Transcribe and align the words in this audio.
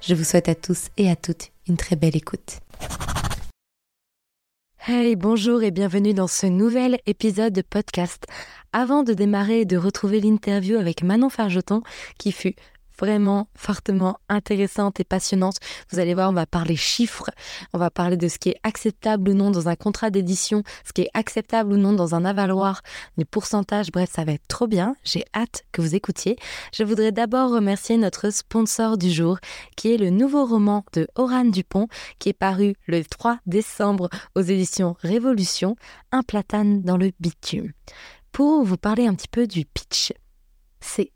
Je 0.00 0.14
vous 0.14 0.24
souhaite 0.24 0.48
à 0.48 0.54
tous 0.54 0.88
et 0.96 1.10
à 1.10 1.16
toutes 1.16 1.50
une 1.68 1.76
très 1.76 1.94
belle 1.94 2.16
écoute. 2.16 2.60
Hey, 4.86 5.14
bonjour 5.14 5.62
et 5.62 5.70
bienvenue 5.70 6.14
dans 6.14 6.26
ce 6.26 6.46
nouvel 6.46 6.98
épisode 7.04 7.52
de 7.52 7.60
podcast. 7.60 8.24
Avant 8.72 9.02
de 9.02 9.12
démarrer 9.12 9.60
et 9.60 9.64
de 9.66 9.76
retrouver 9.76 10.20
l'interview 10.20 10.78
avec 10.78 11.02
Manon 11.02 11.28
Fargeton, 11.28 11.82
qui 12.18 12.32
fut 12.32 12.54
vraiment 13.00 13.48
fortement 13.56 14.18
intéressante 14.28 15.00
et 15.00 15.04
passionnante. 15.04 15.56
Vous 15.90 15.98
allez 15.98 16.14
voir, 16.14 16.30
on 16.30 16.34
va 16.34 16.46
parler 16.46 16.76
chiffres, 16.76 17.30
on 17.72 17.78
va 17.78 17.90
parler 17.90 18.16
de 18.16 18.28
ce 18.28 18.38
qui 18.38 18.50
est 18.50 18.60
acceptable 18.62 19.30
ou 19.30 19.34
non 19.34 19.50
dans 19.50 19.68
un 19.68 19.76
contrat 19.76 20.10
d'édition, 20.10 20.62
ce 20.84 20.92
qui 20.92 21.02
est 21.02 21.10
acceptable 21.14 21.72
ou 21.72 21.76
non 21.76 21.92
dans 21.92 22.14
un 22.14 22.24
avaloir, 22.24 22.82
les 23.16 23.24
pourcentages, 23.24 23.90
bref, 23.90 24.10
ça 24.12 24.24
va 24.24 24.32
être 24.32 24.46
trop 24.48 24.66
bien. 24.66 24.94
J'ai 25.04 25.24
hâte 25.34 25.64
que 25.72 25.80
vous 25.80 25.94
écoutiez. 25.94 26.36
Je 26.72 26.84
voudrais 26.84 27.12
d'abord 27.12 27.50
remercier 27.50 27.96
notre 27.96 28.30
sponsor 28.30 28.98
du 28.98 29.10
jour, 29.10 29.38
qui 29.76 29.94
est 29.94 29.98
le 29.98 30.10
nouveau 30.10 30.44
roman 30.44 30.84
de 30.92 31.08
Oran 31.16 31.46
Dupont, 31.46 31.88
qui 32.18 32.28
est 32.28 32.34
paru 32.34 32.74
le 32.86 33.02
3 33.02 33.38
décembre 33.46 34.08
aux 34.34 34.42
éditions 34.42 34.96
Révolution, 35.00 35.76
Un 36.12 36.22
platane 36.22 36.82
dans 36.82 36.96
le 36.96 37.10
bitume. 37.20 37.72
Pour 38.32 38.64
vous 38.64 38.76
parler 38.76 39.06
un 39.06 39.14
petit 39.14 39.28
peu 39.28 39.46
du 39.46 39.64
pitch, 39.64 40.12
c'est 40.80 41.12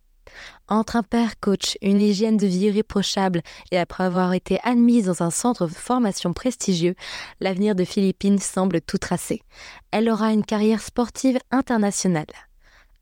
entre 0.68 0.96
un 0.96 1.02
père 1.02 1.38
coach, 1.40 1.76
une 1.82 2.00
hygiène 2.00 2.36
de 2.36 2.46
vie 2.46 2.66
irréprochable 2.66 3.42
et 3.70 3.78
après 3.78 4.04
avoir 4.04 4.32
été 4.32 4.58
admise 4.62 5.06
dans 5.06 5.22
un 5.22 5.30
centre 5.30 5.66
de 5.66 5.72
formation 5.72 6.32
prestigieux, 6.32 6.94
l'avenir 7.40 7.74
de 7.74 7.84
Philippine 7.84 8.38
semble 8.38 8.80
tout 8.80 8.98
tracé. 8.98 9.42
Elle 9.90 10.08
aura 10.08 10.32
une 10.32 10.44
carrière 10.44 10.80
sportive 10.80 11.38
internationale. 11.50 12.26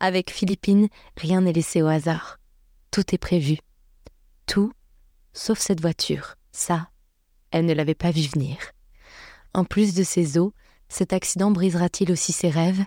Avec 0.00 0.30
Philippine, 0.30 0.88
rien 1.16 1.42
n'est 1.42 1.52
laissé 1.52 1.82
au 1.82 1.86
hasard. 1.86 2.38
Tout 2.90 3.14
est 3.14 3.18
prévu. 3.18 3.58
Tout, 4.46 4.72
sauf 5.32 5.58
cette 5.58 5.80
voiture. 5.80 6.34
Ça, 6.50 6.88
elle 7.50 7.66
ne 7.66 7.74
l'avait 7.74 7.94
pas 7.94 8.10
vu 8.10 8.22
venir. 8.22 8.56
En 9.54 9.64
plus 9.64 9.94
de 9.94 10.02
ses 10.02 10.38
os, 10.38 10.52
cet 10.88 11.12
accident 11.12 11.50
brisera-t-il 11.50 12.10
aussi 12.12 12.32
ses 12.32 12.50
rêves? 12.50 12.84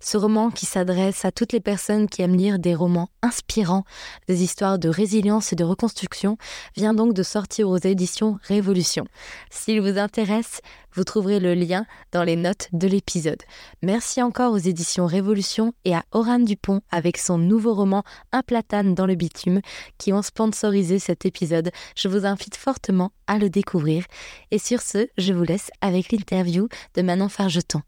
Ce 0.00 0.16
roman 0.16 0.50
qui 0.50 0.66
s'adresse 0.66 1.24
à 1.24 1.32
toutes 1.32 1.52
les 1.52 1.60
personnes 1.60 2.08
qui 2.08 2.22
aiment 2.22 2.36
lire 2.36 2.58
des 2.58 2.74
romans 2.74 3.08
inspirants, 3.22 3.84
des 4.28 4.42
histoires 4.42 4.78
de 4.78 4.88
résilience 4.88 5.52
et 5.52 5.56
de 5.56 5.64
reconstruction, 5.64 6.36
vient 6.76 6.94
donc 6.94 7.14
de 7.14 7.22
sortir 7.22 7.68
aux 7.68 7.78
éditions 7.78 8.38
Révolution. 8.42 9.06
S'il 9.50 9.80
vous 9.80 9.98
intéresse, 9.98 10.60
vous 10.92 11.04
trouverez 11.04 11.40
le 11.40 11.54
lien 11.54 11.86
dans 12.12 12.24
les 12.24 12.36
notes 12.36 12.68
de 12.72 12.88
l'épisode. 12.88 13.42
Merci 13.82 14.22
encore 14.22 14.52
aux 14.52 14.58
éditions 14.58 15.06
Révolution 15.06 15.72
et 15.84 15.94
à 15.94 16.04
Oran 16.12 16.38
Dupont 16.38 16.80
avec 16.90 17.18
son 17.18 17.38
nouveau 17.38 17.74
roman 17.74 18.02
Un 18.32 18.42
platane 18.42 18.94
dans 18.94 19.06
le 19.06 19.14
bitume 19.14 19.60
qui 19.98 20.12
ont 20.12 20.22
sponsorisé 20.22 20.98
cet 20.98 21.26
épisode. 21.26 21.70
Je 21.96 22.08
vous 22.08 22.24
invite 22.24 22.56
fortement 22.56 23.12
à 23.26 23.38
le 23.38 23.50
découvrir. 23.50 24.04
Et 24.50 24.58
sur 24.58 24.80
ce, 24.80 25.08
je 25.18 25.32
vous 25.32 25.44
laisse 25.44 25.70
avec 25.80 26.12
l'interview 26.12 26.68
de 26.94 27.02
Manon 27.02 27.28
Fargeton. 27.28 27.82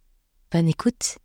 Bonne 0.51 0.69
écoute 0.69 1.19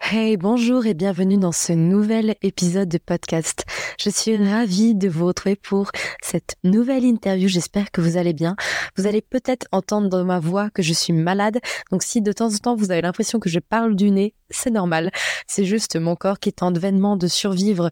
Hey, 0.00 0.36
bonjour 0.36 0.86
et 0.86 0.94
bienvenue 0.94 1.36
dans 1.36 1.52
ce 1.52 1.72
nouvel 1.72 2.36
épisode 2.40 2.88
de 2.88 2.98
podcast. 2.98 3.64
Je 3.98 4.10
suis 4.10 4.36
ravie 4.36 4.94
de 4.94 5.08
vous 5.08 5.26
retrouver 5.26 5.56
pour 5.56 5.90
cette 6.22 6.56
nouvelle 6.64 7.04
interview. 7.04 7.48
J'espère 7.48 7.90
que 7.90 8.00
vous 8.00 8.16
allez 8.16 8.32
bien. 8.32 8.56
Vous 8.96 9.06
allez 9.06 9.20
peut-être 9.20 9.66
entendre 9.72 10.08
dans 10.08 10.24
ma 10.24 10.38
voix 10.38 10.70
que 10.70 10.82
je 10.82 10.92
suis 10.92 11.12
malade. 11.12 11.58
Donc 11.90 12.02
si 12.02 12.22
de 12.22 12.32
temps 12.32 12.52
en 12.52 12.58
temps 12.58 12.76
vous 12.76 12.90
avez 12.90 13.02
l'impression 13.02 13.40
que 13.40 13.50
je 13.50 13.58
parle 13.58 13.96
du 13.96 14.10
nez, 14.10 14.34
c'est 14.50 14.70
normal. 14.70 15.10
C'est 15.46 15.64
juste 15.64 15.96
mon 15.96 16.16
corps 16.16 16.38
qui 16.38 16.54
en 16.60 16.72
vainement 16.72 17.16
de 17.16 17.26
survivre 17.26 17.90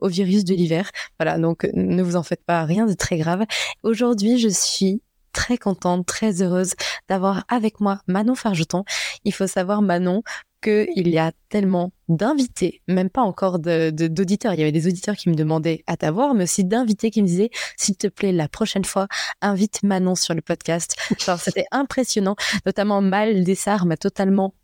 au 0.00 0.08
virus 0.08 0.44
de 0.44 0.54
l'hiver. 0.54 0.90
Voilà, 1.20 1.38
donc 1.38 1.68
ne 1.74 2.02
vous 2.02 2.16
en 2.16 2.22
faites 2.22 2.44
pas, 2.44 2.64
rien 2.64 2.86
de 2.86 2.94
très 2.94 3.18
grave. 3.18 3.44
Aujourd'hui, 3.82 4.38
je 4.38 4.48
suis 4.48 5.02
très 5.32 5.58
contente, 5.58 6.06
très 6.06 6.42
heureuse 6.42 6.74
d'avoir 7.08 7.44
avec 7.48 7.80
moi 7.80 8.00
Manon 8.06 8.34
Fargeton. 8.34 8.84
Il 9.24 9.34
faut 9.34 9.46
savoir, 9.46 9.82
Manon, 9.82 10.22
qu'il 10.64 11.08
y 11.08 11.18
a 11.18 11.32
tellement 11.50 11.92
d'invités, 12.08 12.82
même 12.88 13.10
pas 13.10 13.22
encore 13.22 13.58
d'auditeurs. 13.58 14.52
De, 14.52 14.56
Il 14.56 14.60
y 14.60 14.62
avait 14.62 14.72
des 14.72 14.86
auditeurs 14.86 15.14
qui 15.14 15.28
me 15.28 15.34
demandaient 15.34 15.84
à 15.86 15.96
t'avoir, 15.96 16.34
mais 16.34 16.44
aussi 16.44 16.64
d'invités 16.64 17.10
qui 17.10 17.22
me 17.22 17.26
disaient, 17.26 17.50
s'il 17.76 17.96
te 17.96 18.06
plaît, 18.06 18.32
la 18.32 18.48
prochaine 18.48 18.84
fois, 18.84 19.06
invite 19.42 19.82
Manon 19.82 20.14
sur 20.14 20.34
le 20.34 20.40
podcast. 20.40 20.96
Genre, 21.24 21.38
c'était 21.38 21.66
impressionnant. 21.70 22.36
Notamment 22.66 23.00
Mal 23.00 23.44
Dessart 23.44 23.86
m'a 23.86 23.96
totalement 23.96 24.54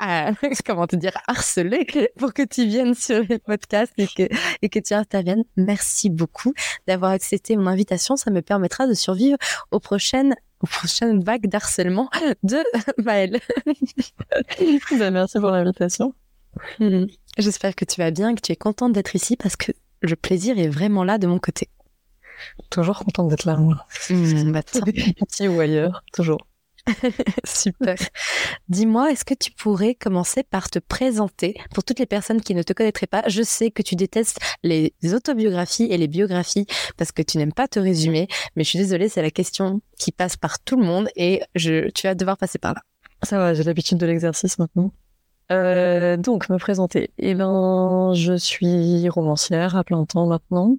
comment 0.66 0.86
te 0.86 0.96
dire, 0.96 1.16
harcelé 1.26 1.86
pour 2.18 2.34
que 2.34 2.42
tu 2.42 2.66
viennes 2.66 2.94
sur 2.94 3.22
le 3.28 3.38
podcast 3.38 3.92
et 3.96 4.06
que, 4.06 4.28
et 4.62 4.68
que 4.68 4.78
tu 4.78 4.94
interviennes. 4.94 5.44
Merci 5.56 6.10
beaucoup 6.10 6.52
d'avoir 6.86 7.12
accepté 7.12 7.56
mon 7.56 7.66
invitation. 7.68 8.16
Ça 8.16 8.30
me 8.30 8.42
permettra 8.42 8.86
de 8.86 8.94
survivre 8.94 9.38
aux 9.70 9.80
prochaines 9.80 10.34
aux 10.64 10.66
prochaines 10.66 11.22
vagues 11.22 11.46
d'harcèlement 11.46 12.08
de 12.42 12.58
Maëlle. 13.04 13.38
Ben, 14.98 15.10
merci 15.12 15.38
pour 15.38 15.50
l'invitation. 15.50 16.14
Mhm. 16.80 17.06
J'espère 17.36 17.74
que 17.74 17.84
tu 17.84 18.00
vas 18.00 18.10
bien, 18.10 18.34
que 18.34 18.40
tu 18.40 18.52
es 18.52 18.56
contente 18.56 18.92
d'être 18.92 19.14
ici 19.14 19.36
parce 19.36 19.56
que 19.56 19.72
le 20.00 20.16
plaisir 20.16 20.58
est 20.58 20.68
vraiment 20.68 21.04
là 21.04 21.18
de 21.18 21.26
mon 21.26 21.38
côté. 21.38 21.68
Toujours 22.70 23.00
contente 23.00 23.28
d'être 23.28 23.44
là, 23.44 23.56
moi. 23.56 23.86
Mmh, 24.08 24.52
bah, 24.52 24.62
Ici 25.28 25.48
ou 25.48 25.60
ailleurs, 25.60 26.02
toujours. 26.12 26.46
Super. 27.44 27.96
Dis-moi, 28.68 29.12
est-ce 29.12 29.24
que 29.24 29.34
tu 29.34 29.50
pourrais 29.52 29.94
commencer 29.94 30.42
par 30.42 30.68
te 30.70 30.78
présenter 30.78 31.56
pour 31.74 31.84
toutes 31.84 31.98
les 31.98 32.06
personnes 32.06 32.40
qui 32.40 32.54
ne 32.54 32.62
te 32.62 32.72
connaîtraient 32.72 33.06
pas? 33.06 33.22
Je 33.26 33.42
sais 33.42 33.70
que 33.70 33.82
tu 33.82 33.96
détestes 33.96 34.38
les 34.62 34.92
autobiographies 35.12 35.88
et 35.90 35.96
les 35.96 36.08
biographies 36.08 36.66
parce 36.96 37.12
que 37.12 37.22
tu 37.22 37.38
n'aimes 37.38 37.52
pas 37.52 37.68
te 37.68 37.78
résumer, 37.78 38.28
mais 38.56 38.64
je 38.64 38.70
suis 38.70 38.78
désolée, 38.78 39.08
c'est 39.08 39.22
la 39.22 39.30
question 39.30 39.80
qui 39.98 40.12
passe 40.12 40.36
par 40.36 40.60
tout 40.60 40.76
le 40.78 40.84
monde 40.84 41.08
et 41.16 41.42
tu 41.56 41.90
vas 42.04 42.14
devoir 42.14 42.36
passer 42.36 42.58
par 42.58 42.74
là. 42.74 42.82
Ça 43.22 43.38
va, 43.38 43.54
j'ai 43.54 43.62
l'habitude 43.62 43.98
de 43.98 44.06
l'exercice 44.06 44.58
maintenant. 44.58 44.92
Euh, 45.52 46.16
donc, 46.16 46.48
me 46.48 46.58
présenter. 46.58 47.10
Eh 47.18 47.34
ben, 47.34 48.12
je 48.14 48.34
suis 48.34 49.08
romancière 49.08 49.76
à 49.76 49.84
plein 49.84 50.04
temps 50.04 50.26
maintenant. 50.26 50.76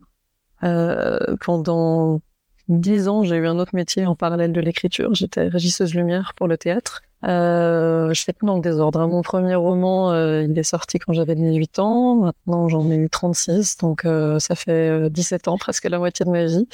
Euh, 0.64 1.36
pendant 1.42 2.22
dix 2.68 3.08
ans, 3.08 3.24
j'ai 3.24 3.36
eu 3.36 3.48
un 3.48 3.60
autre 3.60 3.76
métier 3.76 4.06
en 4.06 4.16
parallèle 4.16 4.54
de 4.54 4.62
l'écriture. 4.62 5.14
J'étais 5.14 5.48
régisseuse 5.48 5.94
lumière 5.94 6.34
pour 6.36 6.48
le 6.48 6.58
théâtre. 6.58 7.02
Euh, 7.24 8.14
je 8.14 8.24
fais 8.24 8.34
tout 8.34 8.46
dans 8.46 8.56
le 8.56 8.62
désordre. 8.62 9.06
Mon 9.08 9.22
premier 9.22 9.56
roman, 9.56 10.12
euh, 10.12 10.44
il 10.44 10.58
est 10.58 10.64
sorti 10.64 11.00
quand 11.00 11.14
j'avais 11.14 11.36
18 11.36 11.80
ans. 11.80 12.16
Maintenant, 12.16 12.68
j'en 12.68 12.90
ai 12.92 12.96
eu 12.96 13.10
36, 13.10 13.78
donc 13.78 14.06
euh, 14.06 14.40
ça 14.40 14.56
fait 14.56 15.10
17 15.10 15.48
euh, 15.48 15.52
ans, 15.52 15.58
presque 15.58 15.86
la 15.86 15.98
moitié 15.98 16.26
de 16.26 16.32
ma 16.32 16.46
vie. 16.46 16.68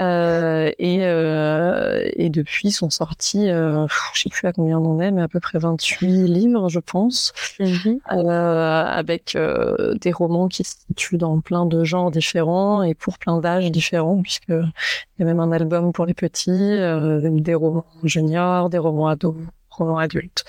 Euh, 0.00 0.70
et, 0.78 1.00
euh, 1.02 2.08
et 2.16 2.30
depuis 2.30 2.70
sont 2.70 2.90
sortis, 2.90 3.50
euh, 3.50 3.86
je 4.14 4.22
sais 4.22 4.30
plus 4.30 4.46
à 4.48 4.52
combien 4.52 4.78
on 4.78 4.96
en 4.96 5.00
est, 5.00 5.10
mais 5.10 5.22
à 5.22 5.28
peu 5.28 5.40
près 5.40 5.58
28 5.58 6.28
livres, 6.28 6.68
je 6.68 6.78
pense, 6.78 7.32
mhm. 7.60 7.98
euh, 8.10 8.84
avec 8.84 9.36
euh, 9.36 9.94
des 10.00 10.12
romans 10.12 10.48
qui 10.48 10.64
se 10.64 10.76
situent 10.88 11.18
dans 11.18 11.40
plein 11.40 11.66
de 11.66 11.84
genres 11.84 12.10
différents 12.10 12.82
et 12.82 12.94
pour 12.94 13.18
plein 13.18 13.38
d'âges 13.38 13.70
différents, 13.70 14.20
puisque 14.22 14.48
il 14.48 15.18
y 15.18 15.22
a 15.22 15.24
même 15.24 15.40
un 15.40 15.52
album 15.52 15.92
pour 15.92 16.06
les 16.06 16.14
petits, 16.14 16.50
euh, 16.50 17.20
des 17.22 17.54
romans 17.54 17.84
juniors, 18.02 18.70
des 18.70 18.78
romans 18.78 19.08
ados, 19.08 19.36
romans 19.68 19.98
adultes, 19.98 20.44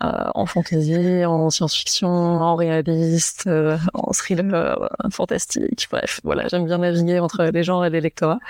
en 0.00 0.46
fantasy, 0.46 1.24
en 1.24 1.50
science-fiction, 1.50 2.08
en 2.08 2.56
réaliste, 2.56 3.48
en 3.92 4.12
thriller 4.12 4.88
fantastique. 5.10 5.86
Bref, 5.90 6.20
voilà, 6.24 6.48
j'aime 6.48 6.64
bien 6.64 6.78
naviguer 6.78 7.20
entre 7.20 7.44
les 7.44 7.62
genres 7.62 7.84
et 7.84 7.90
les 7.90 8.00
lectorats. 8.00 8.40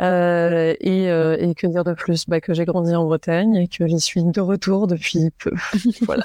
Euh, 0.00 0.74
et, 0.80 1.08
euh, 1.10 1.36
et, 1.38 1.54
que 1.54 1.66
dire 1.66 1.84
de 1.84 1.94
plus? 1.94 2.26
Bah, 2.28 2.40
Que 2.40 2.54
j'ai 2.54 2.64
grandi 2.64 2.94
en 2.94 3.04
Bretagne 3.04 3.56
et 3.56 3.68
que 3.68 3.86
j'y 3.86 4.00
suis 4.00 4.24
de 4.24 4.40
retour 4.40 4.86
depuis 4.86 5.30
peu. 5.38 5.52
voilà. 6.02 6.24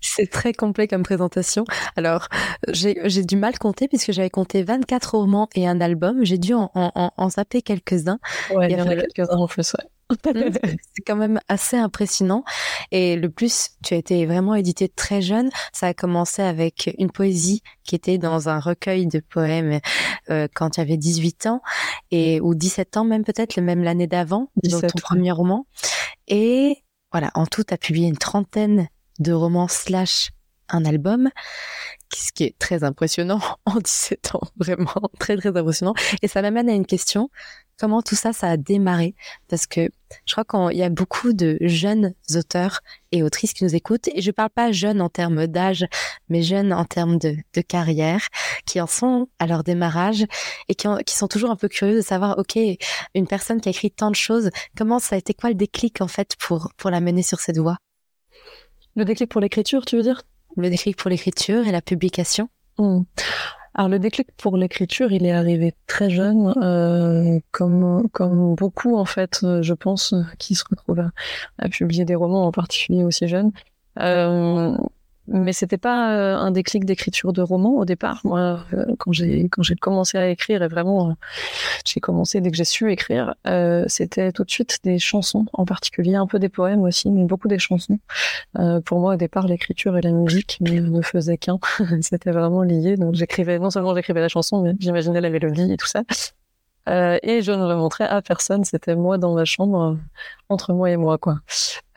C'est 0.00 0.30
très 0.30 0.52
complet 0.52 0.88
comme 0.88 1.02
présentation. 1.02 1.64
Alors, 1.96 2.28
j'ai 2.68 3.24
du 3.24 3.36
mal 3.36 3.58
compter 3.58 3.88
puisque 3.88 4.12
j'avais 4.12 4.30
compté 4.30 4.62
24 4.62 5.16
romans 5.16 5.48
et 5.54 5.66
un 5.66 5.80
album. 5.80 6.24
J'ai 6.24 6.38
dû 6.38 6.54
en, 6.54 6.70
en, 6.74 7.12
en 7.16 7.30
zapper 7.30 7.62
quelques-uns. 7.62 8.18
Ouais, 8.54 8.70
il 8.70 8.78
y 8.78 8.80
en 8.80 8.88
a 8.88 8.96
quelques-uns 8.96 9.36
en 9.36 9.46
plus, 9.46 9.74
ouais. 9.74 9.84
c'est 10.24 11.02
quand 11.06 11.16
même 11.16 11.40
assez 11.48 11.76
impressionnant. 11.76 12.44
Et 12.92 13.16
le 13.16 13.30
plus, 13.30 13.70
tu 13.84 13.94
as 13.94 13.96
été 13.96 14.24
vraiment 14.26 14.54
édité 14.54 14.88
très 14.88 15.20
jeune. 15.20 15.50
Ça 15.72 15.88
a 15.88 15.94
commencé 15.94 16.42
avec 16.42 16.94
une 16.98 17.10
poésie 17.10 17.62
qui 17.84 17.94
était 17.94 18.18
dans 18.18 18.48
un 18.48 18.60
recueil 18.60 19.06
de 19.06 19.20
poèmes 19.20 19.80
euh, 20.30 20.48
quand 20.54 20.70
tu 20.70 20.80
avais 20.80 20.96
18 20.96 21.46
ans 21.46 21.62
et 22.10 22.40
ou 22.40 22.54
17 22.54 22.96
ans 22.98 23.04
même 23.04 23.24
peut-être, 23.24 23.56
le 23.56 23.62
même 23.62 23.82
l'année 23.82 24.06
d'avant, 24.06 24.50
dans 24.62 24.80
ton 24.80 24.98
premier 25.00 25.32
roman. 25.32 25.66
Et 26.28 26.82
voilà, 27.12 27.30
en 27.34 27.46
tout, 27.46 27.64
tu 27.64 27.74
as 27.74 27.78
publié 27.78 28.08
une 28.08 28.18
trentaine 28.18 28.88
de 29.18 29.32
romans 29.32 29.68
slash 29.68 30.30
un 30.68 30.84
album, 30.84 31.30
ce 32.14 32.32
qui 32.32 32.44
est 32.44 32.58
très 32.58 32.84
impressionnant 32.84 33.40
en 33.66 33.76
17 33.76 34.34
ans, 34.34 34.40
vraiment 34.56 35.10
très 35.18 35.36
très 35.36 35.56
impressionnant. 35.56 35.94
Et 36.22 36.28
ça 36.28 36.42
m'amène 36.42 36.68
à 36.68 36.72
une 36.72 36.86
question, 36.86 37.30
comment 37.78 38.02
tout 38.02 38.14
ça, 38.14 38.32
ça 38.32 38.50
a 38.50 38.56
démarré? 38.56 39.14
Parce 39.48 39.66
que 39.66 39.90
je 40.24 40.34
crois 40.34 40.44
qu'il 40.44 40.78
y 40.78 40.82
a 40.82 40.88
beaucoup 40.88 41.32
de 41.32 41.58
jeunes 41.60 42.14
auteurs 42.34 42.80
et 43.12 43.22
autrices 43.22 43.52
qui 43.52 43.64
nous 43.64 43.74
écoutent, 43.74 44.08
et 44.08 44.20
je 44.20 44.30
parle 44.30 44.50
pas 44.50 44.72
jeunes 44.72 45.00
en 45.00 45.08
termes 45.08 45.46
d'âge, 45.46 45.86
mais 46.28 46.42
jeunes 46.42 46.72
en 46.72 46.84
termes 46.84 47.18
de, 47.18 47.36
carrière, 47.62 48.28
qui 48.66 48.80
en 48.80 48.86
sont 48.86 49.28
à 49.38 49.46
leur 49.46 49.64
démarrage 49.64 50.24
et 50.68 50.74
qui, 50.74 50.88
qui 51.04 51.16
sont 51.16 51.28
toujours 51.28 51.50
un 51.50 51.56
peu 51.56 51.68
curieux 51.68 51.96
de 51.96 52.00
savoir, 52.00 52.38
ok, 52.38 52.58
une 53.14 53.26
personne 53.26 53.60
qui 53.60 53.68
a 53.68 53.70
écrit 53.70 53.90
tant 53.90 54.10
de 54.10 54.16
choses, 54.16 54.50
comment 54.76 54.98
ça 54.98 55.16
a 55.16 55.18
été 55.18 55.34
quoi 55.34 55.50
le 55.50 55.56
déclic 55.56 56.00
en 56.00 56.08
fait 56.08 56.36
pour, 56.38 56.70
pour 56.76 56.90
la 56.90 57.00
mener 57.00 57.22
sur 57.22 57.40
cette 57.40 57.58
voie? 57.58 57.78
Le 58.94 59.04
déclic 59.04 59.30
pour 59.30 59.40
l'écriture, 59.40 59.84
tu 59.84 59.96
veux 59.96 60.02
dire? 60.02 60.22
Le 60.56 60.70
déclic 60.70 60.96
pour 60.96 61.10
l'écriture 61.10 61.66
et 61.66 61.72
la 61.72 61.82
publication. 61.82 62.48
Hmm. 62.78 63.02
Alors 63.78 63.90
le 63.90 63.98
déclic 63.98 64.28
pour 64.38 64.56
l'écriture, 64.56 65.12
il 65.12 65.26
est 65.26 65.32
arrivé 65.32 65.74
très 65.86 66.08
jeune, 66.08 66.54
euh, 66.62 67.38
comme 67.50 68.08
comme 68.10 68.54
beaucoup 68.54 68.96
en 68.96 69.04
fait, 69.04 69.40
euh, 69.42 69.60
je 69.62 69.74
pense, 69.74 70.14
euh, 70.14 70.22
qui 70.38 70.54
se 70.54 70.64
retrouvent 70.70 71.10
à, 71.58 71.68
publier 71.68 72.06
des 72.06 72.14
romans 72.14 72.46
en 72.46 72.52
particulier 72.52 73.04
aussi 73.04 73.28
jeunes. 73.28 73.52
Euh, 74.00 74.74
mais 75.28 75.52
c'était 75.52 75.78
pas 75.78 76.12
euh, 76.14 76.36
un 76.36 76.50
déclic 76.50 76.84
d'écriture 76.84 77.32
de 77.32 77.42
roman 77.42 77.70
au 77.70 77.84
départ. 77.84 78.20
Moi, 78.24 78.64
euh, 78.74 78.94
quand 78.98 79.12
j'ai 79.12 79.48
quand 79.48 79.62
j'ai 79.62 79.74
commencé 79.74 80.18
à 80.18 80.28
écrire 80.28 80.62
et 80.62 80.68
vraiment 80.68 81.10
euh, 81.10 81.12
j'ai 81.84 82.00
commencé 82.00 82.40
dès 82.40 82.50
que 82.50 82.56
j'ai 82.56 82.64
su 82.64 82.90
écrire, 82.90 83.34
euh, 83.46 83.84
c'était 83.88 84.32
tout 84.32 84.44
de 84.44 84.50
suite 84.50 84.78
des 84.84 84.98
chansons, 84.98 85.46
en 85.52 85.64
particulier 85.64 86.14
un 86.14 86.26
peu 86.26 86.38
des 86.38 86.48
poèmes 86.48 86.82
aussi, 86.82 87.10
mais 87.10 87.24
beaucoup 87.24 87.48
des 87.48 87.58
chansons. 87.58 87.98
pour 88.84 89.00
moi, 89.00 89.14
au 89.14 89.16
départ, 89.16 89.46
l'écriture 89.46 89.96
et 89.96 90.02
la 90.02 90.12
musique 90.12 90.58
ne 90.60 91.02
faisaient 91.02 91.38
qu'un. 91.38 91.58
c'était 92.00 92.32
vraiment 92.32 92.62
lié. 92.62 92.96
Donc 92.96 93.14
j'écrivais 93.14 93.58
non 93.58 93.70
seulement 93.70 93.94
j'écrivais 93.94 94.20
la 94.20 94.28
chanson, 94.28 94.62
mais 94.62 94.74
j'imaginais 94.78 95.20
la 95.20 95.30
mélodie 95.30 95.72
et 95.72 95.76
tout 95.76 95.86
ça. 95.86 96.02
Euh, 96.88 97.18
et 97.22 97.42
je 97.42 97.52
ne 97.52 97.66
le 97.68 97.74
montrais 97.76 98.06
à 98.06 98.22
personne. 98.22 98.64
C'était 98.64 98.94
moi 98.96 99.18
dans 99.18 99.34
ma 99.34 99.44
chambre, 99.44 99.96
entre 100.48 100.72
moi 100.72 100.90
et 100.90 100.96
moi, 100.96 101.18
quoi. 101.18 101.40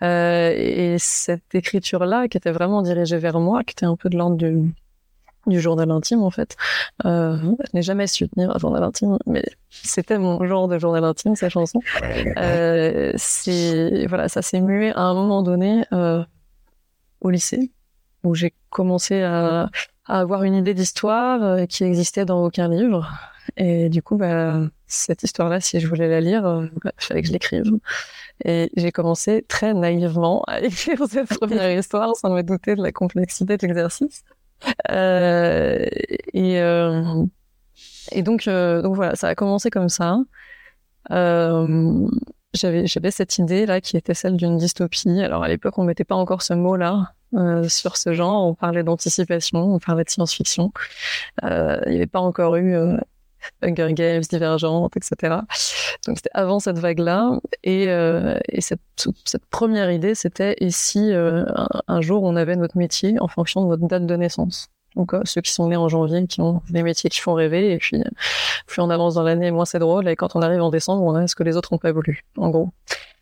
Euh, 0.02 0.52
et 0.56 0.98
cette 1.00 1.54
écriture-là, 1.54 2.28
qui 2.28 2.38
était 2.38 2.52
vraiment 2.52 2.82
dirigée 2.82 3.18
vers 3.18 3.40
moi, 3.40 3.64
qui 3.64 3.74
était 3.74 3.86
un 3.86 3.96
peu 3.96 4.10
de 4.10 4.18
l'ordre 4.18 4.38
du, 4.38 4.74
du 5.46 5.60
journal 5.60 5.92
intime, 5.92 6.24
en 6.24 6.32
fait. 6.32 6.56
Euh, 7.06 7.38
je 7.38 7.70
n'ai 7.74 7.82
jamais 7.82 8.08
su 8.08 8.28
tenir 8.30 8.56
un 8.56 8.58
journal 8.58 8.84
intime, 8.84 9.18
mais 9.26 9.44
c'était 9.70 10.18
mon 10.18 10.44
genre 10.48 10.68
de 10.68 10.80
journal 10.80 11.04
intime, 11.04 11.36
ces 11.36 11.50
chansons. 11.50 11.82
Euh, 12.38 13.14
voilà, 14.08 14.28
ça 14.28 14.42
s'est 14.42 14.62
mué 14.62 14.92
à 14.92 15.02
un 15.02 15.14
moment 15.14 15.44
donné 15.44 15.86
euh, 15.94 16.24
au 17.22 17.30
lycée, 17.30 17.72
où 18.24 18.34
j'ai 18.34 18.54
commencé 18.70 19.22
à, 19.22 19.70
à 20.06 20.20
avoir 20.20 20.44
une 20.44 20.56
idée 20.56 20.74
d'histoire 20.74 21.44
euh, 21.44 21.66
qui 21.66 21.84
existait 21.84 22.26
dans 22.26 22.44
aucun 22.44 22.68
livre. 22.70 23.08
Et 23.58 23.90
du 23.90 24.02
coup, 24.02 24.16
bah, 24.16 24.62
cette 24.90 25.24
histoire-là, 25.24 25.62
si 25.62 25.80
je 25.80 25.88
voulais 25.88 26.10
la 26.10 26.20
lire, 26.20 26.46
euh, 26.46 26.66
bah, 26.84 26.92
il 27.00 27.04
fallait 27.06 27.22
que 27.22 27.28
je 27.28 27.34
l'écrive. 27.34 27.64
Et 28.44 28.70
j'ai 28.76 28.92
commencé 28.92 29.46
très 29.48 29.74
naïvement 29.74 30.44
à 30.48 30.62
écrire 30.62 31.00
cette 31.10 31.30
première 31.30 31.72
histoire 31.78 32.16
sans 32.16 32.32
me 32.32 32.42
douter 32.42 32.76
de 32.76 32.84
la 32.84 32.92
complexité 32.92 33.56
de 33.58 33.68
l'exercice. 33.68 34.24
Euh, 34.92 35.86
et, 36.34 36.60
euh, 36.60 37.24
et 38.12 38.24
donc, 38.24 38.48
euh, 38.48 38.82
donc 38.82 38.96
voilà, 38.96 39.16
ça 39.16 39.28
a 39.30 39.36
commencé 39.36 39.70
comme 39.70 39.90
ça. 39.90 40.18
Euh, 41.12 42.08
j'avais 42.54 42.88
j'avais 42.88 43.12
cette 43.12 43.38
idée 43.38 43.66
là 43.66 43.80
qui 43.80 43.96
était 43.96 44.14
celle 44.14 44.36
d'une 44.36 44.58
dystopie. 44.58 45.22
Alors 45.22 45.44
à 45.44 45.48
l'époque, 45.48 45.78
on 45.78 45.84
mettait 45.84 46.04
pas 46.04 46.16
encore 46.16 46.42
ce 46.42 46.54
mot-là 46.54 47.14
euh, 47.36 47.68
sur 47.70 47.98
ce 47.98 48.14
genre. 48.14 48.48
On 48.48 48.56
parlait 48.56 48.84
d'anticipation, 48.84 49.76
on 49.76 49.80
parlait 49.80 50.04
de 50.04 50.10
science-fiction. 50.10 50.72
Euh, 51.44 51.80
il 51.86 51.92
n'y 51.92 51.98
avait 51.98 52.08
pas 52.08 52.20
encore 52.20 52.56
eu 52.56 52.76
Hunger 53.62 53.94
Games, 53.94 54.22
Divergente, 54.30 54.96
etc. 54.98 55.38
Donc 56.06 56.18
c'était 56.18 56.30
avant 56.34 56.60
cette 56.60 56.80
vague-là. 56.80 57.40
Et, 57.64 57.90
euh, 57.90 58.38
et 58.50 58.62
cette, 58.62 58.80
cette, 59.26 59.46
première 59.48 59.92
idée, 59.92 60.16
c'était 60.16 60.56
et 60.60 60.72
si 60.72 61.12
euh, 61.12 61.46
un, 61.88 62.02
jour 62.02 62.24
on 62.24 62.36
avait 62.36 62.56
notre 62.56 62.78
métier 62.78 63.16
en 63.20 63.28
fonction 63.28 63.64
de 63.64 63.68
votre 63.68 63.88
date 63.88 64.06
de 64.06 64.16
naissance? 64.16 64.70
Donc 64.96 65.14
euh, 65.14 65.22
ceux 65.26 65.42
qui 65.42 65.52
sont 65.52 65.68
nés 65.68 65.78
en 65.78 65.88
janvier, 65.88 66.26
qui 66.28 66.42
ont 66.42 66.62
des 66.70 66.84
métiers 66.84 67.10
qui 67.10 67.20
font 67.20 67.34
rêver, 67.34 67.74
et 67.74 67.78
puis 67.78 68.04
plus 68.66 68.82
on 68.82 68.90
avance 68.90 69.16
dans 69.16 69.24
l'année, 69.24 69.52
moins 69.52 69.66
c'est 69.66 69.80
drôle. 69.80 70.08
Et 70.08 70.16
quand 70.16 70.36
on 70.36 70.42
arrive 70.42 70.62
en 70.62 70.70
décembre, 70.70 71.04
on 71.04 71.16
a 71.16 71.28
ce 71.28 71.36
que 71.36 71.44
les 71.44 71.58
autres 71.58 71.74
n'ont 71.74 71.80
pas 71.80 71.92
voulu. 71.92 72.24
En 72.38 72.50
gros, 72.50 72.70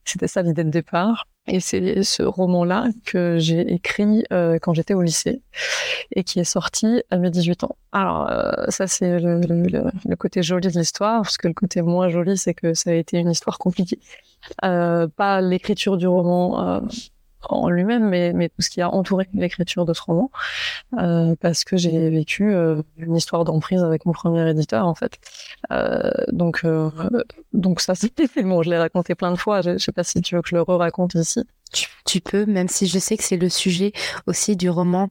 c'était 0.10 0.28
ça 0.28 0.42
l'idée 0.42 0.64
de 0.64 0.70
départ. 0.70 1.28
Et 1.50 1.62
c'est 1.62 2.04
ce 2.04 2.24
roman-là 2.24 2.90
que 3.06 3.38
j'ai 3.40 3.62
écrit 3.74 4.26
euh, 4.34 4.60
quand 4.62 4.74
j'étais 4.74 4.94
au 4.94 5.02
lycée 5.02 5.42
et 6.14 6.26
qui 6.26 6.40
est 6.42 6.44
sorti 6.44 7.04
à 7.10 7.18
mes 7.18 7.32
18 7.32 7.64
ans. 7.64 7.78
Alors 7.94 8.30
euh, 8.30 8.66
ça 8.68 8.88
c'est 8.88 9.20
le, 9.20 9.40
le, 9.40 9.90
le, 10.06 10.16
côté 10.18 10.44
joli 10.44 10.68
de 10.68 10.78
l'histoire, 10.78 11.22
parce 11.22 11.38
que 11.38 11.48
le 11.48 11.54
côté 11.54 11.82
moins 11.82 12.10
joli 12.10 12.38
c'est 12.38 12.54
que 12.54 12.74
ça 12.74 12.90
a 12.90 12.94
été 12.94 13.18
une 13.18 13.32
histoire 13.32 13.60
compliquée. 13.60 14.00
Euh, 14.66 15.08
pas 15.08 15.40
l'écriture 15.40 15.96
du 15.96 16.08
roman 16.08 16.68
euh, 16.68 16.82
en 17.42 17.70
lui-même, 17.70 18.08
mais, 18.08 18.34
mais 18.34 18.50
tout 18.50 18.62
ce 18.62 18.70
qui 18.70 18.82
a 18.82 18.90
entouré 18.94 19.28
l'écriture 19.34 19.86
de 19.86 19.94
ce 19.94 20.02
roman, 20.02 20.32
euh, 20.98 21.36
parce 21.40 21.64
que 21.64 21.78
j'ai 21.78 22.10
vécu 22.10 22.54
euh, 22.54 22.82
une 22.98 23.16
histoire 23.16 23.44
d'emprise 23.44 23.84
avec 23.84 24.06
mon 24.06 24.12
premier 24.12 24.50
éditeur 24.50 24.86
en 24.86 24.96
fait. 24.96 25.20
Euh, 25.72 26.12
donc, 26.32 26.62
euh, 26.64 26.90
donc 27.54 27.82
ça 27.82 27.96
c'était 27.96 28.28
bon, 28.44 28.64
je 28.64 28.70
l'ai 28.70 28.78
raconté 28.78 29.16
plein 29.16 29.32
de 29.32 29.38
fois. 29.38 29.62
Je, 29.62 29.78
je 29.78 29.84
sais 29.84 29.92
pas 29.92 30.04
si 30.04 30.22
tu 30.22 30.36
veux 30.36 30.42
que 30.42 30.50
je 30.50 30.56
le 30.56 30.62
re-raconte 30.62 31.16
ici. 31.16 31.44
Tu, 31.74 31.88
tu, 32.06 32.22
peux, 32.22 32.46
même 32.46 32.70
si 32.70 32.88
je 32.88 32.98
sais 32.98 33.18
que 33.18 33.24
c'est 33.24 33.38
le 33.38 33.50
sujet 33.50 33.92
aussi 34.26 34.56
du 34.56 34.70
roman 34.70 35.10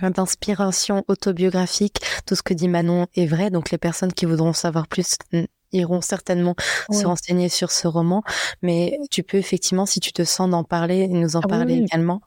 d'inspiration 0.00 1.04
autobiographique. 1.08 2.00
Tout 2.26 2.34
ce 2.34 2.42
que 2.42 2.54
dit 2.54 2.68
Manon 2.68 3.06
est 3.14 3.26
vrai, 3.26 3.50
donc 3.50 3.70
les 3.70 3.78
personnes 3.78 4.12
qui 4.12 4.24
voudront 4.24 4.52
savoir 4.52 4.88
plus 4.88 5.16
iront 5.72 6.00
certainement 6.00 6.54
se 6.90 7.06
renseigner 7.06 7.48
sur 7.48 7.70
ce 7.70 7.88
roman, 7.88 8.22
mais 8.62 8.98
tu 9.10 9.22
peux 9.22 9.38
effectivement, 9.38 9.86
si 9.86 10.00
tu 10.00 10.12
te 10.12 10.24
sens 10.24 10.50
d'en 10.50 10.64
parler, 10.64 11.08
nous 11.08 11.36
en 11.36 11.40
ah, 11.40 11.48
parler 11.48 11.74
oui. 11.74 11.84
également. 11.84 12.22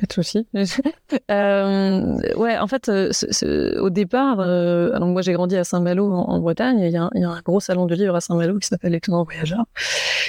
Pas 0.00 0.06
de 0.06 0.12
souci. 0.12 0.46
euh, 1.30 2.34
ouais, 2.36 2.58
en 2.58 2.66
fait, 2.66 2.88
euh, 2.88 3.80
au 3.80 3.90
départ, 3.90 4.40
euh, 4.40 4.98
donc 4.98 5.12
moi 5.12 5.22
j'ai 5.22 5.32
grandi 5.32 5.56
à 5.56 5.64
Saint-Malo 5.64 6.10
en, 6.10 6.28
en, 6.28 6.40
Bretagne. 6.40 6.80
Il 6.80 6.90
y, 6.90 6.96
a 6.96 7.04
un, 7.04 7.10
il 7.14 7.20
y, 7.20 7.24
a 7.24 7.30
un 7.30 7.40
gros 7.40 7.60
salon 7.60 7.86
de 7.86 7.94
livres 7.94 8.16
à 8.16 8.20
Saint-Malo 8.20 8.58
qui 8.58 8.66
s'appelle 8.66 8.94
Étonnant 8.94 9.22
Voyageur, 9.22 9.64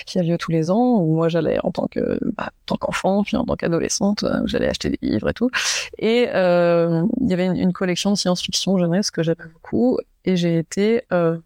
qui 0.06 0.20
a 0.20 0.24
lieu 0.24 0.38
tous 0.38 0.52
les 0.52 0.70
ans. 0.70 1.00
Où 1.00 1.16
moi 1.16 1.28
j'allais 1.30 1.58
en 1.64 1.72
tant 1.72 1.88
que, 1.88 2.20
bah, 2.38 2.52
tant 2.66 2.76
qu'enfant, 2.76 3.24
puis 3.24 3.36
en 3.36 3.46
tant 3.46 3.56
qu'adolescente, 3.56 4.24
euh, 4.24 4.42
j'allais 4.46 4.70
acheter 4.70 4.90
des 4.90 5.00
livres 5.02 5.30
et 5.30 5.34
tout. 5.34 5.50
Et 5.98 6.28
euh, 6.34 7.04
il 7.22 7.30
y 7.30 7.34
avait 7.34 7.46
une, 7.46 7.56
une 7.56 7.74
collection 7.74 8.12
de 8.12 8.18
science-fiction 8.18 8.78
jeunesse 8.78 9.10
que 9.10 9.24
j'aimais 9.24 9.50
beaucoup, 9.54 9.98
et 10.26 10.36
j'ai 10.36 10.58
été 10.58 11.04
euh, 11.12 11.38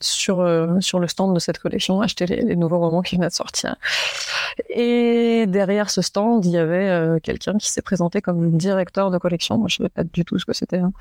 sur 0.00 0.40
euh, 0.40 0.80
sur 0.80 0.98
le 0.98 1.08
stand 1.08 1.34
de 1.34 1.40
cette 1.40 1.58
collection, 1.58 2.00
acheter 2.00 2.26
les, 2.26 2.42
les, 2.42 2.56
nouveaux 2.56 2.78
romans 2.78 3.02
qui 3.02 3.16
venaient 3.16 3.28
de 3.28 3.32
sortir. 3.32 3.76
Et 4.68 5.46
derrière 5.48 5.90
ce 5.90 6.02
stand, 6.02 6.44
il 6.44 6.52
y 6.52 6.58
avait 6.58 6.88
euh, 6.88 7.18
quelqu'un 7.18 7.56
qui 7.56 7.70
s'est 7.70 7.82
présenté 7.82 8.20
comme 8.20 8.56
directeur 8.56 9.10
de 9.10 9.18
collection. 9.18 9.58
Moi, 9.58 9.68
je 9.68 9.76
savais 9.76 9.88
pas 9.88 10.04
du 10.04 10.24
tout 10.24 10.38
ce 10.38 10.44
que 10.44 10.52
c'était, 10.52 10.78
hein. 10.78 10.92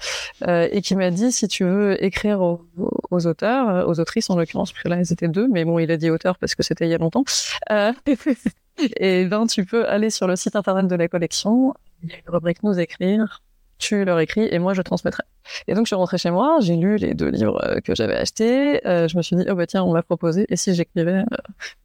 euh, 0.48 0.68
et 0.72 0.82
qui 0.82 0.96
m'a 0.96 1.12
dit 1.12 1.32
si 1.32 1.48
tu 1.48 1.66
veux 1.66 2.02
écrire 2.04 2.42
aux, 2.42 2.66
aux, 3.12 3.28
auteurs, 3.28 3.88
aux 3.88 4.00
autrices 4.00 4.30
en 4.30 4.38
l'occurrence, 4.38 4.72
parce 4.72 4.84
que 4.84 4.90
là, 4.90 4.98
elles 4.98 5.12
étaient 5.12 5.28
deux, 5.28 5.48
mais 5.48 5.66
bon, 5.66 5.80
il 5.80 5.92
a 5.92 5.98
dit 5.98 6.10
auteur 6.10 6.38
parce 6.38 6.56
que 6.56 6.64
c'était 6.64 6.86
il 6.86 6.92
y 6.92 6.96
a 6.96 6.98
longtemps. 6.98 7.26
Euh, 7.72 7.92
et 8.98 9.26
ben, 9.26 9.46
tu 9.48 9.66
peux 9.66 9.88
aller 9.88 10.10
sur 10.10 10.28
le 10.28 10.36
site 10.36 10.56
internet 10.56 10.88
de 10.88 10.96
la 10.96 11.08
collection. 11.08 11.74
Il 12.04 12.12
y 12.12 12.14
a 12.14 12.18
une 12.18 12.34
rubrique 12.34 12.64
nous 12.64 12.80
écrire 12.80 13.42
tu 13.80 14.06
leur 14.06 14.20
écris 14.20 14.48
et 14.52 14.60
moi 14.60 14.74
je 14.74 14.82
transmettrai. 14.82 15.24
Et 15.68 15.74
donc 15.74 15.86
je 15.86 15.90
suis 15.90 15.96
rentrée 15.96 16.18
chez 16.18 16.30
moi, 16.30 16.60
j'ai 16.62 16.76
lu 16.76 16.98
les 16.98 17.16
deux 17.16 17.30
livres 17.30 17.60
euh, 17.66 17.80
que 17.80 17.96
j'avais 17.96 18.16
achetés, 18.16 18.86
euh, 18.86 19.08
je 19.08 19.18
me 19.18 19.22
suis 19.24 19.36
dit 19.36 19.46
oh 19.50 19.56
bah 19.56 19.66
tiens 19.66 19.84
on 19.84 19.94
m'a 19.94 20.04
proposé 20.04 20.46
et 20.50 20.56
si 20.56 20.76
j'écrivais 20.76 21.24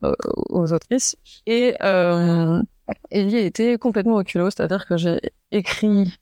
euh, 0.02 0.12
aux 0.50 0.72
autrices? 0.72 1.16
Et 1.46 1.74
euh, 1.82 2.60
a 2.88 3.16
été 3.16 3.78
complètement 3.78 4.16
au 4.16 4.24
culot, 4.24 4.50
c'est-à-dire 4.50 4.86
que 4.86 4.96
j'ai 4.96 5.20
écrit 5.52 6.12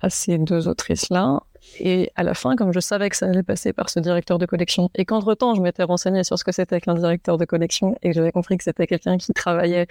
à 0.00 0.10
ces 0.10 0.38
deux 0.38 0.68
autrices 0.68 1.08
là 1.10 1.40
et 1.78 2.10
à 2.16 2.22
la 2.22 2.34
fin, 2.34 2.56
comme 2.56 2.72
je 2.72 2.80
savais 2.80 3.08
que 3.08 3.16
ça 3.16 3.26
allait 3.26 3.42
passer 3.42 3.72
par 3.72 3.88
ce 3.88 4.00
directeur 4.00 4.38
de 4.38 4.46
collection, 4.46 4.90
et 4.94 5.04
qu'entre-temps, 5.04 5.54
je 5.54 5.60
m'étais 5.60 5.82
renseignée 5.82 6.24
sur 6.24 6.38
ce 6.38 6.44
que 6.44 6.52
c'était 6.52 6.80
qu'un 6.80 6.94
directeur 6.94 7.38
de 7.38 7.44
collection, 7.44 7.96
et 8.02 8.12
j'avais 8.12 8.32
compris 8.32 8.58
que 8.58 8.64
c'était 8.64 8.86
quelqu'un 8.86 9.18
qui 9.18 9.32
travaillait 9.32 9.86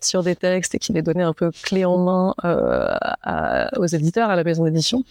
sur 0.00 0.22
des 0.22 0.36
textes 0.36 0.74
et 0.74 0.78
qui 0.78 0.92
les 0.92 1.02
donnait 1.02 1.22
un 1.22 1.32
peu 1.32 1.50
clé 1.50 1.84
en 1.84 1.98
main 1.98 2.34
euh, 2.44 3.66
aux 3.76 3.86
éditeurs, 3.86 4.30
à 4.30 4.36
la 4.36 4.44
maison 4.44 4.64
d'édition, 4.64 5.04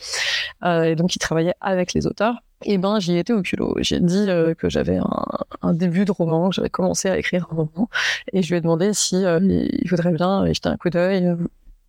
euh, 0.63 0.83
et 0.83 0.95
donc 0.95 1.09
qui 1.09 1.19
travaillait 1.19 1.55
avec 1.61 1.93
les 1.93 2.07
auteurs, 2.07 2.35
Et 2.63 2.77
ben, 2.77 2.99
j'y 2.99 3.17
étais 3.17 3.33
au 3.33 3.41
culot. 3.41 3.75
J'ai 3.79 3.99
dit 3.99 4.27
que 4.57 4.69
j'avais 4.69 4.97
un, 4.97 5.25
un, 5.61 5.73
début 5.73 6.05
de 6.05 6.11
roman, 6.11 6.49
que 6.49 6.55
j'avais 6.55 6.69
commencé 6.69 7.09
à 7.09 7.17
écrire 7.17 7.47
un 7.51 7.55
roman, 7.55 7.89
et 8.33 8.41
je 8.41 8.49
lui 8.49 8.57
ai 8.57 8.61
demandé 8.61 8.93
si 8.93 9.17
il 9.21 9.89
voudrait 9.89 10.13
bien 10.13 10.45
jeter 10.51 10.69
un 10.69 10.77
coup 10.77 10.89
d'œil, 10.89 11.35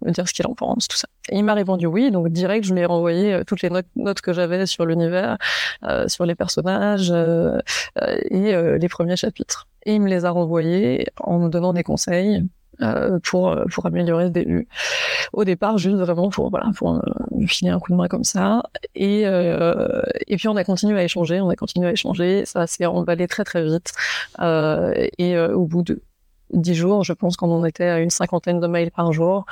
me 0.05 0.11
dire 0.13 0.29
ce 0.29 0.35
qu'il 0.35 0.47
en 0.47 0.55
pense, 0.55 0.89
tout 0.89 0.97
ça. 0.97 1.09
Et 1.31 1.39
il 1.39 1.45
m'a 1.45 1.55
répondu 1.55 1.87
oui, 1.87 2.11
donc 2.11 2.29
direct, 2.29 2.65
je 2.65 2.75
lui 2.75 2.81
ai 2.81 2.87
renvoyé 2.87 3.33
euh, 3.33 3.45
toutes 3.45 3.63
les 3.63 3.71
notes, 3.71 4.21
que 4.21 4.33
j'avais 4.33 4.67
sur 4.67 4.87
l'univers, 4.87 5.39
euh, 5.85 6.09
sur 6.09 6.27
les 6.27 6.35
personnages 6.35 7.11
euh, 7.11 7.59
euh 8.01 8.19
et 8.31 8.55
euh, 8.55 8.79
les 8.79 8.89
premiers 8.89 9.17
chapitres. 9.17 9.67
Et 9.85 9.95
il 9.95 10.01
me 10.01 10.09
les 10.09 10.25
a 10.25 10.31
renvoyés 10.31 11.07
en 11.21 11.39
me 11.39 11.49
donnant 11.49 11.73
des 11.73 11.83
conseils 11.83 12.45
pour 13.23 13.57
pour 13.73 13.87
améliorer 13.87 14.25
le 14.25 14.31
début. 14.31 14.69
Au 15.33 15.45
départ, 15.45 15.79
juste 15.79 15.97
vraiment 15.97 16.29
pour 16.29 16.51
voilà 16.51 16.71
pour 16.77 17.01
me 17.31 17.47
filer 17.47 17.71
un 17.71 17.79
coup 17.79 17.93
de 17.93 17.97
main 17.97 18.07
comme 18.07 18.25
ça. 18.25 18.65
Et 18.95 19.23
et 19.23 20.37
puis 20.37 20.49
on 20.49 20.57
a 20.57 20.65
continué 20.65 20.99
à 20.99 21.05
échanger, 21.05 21.41
on 21.41 21.49
a 21.49 21.57
continué 21.57 21.87
à 21.89 21.93
échanger. 21.93 22.45
Ça 22.45 22.67
s'est 22.67 22.85
emballé 22.85 23.29
très 23.29 23.45
très 23.45 23.65
vite. 23.65 23.93
et 25.19 25.39
au 25.39 25.65
bout 25.65 25.83
de 25.85 26.03
dix 26.53 26.75
jours, 26.75 27.05
je 27.05 27.13
pense 27.13 27.37
qu'on 27.37 27.51
en 27.51 27.65
était 27.65 27.85
à 27.85 27.99
une 27.99 28.11
cinquantaine 28.11 28.61
de 28.61 28.67
mails 28.67 28.91
par 28.91 29.13
jour. 29.13 29.47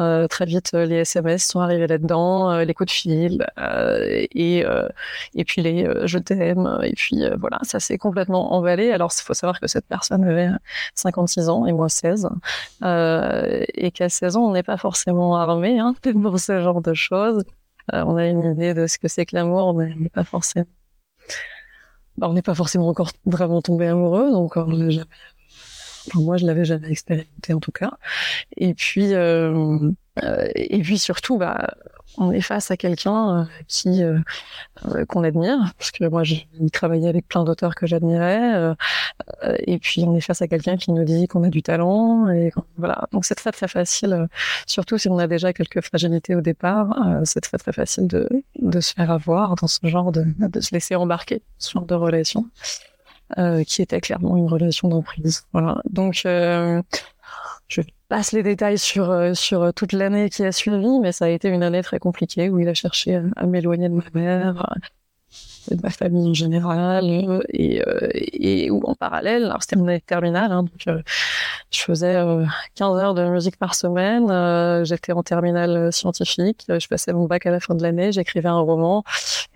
Euh, 0.00 0.26
très 0.28 0.44
vite, 0.46 0.70
euh, 0.74 0.84
les 0.86 0.96
SMS 0.96 1.46
sont 1.46 1.60
arrivés 1.60 1.86
là-dedans, 1.86 2.50
euh, 2.50 2.64
les 2.64 2.74
coups 2.74 2.88
de 2.88 2.92
fil 2.92 3.46
euh, 3.58 4.26
et 4.32 4.64
et 5.34 5.44
puis 5.44 5.62
les 5.62 5.88
je 6.06 6.18
t'aime 6.18 6.78
et 6.82 6.92
puis 6.92 7.24
voilà, 7.38 7.58
ça 7.62 7.80
s'est 7.80 7.98
complètement 7.98 8.54
emballé. 8.54 8.90
Alors 8.92 9.12
il 9.18 9.22
faut 9.22 9.34
savoir 9.34 9.60
que 9.60 9.66
cette 9.66 9.86
personne 9.86 10.24
avait 10.24 10.50
56 10.94 11.48
ans 11.48 11.66
et 11.66 11.72
moi 11.72 11.88
16 11.88 12.28
et 12.82 13.90
qu'à 13.92 14.08
16 14.08 14.36
ans, 14.36 14.46
on 14.46 14.52
n'est 14.52 14.62
pas 14.62 14.76
forcément 14.76 15.36
armé 15.36 15.78
hein, 15.78 15.94
pour 16.22 16.38
ce 16.38 16.60
genre 16.62 16.80
de 16.82 16.94
choses. 16.94 17.44
on 17.92 18.16
a 18.16 18.26
une 18.26 18.52
idée 18.52 18.74
de 18.74 18.86
ce 18.86 18.98
que 18.98 19.08
c'est 19.08 19.26
que 19.26 19.36
l'amour, 19.36 19.74
mais 19.74 19.94
pas 20.10 20.24
forcément 20.24 20.66
on 22.22 22.32
n'est 22.32 22.42
pas 22.42 22.54
forcément 22.54 22.88
encore 22.88 23.10
vraiment 23.24 23.60
tombé 23.62 23.86
amoureux, 23.86 24.30
donc 24.30 24.56
on 24.56 24.66
n'a 24.66 24.90
jamais 24.90 25.06
moi, 26.14 26.36
je 26.36 26.46
l'avais 26.46 26.64
jamais 26.64 26.90
expérimenté 26.90 27.52
en 27.52 27.60
tout 27.60 27.72
cas. 27.72 27.92
Et 28.56 28.74
puis, 28.74 29.14
euh, 29.14 29.92
euh, 30.22 30.48
et 30.54 30.80
puis 30.80 30.98
surtout, 30.98 31.36
bah, 31.38 31.74
on 32.18 32.32
est 32.32 32.40
face 32.40 32.70
à 32.70 32.76
quelqu'un 32.76 33.40
euh, 33.40 33.44
qui 33.68 34.02
euh, 34.02 34.18
qu'on 35.06 35.22
admire, 35.22 35.58
parce 35.78 35.90
que 35.90 36.04
moi, 36.04 36.24
j'ai 36.24 36.48
travaillé 36.72 37.08
avec 37.08 37.28
plein 37.28 37.44
d'auteurs 37.44 37.74
que 37.74 37.86
j'admirais. 37.86 38.74
et 39.66 39.78
puis, 39.78 40.04
on 40.06 40.16
est 40.16 40.20
face 40.20 40.40
à 40.42 40.48
quelqu'un 40.48 40.76
qui 40.76 40.92
nous 40.92 41.04
dit 41.04 41.28
qu'on 41.28 41.42
a 41.44 41.48
du 41.48 41.62
talent. 41.62 42.28
Et 42.30 42.52
voilà. 42.78 43.06
Donc, 43.12 43.24
c'est 43.24 43.34
très 43.34 43.52
très 43.52 43.68
facile, 43.68 44.28
surtout 44.66 44.98
si 44.98 45.08
on 45.08 45.18
a 45.18 45.26
déjà 45.26 45.52
quelques 45.52 45.82
fragilités 45.82 46.34
au 46.34 46.40
départ. 46.40 46.96
c'est 47.24 47.40
très 47.40 47.58
très 47.58 47.72
facile 47.72 48.06
de 48.06 48.28
de 48.60 48.80
se 48.80 48.94
faire 48.94 49.10
avoir 49.10 49.56
dans 49.56 49.66
ce 49.66 49.86
genre 49.86 50.12
de 50.12 50.24
de 50.38 50.60
se 50.60 50.74
laisser 50.74 50.94
embarquer, 50.94 51.42
ce 51.58 51.72
genre 51.72 51.86
de 51.86 51.94
relation. 51.94 52.46
Euh, 53.38 53.64
qui 53.64 53.82
était 53.82 54.00
clairement 54.00 54.36
une 54.36 54.46
relation 54.46 54.86
d'emprise. 54.86 55.46
Voilà. 55.52 55.82
Donc, 55.90 56.22
euh, 56.26 56.80
je 57.66 57.82
passe 58.08 58.30
les 58.30 58.44
détails 58.44 58.78
sur 58.78 59.10
euh, 59.10 59.34
sur 59.34 59.74
toute 59.74 59.92
l'année 59.92 60.30
qui 60.30 60.44
a 60.44 60.52
suivi, 60.52 61.00
mais 61.00 61.10
ça 61.10 61.24
a 61.24 61.28
été 61.28 61.48
une 61.48 61.64
année 61.64 61.82
très 61.82 61.98
compliquée 61.98 62.48
où 62.48 62.60
il 62.60 62.68
a 62.68 62.74
cherché 62.74 63.20
à 63.34 63.46
m'éloigner 63.46 63.88
de 63.88 63.94
ma 63.94 64.04
mère, 64.14 64.76
de 65.74 65.82
ma 65.82 65.90
famille 65.90 66.28
en 66.28 66.34
général 66.34 67.04
euh, 67.04 67.40
et, 67.50 67.82
euh, 67.86 68.08
et 68.12 68.70
ou 68.70 68.80
en 68.84 68.94
parallèle. 68.94 69.44
Alors 69.44 69.62
c'était 69.62 69.76
mon 69.76 69.88
année 69.88 70.00
terminale 70.00 70.52
hein, 70.52 70.62
donc 70.62 70.86
euh, 70.86 71.02
je 71.70 71.80
faisais 71.80 72.16
15 72.76 72.98
heures 72.98 73.14
de 73.14 73.28
musique 73.28 73.56
par 73.56 73.74
semaine 73.74 74.84
j'étais 74.84 75.12
en 75.12 75.22
terminale 75.22 75.92
scientifique 75.92 76.64
je 76.68 76.86
passais 76.88 77.12
mon 77.12 77.26
bac 77.26 77.44
à 77.46 77.50
la 77.50 77.60
fin 77.60 77.74
de 77.74 77.82
l'année 77.82 78.12
j'écrivais 78.12 78.48
un 78.48 78.60
roman 78.60 79.02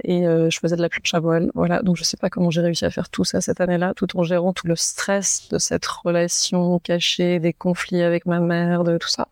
et 0.05 0.25
je 0.25 0.59
faisais 0.59 0.77
de 0.77 0.83
la 0.83 0.89
planche 0.89 1.15
à 1.15 1.21
voile 1.21 1.51
voilà 1.55 1.83
donc 1.83 1.97
je 1.97 2.05
sais 2.05 2.17
pas 2.17 2.29
comment 2.29 2.51
j'ai 2.51 2.61
réussi 2.61 2.85
à 2.85 2.91
faire 2.91 3.09
tout 3.09 3.25
ça 3.25 3.41
cette 3.41 3.61
année-là 3.61 3.95
tout 3.95 4.19
en 4.19 4.23
gérant 4.23 4.53
tout 4.53 4.67
le 4.67 4.77
stress 4.77 5.49
de 5.51 5.59
cette 5.59 5.87
relation 5.87 6.79
cachée 6.81 7.39
des 7.39 7.53
conflits 7.53 8.03
avec 8.03 8.27
ma 8.27 8.41
mère 8.41 8.85
de 8.85 8.99
tout 8.99 9.09
ça 9.09 9.29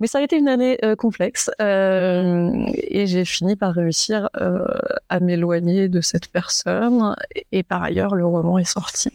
mais 0.00 0.06
ça 0.06 0.18
a 0.18 0.22
été 0.22 0.36
une 0.36 0.48
année 0.48 0.78
euh, 0.84 0.96
complexe 0.96 1.50
euh, 1.60 2.64
et 2.76 3.06
j'ai 3.06 3.24
fini 3.24 3.56
par 3.56 3.72
réussir 3.72 4.28
euh, 4.40 4.64
à 5.08 5.20
m'éloigner 5.20 5.88
de 5.88 6.00
cette 6.00 6.28
personne. 6.28 7.14
Et, 7.52 7.62
par 7.62 7.82
ailleurs, 7.82 8.14
le 8.14 8.26
roman 8.26 8.58
est 8.58 8.64
sorti. 8.64 9.10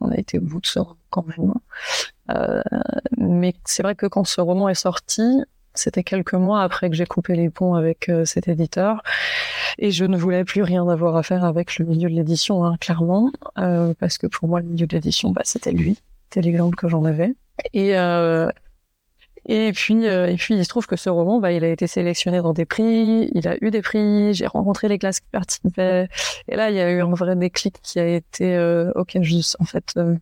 On 0.00 0.10
a 0.10 0.16
été 0.16 0.38
au 0.38 0.42
bout 0.42 0.60
de 0.60 0.66
ce 0.66 0.78
roman 0.78 0.96
quand 1.10 1.26
même. 1.26 1.54
Euh, 2.30 2.62
mais 3.16 3.54
c'est 3.64 3.82
vrai 3.82 3.94
que 3.94 4.06
quand 4.06 4.24
ce 4.24 4.40
roman 4.40 4.68
est 4.68 4.74
sorti, 4.74 5.42
c'était 5.74 6.02
quelques 6.02 6.34
mois 6.34 6.62
après 6.62 6.88
que 6.88 6.96
j'ai 6.96 7.06
coupé 7.06 7.36
les 7.36 7.50
ponts 7.50 7.74
avec 7.74 8.08
euh, 8.08 8.24
cet 8.24 8.48
éditeur 8.48 9.02
et 9.78 9.90
je 9.90 10.04
ne 10.04 10.16
voulais 10.16 10.44
plus 10.44 10.62
rien 10.62 10.88
avoir 10.88 11.16
à 11.16 11.22
faire 11.22 11.44
avec 11.44 11.78
le 11.78 11.84
milieu 11.84 12.08
de 12.08 12.14
l'édition, 12.14 12.64
hein, 12.64 12.76
clairement, 12.80 13.30
parce 13.54 14.16
que 14.16 14.26
pour 14.26 14.48
moi, 14.48 14.60
le 14.60 14.66
milieu 14.66 14.86
de 14.86 14.94
l'édition, 14.94 15.30
bah, 15.30 15.42
c'était 15.44 15.72
lui, 15.72 15.98
c'était 16.30 16.40
l'exemple 16.40 16.76
que 16.76 16.88
j'en 16.88 17.04
avais. 17.04 17.34
Et, 17.72 17.96
euh, 17.96 18.48
et 19.48 19.72
puis, 19.72 20.06
euh, 20.08 20.26
et 20.26 20.36
puis, 20.36 20.54
il 20.56 20.64
se 20.64 20.68
trouve 20.68 20.86
que 20.86 20.96
ce 20.96 21.08
roman, 21.08 21.38
bah, 21.38 21.52
il 21.52 21.62
a 21.64 21.68
été 21.68 21.86
sélectionné 21.86 22.38
dans 22.42 22.52
des 22.52 22.64
prix, 22.64 23.30
il 23.32 23.46
a 23.46 23.56
eu 23.60 23.70
des 23.70 23.82
prix, 23.82 24.34
j'ai 24.34 24.46
rencontré 24.46 24.88
les 24.88 24.98
classes 24.98 25.20
qui 25.20 25.28
participaient. 25.30 26.08
Et 26.48 26.56
là, 26.56 26.70
il 26.70 26.76
y 26.76 26.80
a 26.80 26.90
eu 26.90 27.00
un 27.00 27.12
vrai 27.12 27.36
déclic 27.36 27.80
qui 27.82 28.00
a 28.00 28.06
été, 28.06 28.56
euh, 28.56 28.90
ok, 28.96 29.18
juste, 29.20 29.56
en 29.60 29.64
fait, 29.64 29.92
euh, 29.96 30.16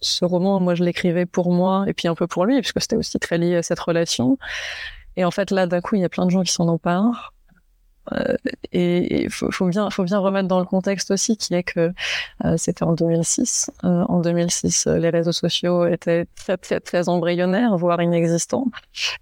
ce 0.00 0.24
roman, 0.24 0.60
moi, 0.60 0.74
je 0.74 0.82
l'écrivais 0.82 1.26
pour 1.26 1.52
moi 1.52 1.84
et 1.86 1.92
puis 1.92 2.08
un 2.08 2.14
peu 2.14 2.26
pour 2.26 2.46
lui, 2.46 2.60
puisque 2.60 2.80
c'était 2.80 2.96
aussi 2.96 3.18
très 3.18 3.36
lié 3.36 3.56
à 3.56 3.62
cette 3.62 3.80
relation. 3.80 4.38
Et 5.16 5.24
en 5.24 5.30
fait, 5.30 5.50
là, 5.50 5.66
d'un 5.66 5.80
coup, 5.82 5.96
il 5.96 6.00
y 6.02 6.04
a 6.04 6.08
plein 6.08 6.24
de 6.24 6.30
gens 6.30 6.42
qui 6.42 6.52
s'en 6.52 6.68
emparent. 6.68 7.33
Euh, 8.12 8.34
et 8.72 9.24
il 9.24 9.30
faut, 9.30 9.50
faut, 9.50 9.66
bien, 9.66 9.88
faut 9.90 10.04
bien 10.04 10.18
remettre 10.18 10.48
dans 10.48 10.58
le 10.58 10.64
contexte 10.66 11.10
aussi 11.10 11.36
qui 11.36 11.54
est 11.54 11.62
que 11.62 11.92
euh, 12.44 12.56
c'était 12.56 12.84
en 12.84 12.92
2006. 12.92 13.70
Euh, 13.84 14.04
en 14.08 14.20
2006, 14.20 14.86
les 14.86 15.10
réseaux 15.10 15.32
sociaux 15.32 15.86
étaient 15.86 16.26
très 16.36 16.56
très 16.56 16.80
très 16.80 17.08
embryonnaires, 17.08 17.76
voire 17.76 18.02
inexistants. 18.02 18.66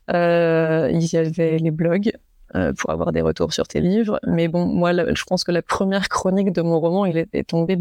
il 0.09 1.12
y 1.12 1.17
avait 1.17 1.59
les 1.59 1.71
blogs, 1.71 2.12
euh, 2.54 2.73
pour 2.75 2.90
avoir 2.90 3.12
des 3.12 3.23
retours 3.23 3.52
sur 3.52 3.66
tes 3.66 3.80
livres. 3.80 4.21
Mais 4.26 4.49
bon, 4.49 4.66
moi, 4.66 4.92
je 4.92 5.25
pense 5.25 5.42
que 5.42 5.52
la 5.52 5.62
première 5.62 6.09
chronique 6.09 6.52
de 6.52 6.61
mon 6.61 6.80
roman, 6.80 7.06
il 7.06 7.16
est 7.16 7.49
tombé, 7.49 7.78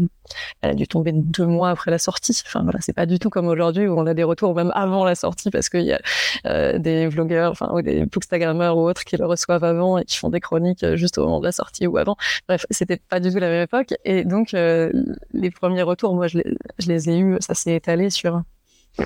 elle 0.62 0.70
a 0.70 0.74
dû 0.74 0.88
tomber 0.88 1.12
deux 1.12 1.46
mois 1.46 1.70
après 1.70 1.90
la 1.90 1.98
sortie. 1.98 2.40
Enfin 2.46 2.62
voilà, 2.62 2.78
c'est 2.80 2.94
pas 2.94 3.04
du 3.04 3.18
tout 3.18 3.28
comme 3.28 3.48
aujourd'hui 3.48 3.86
où 3.86 3.98
on 3.98 4.06
a 4.06 4.14
des 4.14 4.24
retours 4.24 4.54
même 4.54 4.72
avant 4.74 5.04
la 5.04 5.14
sortie 5.14 5.50
parce 5.50 5.68
qu'il 5.68 5.82
y 5.82 5.92
a 5.92 6.00
euh, 6.46 6.78
des 6.78 7.06
vlogueurs, 7.06 7.50
enfin 7.50 7.70
ou 7.72 7.82
des 7.82 8.06
bookstagrammeurs 8.06 8.78
ou 8.78 8.88
autres 8.88 9.04
qui 9.04 9.16
le 9.16 9.26
reçoivent 9.26 9.64
avant 9.64 9.98
et 9.98 10.04
qui 10.04 10.16
font 10.16 10.30
des 10.30 10.40
chroniques 10.40 10.84
euh, 10.84 10.96
juste 10.96 11.18
au 11.18 11.24
moment 11.24 11.40
de 11.40 11.44
la 11.44 11.52
sortie 11.52 11.86
ou 11.86 11.98
avant. 11.98 12.16
Bref, 12.48 12.64
c'était 12.70 12.96
pas 12.96 13.20
du 13.20 13.30
tout 13.30 13.38
la 13.38 13.48
même 13.48 13.62
époque. 13.64 13.94
Et 14.04 14.24
donc 14.24 14.52
les 14.52 15.50
premiers 15.50 15.82
retours, 15.82 16.14
moi, 16.14 16.28
je 16.28 16.38
les, 16.38 16.56
je 16.78 16.88
les 16.88 17.10
ai 17.10 17.18
eus, 17.18 17.36
ça 17.40 17.54
s'est 17.54 17.74
étalé 17.74 18.10
sur 18.10 18.42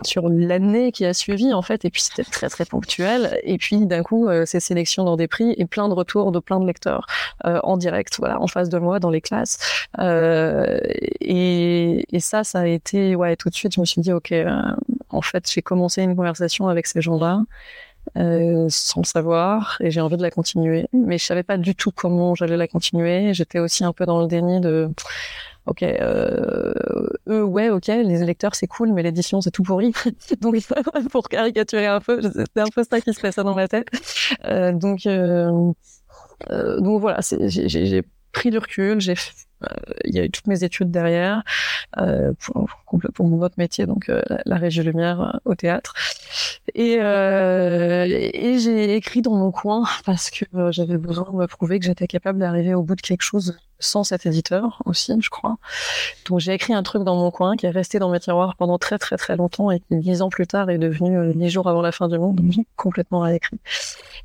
sur 0.02 0.28
l'année 0.28 0.92
qui 0.92 1.04
a 1.04 1.14
suivi 1.14 1.52
en 1.52 1.62
fait 1.62 1.84
et 1.84 1.90
puis 1.90 2.02
c'était 2.02 2.24
très 2.28 2.48
très 2.48 2.64
ponctuel. 2.64 3.38
Et 3.44 3.58
puis 3.58 3.86
d'un 3.86 4.02
coup 4.02 4.28
euh, 4.28 4.44
ces 4.46 4.60
sélections 4.60 5.04
dans 5.04 5.16
des 5.16 5.28
prix 5.28 5.54
et 5.56 5.64
plein 5.64 5.88
de 5.88 5.94
retours 5.94 6.32
de 6.32 6.38
plein 6.38 6.60
de 6.60 6.66
lecteurs 6.66 7.06
euh, 7.44 7.60
en 7.62 7.76
direct 7.76 8.16
voilà 8.18 8.40
en 8.40 8.46
face 8.46 8.68
de 8.68 8.78
moi 8.78 8.98
dans 8.98 9.10
les 9.10 9.20
classes. 9.20 9.58
Euh, 9.98 10.78
et, 11.20 12.04
et, 12.14 12.20
ça 12.20 12.44
ça 12.44 12.60
a 12.60 12.66
été 12.66 13.14
ouais 13.16 13.36
tout 13.36 13.48
de 13.48 13.54
suite 13.54 13.74
je 13.74 13.80
me 13.80 13.86
suis 13.86 14.00
dit 14.00 14.12
ok 14.12 14.32
euh, 14.32 14.60
en 15.10 15.22
fait 15.22 15.50
j'ai 15.50 15.62
commencé 15.62 16.02
une 16.02 16.16
conversation 16.16 16.68
avec 16.68 16.86
ces 16.86 17.00
gens-là 17.00 17.42
euh, 18.16 18.66
sans 18.70 19.00
le 19.00 19.06
savoir 19.06 19.76
et 19.80 19.90
j'ai 19.90 20.00
envie 20.00 20.16
de 20.16 20.22
la 20.22 20.30
continuer. 20.30 20.86
Mais 20.92 21.18
je 21.18 21.24
savais 21.24 21.42
pas 21.42 21.58
du 21.58 21.74
tout 21.74 21.90
comment 21.90 22.34
j'allais 22.34 22.56
la 22.56 22.68
continuer. 22.68 23.34
J'étais 23.34 23.58
aussi 23.58 23.84
un 23.84 23.92
peu 23.92 24.06
dans 24.06 24.20
le 24.20 24.26
déni 24.26 24.60
de 24.60 24.88
ok, 25.66 25.82
euh, 25.82 26.72
eux, 27.28 27.44
ouais, 27.44 27.70
ok, 27.70 27.88
les 27.88 28.22
électeurs, 28.22 28.54
c'est 28.54 28.66
cool, 28.66 28.92
mais 28.92 29.02
l'édition, 29.02 29.40
c'est 29.40 29.50
tout 29.50 29.62
pourri. 29.62 29.92
donc, 30.40 30.56
pour 31.10 31.28
caricaturer 31.28 31.86
un 31.86 32.00
peu, 32.00 32.20
c'est 32.22 32.60
un 32.60 32.68
peu 32.74 32.84
ça 32.88 33.00
qui 33.00 33.12
se 33.12 33.20
passe 33.20 33.36
dans 33.36 33.54
ma 33.54 33.68
tête. 33.68 33.88
Euh, 34.44 34.72
donc, 34.72 35.06
euh, 35.06 35.72
euh 36.50 36.80
donc 36.80 37.00
voilà, 37.00 37.20
j'ai 37.48 38.02
pris 38.32 38.50
du 38.50 38.58
recul, 38.58 39.00
j'ai 39.00 39.14
euh, 39.62 39.68
il 40.04 40.14
y 40.14 40.18
a 40.18 40.24
eu 40.24 40.30
toutes 40.30 40.46
mes 40.46 40.64
études 40.64 40.90
derrière 40.90 41.42
euh, 41.96 42.32
pour, 42.38 42.68
pour, 43.14 43.26
mon 43.26 43.40
autre 43.40 43.54
métier, 43.56 43.86
donc 43.86 44.08
euh, 44.08 44.20
la 44.44 44.56
régie 44.56 44.82
lumière 44.82 45.40
au 45.44 45.54
théâtre. 45.54 45.94
Et, 46.74 46.94
et 46.94 48.58
j'ai 48.58 48.94
écrit 48.96 49.22
dans 49.22 49.34
mon 49.34 49.50
coin 49.50 49.84
parce 50.04 50.30
que 50.30 50.44
j'avais 50.72 50.98
besoin 50.98 51.30
de 51.30 51.36
me 51.36 51.46
prouver 51.46 51.78
que 51.78 51.86
j'étais 51.86 52.06
capable 52.06 52.38
d'arriver 52.38 52.74
au 52.74 52.82
bout 52.82 52.96
de 52.96 53.00
quelque 53.00 53.22
chose 53.22 53.56
sans 53.78 54.04
cet 54.04 54.26
éditeur 54.26 54.82
aussi, 54.84 55.14
je 55.20 55.30
crois. 55.30 55.58
Donc 56.26 56.40
j'ai 56.40 56.52
écrit 56.52 56.72
un 56.72 56.82
truc 56.82 57.02
dans 57.04 57.16
mon 57.16 57.30
coin 57.30 57.56
qui 57.56 57.66
est 57.66 57.70
resté 57.70 57.98
dans 57.98 58.10
mes 58.10 58.20
tiroirs 58.20 58.56
pendant 58.56 58.78
très 58.78 58.98
très 58.98 59.16
très 59.16 59.36
longtemps 59.36 59.70
et 59.70 59.80
qui 59.80 59.96
dix 59.96 60.22
ans 60.22 60.28
plus 60.28 60.46
tard 60.46 60.70
est 60.70 60.78
devenu 60.78 61.34
dix 61.34 61.50
jours 61.50 61.68
avant 61.68 61.82
la 61.82 61.92
fin 61.92 62.08
du 62.08 62.18
monde, 62.18 62.40
complètement 62.76 63.20
réécrit. 63.20 63.58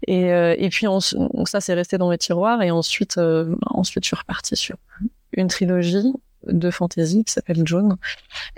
Et, 0.08 0.28
et 0.30 0.70
puis 0.70 0.86
donc 0.86 1.48
ça 1.48 1.62
c'est 1.62 1.74
resté 1.74 1.98
dans 1.98 2.10
mes 2.10 2.18
tiroirs 2.18 2.62
et 2.62 2.72
ensuite 2.72 3.20
ensuite 3.66 4.04
je 4.04 4.08
suis 4.08 4.18
repartie 4.18 4.56
sur 4.56 4.78
une 5.34 5.48
trilogie 5.48 6.14
de 6.48 6.72
fantasy 6.72 7.24
qui 7.24 7.34
s'appelle 7.34 7.66
Jaune. 7.66 7.98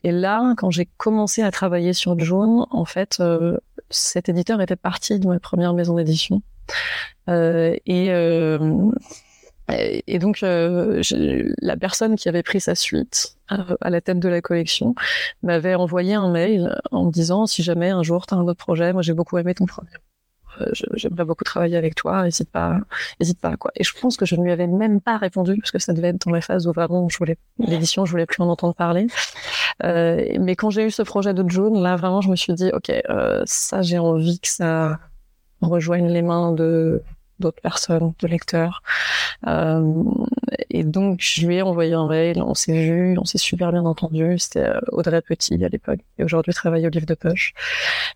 Et 0.04 0.12
là, 0.12 0.54
quand 0.58 0.72
j'ai 0.72 0.88
commencé 0.98 1.42
à 1.42 1.52
travailler 1.52 1.94
sur 1.94 2.20
Jaune, 2.20 2.66
en 2.72 2.86
fait, 2.86 3.18
euh, 3.20 3.58
cet 3.90 4.30
éditeur 4.30 4.62
était 4.62 4.76
parti 4.76 5.20
de 5.20 5.28
ma 5.28 5.40
première 5.40 5.74
maison 5.74 5.96
d'édition. 5.96 6.42
Euh, 7.30 7.76
et, 7.86 8.12
euh, 8.12 8.92
Et, 9.78 10.20
donc, 10.20 10.40
la 10.42 11.78
personne 11.78 12.16
qui 12.16 12.30
avait 12.30 12.44
pris 12.44 12.62
sa 12.62 12.76
suite 12.76 13.38
à 13.48 13.90
la 13.90 14.02
tête 14.02 14.20
de 14.20 14.30
la 14.30 14.42
collection 14.42 14.96
m'avait 15.42 15.76
envoyé 15.76 16.14
un 16.14 16.32
mail 16.32 16.76
en 16.92 17.06
me 17.06 17.12
disant 17.12 17.46
si 17.46 17.62
jamais 17.64 17.90
un 17.90 18.04
jour 18.04 18.26
tu 18.26 18.34
as 18.34 18.38
un 18.38 18.48
autre 18.48 18.60
projet, 18.60 18.94
moi 18.94 19.02
j'ai 19.02 19.14
beaucoup 19.14 19.38
aimé 19.38 19.54
ton 19.54 19.66
premier. 19.66 19.92
Euh, 20.62 20.72
j'aimerais 20.94 21.26
beaucoup 21.26 21.44
travailler 21.44 21.78
avec 21.78 21.96
toi, 21.96 22.24
n'hésite 22.24 22.50
pas, 22.50 22.80
n'hésite 23.20 23.40
pas 23.40 23.56
quoi. 23.58 23.72
Et 23.76 23.84
je 23.84 23.94
pense 24.00 24.18
que 24.18 24.26
je 24.26 24.36
ne 24.36 24.44
lui 24.44 24.52
avais 24.52 24.68
même 24.68 25.02
pas 25.02 25.18
répondu 25.18 25.58
parce 25.58 25.72
que 25.72 25.80
ça 25.80 25.94
devait 25.94 26.10
être 26.10 26.26
dans 26.26 26.32
la 26.32 26.42
phase 26.42 26.68
où 26.68 26.72
vraiment 26.72 27.08
je 27.10 27.18
voulais 27.18 27.38
l'édition, 27.60 28.06
je 28.06 28.12
voulais 28.12 28.26
plus 28.26 28.42
en 28.42 28.50
entendre 28.50 28.76
parler. 28.76 29.08
Euh, 29.84 30.24
mais 30.40 30.56
quand 30.56 30.70
j'ai 30.70 30.86
eu 30.86 30.92
ce 30.92 31.02
projet 31.02 31.34
de 31.34 31.48
June, 31.50 31.82
là 31.82 31.96
vraiment 31.96 32.22
je 32.22 32.30
me 32.30 32.36
suis 32.36 32.54
dit 32.54 32.70
ok, 32.74 32.92
euh, 33.10 33.42
ça 33.46 33.82
j'ai 33.82 33.98
envie 33.98 34.40
que 34.40 34.48
ça 34.48 35.00
rejoigne 35.62 36.10
les 36.10 36.22
mains 36.22 36.52
de 36.52 37.02
d'autres 37.44 37.62
personnes, 37.62 38.14
de 38.20 38.28
lecteurs. 38.28 38.82
Euh, 39.48 40.04
et 40.70 40.84
donc, 40.84 41.20
je 41.22 41.46
lui 41.46 41.56
ai 41.56 41.62
envoyé 41.62 41.94
un 41.94 42.08
mail, 42.08 42.42
on 42.42 42.54
s'est 42.54 42.74
vu, 42.74 43.18
on 43.20 43.26
s'est 43.26 43.38
super 43.38 43.72
bien 43.72 43.86
entendu. 43.86 44.38
C'était 44.40 44.68
euh, 44.68 44.80
Audrey 44.92 45.22
Petit 45.22 45.64
à 45.64 45.70
l'époque, 45.70 46.00
et 46.18 46.24
aujourd'hui 46.24 46.54
travaille 46.54 46.86
au 46.88 46.90
livre 46.90 47.06
de 47.06 47.14
poche. 47.14 47.54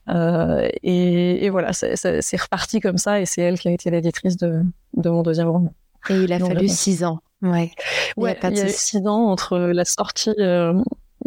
Euh, 0.10 0.68
et, 0.84 1.46
et, 1.46 1.50
voilà, 1.50 1.74
c'est 1.74 2.42
reparti 2.42 2.80
comme 2.80 2.98
ça, 2.98 3.22
et 3.22 3.26
c'est 3.26 3.42
elle 3.42 3.60
qui 3.60 3.68
a 3.68 3.72
été 3.72 3.92
l'éditrice 3.92 4.38
de, 4.38 4.64
de 4.96 5.10
mon 5.10 5.24
deuxième 5.24 5.50
roman. 5.50 5.74
Et 6.10 6.16
il 6.16 6.34
a 6.34 6.40
fallu 6.40 6.68
six 6.68 7.04
ans. 7.04 7.20
Ouais. 7.42 7.72
Ouais, 8.16 8.38
il 8.44 8.58
y 8.58 8.62
a, 8.62 8.66
eu 8.66 8.70
six 8.70 9.06
ans 9.06 9.30
entre 9.30 9.60
la 9.60 9.86
sortie, 9.86 10.34
euh, 10.40 10.74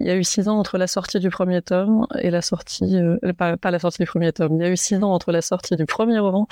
il 0.01 0.07
y 0.07 0.11
a 0.11 0.17
eu 0.17 0.25
six 0.25 0.49
ans 0.49 0.59
entre 0.59 0.79
la 0.79 0.87
sortie 0.87 1.21
du 1.21 1.29
premier 1.29 1.61
tome 1.61 2.07
et 2.19 2.31
la 2.31 2.41
sortie, 2.41 2.97
euh, 2.97 3.19
pas, 3.37 3.57
pas, 3.59 3.71
la 3.71 3.79
sortie 3.79 3.99
du 3.99 4.07
premier 4.07 4.33
tome, 4.33 4.57
il 4.57 4.63
y 4.63 4.65
a 4.65 4.71
eu 4.71 4.77
six 4.77 4.97
ans 4.97 5.13
entre 5.13 5.31
la 5.31 5.43
sortie 5.43 5.77
du 5.77 5.85
premier 5.85 6.19
roman 6.19 6.49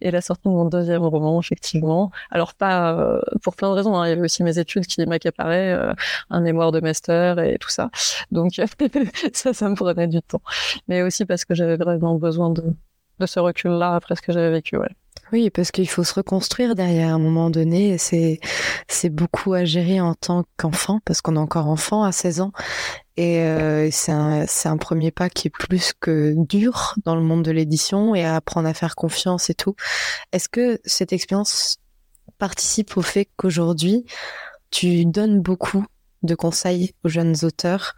et 0.00 0.10
la 0.12 0.20
sortie 0.20 0.44
de 0.44 0.50
mon 0.50 0.64
deuxième 0.66 1.02
roman, 1.02 1.40
effectivement. 1.40 2.12
Alors 2.30 2.54
pas 2.54 2.96
euh, 2.98 3.20
pour 3.42 3.56
plein 3.56 3.70
de 3.70 3.74
raisons. 3.74 3.96
Hein. 3.96 4.06
Il 4.06 4.10
y 4.10 4.12
avait 4.12 4.22
aussi 4.22 4.44
mes 4.44 4.58
études 4.58 4.86
qui 4.86 5.04
m'accaparaient, 5.04 5.72
euh, 5.72 5.94
un 6.30 6.40
mémoire 6.40 6.70
de 6.70 6.80
master 6.80 7.40
et 7.40 7.58
tout 7.58 7.70
ça. 7.70 7.90
Donc 8.30 8.52
ça, 9.32 9.52
ça 9.52 9.68
me 9.68 9.74
prenait 9.74 10.06
du 10.06 10.22
temps. 10.22 10.42
Mais 10.88 11.02
aussi 11.02 11.24
parce 11.24 11.44
que 11.44 11.54
j'avais 11.54 11.76
vraiment 11.76 12.14
besoin 12.14 12.50
de, 12.50 12.62
de 13.18 13.26
ce 13.26 13.40
recul-là 13.40 13.96
après 13.96 14.16
ce 14.16 14.22
que 14.22 14.32
j'avais 14.32 14.50
vécu. 14.50 14.76
Ouais. 14.76 14.88
Oui, 15.32 15.48
parce 15.48 15.70
qu'il 15.70 15.88
faut 15.88 16.04
se 16.04 16.12
reconstruire 16.12 16.74
derrière 16.74 17.08
à 17.08 17.12
un 17.12 17.18
moment 17.18 17.48
donné. 17.48 17.96
C'est 17.96 18.38
c'est 18.86 19.08
beaucoup 19.08 19.54
à 19.54 19.64
gérer 19.64 19.98
en 19.98 20.14
tant 20.14 20.44
qu'enfant 20.58 21.00
parce 21.06 21.22
qu'on 21.22 21.36
est 21.36 21.38
encore 21.38 21.68
enfant 21.68 22.04
à 22.04 22.12
16 22.12 22.42
ans 22.42 22.52
et 23.16 23.40
euh, 23.40 23.88
c'est 23.90 24.12
un 24.12 24.46
c'est 24.46 24.68
un 24.68 24.76
premier 24.76 25.10
pas 25.10 25.30
qui 25.30 25.48
est 25.48 25.50
plus 25.50 25.94
que 25.98 26.34
dur 26.36 26.94
dans 27.06 27.16
le 27.16 27.22
monde 27.22 27.42
de 27.42 27.50
l'édition 27.50 28.14
et 28.14 28.24
à 28.24 28.36
apprendre 28.36 28.68
à 28.68 28.74
faire 28.74 28.94
confiance 28.94 29.48
et 29.48 29.54
tout. 29.54 29.74
Est-ce 30.32 30.50
que 30.50 30.78
cette 30.84 31.14
expérience 31.14 31.78
participe 32.36 32.96
au 32.98 33.02
fait 33.02 33.28
qu'aujourd'hui 33.36 34.04
tu 34.70 35.06
donnes 35.06 35.40
beaucoup 35.40 35.86
de 36.22 36.34
conseils 36.34 36.92
aux 37.04 37.08
jeunes 37.08 37.36
auteurs 37.42 37.94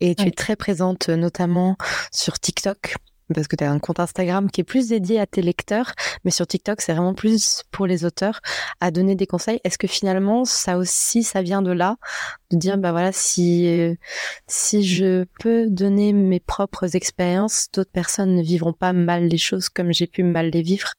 et 0.00 0.16
tu 0.16 0.26
es 0.26 0.30
très 0.32 0.56
présente 0.56 1.10
notamment 1.10 1.76
sur 2.10 2.40
TikTok? 2.40 2.96
Parce 3.34 3.48
que 3.48 3.56
tu 3.56 3.64
as 3.64 3.70
un 3.70 3.78
compte 3.78 4.00
Instagram 4.00 4.50
qui 4.50 4.60
est 4.60 4.64
plus 4.64 4.88
dédié 4.88 5.20
à 5.20 5.26
tes 5.26 5.42
lecteurs, 5.42 5.92
mais 6.24 6.30
sur 6.30 6.46
TikTok, 6.46 6.80
c'est 6.80 6.92
vraiment 6.92 7.14
plus 7.14 7.62
pour 7.70 7.86
les 7.86 8.04
auteurs 8.04 8.40
à 8.80 8.90
donner 8.90 9.14
des 9.14 9.26
conseils. 9.26 9.60
Est-ce 9.64 9.78
que 9.78 9.86
finalement, 9.86 10.44
ça 10.44 10.78
aussi, 10.78 11.22
ça 11.22 11.42
vient 11.42 11.62
de 11.62 11.72
là, 11.72 11.96
de 12.50 12.56
dire, 12.56 12.78
bah 12.78 12.92
voilà, 12.92 13.12
si, 13.12 13.96
si 14.46 14.82
je 14.84 15.24
peux 15.40 15.68
donner 15.68 16.12
mes 16.12 16.40
propres 16.40 16.96
expériences, 16.96 17.68
d'autres 17.72 17.92
personnes 17.92 18.34
ne 18.36 18.42
vivront 18.42 18.72
pas 18.72 18.92
mal 18.92 19.26
les 19.26 19.38
choses 19.38 19.68
comme 19.68 19.92
j'ai 19.92 20.06
pu 20.06 20.22
mal 20.22 20.50
les 20.50 20.62
vivre? 20.62 20.92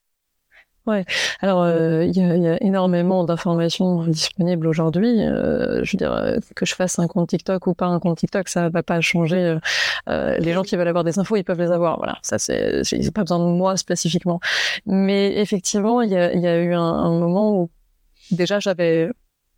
Ouais. 0.85 1.05
Alors, 1.39 1.63
euh, 1.63 2.03
il 2.03 2.15
y, 2.17 2.19
a, 2.21 2.35
y, 2.35 2.47
a, 2.47 2.61
énormément 2.61 3.23
d'informations 3.23 4.03
disponibles 4.05 4.67
aujourd'hui. 4.67 5.21
Euh, 5.21 5.81
je 5.83 5.93
veux 5.93 5.97
dire, 5.97 6.11
euh, 6.11 6.39
que 6.57 6.65
je 6.65 6.75
fasse 6.75 6.99
un 6.99 7.07
compte 7.07 7.29
TikTok 7.29 7.67
ou 7.67 7.73
pas 7.73 7.85
un 7.85 7.99
compte 7.99 8.17
TikTok, 8.17 8.49
ça 8.49 8.67
va 8.67 8.83
pas 8.83 8.99
changer. 8.99 9.57
Euh, 10.09 10.37
les 10.39 10.51
gens 10.51 10.61
qui 10.63 10.75
veulent 10.75 10.87
avoir 10.89 11.05
des 11.05 11.19
infos, 11.19 11.37
ils 11.37 11.45
peuvent 11.45 11.61
les 11.61 11.71
avoir. 11.71 11.97
Voilà, 11.97 12.17
ça 12.21 12.37
c'est, 12.37 12.83
j'ai 12.83 13.11
pas 13.11 13.21
besoin 13.21 13.39
de 13.39 13.45
moi 13.45 13.77
spécifiquement. 13.77 14.41
Mais 14.85 15.37
effectivement, 15.37 16.01
il 16.01 16.11
y 16.11 16.17
a, 16.17 16.35
y 16.35 16.47
a, 16.47 16.57
eu 16.57 16.73
un, 16.73 16.81
un 16.81 17.17
moment 17.17 17.55
où 17.57 17.69
déjà 18.31 18.59
j'avais 18.59 19.09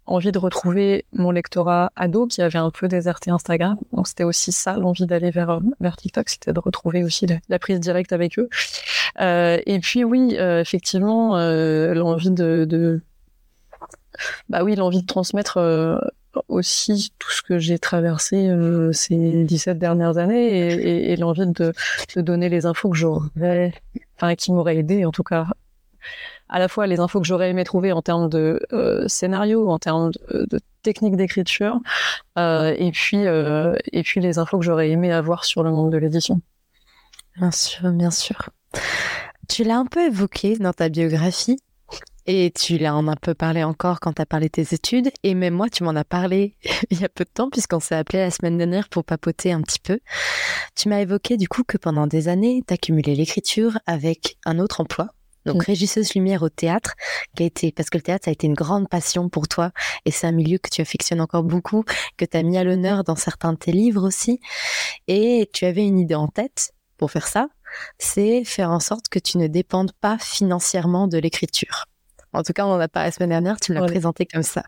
envie 0.08 0.32
de 0.32 0.38
retrouver 0.38 1.06
mon 1.14 1.32
lectorat 1.32 1.92
ado 1.96 2.28
qui 2.28 2.42
avait 2.42 2.60
un 2.60 2.72
peu 2.72 2.88
déserté 2.88 3.32
Instagram. 3.32 3.78
Donc 3.94 4.08
c'était 4.08 4.24
aussi 4.24 4.52
ça 4.52 4.74
l'envie 4.78 5.06
d'aller 5.06 5.32
vers 5.32 5.60
vers 5.80 5.98
TikTok, 5.98 6.30
c'était 6.30 6.54
de 6.54 6.60
retrouver 6.60 7.04
aussi 7.04 7.26
la, 7.50 7.60
prise 7.60 7.80
directe 7.80 8.14
avec 8.14 8.38
eux. 8.40 8.50
Euh, 9.22 9.60
et 9.66 9.80
puis 9.80 10.04
oui, 10.04 10.36
euh, 10.38 10.62
effectivement, 10.62 11.38
euh, 11.38 11.94
l'envie 11.94 12.32
de, 12.32 12.66
de, 12.66 13.02
bah 14.50 14.64
oui, 14.64 14.76
l'envie 14.76 15.02
de 15.02 15.08
transmettre 15.08 15.58
euh, 15.58 15.98
aussi 16.48 17.14
tout 17.18 17.32
ce 17.32 17.42
que 17.42 17.58
j'ai 17.58 17.80
traversé 17.80 18.50
euh, 18.50 18.92
ces 18.92 19.44
17 19.44 19.80
dernières 19.80 20.18
années 20.18 20.48
et, 20.48 20.74
et, 20.74 21.12
et 21.12 21.16
l'envie 21.16 21.48
de, 21.48 21.74
de 22.16 22.22
donner 22.22 22.50
les 22.50 22.66
infos 22.66 22.90
que 22.90 22.98
j'aurais, 22.98 23.74
enfin 24.18 24.36
qui 24.36 24.52
m'auraient 24.52 24.78
aidé 24.78 25.06
en 25.06 25.12
tout 25.12 25.24
cas 25.24 25.48
à 26.50 26.60
la 26.60 26.68
fois 26.68 26.88
les 26.88 27.00
infos 27.00 27.20
que 27.20 27.28
j'aurais 27.28 27.50
aimé 27.50 27.64
trouver 27.64 27.92
en 27.92 28.02
termes 28.02 28.30
de 28.30 28.60
euh, 28.74 29.08
scénario, 29.08 29.70
en 29.70 29.80
termes 29.80 30.12
de, 30.12 30.46
de 30.50 30.60
technique 30.84 31.16
d'écriture, 31.16 31.80
euh, 32.38 32.76
et 32.78 32.92
puis 32.92 33.26
euh, 33.26 33.76
et 33.92 34.04
puis 34.04 34.22
les 34.22 34.38
infos 34.38 34.60
que 34.60 34.66
j'aurais 34.66 34.90
aimé 34.90 35.12
avoir 35.12 35.46
sur 35.46 35.64
le 35.64 35.72
monde 35.72 35.92
de 35.92 35.98
l'édition. 35.98 36.42
Bien 37.38 37.52
sûr, 37.52 37.92
bien 37.92 38.12
sûr. 38.12 38.50
Tu 39.50 39.64
l'as 39.64 39.78
un 39.78 39.86
peu 39.86 40.08
évoqué 40.08 40.58
dans 40.58 40.74
ta 40.74 40.90
biographie. 40.90 41.60
Et 42.28 42.52
tu 42.56 42.80
l'as 42.80 42.96
en 42.96 43.08
un 43.08 43.16
peu 43.16 43.36
parlé 43.36 43.64
encore 43.64 44.00
quand 44.00 44.14
tu 44.14 44.22
as 44.22 44.26
parlé 44.26 44.48
de 44.48 44.52
tes 44.52 44.74
études. 44.74 45.12
Et 45.22 45.36
même 45.36 45.54
moi, 45.54 45.70
tu 45.70 45.84
m'en 45.84 45.96
as 45.96 46.04
parlé 46.04 46.56
il 46.90 47.00
y 47.00 47.06
a 47.06 47.10
peu 47.10 47.24
de 47.24 47.30
temps, 47.30 47.52
puisqu'on 47.52 47.80
s'est 47.80 47.94
appelé 47.94 48.18
la 48.18 48.32
semaine 48.32 48.58
dernière 48.58 48.90
pour 48.90 49.04
papoter 49.04 49.52
un 49.52 49.62
petit 49.62 49.80
peu. 49.80 50.00
Tu 50.76 50.90
m'as 50.90 51.02
évoqué 51.02 51.38
du 51.38 51.48
coup 51.48 51.64
que 51.64 51.78
pendant 51.78 52.08
des 52.08 52.28
années, 52.28 52.64
tu 52.68 52.74
as 52.74 52.78
cumulé 52.78 53.14
l'écriture 53.14 53.78
avec 53.86 54.38
un 54.46 54.58
autre 54.58 54.82
emploi, 54.82 55.10
donc, 55.46 55.58
mm. 55.58 55.66
régisseuse 55.66 56.14
lumière 56.14 56.44
au 56.44 56.50
théâtre, 56.50 56.94
qui 57.36 57.44
a 57.44 57.46
été, 57.46 57.72
parce 57.72 57.90
que 57.90 57.98
le 57.98 58.04
théâtre, 58.04 58.26
ça 58.26 58.32
a 58.32 58.34
été 58.34 58.48
une 58.48 58.54
grande 58.54 58.90
passion 58.90 59.30
pour 59.30 59.48
toi, 59.48 59.72
et 60.06 60.12
c'est 60.12 60.28
un 60.28 60.32
milieu 60.32 60.58
que 60.58 60.70
tu 60.70 60.82
affectionnes 60.82 61.22
encore 61.22 61.44
beaucoup, 61.44 61.84
que 62.18 62.26
tu 62.26 62.38
as 62.38 62.44
mis 62.44 62.58
à 62.58 62.64
l'honneur 62.64 63.04
dans 63.04 63.16
certains 63.16 63.54
de 63.54 63.58
tes 63.58 63.72
livres 63.72 64.06
aussi. 64.06 64.40
Et 65.08 65.50
tu 65.54 65.66
avais 65.66 65.86
une 65.86 66.00
idée 66.00 66.16
en 66.16 66.28
tête 66.28 66.72
pour 66.98 67.12
faire 67.12 67.28
ça, 67.28 67.48
c'est 67.98 68.44
faire 68.44 68.72
en 68.72 68.80
sorte 68.80 69.10
que 69.10 69.20
tu 69.20 69.38
ne 69.38 69.48
dépendes 69.48 69.92
pas 70.00 70.18
financièrement 70.18 71.08
de 71.08 71.18
l'écriture. 71.18 71.86
En 72.36 72.44
tout 72.44 72.54
cas, 72.54 72.66
on 72.66 72.72
en 72.72 72.80
a 72.80 72.88
pas 72.88 73.04
la 73.04 73.12
semaine 73.12 73.30
dernière, 73.30 73.60
tu 73.60 73.72
me 73.72 73.80
l'as 73.80 73.86
présenté 73.86 74.26
comme 74.26 74.44
ça. 74.44 74.64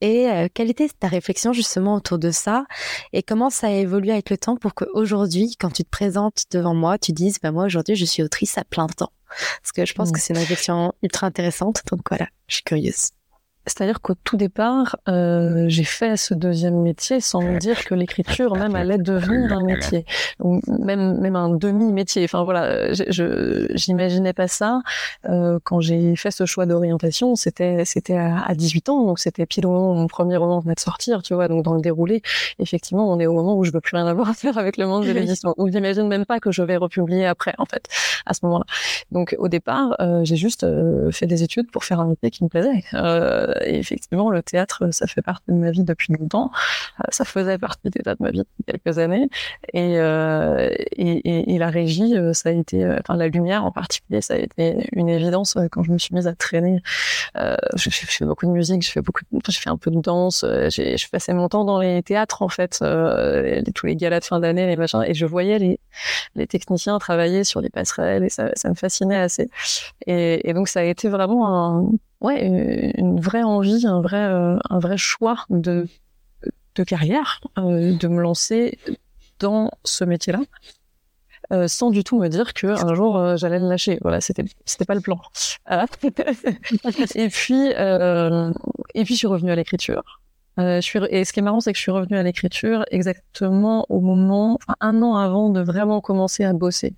Et 0.00 0.28
euh, 0.28 0.48
quelle 0.52 0.70
était 0.70 0.88
ta 0.88 1.08
réflexion 1.08 1.52
justement 1.52 1.94
autour 1.94 2.18
de 2.18 2.30
ça? 2.30 2.66
Et 3.12 3.22
comment 3.22 3.50
ça 3.50 3.68
a 3.68 3.70
évolué 3.70 4.12
avec 4.12 4.30
le 4.30 4.36
temps 4.36 4.56
pour 4.56 4.74
qu'aujourd'hui, 4.74 5.56
quand 5.58 5.70
tu 5.70 5.84
te 5.84 5.90
présentes 5.90 6.44
devant 6.50 6.74
moi, 6.74 6.98
tu 6.98 7.12
dises, 7.12 7.38
bah 7.42 7.50
moi 7.50 7.64
aujourd'hui, 7.64 7.96
je 7.96 8.04
suis 8.04 8.22
autrice 8.22 8.58
à 8.58 8.64
plein 8.64 8.86
temps? 8.86 9.12
Parce 9.62 9.72
que 9.74 9.84
je 9.84 9.94
pense 9.94 10.12
que 10.12 10.20
c'est 10.20 10.32
une 10.32 10.38
réflexion 10.38 10.92
ultra 11.02 11.26
intéressante. 11.26 11.82
Donc 11.90 12.00
voilà, 12.08 12.28
je 12.46 12.56
suis 12.56 12.64
curieuse. 12.64 13.10
C'est-à-dire 13.68 14.00
qu'au 14.00 14.14
tout 14.24 14.36
départ, 14.36 14.96
euh, 15.08 15.66
j'ai 15.68 15.84
fait 15.84 16.16
ce 16.16 16.34
deuxième 16.34 16.80
métier 16.82 17.20
sans 17.20 17.42
me 17.42 17.58
dire 17.58 17.84
que 17.84 17.94
l'écriture 17.94 18.56
même 18.56 18.74
allait 18.74 18.98
devenir 18.98 19.52
un 19.52 19.62
métier, 19.62 20.04
ou 20.40 20.60
même 20.68 21.18
même 21.20 21.36
un 21.36 21.50
demi-métier. 21.50 22.24
Enfin 22.24 22.44
voilà, 22.44 22.92
je 22.92 23.66
j'imaginais 23.74 24.32
pas 24.32 24.48
ça 24.48 24.80
euh, 25.28 25.58
quand 25.64 25.80
j'ai 25.80 26.16
fait 26.16 26.30
ce 26.30 26.46
choix 26.46 26.66
d'orientation. 26.66 27.36
C'était 27.36 27.84
c'était 27.84 28.16
à, 28.16 28.54
18 28.54 28.88
ans, 28.88 29.04
donc 29.04 29.18
c'était 29.18 29.46
pile 29.46 29.66
au 29.66 29.70
moment 29.70 29.92
où 29.92 29.94
mon 29.94 30.06
premier 30.06 30.36
roman 30.36 30.60
venait 30.60 30.74
de 30.74 30.80
sortir, 30.80 31.22
tu 31.22 31.34
vois. 31.34 31.48
Donc 31.48 31.64
dans 31.64 31.74
le 31.74 31.80
déroulé, 31.80 32.22
effectivement, 32.58 33.10
on 33.10 33.20
est 33.20 33.26
au 33.26 33.32
moment 33.32 33.56
où 33.56 33.64
je 33.64 33.72
veux 33.72 33.80
plus 33.80 33.96
rien 33.96 34.06
avoir 34.06 34.28
à 34.28 34.34
faire 34.34 34.58
avec 34.58 34.76
le 34.76 34.86
monde 34.86 35.04
de 35.06 35.12
l'édition. 35.18 35.54
Donc 35.56 35.70
j'imagine 35.70 36.08
même 36.08 36.26
pas 36.26 36.40
que 36.40 36.50
je 36.50 36.62
vais 36.62 36.76
republier 36.76 37.26
après, 37.26 37.54
en 37.58 37.66
fait, 37.66 37.86
à 38.26 38.34
ce 38.34 38.40
moment-là. 38.44 38.64
Donc 39.10 39.34
au 39.38 39.48
départ, 39.48 39.96
euh, 40.00 40.24
j'ai 40.24 40.36
juste 40.36 40.64
euh, 40.64 41.10
fait 41.10 41.26
des 41.26 41.42
études 41.42 41.70
pour 41.70 41.84
faire 41.84 42.00
un 42.00 42.06
métier 42.06 42.30
qui 42.30 42.44
me 42.44 42.48
plaisait. 42.48 42.84
Euh, 42.94 43.52
et 43.64 43.78
effectivement, 43.78 44.30
le 44.30 44.42
théâtre, 44.42 44.92
ça 44.92 45.06
fait 45.06 45.22
partie 45.22 45.44
de 45.48 45.54
ma 45.54 45.70
vie 45.70 45.84
depuis 45.84 46.12
longtemps. 46.12 46.50
Euh, 47.00 47.04
ça 47.10 47.24
faisait 47.24 47.58
partie 47.58 47.90
d'état 47.90 48.14
de 48.14 48.22
ma 48.22 48.30
vie 48.30 48.42
quelques 48.66 48.98
années. 48.98 49.28
Et, 49.72 49.98
euh, 49.98 50.68
et, 50.92 51.54
et, 51.54 51.58
la 51.58 51.70
régie, 51.70 52.16
euh, 52.16 52.32
ça 52.32 52.50
a 52.50 52.52
été, 52.52 52.86
enfin 53.00 53.16
la 53.16 53.28
lumière 53.28 53.64
en 53.64 53.72
particulier, 53.72 54.20
ça 54.20 54.34
a 54.34 54.38
été 54.38 54.88
une 54.92 55.08
évidence 55.08 55.56
quand 55.70 55.82
je 55.82 55.92
me 55.92 55.98
suis 55.98 56.14
mise 56.14 56.26
à 56.26 56.34
traîner. 56.34 56.82
Je, 57.34 57.90
je, 57.90 58.06
fais 58.06 58.24
beaucoup 58.24 58.46
de 58.46 58.50
musique, 58.50 58.82
je 58.82 58.90
fais 58.90 59.02
beaucoup, 59.02 59.22
de, 59.30 59.40
j'ai 59.48 59.60
fait 59.60 59.70
un 59.70 59.76
peu 59.76 59.90
de 59.90 60.00
danse. 60.00 60.44
Je 60.44 61.10
passais 61.10 61.34
mon 61.34 61.48
temps 61.48 61.64
dans 61.64 61.80
les 61.80 62.02
théâtres 62.02 62.42
en 62.42 62.48
fait, 62.48 62.78
tous 63.74 63.86
les 63.86 63.96
galas 63.96 64.20
de 64.20 64.24
fin 64.24 64.40
d'année, 64.40 64.66
les 64.66 64.76
machins, 64.76 65.02
et 65.06 65.14
je 65.14 65.26
voyais 65.26 65.58
les, 65.58 65.80
les 66.34 66.46
techniciens 66.46 66.98
travailler 66.98 67.44
sur 67.44 67.60
les 67.60 67.70
passerelles 67.70 68.24
et 68.24 68.28
ça, 68.28 68.50
ça 68.54 68.68
me 68.68 68.74
fascinait 68.74 69.16
assez. 69.16 69.50
Et, 70.06 70.48
et 70.48 70.52
donc 70.52 70.68
ça 70.68 70.80
a 70.80 70.84
été 70.84 71.08
vraiment 71.08 71.48
un 71.48 71.90
ouais, 72.20 72.92
une 72.96 73.20
vraie 73.20 73.42
envie, 73.42 73.86
un 73.86 74.00
vrai, 74.00 74.24
euh, 74.24 74.56
un 74.70 74.78
vrai 74.78 74.96
choix 74.98 75.44
de, 75.50 75.86
de 76.76 76.84
carrière, 76.84 77.40
euh, 77.58 77.94
de 77.96 78.08
me 78.08 78.20
lancer 78.22 78.78
dans 79.40 79.70
ce 79.84 80.04
métier-là. 80.04 80.40
euh, 81.52 81.68
sans 81.68 81.90
du 81.90 82.04
tout 82.04 82.18
me 82.18 82.28
dire 82.28 82.52
que 82.54 82.66
un 82.66 82.94
jour 82.94 83.16
euh, 83.16 83.36
j'allais 83.36 83.58
le 83.58 83.68
lâcher. 83.68 83.98
Voilà, 84.02 84.20
c'était 84.20 84.44
c'était 84.64 84.84
pas 84.84 84.94
le 84.94 85.00
plan. 85.00 85.20
et 87.14 87.28
puis 87.28 87.72
euh, 87.74 88.52
et 88.94 89.04
puis 89.04 89.14
je 89.14 89.18
suis 89.18 89.26
revenue 89.26 89.50
à 89.50 89.56
l'écriture. 89.56 90.20
Euh, 90.58 90.80
et 91.10 91.24
ce 91.24 91.32
qui 91.32 91.40
est 91.40 91.42
marrant, 91.42 91.60
c'est 91.60 91.72
que 91.72 91.76
je 91.76 91.82
suis 91.82 91.90
revenue 91.90 92.16
à 92.16 92.22
l'écriture 92.22 92.84
exactement 92.90 93.86
au 93.88 94.00
moment, 94.00 94.58
enfin, 94.62 94.74
un 94.80 95.02
an 95.02 95.16
avant 95.16 95.50
de 95.50 95.60
vraiment 95.60 96.00
commencer 96.00 96.44
à 96.44 96.52
bosser. 96.52 96.94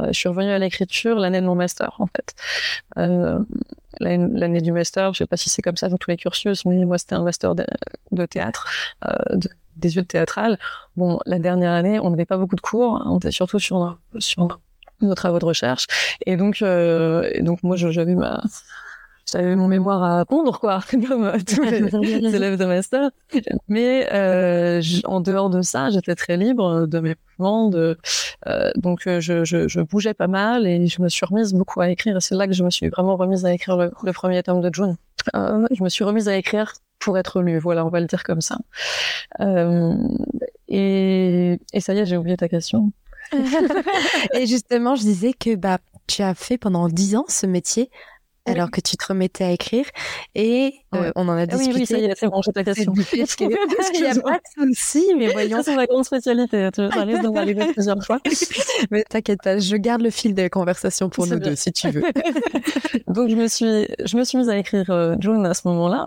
Euh, 0.00 0.08
je 0.08 0.18
suis 0.18 0.28
revenue 0.28 0.50
à 0.50 0.58
l'écriture 0.58 1.18
l'année 1.18 1.40
de 1.40 1.46
mon 1.46 1.54
master, 1.54 1.96
en 1.98 2.06
fait. 2.06 2.34
Euh, 2.98 3.38
l'année 4.00 4.60
du 4.60 4.72
master, 4.72 5.12
je 5.12 5.18
sais 5.18 5.26
pas 5.26 5.36
si 5.36 5.50
c'est 5.50 5.62
comme 5.62 5.76
ça 5.76 5.88
dans 5.88 5.98
tous 5.98 6.10
les 6.10 6.16
cursus, 6.16 6.64
mais 6.64 6.84
moi 6.84 6.98
c'était 6.98 7.14
un 7.14 7.22
master 7.22 7.54
de, 7.54 8.26
théâtre, 8.26 8.68
de, 9.30 9.48
des 9.76 9.96
yeux 9.96 10.04
théâtrales. 10.04 10.58
Bon, 10.96 11.20
la 11.26 11.38
dernière 11.38 11.72
année, 11.72 12.00
on 12.00 12.10
n'avait 12.10 12.24
pas 12.24 12.36
beaucoup 12.36 12.56
de 12.56 12.60
cours, 12.60 13.02
on 13.06 13.18
était 13.18 13.30
surtout 13.30 13.60
sur 13.60 13.98
sur 14.18 14.48
nos 15.00 15.14
travaux 15.14 15.38
de 15.38 15.44
recherche, 15.44 15.86
et 16.26 16.36
donc 16.36 16.62
euh, 16.62 17.28
et 17.32 17.42
donc 17.42 17.62
moi 17.62 17.76
j'avais 17.76 18.14
ma 18.14 18.42
j'avais 19.30 19.56
mon 19.56 19.68
mémoire 19.68 20.02
à 20.02 20.24
pondre, 20.24 20.58
quoi, 20.60 20.80
comme 20.90 21.32
tous 21.44 21.62
les 21.62 22.34
élèves 22.34 22.58
de 22.58 22.64
master. 22.64 23.10
Mais 23.68 24.08
euh, 24.12 24.82
en 25.04 25.20
dehors 25.20 25.50
de 25.50 25.62
ça, 25.62 25.90
j'étais 25.90 26.14
très 26.14 26.36
libre 26.36 26.86
de 26.86 27.00
mes 27.00 27.14
mouvements. 27.38 27.68
De, 27.68 27.98
euh, 28.46 28.70
donc, 28.76 29.06
euh, 29.06 29.20
je, 29.20 29.44
je, 29.44 29.66
je, 29.68 29.80
bougeais 29.80 30.14
pas 30.14 30.26
mal 30.26 30.66
et 30.66 30.86
je 30.86 31.00
me 31.00 31.08
suis 31.08 31.24
remise 31.24 31.52
beaucoup 31.54 31.80
à 31.80 31.90
écrire. 31.90 32.16
Et 32.16 32.20
c'est 32.20 32.34
là 32.34 32.46
que 32.46 32.52
je 32.52 32.64
me 32.64 32.70
suis 32.70 32.88
vraiment 32.88 33.16
remise 33.16 33.44
à 33.44 33.52
écrire 33.52 33.76
le, 33.76 33.90
le 34.02 34.12
premier 34.12 34.42
tome 34.42 34.60
de 34.60 34.72
June. 34.72 34.96
Euh, 35.34 35.66
je 35.70 35.82
me 35.82 35.88
suis 35.88 36.04
remise 36.04 36.28
à 36.28 36.36
écrire 36.36 36.74
pour 36.98 37.18
être 37.18 37.40
lue. 37.40 37.58
Voilà, 37.58 37.84
on 37.84 37.88
va 37.88 38.00
le 38.00 38.06
dire 38.06 38.24
comme 38.24 38.40
ça. 38.40 38.58
Euh, 39.40 39.94
et, 40.68 41.58
et 41.72 41.80
ça 41.80 41.94
y 41.94 41.98
est, 41.98 42.06
j'ai 42.06 42.16
oublié 42.16 42.36
ta 42.36 42.48
question. 42.48 42.92
et 44.34 44.46
justement, 44.46 44.96
je 44.96 45.02
disais 45.02 45.32
que 45.32 45.54
bah 45.54 45.78
tu 46.06 46.22
as 46.22 46.34
fait 46.34 46.58
pendant 46.58 46.88
dix 46.88 47.16
ans 47.16 47.24
ce 47.28 47.46
métier 47.46 47.90
alors 48.46 48.70
que 48.70 48.80
tu 48.80 48.96
te 48.96 49.06
remettais 49.06 49.44
à 49.44 49.50
écrire 49.50 49.86
et 50.34 50.74
euh, 50.94 51.12
on 51.16 51.28
en 51.28 51.36
a 51.36 51.46
discuté. 51.46 51.72
Oui, 51.72 51.80
oui, 51.80 51.86
ça 51.86 51.98
y 51.98 52.04
est, 52.04 52.14
c'est 52.14 52.28
bon, 52.28 52.42
j'ai 52.42 52.52
ta 52.52 52.62
question. 52.62 52.92
Qu'il 52.92 53.48
n'y 53.48 53.54
a 53.54 54.14
pas 54.14 54.38
de 54.38 54.74
souci, 54.74 55.04
mais 55.16 55.28
voyons. 55.32 55.62
C'est 55.62 55.74
ma 55.74 55.86
grande 55.86 56.04
spécialité, 56.04 56.68
tu 56.72 56.88
ça 56.88 57.04
risque 57.04 57.22
d'en 57.22 57.34
arriver 57.34 57.72
plusieurs 57.72 58.02
fois. 58.04 58.20
mais 58.90 59.04
t'inquiète 59.04 59.42
pas, 59.42 59.58
je 59.58 59.76
garde 59.76 60.02
le 60.02 60.10
fil 60.10 60.34
des 60.34 60.50
conversations 60.50 61.08
pour 61.08 61.26
nous 61.26 61.38
bien. 61.38 61.50
deux, 61.50 61.56
si 61.56 61.72
tu 61.72 61.90
veux. 61.90 62.02
Donc, 63.08 63.30
je 63.30 63.36
me 63.36 63.48
suis, 63.48 63.86
je 64.04 64.16
me 64.16 64.24
suis 64.24 64.38
mise 64.38 64.48
à 64.48 64.58
écrire 64.58 64.90
euh, 64.90 65.16
June 65.20 65.46
à 65.46 65.54
ce 65.54 65.66
moment-là 65.68 66.06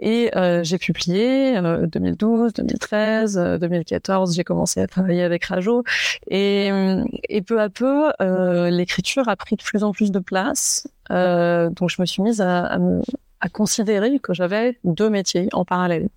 et 0.00 0.30
euh, 0.36 0.62
j'ai 0.62 0.78
publié 0.78 1.56
euh, 1.56 1.86
2012, 1.86 2.52
2013, 2.54 3.58
2014, 3.60 4.34
j'ai 4.34 4.44
commencé 4.44 4.80
à 4.80 4.86
travailler 4.86 5.22
avec 5.22 5.44
Rajo 5.44 5.82
et, 6.28 6.70
et 7.28 7.42
peu 7.42 7.60
à 7.60 7.68
peu, 7.68 8.10
euh, 8.20 8.70
l'écriture 8.70 9.28
a 9.28 9.36
pris 9.36 9.56
de 9.56 9.62
plus 9.62 9.84
en 9.84 9.92
plus 9.92 10.10
de 10.10 10.18
place. 10.18 10.86
Euh, 11.12 11.70
donc 11.70 11.90
je 11.90 12.00
me 12.00 12.06
suis 12.06 12.22
mise 12.22 12.40
à, 12.40 12.64
à, 12.64 12.78
me, 12.78 13.02
à 13.40 13.48
considérer 13.48 14.18
que 14.18 14.34
j'avais 14.34 14.78
deux 14.84 15.10
métiers 15.10 15.48
en 15.52 15.64
parallèle. 15.64 16.08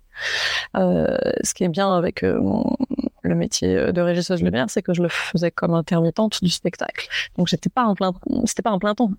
Euh, 0.76 1.16
ce 1.42 1.54
qui 1.54 1.64
est 1.64 1.68
bien 1.68 1.94
avec 1.94 2.22
euh, 2.22 2.40
mon, 2.40 2.76
le 3.22 3.34
métier 3.34 3.92
de 3.92 4.00
régisseuse 4.00 4.42
lumière, 4.42 4.66
c'est 4.70 4.82
que 4.82 4.94
je 4.94 5.02
le 5.02 5.08
faisais 5.08 5.50
comme 5.50 5.74
intermittente 5.74 6.42
du 6.42 6.50
spectacle. 6.50 7.08
Donc 7.36 7.48
j'étais 7.48 7.68
pas 7.68 7.84
en 7.84 7.94
plein, 7.94 8.12
c'était 8.44 8.62
pas 8.62 8.70
en 8.70 8.78
plein 8.78 8.94
temps. 8.94 9.10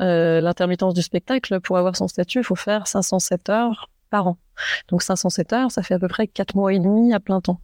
Euh, 0.00 0.40
L'intermittence 0.40 0.94
du 0.94 1.02
spectacle, 1.02 1.60
pour 1.60 1.78
avoir 1.78 1.96
son 1.96 2.08
statut, 2.08 2.38
il 2.38 2.44
faut 2.44 2.56
faire 2.56 2.86
507 2.86 3.48
heures 3.48 3.88
par 4.10 4.26
an. 4.26 4.36
Donc 4.88 5.02
507 5.02 5.52
heures, 5.52 5.70
ça 5.70 5.82
fait 5.82 5.94
à 5.94 5.98
peu 5.98 6.08
près 6.08 6.26
quatre 6.26 6.54
mois 6.54 6.72
et 6.72 6.78
demi 6.78 7.14
à 7.14 7.20
plein 7.20 7.40
temps 7.40 7.60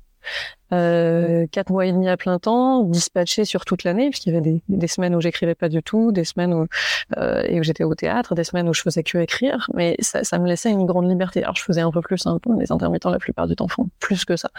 euh, 0.73 1.47
quatre 1.51 1.71
mois 1.71 1.87
et 1.87 1.93
demi 1.93 2.09
à 2.09 2.17
plein 2.17 2.38
temps, 2.38 2.83
dispatché 2.83 3.45
sur 3.45 3.64
toute 3.64 3.85
l'année, 3.85 4.11
puisqu'il 4.11 4.35
y 4.35 4.37
avait 4.37 4.43
des, 4.43 4.62
des, 4.69 4.87
semaines 4.87 5.14
où 5.14 5.21
j'écrivais 5.21 5.55
pas 5.55 5.69
du 5.69 5.83
tout, 5.83 6.12
des 6.12 6.25
semaines 6.25 6.53
où, 6.53 6.67
euh, 7.17 7.43
et 7.47 7.59
où 7.59 7.62
j'étais 7.62 7.85
au 7.85 7.95
théâtre, 7.95 8.35
des 8.35 8.45
semaines 8.45 8.69
où 8.69 8.75
je 8.75 8.83
faisais 8.83 9.03
que 9.03 9.19
écrire, 9.19 9.71
mais 9.75 9.97
ça, 10.01 10.25
ça, 10.25 10.38
me 10.38 10.47
laissait 10.47 10.71
une 10.71 10.85
grande 10.85 11.09
liberté. 11.09 11.43
Alors 11.43 11.57
je 11.57 11.62
faisais 11.62 11.81
un 11.81 11.91
peu 11.91 12.03
plus, 12.03 12.27
un 12.27 12.38
peu, 12.38 12.51
les 12.59 12.71
intermittents 12.71 13.11
la 13.11 13.19
plupart 13.19 13.47
du 13.47 13.57
temps 13.57 13.69
font 13.69 13.88
plus 13.99 14.25
que 14.25 14.37
ça. 14.37 14.51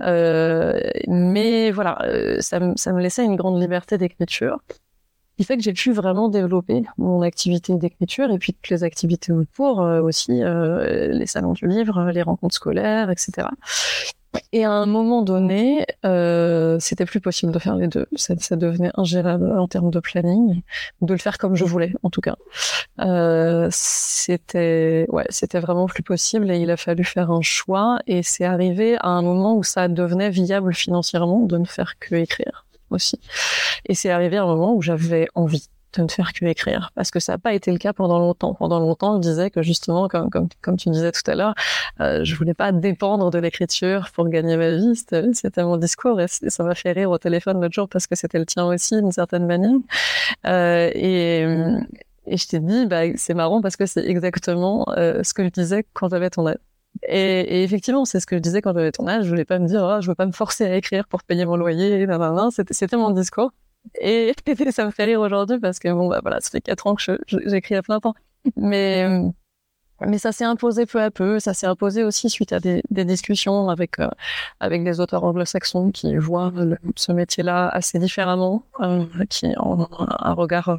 Euh, 0.00 0.80
mais 1.06 1.70
voilà, 1.70 1.98
euh, 2.02 2.40
ça, 2.40 2.58
ça 2.76 2.92
me 2.92 3.00
laissait 3.00 3.24
une 3.24 3.36
grande 3.36 3.60
liberté 3.60 3.98
d'écriture 3.98 4.58
qui 5.36 5.44
fait 5.44 5.56
que 5.56 5.62
j'ai 5.62 5.72
pu 5.72 5.92
vraiment 5.92 6.28
développer 6.28 6.82
mon 6.98 7.22
activité 7.22 7.74
d'écriture 7.74 8.30
et 8.30 8.38
puis 8.38 8.54
toutes 8.54 8.68
les 8.70 8.84
activités 8.84 9.32
autour 9.32 9.80
euh, 9.80 10.00
aussi, 10.00 10.42
euh, 10.42 11.08
les 11.08 11.26
salons 11.26 11.52
du 11.52 11.66
livre, 11.66 12.10
les 12.12 12.22
rencontres 12.22 12.54
scolaires, 12.54 13.10
etc. 13.10 13.48
Et 14.52 14.64
à 14.64 14.70
un 14.70 14.86
moment 14.86 15.22
donné, 15.22 15.86
euh, 16.04 16.78
c'était 16.78 17.04
plus 17.06 17.20
possible 17.20 17.52
de 17.52 17.58
faire 17.58 17.76
les 17.76 17.88
deux. 17.88 18.06
Ça, 18.16 18.34
devenait 18.56 18.90
ingérable 18.96 19.50
en 19.58 19.68
termes 19.68 19.90
de 19.90 20.00
planning, 20.00 20.62
de 21.00 21.12
le 21.12 21.18
faire 21.18 21.38
comme 21.38 21.54
je 21.54 21.64
voulais, 21.64 21.92
en 22.02 22.10
tout 22.10 22.20
cas. 22.20 22.36
Euh, 23.00 23.68
c'était, 23.70 25.06
ouais, 25.08 25.26
c'était 25.30 25.60
vraiment 25.60 25.86
plus 25.86 26.02
possible 26.02 26.50
et 26.50 26.58
il 26.58 26.70
a 26.70 26.76
fallu 26.76 27.04
faire 27.04 27.30
un 27.30 27.42
choix. 27.42 27.98
Et 28.06 28.22
c'est 28.22 28.44
arrivé 28.44 28.96
à 29.00 29.08
un 29.08 29.22
moment 29.22 29.56
où 29.56 29.62
ça 29.62 29.88
devenait 29.88 30.30
viable 30.30 30.74
financièrement 30.74 31.40
de 31.40 31.58
ne 31.58 31.66
faire 31.66 31.98
que 31.98 32.14
écrire 32.14 32.66
aussi. 32.90 33.20
Et 33.86 33.94
c'est 33.94 34.10
arrivé 34.10 34.36
à 34.36 34.42
un 34.42 34.46
moment 34.46 34.74
où 34.74 34.82
j'avais 34.82 35.28
envie 35.34 35.68
de 35.94 36.02
ne 36.02 36.08
faire 36.08 36.32
que 36.32 36.44
écrire 36.44 36.90
parce 36.94 37.10
que 37.10 37.20
ça 37.20 37.32
n'a 37.32 37.38
pas 37.38 37.54
été 37.54 37.70
le 37.70 37.78
cas 37.78 37.92
pendant 37.92 38.18
longtemps. 38.18 38.54
Pendant 38.54 38.80
longtemps, 38.80 39.16
je 39.16 39.28
disais 39.28 39.50
que 39.50 39.62
justement, 39.62 40.08
comme 40.08 40.30
comme 40.30 40.48
comme 40.60 40.76
tu 40.76 40.90
disais 40.90 41.12
tout 41.12 41.28
à 41.30 41.34
l'heure, 41.34 41.54
euh, 42.00 42.24
je 42.24 42.34
voulais 42.36 42.54
pas 42.54 42.72
dépendre 42.72 43.30
de 43.30 43.38
l'écriture 43.38 44.10
pour 44.14 44.28
gagner 44.28 44.56
ma 44.56 44.70
vie. 44.70 44.94
C'était 44.96 45.64
mon 45.64 45.76
discours 45.76 46.20
et 46.20 46.26
ça 46.28 46.64
m'a 46.64 46.74
fait 46.74 46.92
rire 46.92 47.10
au 47.10 47.18
téléphone 47.18 47.60
l'autre 47.60 47.74
jour 47.74 47.88
parce 47.88 48.06
que 48.06 48.14
c'était 48.14 48.38
le 48.38 48.46
tien 48.46 48.64
aussi 48.66 49.00
d'une 49.00 49.12
certaine 49.12 49.46
manière. 49.46 49.78
Euh, 50.46 50.90
et 50.94 51.46
et 52.26 52.36
je 52.36 52.46
t'ai 52.46 52.60
dit, 52.60 52.86
bah 52.86 53.02
c'est 53.16 53.34
marrant 53.34 53.60
parce 53.60 53.76
que 53.76 53.86
c'est 53.86 54.04
exactement 54.06 54.86
euh, 54.96 55.22
ce 55.24 55.34
que 55.34 55.44
je 55.44 55.48
disais 55.48 55.84
quand 55.92 56.08
j'avais 56.08 56.30
ton 56.30 56.46
âge. 56.46 56.58
Et, 57.08 57.40
et, 57.40 57.62
effectivement, 57.64 58.04
c'est 58.04 58.20
ce 58.20 58.26
que 58.26 58.36
je 58.36 58.40
disais 58.40 58.62
quand 58.62 58.74
j'avais 58.74 58.92
ton 58.92 59.08
âge. 59.08 59.24
Je 59.24 59.30
voulais 59.30 59.44
pas 59.44 59.58
me 59.58 59.66
dire, 59.66 59.82
oh, 59.82 60.00
je 60.00 60.08
veux 60.08 60.14
pas 60.14 60.26
me 60.26 60.32
forcer 60.32 60.64
à 60.64 60.76
écrire 60.76 61.08
pour 61.08 61.22
payer 61.24 61.44
mon 61.46 61.56
loyer. 61.56 62.06
C'était 62.70 62.96
mon 62.96 63.10
discours. 63.10 63.50
Et 64.00 64.32
ça 64.70 64.86
me 64.86 64.90
fait 64.90 65.04
rire 65.04 65.20
aujourd'hui 65.20 65.58
parce 65.58 65.78
que 65.78 65.92
bon, 65.92 66.08
bah 66.08 66.20
voilà, 66.22 66.40
ça 66.40 66.50
fait 66.50 66.60
quatre 66.60 66.86
ans 66.86 66.94
que 66.94 67.18
j'écris 67.26 67.74
à 67.74 67.82
plein 67.82 68.00
temps. 68.00 68.14
Mais 68.56 69.06
mais 70.06 70.18
ça 70.18 70.32
s'est 70.32 70.44
imposé 70.44 70.86
peu 70.86 71.00
à 71.00 71.10
peu. 71.10 71.38
Ça 71.38 71.54
s'est 71.54 71.66
imposé 71.66 72.04
aussi 72.04 72.28
suite 72.28 72.52
à 72.52 72.60
des, 72.60 72.82
discussions 72.90 73.68
avec 73.68 73.98
euh, 73.98 74.08
avec 74.60 74.84
des 74.84 75.00
auteurs 75.00 75.24
anglo-saxons 75.24 75.90
qui 75.90 76.16
voient 76.16 76.52
ce 76.96 77.12
métier-là 77.12 77.68
assez 77.68 77.98
différemment, 77.98 78.64
euh, 78.80 79.04
qui 79.28 79.46
ont 79.58 79.88
un 80.00 80.32
regard 80.32 80.78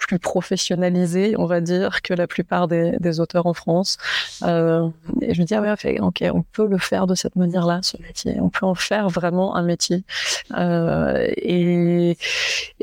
plus 0.00 0.18
professionnalisé, 0.18 1.34
on 1.38 1.44
va 1.44 1.60
dire, 1.60 2.02
que 2.02 2.14
la 2.14 2.26
plupart 2.26 2.66
des, 2.66 2.96
des 2.98 3.20
auteurs 3.20 3.46
en 3.46 3.54
France. 3.54 3.98
Euh, 4.42 4.88
et 5.20 5.34
je 5.34 5.40
me 5.40 5.46
dis, 5.46 5.54
ah 5.54 5.60
ouais, 5.60 6.00
ok, 6.00 6.24
on 6.32 6.42
peut 6.42 6.66
le 6.66 6.78
faire 6.78 7.06
de 7.06 7.14
cette 7.14 7.36
manière-là, 7.36 7.80
ce 7.82 7.96
métier. 8.02 8.36
On 8.40 8.48
peut 8.48 8.66
en 8.66 8.74
faire 8.74 9.08
vraiment 9.08 9.54
un 9.54 9.62
métier. 9.62 10.02
Euh, 10.56 11.28
et, 11.36 12.16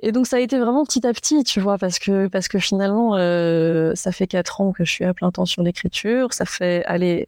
et 0.02 0.12
donc 0.12 0.28
ça 0.28 0.38
a 0.38 0.40
été 0.40 0.58
vraiment 0.60 0.86
petit 0.86 1.06
à 1.06 1.12
petit, 1.12 1.44
tu 1.44 1.60
vois, 1.60 1.78
parce 1.78 2.00
que 2.00 2.28
parce 2.28 2.48
que 2.48 2.60
finalement, 2.60 3.16
euh, 3.16 3.94
ça 3.96 4.12
fait 4.12 4.28
quatre 4.28 4.62
ans 4.62 4.72
que 4.72 4.86
je 4.86 4.92
suis 4.92 5.06
à 5.06 5.14
plein 5.14 5.32
temps 5.32 5.46
sur 5.46 5.64
l'écriture. 5.64 6.34
Ça 6.34 6.46
fait 6.46 6.86
aller 6.86 7.28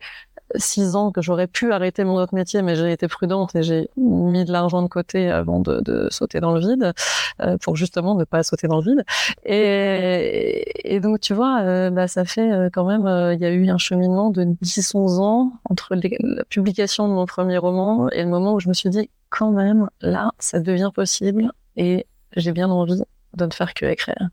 six 0.55 0.95
ans 0.95 1.11
que 1.11 1.21
j'aurais 1.21 1.47
pu 1.47 1.71
arrêter 1.71 2.03
mon 2.03 2.15
autre 2.15 2.33
métier, 2.33 2.61
mais 2.61 2.75
j'ai 2.75 2.91
été 2.91 3.07
prudente 3.07 3.55
et 3.55 3.63
j'ai 3.63 3.89
mis 3.97 4.45
de 4.45 4.51
l'argent 4.51 4.81
de 4.81 4.87
côté 4.87 5.29
avant 5.29 5.59
de, 5.59 5.81
de 5.81 6.07
sauter 6.09 6.39
dans 6.39 6.53
le 6.53 6.59
vide, 6.59 6.93
euh, 7.41 7.57
pour 7.57 7.75
justement 7.75 8.15
ne 8.15 8.23
pas 8.23 8.43
sauter 8.43 8.67
dans 8.67 8.81
le 8.81 8.83
vide. 8.83 9.05
Et, 9.45 10.95
et 10.95 10.99
donc, 10.99 11.19
tu 11.19 11.33
vois, 11.33 11.61
euh, 11.61 11.89
bah, 11.89 12.07
ça 12.07 12.25
fait 12.25 12.51
euh, 12.51 12.69
quand 12.71 12.85
même, 12.85 13.05
euh, 13.05 13.33
il 13.33 13.39
y 13.39 13.45
a 13.45 13.51
eu 13.51 13.69
un 13.69 13.77
cheminement 13.77 14.29
de 14.29 14.43
10-11 14.63 15.19
ans 15.19 15.53
entre 15.69 15.95
la 15.95 16.43
publication 16.45 17.07
de 17.07 17.13
mon 17.13 17.25
premier 17.25 17.57
roman 17.57 18.09
et 18.09 18.23
le 18.23 18.29
moment 18.29 18.53
où 18.53 18.59
je 18.59 18.69
me 18.69 18.73
suis 18.73 18.89
dit, 18.89 19.09
quand 19.29 19.51
même, 19.51 19.89
là, 20.01 20.31
ça 20.39 20.59
devient 20.59 20.91
possible 20.93 21.51
et 21.75 22.05
j'ai 22.35 22.51
bien 22.51 22.69
envie 22.69 23.01
de 23.35 23.45
ne 23.45 23.51
faire 23.51 23.73
que 23.73 23.85
écrire. 23.85 24.29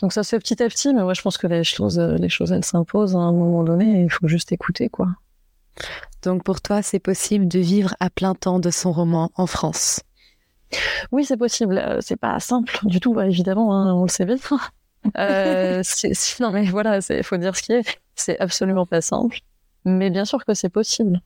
Donc 0.00 0.12
ça 0.12 0.22
se 0.22 0.30
fait 0.30 0.38
petit 0.38 0.62
à 0.62 0.68
petit, 0.68 0.94
mais 0.94 1.02
moi 1.02 1.14
je 1.14 1.22
pense 1.22 1.36
que 1.36 1.46
les 1.46 1.64
choses, 1.64 1.98
les 1.98 2.28
choses 2.28 2.52
elles 2.52 2.64
s'imposent 2.64 3.16
à 3.16 3.18
un 3.18 3.32
moment 3.32 3.62
donné 3.64 4.00
et 4.00 4.04
il 4.04 4.10
faut 4.10 4.28
juste 4.28 4.52
écouter 4.52 4.88
quoi. 4.88 5.08
Donc 6.22 6.44
pour 6.44 6.60
toi, 6.60 6.82
c'est 6.82 6.98
possible 6.98 7.48
de 7.48 7.58
vivre 7.58 7.94
à 8.00 8.10
plein 8.10 8.34
temps 8.34 8.58
de 8.58 8.70
son 8.70 8.92
roman 8.92 9.30
en 9.36 9.46
France? 9.46 10.00
Oui, 11.10 11.24
c'est 11.24 11.36
possible. 11.36 11.98
C'est 12.00 12.16
pas 12.16 12.38
simple 12.40 12.78
du 12.84 13.00
tout, 13.00 13.14
bah, 13.14 13.26
évidemment, 13.26 13.74
hein, 13.74 13.94
on 13.94 14.02
le 14.02 14.08
sait 14.08 14.24
bien. 14.24 14.36
euh, 15.18 15.82
non 16.40 16.50
mais 16.50 16.64
voilà, 16.64 16.98
il 17.08 17.24
faut 17.24 17.36
dire 17.36 17.56
ce 17.56 17.62
qui 17.62 17.72
est. 17.72 17.98
C'est 18.14 18.38
absolument 18.38 18.86
pas 18.86 19.00
simple, 19.00 19.40
mais 19.84 20.10
bien 20.10 20.24
sûr 20.24 20.44
que 20.44 20.54
c'est 20.54 20.68
possible. 20.68 21.20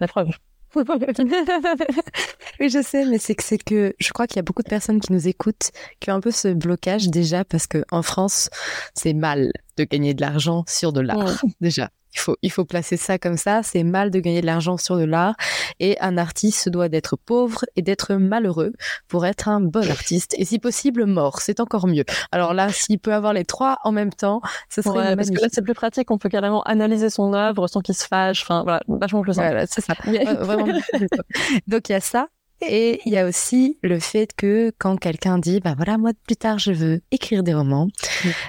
La 0.00 0.08
preuve. 0.08 0.30
oui, 2.60 2.68
je 2.68 2.82
sais, 2.82 3.04
mais 3.06 3.18
c'est 3.18 3.34
que 3.34 3.42
c'est 3.42 3.58
que 3.58 3.94
je 3.98 4.12
crois 4.12 4.26
qu'il 4.26 4.36
y 4.36 4.40
a 4.40 4.42
beaucoup 4.42 4.62
de 4.62 4.68
personnes 4.68 5.00
qui 5.00 5.12
nous 5.12 5.28
écoutent 5.28 5.70
qui 6.00 6.10
ont 6.10 6.14
un 6.14 6.20
peu 6.20 6.30
ce 6.30 6.48
blocage 6.48 7.08
déjà 7.08 7.44
parce 7.44 7.66
que 7.66 7.84
en 7.90 8.02
France, 8.02 8.50
c'est 8.94 9.14
mal. 9.14 9.52
De 9.76 9.84
gagner 9.84 10.14
de 10.14 10.20
l'argent 10.20 10.64
sur 10.68 10.92
de 10.92 11.00
l'art, 11.00 11.42
déjà. 11.60 11.90
Il 12.14 12.20
faut, 12.20 12.36
il 12.40 12.50
faut 12.50 12.64
placer 12.64 12.96
ça 12.96 13.18
comme 13.18 13.36
ça. 13.36 13.62
C'est 13.62 13.84
mal 13.84 14.10
de 14.10 14.18
gagner 14.20 14.40
de 14.40 14.46
l'argent 14.46 14.78
sur 14.78 14.96
de 14.96 15.04
l'art. 15.04 15.34
Et 15.80 16.00
un 16.00 16.16
artiste 16.16 16.60
se 16.60 16.70
doit 16.70 16.88
d'être 16.88 17.16
pauvre 17.16 17.66
et 17.76 17.82
d'être 17.82 18.14
malheureux 18.14 18.72
pour 19.06 19.26
être 19.26 19.48
un 19.48 19.60
bon 19.60 19.88
artiste. 19.90 20.34
Et 20.38 20.46
si 20.46 20.58
possible, 20.58 21.04
mort. 21.04 21.42
C'est 21.42 21.60
encore 21.60 21.86
mieux. 21.86 22.04
Alors 22.32 22.54
là, 22.54 22.70
s'il 22.72 23.00
peut 23.00 23.12
avoir 23.12 23.34
les 23.34 23.44
trois 23.44 23.76
en 23.84 23.92
même 23.92 24.14
temps, 24.14 24.40
ce 24.70 24.80
serait 24.80 25.10
ouais, 25.10 25.16
Parce 25.16 25.28
que 25.28 25.38
là, 25.38 25.48
c'est 25.52 25.60
plus 25.60 25.74
pratique. 25.74 26.10
On 26.10 26.16
peut 26.16 26.30
carrément 26.30 26.62
analyser 26.62 27.10
son 27.10 27.34
œuvre 27.34 27.68
sans 27.68 27.82
qu'il 27.82 27.94
se 27.94 28.06
fâche. 28.06 28.40
Enfin, 28.42 28.62
voilà, 28.62 28.80
vachement 28.88 29.20
plus 29.20 29.34
simple. 29.34 29.48
Voilà, 29.48 29.66
c'est 29.66 29.82
ça. 29.82 29.92
vraiment. 30.40 30.66
Donc, 31.66 31.90
il 31.90 31.92
y 31.92 31.96
a 31.96 32.00
ça. 32.00 32.28
Et 32.62 33.00
il 33.04 33.12
y 33.12 33.18
a 33.18 33.26
aussi 33.26 33.78
le 33.82 33.98
fait 33.98 34.34
que 34.34 34.72
quand 34.78 34.96
quelqu'un 34.96 35.38
dit, 35.38 35.60
bah 35.60 35.74
voilà, 35.76 35.98
moi 35.98 36.12
plus 36.26 36.36
tard 36.36 36.58
je 36.58 36.72
veux 36.72 37.02
écrire 37.10 37.42
des 37.42 37.54
romans, 37.54 37.88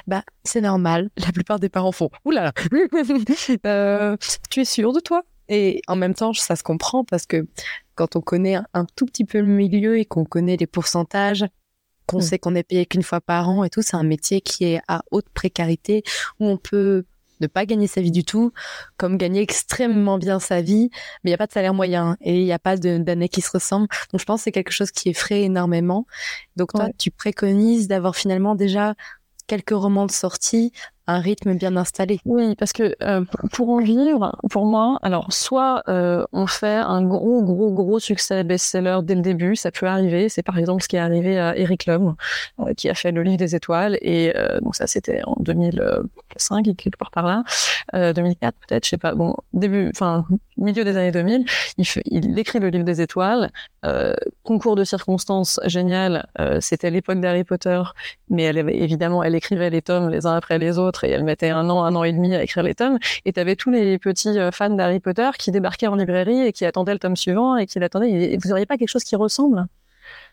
bah 0.08 0.24
c'est 0.44 0.62
normal. 0.62 1.10
La 1.18 1.32
plupart 1.32 1.60
des 1.60 1.70
parents 1.70 1.92
font, 1.92 2.10
oulala, 2.24 2.54
euh, 3.66 4.18
tu 4.50 4.62
es 4.62 4.66
sûr 4.66 4.94
de 4.94 5.00
toi? 5.00 5.24
Et 5.50 5.82
en 5.88 5.96
même 5.96 6.14
temps, 6.14 6.34
ça 6.34 6.56
se 6.56 6.64
comprend 6.64 7.04
parce 7.04 7.26
que 7.26 7.48
quand 7.96 8.16
on 8.16 8.22
connaît 8.22 8.58
un, 8.74 8.86
tout 8.96 9.06
petit 9.06 9.26
peu 9.26 9.40
le 9.40 9.48
milieu 9.48 9.98
et 9.98 10.06
qu'on 10.06 10.26
connaît 10.26 10.58
les 10.58 10.68
pourcentages, 10.68 11.46
qu'on 12.06 12.22
sait 12.22 12.40
qu'on 12.40 12.56
est 12.56 12.64
payé 12.64 12.86
qu'une 12.86 13.04
fois 13.04 13.20
par 13.20 13.50
an 13.50 13.64
et 13.64 13.70
tout, 13.70 13.82
c'est 13.82 13.96
un 13.96 14.04
métier 14.04 14.40
qui 14.42 14.66
est 14.66 14.82
à 14.88 15.02
haute 15.12 15.28
précarité 15.30 16.04
où 16.40 16.48
on 16.48 16.58
peut 16.58 17.06
ne 17.40 17.48
pas 17.48 17.66
gagner 17.66 17.88
sa 17.88 18.02
vie 18.02 18.12
du 18.12 18.24
tout, 18.24 18.52
comme 18.98 19.18
gagner 19.18 19.42
extrêmement 19.42 20.18
bien 20.18 20.40
sa 20.40 20.62
vie, 20.62 20.90
mais 21.24 21.30
il 21.30 21.32
n'y 21.32 21.36
a 21.36 21.38
pas 21.38 21.48
de 21.48 21.52
salaire 21.52 21.74
moyen 21.74 22.18
et 22.22 22.40
il 22.40 22.46
n'y 22.46 22.54
a 22.54 22.60
pas 22.60 22.78
d'années 22.78 23.30
qui 23.30 23.42
se 23.42 23.52
ressemblent. 23.52 23.88
Donc 24.12 24.20
je 24.20 24.26
pense 24.26 24.42
que 24.42 24.44
c'est 24.46 24.52
quelque 24.52 24.72
chose 24.72 24.92
qui 24.92 25.10
effraie 25.10 25.42
énormément. 25.44 26.06
Donc 26.56 26.74
toi, 26.74 26.88
tu 26.98 27.12
préconises 27.12 27.88
d'avoir 27.88 28.16
finalement 28.16 28.56
déjà 28.56 28.96
quelques 29.48 29.72
romans 29.72 30.06
de 30.06 30.12
sortie 30.12 30.72
un 31.08 31.20
rythme 31.20 31.56
bien 31.56 31.76
installé. 31.78 32.20
Oui, 32.26 32.56
parce 32.56 32.74
que 32.74 32.96
euh, 33.02 33.24
pour 33.54 33.70
en 33.70 33.80
vivre, 33.80 34.38
pour 34.50 34.66
moi, 34.66 35.00
alors 35.02 35.32
soit 35.32 35.84
euh, 35.88 36.26
on 36.34 36.48
fait 36.48 36.68
un 36.68 37.02
gros, 37.04 37.42
gros, 37.44 37.72
gros 37.72 38.00
succès 38.00 38.44
best-seller 38.44 39.00
dès 39.04 39.16
le 39.16 39.22
début, 39.22 39.56
ça 39.56 39.72
peut 39.72 39.88
arriver. 39.88 40.28
C'est 40.28 40.44
par 40.44 40.58
exemple 40.58 40.84
ce 40.84 40.90
qui 40.90 40.98
est 40.98 41.00
arrivé 41.00 41.40
à 41.40 41.58
Eric 41.58 41.86
Lum, 41.86 42.16
euh, 42.60 42.74
qui 42.74 42.90
a 42.90 42.94
fait 42.94 43.12
le 43.12 43.24
livre 43.24 43.38
des 43.38 43.56
étoiles, 43.56 43.98
et 44.02 44.34
donc 44.62 44.76
ça 44.76 44.88
c'était 44.88 45.22
en 45.26 45.36
2005, 45.40 46.76
quelque 46.76 46.98
part 46.98 47.12
par 47.12 47.26
là, 47.26 47.44
2004 48.14 48.56
peut-être, 48.68 48.86
je 48.86 48.90
sais 48.90 48.98
pas. 48.98 49.16
Bon, 49.16 49.36
début, 49.54 49.90
enfin 49.90 50.26
milieu 50.58 50.84
des 50.84 50.98
années 50.98 51.12
2000, 51.12 51.46
il, 51.78 51.86
fait, 51.86 52.02
il 52.06 52.38
écrit 52.38 52.60
le 52.60 52.70
livre 52.70 52.84
des 52.84 53.02
étoiles. 53.02 53.52
concours 54.44 54.76
de 54.76 54.84
circonstances 54.84 55.60
génial, 55.66 56.28
c'était 56.60 56.90
l'époque 56.90 57.22
d'Harry 57.22 57.44
Potter, 57.44 57.82
mais 58.30 58.44
elle 58.44 58.58
évidemment, 58.70 59.24
elle 59.24 59.36
écrivait 59.36 59.70
les 59.70 59.82
tomes 59.82 60.10
les 60.10 60.26
uns 60.26 60.36
après 60.36 60.60
les 60.60 60.78
autres 60.78 60.97
et 61.04 61.10
elle 61.10 61.24
mettait 61.24 61.50
un 61.50 61.70
an, 61.70 61.84
un 61.84 61.96
an 61.96 62.04
et 62.04 62.14
demi 62.14 62.36
à 62.36 62.44
écrire 62.44 62.64
les 62.64 62.76
tomes. 62.76 63.00
Et 63.26 63.34
tu 63.34 63.40
avais 63.40 63.56
tous 63.56 63.70
les 63.72 63.98
petits 63.98 64.40
euh, 64.40 64.52
fans 64.52 64.70
d'Harry 64.70 65.00
Potter 65.00 65.30
qui 65.38 65.52
débarquaient 65.52 65.88
en 65.88 65.96
librairie 65.96 66.42
et 66.42 66.54
qui 66.54 66.66
attendaient 66.66 66.94
le 66.94 67.00
tome 67.00 67.16
suivant 67.16 67.58
et 67.58 67.66
qui 67.66 67.80
l'attendaient. 67.80 68.38
Vous 68.44 68.52
auriez 68.52 68.66
pas 68.66 68.78
quelque 68.78 68.90
chose 68.90 69.04
qui 69.04 69.16
ressemble 69.16 69.60
euh, 69.60 69.66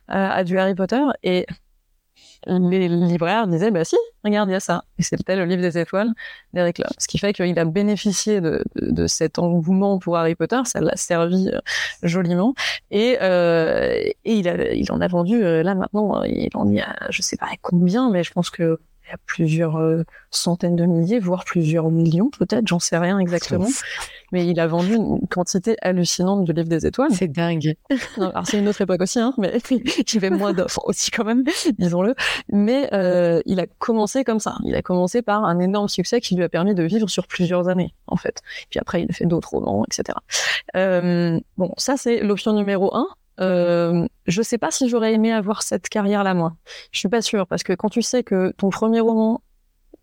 à 0.08 0.44
du 0.44 0.58
Harry 0.58 0.74
Potter? 0.74 1.02
Et 1.22 1.46
les 2.46 2.88
libraires 2.88 3.46
disaient 3.46 3.70
bah 3.70 3.84
si 3.84 3.96
regarde 4.22 4.50
il 4.50 4.52
y 4.52 4.54
a 4.54 4.60
ça 4.60 4.84
et 4.98 5.02
c'était 5.02 5.34
le 5.34 5.46
livre 5.46 5.62
des 5.62 5.78
étoiles 5.78 6.10
d'Eric 6.52 6.76
Love 6.78 6.92
ce 6.98 7.08
qui 7.08 7.16
fait 7.16 7.32
qu'il 7.32 7.58
a 7.58 7.64
bénéficié 7.64 8.42
de, 8.42 8.62
cet 9.06 9.38
engouement 9.38 9.98
pour 9.98 10.18
Harry 10.18 10.34
Potter 10.34 10.60
ça 10.66 10.82
l'a 10.82 10.94
servi 10.94 11.48
euh, 11.48 11.60
joliment 12.02 12.54
et, 12.90 13.16
il 14.24 14.92
en 14.92 15.00
a 15.00 15.08
vendu 15.08 15.40
là 15.40 15.74
maintenant 15.74 16.22
il 16.24 16.50
en 16.52 16.70
y 16.70 16.80
a 16.80 16.94
je 17.08 17.22
sais 17.22 17.38
pas 17.38 17.48
combien 17.62 18.10
mais 18.10 18.22
je 18.22 18.32
pense 18.32 18.50
que 18.50 18.78
il 19.06 19.10
y 19.10 19.14
a 19.14 19.18
plusieurs 19.26 19.76
euh, 19.76 20.02
centaines 20.30 20.76
de 20.76 20.84
milliers, 20.86 21.18
voire 21.18 21.44
plusieurs 21.44 21.90
millions 21.90 22.30
peut-être, 22.30 22.66
j'en 22.66 22.78
sais 22.78 22.96
rien 22.98 23.18
exactement. 23.18 23.68
Mais 24.32 24.46
il 24.46 24.58
a 24.58 24.66
vendu 24.66 24.94
une 24.94 25.26
quantité 25.28 25.76
hallucinante 25.82 26.44
de 26.44 26.52
livres 26.52 26.68
des 26.68 26.86
étoiles. 26.86 27.12
C'est 27.12 27.28
dingue. 27.28 27.76
alors 28.16 28.46
c'est 28.46 28.58
une 28.58 28.68
autre 28.68 28.80
époque 28.80 29.02
aussi, 29.02 29.20
hein, 29.20 29.34
mais 29.38 29.58
fait 30.06 30.30
moins 30.30 30.52
d'offres 30.52 30.84
aussi 30.84 31.10
quand 31.10 31.24
même, 31.24 31.44
disons-le. 31.78 32.14
Mais 32.48 32.88
euh, 32.92 33.40
il 33.46 33.60
a 33.60 33.66
commencé 33.66 34.24
comme 34.24 34.40
ça. 34.40 34.56
Il 34.64 34.74
a 34.74 34.82
commencé 34.82 35.22
par 35.22 35.44
un 35.44 35.58
énorme 35.58 35.88
succès 35.88 36.20
qui 36.20 36.34
lui 36.34 36.44
a 36.44 36.48
permis 36.48 36.74
de 36.74 36.82
vivre 36.82 37.08
sur 37.08 37.26
plusieurs 37.26 37.68
années, 37.68 37.94
en 38.06 38.16
fait. 38.16 38.42
Puis 38.70 38.80
après, 38.80 39.02
il 39.02 39.10
a 39.10 39.12
fait 39.12 39.26
d'autres 39.26 39.50
romans, 39.50 39.84
etc. 39.86 40.18
Euh, 40.76 41.38
bon, 41.58 41.72
ça 41.76 41.96
c'est 41.96 42.20
l'option 42.20 42.52
numéro 42.52 42.94
un. 42.94 43.06
Euh, 43.40 44.06
je 44.26 44.42
sais 44.42 44.58
pas 44.58 44.70
si 44.70 44.88
j'aurais 44.88 45.12
aimé 45.12 45.32
avoir 45.32 45.62
cette 45.62 45.88
carrière-là, 45.88 46.34
moi. 46.34 46.56
Je 46.92 46.98
suis 46.98 47.08
pas 47.08 47.22
sûre, 47.22 47.46
parce 47.46 47.62
que 47.62 47.72
quand 47.72 47.88
tu 47.88 48.02
sais 48.02 48.22
que 48.22 48.52
ton 48.56 48.70
premier 48.70 49.00
roman, 49.00 49.42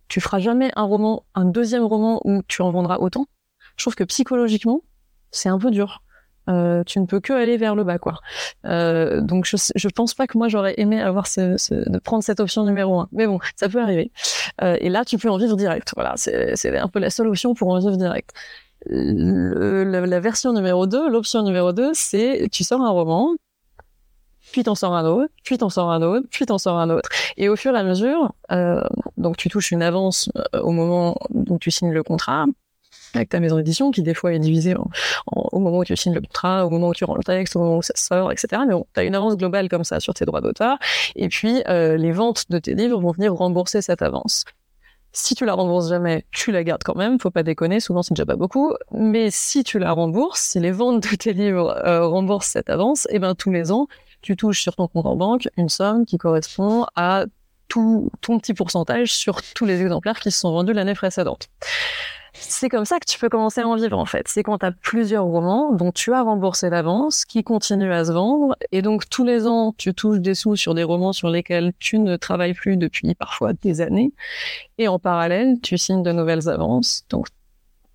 tu 0.07 0.19
feras 0.19 0.39
jamais 0.39 0.71
un 0.75 0.83
roman, 0.83 1.23
un 1.35 1.45
deuxième 1.45 1.83
roman 1.83 2.21
où 2.25 2.41
tu 2.47 2.61
en 2.61 2.71
vendras 2.71 2.97
autant, 2.97 3.27
je 3.77 3.83
trouve 3.83 3.95
que 3.95 4.03
psychologiquement, 4.03 4.81
c'est 5.31 5.49
un 5.49 5.57
peu 5.57 5.71
dur. 5.71 6.01
Euh, 6.49 6.83
tu 6.83 6.99
ne 6.99 7.05
peux 7.05 7.19
que 7.19 7.33
aller 7.33 7.55
vers 7.57 7.75
le 7.75 7.83
bas, 7.83 7.99
quoi. 7.99 8.19
Euh, 8.65 9.21
donc 9.21 9.45
je, 9.45 9.57
je 9.75 9.87
pense 9.89 10.13
pas 10.13 10.27
que 10.27 10.37
moi 10.37 10.47
j'aurais 10.47 10.73
aimé 10.77 10.99
avoir 10.99 11.27
ce, 11.27 11.55
ce, 11.57 11.89
de 11.89 11.99
prendre 11.99 12.23
cette 12.23 12.39
option 12.39 12.65
numéro 12.65 12.99
un. 12.99 13.07
Mais 13.11 13.27
bon, 13.27 13.39
ça 13.55 13.69
peut 13.69 13.81
arriver. 13.81 14.11
Euh, 14.61 14.75
et 14.81 14.89
là, 14.89 15.05
tu 15.05 15.17
peux 15.17 15.29
en 15.29 15.37
vivre 15.37 15.55
direct. 15.55 15.93
Voilà, 15.95 16.13
c'est 16.17 16.77
un 16.77 16.87
peu 16.87 16.99
la 16.99 17.09
seule 17.09 17.27
option 17.27 17.53
pour 17.53 17.69
en 17.69 17.79
vivre 17.79 17.95
direct 17.95 18.31
la, 18.87 20.19
version 20.19 20.53
numéro 20.53 20.87
2, 20.87 21.09
l'option 21.09 21.43
numéro 21.43 21.71
2, 21.71 21.91
c'est 21.93 22.47
tu 22.51 22.63
sors 22.63 22.81
un 22.81 22.89
roman, 22.89 23.35
puis 24.51 24.63
t'en 24.63 24.75
sors 24.75 24.93
un 24.93 25.05
autre, 25.05 25.31
puis 25.43 25.57
t'en 25.57 25.69
sors 25.69 25.91
un 25.91 26.01
autre, 26.01 26.27
puis 26.29 26.45
t'en 26.45 26.57
sors 26.57 26.77
un 26.77 26.89
autre. 26.89 27.09
Et 27.37 27.49
au 27.49 27.55
fur 27.55 27.75
et 27.75 27.79
à 27.79 27.83
mesure, 27.83 28.33
euh, 28.51 28.81
donc 29.17 29.37
tu 29.37 29.49
touches 29.49 29.71
une 29.71 29.83
avance 29.83 30.29
euh, 30.35 30.61
au 30.61 30.71
moment 30.71 31.17
où 31.29 31.57
tu 31.59 31.71
signes 31.71 31.91
le 31.91 32.03
contrat 32.03 32.45
avec 33.13 33.29
ta 33.29 33.39
maison 33.39 33.57
d'édition, 33.57 33.91
qui 33.91 34.03
des 34.03 34.13
fois 34.13 34.33
est 34.33 34.39
divisée 34.39 34.73
au 35.31 35.59
moment 35.59 35.79
où 35.79 35.83
tu 35.83 35.95
signes 35.97 36.13
le 36.13 36.21
contrat, 36.21 36.65
au 36.65 36.69
moment 36.69 36.89
où 36.89 36.93
tu 36.93 37.03
rends 37.03 37.15
le 37.15 37.23
texte, 37.23 37.55
au 37.55 37.59
moment 37.59 37.77
où 37.77 37.81
ça 37.81 37.93
sort, 37.95 38.31
etc. 38.31 38.61
Mais 38.65 38.73
bon, 38.73 38.85
tu 38.93 38.99
as 38.99 39.03
une 39.03 39.15
avance 39.15 39.35
globale 39.35 39.67
comme 39.69 39.83
ça 39.83 39.99
sur 39.99 40.13
tes 40.13 40.25
droits 40.25 40.41
d'auteur. 40.41 40.77
Et 41.15 41.27
puis, 41.27 41.61
euh, 41.67 41.97
les 41.97 42.11
ventes 42.11 42.45
de 42.49 42.57
tes 42.57 42.73
livres 42.73 42.99
vont 42.99 43.11
venir 43.11 43.33
rembourser 43.33 43.81
cette 43.81 44.01
avance. 44.01 44.45
Si 45.13 45.35
tu 45.35 45.45
la 45.45 45.53
rembourses 45.53 45.89
jamais, 45.89 46.25
tu 46.31 46.51
la 46.51 46.63
gardes 46.63 46.83
quand 46.83 46.95
même, 46.95 47.19
faut 47.19 47.31
pas 47.31 47.43
déconner, 47.43 47.79
souvent 47.81 48.01
c'est 48.01 48.13
déjà 48.13 48.25
pas 48.25 48.37
beaucoup. 48.37 48.73
Mais 48.91 49.29
si 49.29 49.63
tu 49.63 49.77
la 49.77 49.91
rembourses, 49.91 50.41
si 50.41 50.59
les 50.59 50.71
ventes 50.71 51.03
de 51.09 51.15
tes 51.15 51.33
livres 51.33 51.77
euh, 51.85 52.07
remboursent 52.07 52.47
cette 52.47 52.69
avance, 52.69 53.05
et 53.07 53.15
eh 53.15 53.19
ben 53.19 53.35
tous 53.35 53.51
les 53.51 53.71
ans, 53.71 53.87
tu 54.21 54.37
touches 54.37 54.61
sur 54.61 54.75
ton 54.75 54.87
compte 54.87 55.05
en 55.05 55.15
banque 55.15 55.49
une 55.57 55.69
somme 55.69 56.05
qui 56.05 56.17
correspond 56.17 56.85
à 56.95 57.25
tout 57.67 58.09
ton 58.21 58.39
petit 58.39 58.53
pourcentage 58.53 59.13
sur 59.13 59.41
tous 59.55 59.65
les 59.65 59.81
exemplaires 59.81 60.19
qui 60.19 60.31
se 60.31 60.39
sont 60.39 60.51
vendus 60.51 60.73
l'année 60.73 60.93
précédente. 60.93 61.49
C'est 62.33 62.69
comme 62.69 62.85
ça 62.85 62.99
que 62.99 63.05
tu 63.05 63.19
peux 63.19 63.29
commencer 63.29 63.61
à 63.61 63.67
en 63.67 63.75
vivre 63.75 63.97
en 63.97 64.05
fait. 64.05 64.27
C'est 64.27 64.43
quand 64.43 64.57
tu 64.59 64.65
as 64.65 64.71
plusieurs 64.71 65.25
romans 65.25 65.73
dont 65.73 65.91
tu 65.91 66.13
as 66.13 66.21
remboursé 66.21 66.69
l'avance, 66.69 67.25
qui 67.25 67.43
continuent 67.43 67.91
à 67.91 68.05
se 68.05 68.11
vendre, 68.11 68.55
et 68.71 68.81
donc 68.81 69.09
tous 69.09 69.25
les 69.25 69.47
ans 69.47 69.73
tu 69.77 69.93
touches 69.93 70.19
des 70.19 70.35
sous 70.35 70.55
sur 70.55 70.73
des 70.73 70.83
romans 70.83 71.13
sur 71.13 71.29
lesquels 71.29 71.73
tu 71.79 71.99
ne 71.99 72.15
travailles 72.15 72.53
plus 72.53 72.77
depuis 72.77 73.13
parfois 73.15 73.53
des 73.53 73.81
années, 73.81 74.13
et 74.77 74.87
en 74.87 74.99
parallèle 74.99 75.59
tu 75.61 75.77
signes 75.77 76.03
de 76.03 76.11
nouvelles 76.11 76.47
avances. 76.47 77.03
Donc 77.09 77.27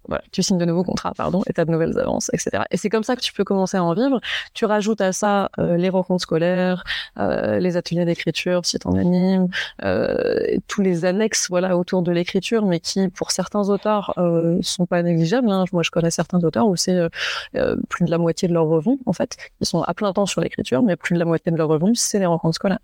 voilà, 0.09 0.23
tu 0.33 0.43
signes 0.43 0.59
de 0.59 0.65
nouveaux 0.65 0.85
contrats, 0.85 1.13
pardon, 1.17 1.43
et 1.47 1.53
t'as 1.53 1.65
de 1.65 1.71
nouvelles 1.71 1.99
avances, 1.99 2.31
etc. 2.33 2.65
Et 2.71 2.77
c'est 2.77 2.89
comme 2.89 3.05
ça 3.05 3.17
que 3.17 3.21
tu 3.21 3.33
peux 3.33 3.45
commencer 3.45 3.77
à 3.77 3.85
en 3.85 3.95
vivre. 3.95 4.21
Tu 4.55 4.65
rajoutes 4.65 5.01
à 5.01 5.13
ça 5.13 5.51
euh, 5.59 5.77
les 5.77 5.89
rencontres 5.89 6.23
scolaires, 6.23 6.85
euh, 7.19 7.59
les 7.59 7.77
ateliers 7.77 8.05
d'écriture 8.05 8.65
si 8.65 8.79
t'en 8.79 8.95
animes, 8.97 9.49
euh, 9.85 10.59
tous 10.69 10.83
les 10.83 11.05
annexes, 11.05 11.49
voilà, 11.49 11.77
autour 11.77 12.03
de 12.03 12.13
l'écriture, 12.13 12.65
mais 12.67 12.81
qui, 12.81 13.09
pour 13.09 13.31
certains 13.31 13.69
auteurs, 13.69 14.15
euh, 14.19 14.59
sont 14.63 14.87
pas 14.87 15.03
négligeables. 15.03 15.51
Hein. 15.51 15.65
Moi, 15.73 15.83
je 15.83 15.91
connais 15.91 16.11
certains 16.11 16.43
auteurs 16.45 16.67
où 16.67 16.77
c'est 16.77 17.09
euh, 17.57 17.77
plus 17.89 18.05
de 18.05 18.11
la 18.11 18.19
moitié 18.19 18.49
de 18.49 18.55
leur 18.55 18.67
revenu, 18.67 18.99
en 19.07 19.13
fait. 19.13 19.37
Ils 19.61 19.67
sont 19.67 19.83
à 19.83 19.95
plein 19.95 20.13
temps 20.13 20.27
sur 20.27 20.41
l'écriture, 20.41 20.83
mais 20.83 20.97
plus 20.97 21.15
de 21.15 21.19
la 21.19 21.25
moitié 21.25 21.53
de 21.53 21.57
leur 21.57 21.69
revenu, 21.69 21.95
c'est 21.95 22.19
les 22.19 22.27
rencontres 22.27 22.57
scolaires. 22.57 22.79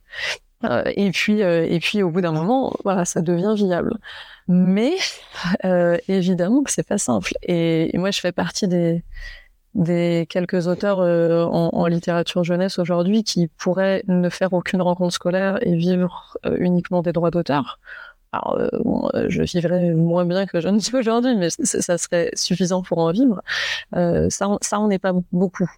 Euh, 0.64 0.84
et 0.96 1.10
puis, 1.10 1.42
euh, 1.42 1.66
et 1.68 1.80
puis 1.80 2.02
au 2.02 2.10
bout 2.10 2.20
d'un 2.20 2.32
moment, 2.32 2.72
voilà, 2.84 3.04
ça 3.04 3.20
devient 3.20 3.54
viable. 3.56 3.94
Mais 4.48 4.92
euh, 5.64 5.96
évidemment 6.08 6.62
que 6.62 6.70
c'est 6.70 6.86
pas 6.86 6.98
simple. 6.98 7.32
Et, 7.42 7.90
moi, 7.94 8.10
je 8.10 8.20
fais 8.20 8.32
partie 8.32 8.68
des 8.68 9.02
des 9.74 10.26
quelques 10.28 10.66
auteurs 10.66 10.98
en, 10.98 11.70
en, 11.72 11.86
littérature 11.86 12.44
jeunesse 12.44 12.78
aujourd'hui 12.78 13.24
qui 13.24 13.46
pourraient 13.46 14.02
ne 14.06 14.28
faire 14.28 14.52
aucune 14.52 14.82
rencontre 14.82 15.14
scolaire 15.14 15.58
et 15.66 15.74
vivre 15.74 16.36
uniquement 16.58 17.00
des 17.00 17.12
droits 17.14 17.30
d'auteur. 17.30 17.78
Alors, 18.32 18.58
bon, 18.84 19.08
je 19.28 19.42
vivrais 19.42 19.94
moins 19.94 20.26
bien 20.26 20.44
que 20.44 20.60
je 20.60 20.68
ne 20.68 20.78
suis 20.78 20.94
aujourd'hui, 20.94 21.36
mais 21.36 21.48
ça 21.48 21.96
serait 21.96 22.30
suffisant 22.34 22.82
pour 22.82 22.98
en 22.98 23.12
vivre. 23.12 23.40
ça, 23.94 24.58
ça, 24.60 24.78
on 24.78 24.88
n'est 24.88 24.98
pas 24.98 25.14
beaucoup. 25.32 25.70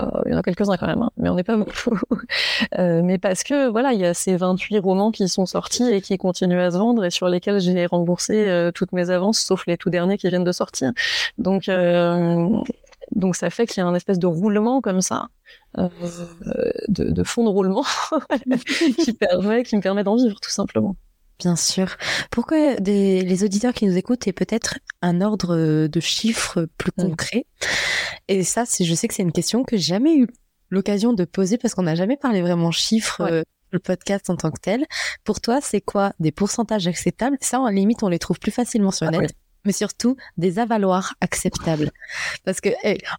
Euh, 0.00 0.06
il 0.26 0.32
y 0.32 0.34
en 0.34 0.38
a 0.38 0.42
quelques-uns 0.42 0.76
quand 0.76 0.88
même, 0.88 1.02
hein, 1.02 1.10
mais 1.16 1.28
on 1.28 1.36
n'est 1.36 1.44
pas 1.44 1.56
beaucoup. 1.56 1.98
euh, 2.78 3.00
mais 3.02 3.18
parce 3.18 3.44
que 3.44 3.68
voilà, 3.68 3.92
il 3.92 4.00
y 4.00 4.04
a 4.04 4.12
ces 4.12 4.36
28 4.36 4.80
romans 4.80 5.12
qui 5.12 5.28
sont 5.28 5.46
sortis 5.46 5.84
et 5.84 6.00
qui 6.00 6.18
continuent 6.18 6.60
à 6.60 6.72
se 6.72 6.78
vendre 6.78 7.04
et 7.04 7.10
sur 7.10 7.28
lesquels 7.28 7.60
j'ai 7.60 7.86
remboursé 7.86 8.48
euh, 8.48 8.72
toutes 8.72 8.92
mes 8.92 9.10
avances, 9.10 9.38
sauf 9.38 9.66
les 9.66 9.76
tout 9.76 9.90
derniers 9.90 10.18
qui 10.18 10.28
viennent 10.28 10.44
de 10.44 10.52
sortir. 10.52 10.92
Donc 11.38 11.68
euh, 11.68 12.48
donc 13.14 13.36
ça 13.36 13.50
fait 13.50 13.66
qu'il 13.66 13.82
y 13.82 13.84
a 13.84 13.86
un 13.86 13.94
espèce 13.94 14.18
de 14.18 14.26
roulement 14.26 14.80
comme 14.80 15.00
ça, 15.00 15.28
euh, 15.78 15.88
de, 16.88 17.04
de 17.04 17.22
fond 17.22 17.44
de 17.44 17.50
roulement 17.50 17.84
qui 19.04 19.12
permet 19.12 19.62
qui 19.62 19.76
me 19.76 19.80
permet 19.80 20.02
d'en 20.02 20.16
vivre 20.16 20.40
tout 20.40 20.50
simplement. 20.50 20.96
Bien 21.38 21.56
sûr. 21.56 21.96
Pourquoi 22.30 22.76
des, 22.76 23.22
les 23.22 23.44
auditeurs 23.44 23.72
qui 23.72 23.86
nous 23.86 23.96
écoutent 23.96 24.26
aient 24.26 24.32
peut-être 24.32 24.78
un 25.02 25.20
ordre 25.20 25.86
de 25.86 26.00
chiffres 26.00 26.68
plus 26.78 26.92
concret? 26.92 27.46
Et 28.28 28.44
ça, 28.44 28.64
c'est, 28.66 28.84
je 28.84 28.94
sais 28.94 29.08
que 29.08 29.14
c'est 29.14 29.22
une 29.22 29.32
question 29.32 29.64
que 29.64 29.76
j'ai 29.76 29.82
jamais 29.82 30.16
eu 30.16 30.28
l'occasion 30.70 31.12
de 31.12 31.24
poser 31.24 31.58
parce 31.58 31.74
qu'on 31.74 31.82
n'a 31.82 31.94
jamais 31.94 32.16
parlé 32.16 32.40
vraiment 32.40 32.70
chiffres. 32.70 33.20
Euh, 33.20 33.42
le 33.70 33.80
podcast 33.80 34.30
en 34.30 34.36
tant 34.36 34.52
que 34.52 34.60
tel. 34.60 34.86
Pour 35.24 35.40
toi, 35.40 35.58
c'est 35.60 35.80
quoi 35.80 36.12
des 36.20 36.30
pourcentages 36.30 36.86
acceptables? 36.86 37.36
Ça, 37.40 37.58
en 37.58 37.68
limite, 37.68 38.04
on 38.04 38.08
les 38.08 38.20
trouve 38.20 38.38
plus 38.38 38.52
facilement 38.52 38.92
sur 38.92 39.08
ah 39.08 39.10
net 39.10 39.34
mais 39.64 39.72
surtout 39.72 40.16
des 40.36 40.58
avaloirs 40.58 41.14
acceptables. 41.20 41.90
Parce 42.44 42.60
que, 42.60 42.70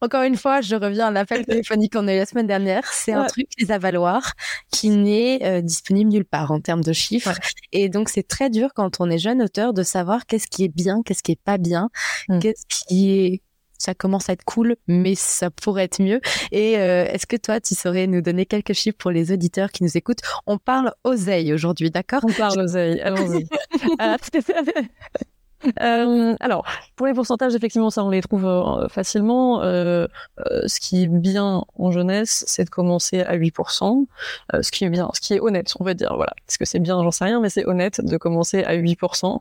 encore 0.02 0.24
une 0.24 0.38
fois, 0.38 0.62
je 0.62 0.76
reviens 0.76 1.08
à 1.08 1.12
l'appel 1.12 1.46
téléphonique 1.46 1.94
qu'on 1.94 2.08
a 2.08 2.14
eu 2.14 2.18
la 2.18 2.26
semaine 2.26 2.48
dernière. 2.48 2.84
C'est 2.92 3.14
un 3.14 3.26
truc, 3.26 3.48
les 3.60 3.72
avaloirs, 3.72 4.34
qui 4.72 4.90
n'est 4.90 5.40
euh, 5.44 5.62
disponible 5.62 6.12
nulle 6.12 6.26
part 6.26 6.52
en 6.52 6.60
termes 6.60 6.84
de 6.84 6.94
chiffres. 6.94 7.38
Et 7.72 7.90
donc, 7.90 8.10
c'est 8.10 8.28
très 8.28 8.50
dur 8.50 8.70
quand 8.76 9.00
on 9.00 9.10
est 9.10 9.18
jeune 9.18 9.42
auteur 9.42 9.74
de 9.74 9.84
savoir 9.84 10.26
qu'est-ce 10.26 10.48
qui 10.48 10.64
est 10.64 10.74
bien, 10.74 11.02
qu'est-ce 11.04 11.24
qui 11.24 11.34
est 11.34 11.42
pas 11.44 11.58
bien, 11.58 11.90
mm. 12.30 12.40
qu'est-ce 12.40 12.66
qui 12.68 13.12
est 13.12 13.42
ça 13.78 13.94
commence 13.94 14.30
à 14.30 14.34
être 14.34 14.46
cool, 14.46 14.76
mais 14.88 15.16
ça 15.16 15.52
pourrait 15.52 15.84
être 15.84 16.02
mieux. 16.02 16.22
Et 16.52 16.78
euh, 16.78 17.06
est-ce 17.06 17.28
que 17.28 17.36
toi, 17.36 17.60
tu 17.60 17.76
saurais 17.76 18.08
nous 18.08 18.22
donner 18.22 18.46
quelques 18.46 18.74
chiffres 18.74 18.98
pour 18.98 19.12
les 19.12 19.32
auditeurs 19.32 19.72
qui 19.72 19.84
nous 19.84 19.98
écoutent? 19.98 20.22
On 20.48 20.58
parle 20.58 20.94
oseille 21.04 21.54
aujourd'hui, 21.54 21.92
d'accord? 21.92 22.22
On 22.24 22.32
parle 22.32 22.62
oseille, 22.62 23.02
allons-y. 23.02 23.46
Euh, 25.82 26.36
alors, 26.40 26.66
pour 26.96 27.08
les 27.08 27.14
pourcentages, 27.14 27.56
effectivement, 27.56 27.90
ça 27.90 28.04
on 28.04 28.10
les 28.10 28.22
trouve 28.22 28.46
euh, 28.46 28.88
facilement. 28.90 29.62
Euh, 29.64 30.08
euh, 30.40 30.68
ce 30.68 30.80
qui 30.80 31.04
est 31.04 31.08
bien 31.08 31.64
en 31.78 31.92
jeunesse, 31.92 32.44
c'est 32.48 32.64
de 32.64 32.70
commencer 32.70 33.22
à 33.22 33.36
8%. 33.38 34.06
Euh, 34.54 34.62
ce 34.62 34.72
qui 34.72 34.86
est 34.86 34.90
bien, 34.90 35.10
ce 35.14 35.22
qui 35.22 35.34
est 35.34 35.40
honnête, 35.40 35.74
on 35.80 35.84
va 35.84 35.94
dire, 35.94 36.16
voilà. 36.16 36.34
Parce 36.46 36.58
que 36.58 36.66
c'est 36.66 36.80
bien, 36.80 37.02
j'en 37.04 37.12
sais 37.12 37.26
rien, 37.26 37.40
mais 37.40 37.50
c'est 37.50 37.66
honnête 37.66 38.02
de 38.02 38.18
commencer 38.18 38.64
à 38.64 38.76
8%. 38.76 39.40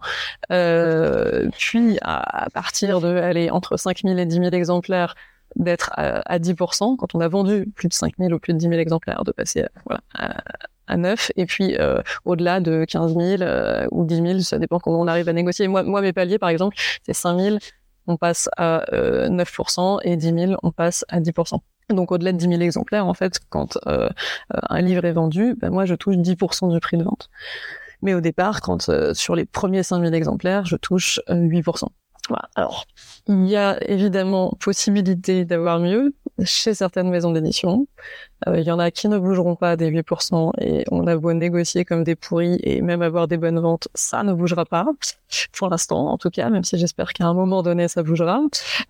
puis, 1.58 1.98
à, 2.02 2.48
partir 2.52 3.00
de, 3.00 3.08
aller 3.16 3.50
entre 3.50 3.76
5000 3.76 4.18
et 4.18 4.26
10 4.26 4.37
000 4.37 4.46
exemplaires, 4.50 5.14
d'être 5.56 5.90
à, 5.94 6.20
à, 6.32 6.38
10%. 6.38 6.96
Quand 6.96 7.14
on 7.14 7.20
a 7.20 7.28
vendu 7.28 7.66
plus 7.74 7.88
de 7.88 7.94
5000 7.94 8.34
ou 8.34 8.38
plus 8.38 8.54
de 8.54 8.58
10 8.58 8.68
000 8.68 8.80
exemplaires, 8.80 9.24
de 9.24 9.32
passer 9.32 9.66
voilà, 9.84 10.00
à, 10.14 10.42
à 10.86 10.96
9 10.96 11.32
et 11.36 11.46
puis 11.46 11.76
euh, 11.78 12.00
au-delà 12.24 12.60
de 12.60 12.84
15 12.84 13.14
000 13.14 13.42
euh, 13.42 13.86
ou 13.90 14.04
10 14.04 14.16
000, 14.16 14.40
ça 14.40 14.58
dépend 14.58 14.78
comment 14.78 15.00
on 15.00 15.06
arrive 15.06 15.28
à 15.28 15.32
négocier. 15.32 15.68
Moi, 15.68 15.82
moi 15.82 16.00
mes 16.00 16.12
paliers, 16.12 16.38
par 16.38 16.48
exemple, 16.48 16.76
c'est 17.04 17.14
5 17.14 17.38
000, 17.38 17.56
on 18.06 18.16
passe 18.16 18.48
à 18.56 18.84
9% 18.90 19.96
euh, 19.96 19.98
et 20.02 20.16
10 20.16 20.34
000, 20.48 20.52
on 20.62 20.70
passe 20.70 21.04
à 21.08 21.20
10%. 21.20 21.58
Donc 21.90 22.12
au-delà 22.12 22.32
de 22.32 22.38
10 22.38 22.48
000 22.48 22.60
exemplaires, 22.62 23.06
en 23.06 23.14
fait, 23.14 23.40
quand 23.50 23.78
un 23.86 24.80
livre 24.80 25.04
est 25.04 25.12
vendu, 25.12 25.54
ben, 25.54 25.70
moi 25.70 25.84
je 25.84 25.94
touche 25.94 26.16
10% 26.16 26.72
du 26.72 26.80
prix 26.80 26.96
de 26.96 27.04
vente. 27.04 27.28
Mais 28.00 28.14
au 28.14 28.20
départ, 28.20 28.60
quand 28.62 28.90
sur 29.14 29.34
les 29.34 29.44
premiers 29.44 29.82
5 29.82 30.00
000 30.00 30.14
exemplaires, 30.14 30.64
je 30.64 30.76
touche 30.76 31.20
8%. 31.28 31.88
Voilà. 32.28 32.48
Alors, 32.54 32.87
il 33.26 33.46
y 33.46 33.56
a 33.56 33.78
évidemment 33.88 34.56
possibilité 34.58 35.44
d'avoir 35.44 35.78
mieux 35.78 36.14
chez 36.44 36.74
certaines 36.74 37.10
maisons 37.10 37.32
d'édition. 37.32 37.87
Euh, 38.48 38.58
il 38.58 38.66
y 38.66 38.70
en 38.70 38.78
a 38.78 38.90
qui 38.90 39.08
ne 39.08 39.18
bougeront 39.18 39.56
pas 39.56 39.76
des 39.76 39.90
8% 39.90 40.52
et 40.60 40.84
on 40.90 41.06
a 41.06 41.16
beau 41.16 41.32
négocier 41.32 41.84
comme 41.84 42.02
des 42.02 42.16
pourris 42.16 42.58
et 42.62 42.80
même 42.80 43.02
avoir 43.02 43.28
des 43.28 43.37
bonnes 43.37 43.60
ventes, 43.60 43.88
ça 43.94 44.22
ne 44.22 44.32
bougera 44.32 44.64
pas 44.64 44.87
pour 45.52 45.68
l'instant 45.68 46.08
en 46.08 46.18
tout 46.18 46.30
cas, 46.30 46.50
même 46.50 46.64
si 46.64 46.78
j'espère 46.78 47.12
qu'à 47.12 47.26
un 47.26 47.34
moment 47.34 47.62
donné 47.62 47.88
ça 47.88 48.02
bougera. 48.02 48.40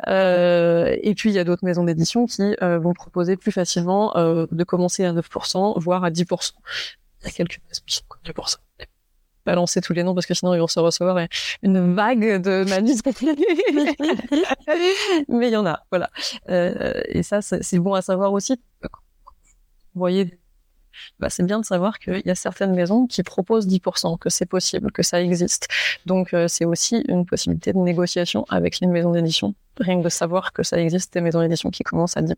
Euh, 0.08 0.96
et 1.02 1.14
puis 1.14 1.30
il 1.30 1.34
y 1.34 1.38
a 1.38 1.44
d'autres 1.44 1.64
maisons 1.64 1.84
d'édition 1.84 2.26
qui 2.26 2.56
euh, 2.62 2.78
vont 2.78 2.92
proposer 2.92 3.36
plus 3.36 3.52
facilement 3.52 4.16
euh, 4.16 4.46
de 4.50 4.64
commencer 4.64 5.04
à 5.04 5.12
9%, 5.12 5.80
voire 5.80 6.04
à 6.04 6.10
10%. 6.10 6.52
Il 7.22 7.26
y 7.26 7.28
a 7.28 7.30
quelques 7.30 7.60
maisons 7.68 7.82
qui 7.86 7.96
sont 7.96 8.32
pour 8.34 8.48
ça 8.48 8.58
balancer 9.44 9.80
tous 9.80 9.92
les 9.92 10.02
noms 10.02 10.14
parce 10.14 10.26
que 10.26 10.34
sinon 10.34 10.54
ils 10.54 10.60
vont 10.60 10.66
se 10.66 10.80
recevoir 10.80 11.18
une 11.62 11.94
vague 11.94 12.40
de 12.42 12.64
manus. 12.68 13.00
Mais 15.28 15.48
il 15.48 15.52
y 15.52 15.56
en 15.56 15.66
a, 15.66 15.82
voilà. 15.90 16.10
Euh, 16.48 17.00
et 17.08 17.22
ça, 17.22 17.42
c'est 17.42 17.78
bon 17.78 17.94
à 17.94 18.02
savoir 18.02 18.32
aussi. 18.32 18.60
Vous 18.82 20.00
voyez, 20.00 20.38
bah, 21.18 21.30
c'est 21.30 21.44
bien 21.44 21.60
de 21.60 21.64
savoir 21.64 21.98
qu'il 21.98 22.22
y 22.24 22.30
a 22.30 22.34
certaines 22.34 22.74
maisons 22.74 23.06
qui 23.06 23.22
proposent 23.22 23.66
10%, 23.66 24.18
que 24.18 24.30
c'est 24.30 24.46
possible, 24.46 24.90
que 24.92 25.02
ça 25.02 25.22
existe. 25.22 25.68
Donc 26.06 26.34
euh, 26.34 26.48
c'est 26.48 26.64
aussi 26.64 27.04
une 27.08 27.26
possibilité 27.26 27.72
de 27.72 27.78
négociation 27.78 28.44
avec 28.48 28.80
une 28.80 28.90
maison 28.90 29.12
d'édition. 29.12 29.54
Rien 29.78 29.98
que 29.98 30.04
de 30.04 30.08
savoir 30.08 30.52
que 30.52 30.62
ça 30.62 30.78
existe 30.78 31.12
des 31.14 31.20
maisons 31.20 31.40
d'édition 31.40 31.70
qui 31.70 31.82
commencent 31.82 32.16
à 32.16 32.22
10%. 32.22 32.34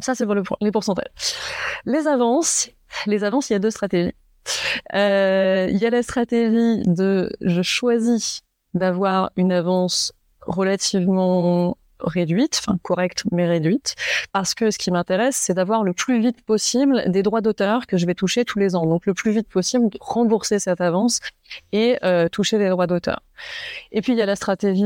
Ça, 0.00 0.14
c'est 0.14 0.26
pour 0.26 0.34
les 0.60 0.72
pourcentages. 0.72 1.08
Les 1.86 2.06
avances, 2.06 2.70
les 3.06 3.24
avances, 3.24 3.50
il 3.50 3.54
y 3.54 3.56
a 3.56 3.58
deux 3.58 3.70
stratégies. 3.70 4.14
Euh, 4.94 5.68
il 5.70 5.78
y 5.78 5.86
a 5.86 5.90
la 5.90 6.02
stratégie 6.02 6.82
de 6.86 7.30
je 7.40 7.62
choisis 7.62 8.42
d'avoir 8.74 9.30
une 9.36 9.52
avance 9.52 10.12
relativement 10.40 11.76
réduite, 12.00 12.60
enfin 12.60 12.78
correcte 12.82 13.24
mais 13.32 13.46
réduite, 13.46 13.94
parce 14.32 14.54
que 14.54 14.70
ce 14.70 14.78
qui 14.78 14.90
m'intéresse, 14.90 15.36
c'est 15.36 15.54
d'avoir 15.54 15.82
le 15.82 15.92
plus 15.92 16.20
vite 16.20 16.44
possible 16.44 17.02
des 17.10 17.22
droits 17.22 17.40
d'auteur 17.40 17.86
que 17.86 17.96
je 17.96 18.06
vais 18.06 18.14
toucher 18.14 18.44
tous 18.44 18.58
les 18.58 18.74
ans. 18.74 18.86
Donc 18.86 19.06
le 19.06 19.14
plus 19.14 19.32
vite 19.32 19.48
possible, 19.48 19.88
rembourser 20.00 20.58
cette 20.58 20.80
avance 20.80 21.20
et 21.72 21.98
euh, 22.04 22.28
toucher 22.28 22.58
les 22.58 22.68
droits 22.68 22.86
d'auteur. 22.86 23.20
Et 23.92 24.00
puis 24.00 24.12
il 24.12 24.18
y 24.18 24.22
a 24.22 24.26
la 24.26 24.36
stratégie 24.36 24.84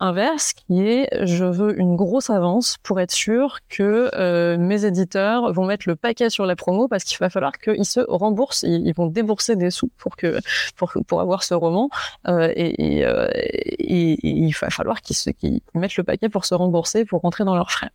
inverse 0.00 0.52
qui 0.52 0.82
est 0.82 1.08
je 1.26 1.44
veux 1.44 1.78
une 1.78 1.96
grosse 1.96 2.30
avance 2.30 2.76
pour 2.82 3.00
être 3.00 3.12
sûr 3.12 3.58
que 3.68 4.10
euh, 4.14 4.56
mes 4.58 4.84
éditeurs 4.84 5.52
vont 5.52 5.64
mettre 5.64 5.88
le 5.88 5.96
paquet 5.96 6.30
sur 6.30 6.46
la 6.46 6.56
promo 6.56 6.88
parce 6.88 7.04
qu'il 7.04 7.18
va 7.18 7.30
falloir 7.30 7.52
qu'ils 7.58 7.84
se 7.84 8.00
remboursent, 8.00 8.62
ils, 8.62 8.92
vont 8.94 9.06
débourser 9.06 9.56
des 9.56 9.70
sous 9.70 9.90
pour 9.98 10.16
que 10.16 10.40
pour 10.76 11.20
avoir 11.20 11.42
ce 11.42 11.54
roman 11.54 11.90
euh, 12.26 12.52
et, 12.54 13.00
et, 13.00 14.18
il 14.22 14.52
va 14.52 14.70
falloir 14.70 15.00
qu'ils 15.02 15.60
mettent 15.74 15.96
le 15.96 16.04
paquet 16.04 16.28
pour 16.28 16.44
se 16.44 16.54
rembourser 16.54 17.04
pour 17.04 17.20
rentrer 17.22 17.44
dans 17.44 17.54
leurs 17.54 17.70
frais. 17.70 17.90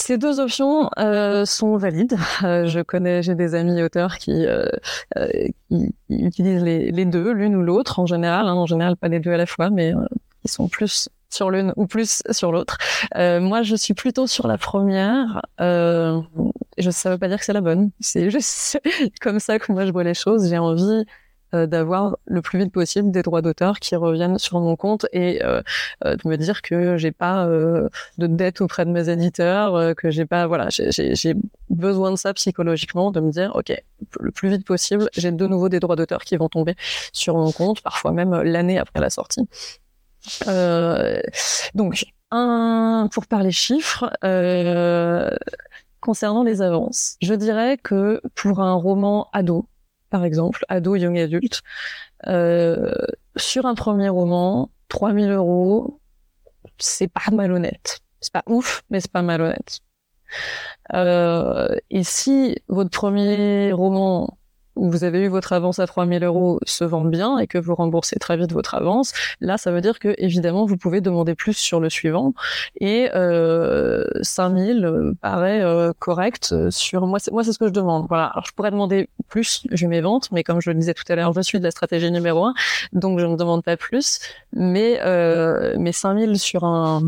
Ces 0.00 0.16
deux 0.16 0.40
options 0.40 0.88
euh, 0.98 1.44
sont 1.44 1.76
valides. 1.76 2.16
Euh, 2.42 2.64
je 2.64 2.80
connais, 2.80 3.22
j'ai 3.22 3.34
des 3.34 3.54
amis 3.54 3.82
auteurs 3.82 4.16
qui, 4.16 4.46
euh, 4.46 4.64
euh 5.18 5.28
qui 5.68 5.94
utilisent 6.08 6.62
les, 6.62 7.04
deux, 7.04 7.32
l'une 7.32 7.54
ou 7.54 7.62
l'autre 7.62 7.98
en 8.00 8.06
général. 8.06 8.46
Hein, 8.46 8.54
en 8.54 8.64
général, 8.64 8.96
pas 8.96 9.08
les 9.08 9.20
deux 9.20 9.30
à 9.30 9.36
la 9.36 9.44
fois, 9.44 9.68
mais 9.68 9.94
euh, 9.94 10.06
ils 10.44 10.50
sont 10.50 10.68
plus 10.68 11.10
sur 11.28 11.50
l'une 11.50 11.74
ou 11.76 11.86
plus 11.86 12.22
sur 12.30 12.50
l'autre. 12.50 12.78
moi, 13.14 13.62
je 13.62 13.76
suis 13.76 13.92
plutôt 13.92 14.26
sur 14.26 14.48
la 14.48 14.56
première. 14.56 15.42
je, 15.58 16.90
ça 16.90 17.10
veut 17.10 17.18
pas 17.18 17.28
dire 17.28 17.38
que 17.38 17.44
c'est 17.44 17.52
la 17.52 17.60
bonne. 17.60 17.90
C'est 18.00 18.30
juste 18.30 18.80
comme 19.20 19.38
ça 19.38 19.58
que 19.58 19.70
moi 19.70 19.84
je 19.84 19.92
vois 19.92 20.04
les 20.04 20.14
choses. 20.14 20.48
J'ai 20.48 20.58
envie 20.58 21.04
euh, 21.54 21.66
d'avoir 21.66 22.16
le 22.26 22.42
plus 22.42 22.60
vite 22.60 22.72
possible 22.72 23.10
des 23.10 23.22
droits 23.22 23.42
d'auteur 23.42 23.80
qui 23.80 23.96
reviennent 23.96 24.38
sur 24.38 24.60
mon 24.60 24.76
compte 24.76 25.06
et 25.12 25.42
euh, 25.42 25.62
euh, 26.04 26.14
de 26.14 26.28
me 26.28 26.36
dire 26.36 26.62
que 26.62 26.96
j'ai 26.96 27.10
pas 27.10 27.46
de 27.46 28.26
dette 28.26 28.60
auprès 28.60 28.84
de 28.84 28.90
mes 28.90 29.08
éditeurs, 29.08 29.94
que 29.96 30.10
j'ai 30.10 30.26
pas 30.26 30.46
voilà, 30.46 30.68
j'ai 30.70 31.34
besoin 31.68 32.12
de 32.12 32.16
ça 32.16 32.32
psychologiquement, 32.34 33.10
de 33.10 33.20
me 33.20 33.30
dire 33.30 33.52
ok, 33.54 33.72
le 34.20 34.30
plus 34.30 34.48
vite 34.48 34.66
possible, 34.66 35.08
j'ai 35.16 35.32
de 35.32 35.46
nouveau 35.46 35.68
des 35.68 35.80
droits 35.80 35.96
d'auteur 35.96 36.22
qui 36.22 36.36
vont 36.36 36.48
tomber 36.48 36.76
sur 37.12 37.36
mon 37.36 37.52
compte, 37.52 37.82
parfois 37.82 38.12
même 38.12 38.42
l'année 38.42 38.78
après 38.78 39.00
la 39.00 39.10
sortie. 39.10 39.48
donc 41.74 42.04
un 42.30 43.08
pour 43.12 43.26
parler 43.26 43.50
chiffres. 43.50 44.10
Concernant 46.00 46.44
les 46.44 46.62
avances, 46.62 47.16
je 47.20 47.34
dirais 47.34 47.76
que 47.76 48.22
pour 48.34 48.60
un 48.60 48.72
roman 48.72 49.28
ado, 49.34 49.66
par 50.10 50.24
exemple, 50.24 50.64
ado, 50.68 50.96
young 50.96 51.18
adulte, 51.18 51.62
euh, 52.26 52.92
sur 53.36 53.66
un 53.66 53.74
premier 53.74 54.08
roman, 54.08 54.70
3000 54.88 55.30
euros, 55.30 56.00
c'est 56.78 57.08
pas 57.08 57.30
malhonnête. 57.32 58.00
C'est 58.20 58.32
pas 58.32 58.42
ouf, 58.46 58.82
mais 58.90 59.00
c'est 59.00 59.12
pas 59.12 59.22
malhonnête. 59.22 59.80
Euh, 60.94 61.68
et 61.90 62.04
si 62.04 62.56
votre 62.68 62.90
premier 62.90 63.72
roman 63.72 64.36
vous 64.88 65.04
avez 65.04 65.20
eu 65.20 65.28
votre 65.28 65.52
avance 65.52 65.78
à 65.78 65.86
3000 65.86 66.24
euros 66.24 66.60
se 66.64 66.84
vend 66.84 67.04
bien 67.04 67.38
et 67.38 67.46
que 67.46 67.58
vous 67.58 67.74
remboursez 67.74 68.16
très 68.18 68.36
vite 68.36 68.52
votre 68.52 68.74
avance, 68.74 69.12
là, 69.40 69.58
ça 69.58 69.70
veut 69.70 69.80
dire 69.80 69.98
que 69.98 70.14
évidemment, 70.18 70.64
vous 70.66 70.76
pouvez 70.76 71.00
demander 71.00 71.34
plus 71.34 71.56
sur 71.56 71.80
le 71.80 71.90
suivant. 71.90 72.34
Et 72.80 73.08
euh, 73.14 74.04
5000 74.22 74.84
euh, 74.84 75.12
paraît 75.20 75.62
euh, 75.62 75.92
correct 75.98 76.54
sur 76.70 77.06
moi. 77.06 77.18
Moi, 77.30 77.44
c'est 77.44 77.52
ce 77.52 77.58
que 77.58 77.66
je 77.66 77.72
demande. 77.72 78.06
Voilà. 78.08 78.26
Alors, 78.26 78.46
je 78.46 78.52
pourrais 78.52 78.70
demander 78.70 79.08
plus 79.28 79.66
vu 79.70 79.86
mes 79.86 80.00
ventes, 80.00 80.30
mais 80.32 80.42
comme 80.42 80.60
je 80.60 80.70
le 80.70 80.76
disais 80.76 80.94
tout 80.94 81.04
à 81.08 81.14
l'heure, 81.14 81.32
je 81.32 81.40
suis 81.40 81.58
de 81.58 81.64
la 81.64 81.70
stratégie 81.70 82.10
numéro 82.10 82.44
un, 82.44 82.54
donc 82.92 83.18
je 83.18 83.26
ne 83.26 83.36
demande 83.36 83.62
pas 83.62 83.76
plus. 83.76 84.18
Mais 84.52 85.00
euh, 85.02 85.74
mais 85.78 85.92
5000 85.92 86.38
sur 86.38 86.64
un 86.64 87.02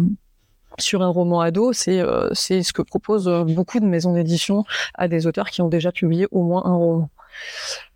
sur 0.78 1.02
un 1.02 1.08
roman 1.08 1.40
ado, 1.40 1.72
c'est 1.72 2.00
euh, 2.00 2.30
c'est 2.32 2.62
ce 2.62 2.72
que 2.72 2.82
proposent 2.82 3.30
beaucoup 3.48 3.80
de 3.80 3.86
maisons 3.86 4.14
d'édition 4.14 4.64
à 4.94 5.08
des 5.08 5.26
auteurs 5.26 5.50
qui 5.50 5.60
ont 5.62 5.68
déjà 5.68 5.92
publié 5.92 6.26
au 6.30 6.42
moins 6.42 6.64
un 6.64 6.74
roman. 6.74 7.10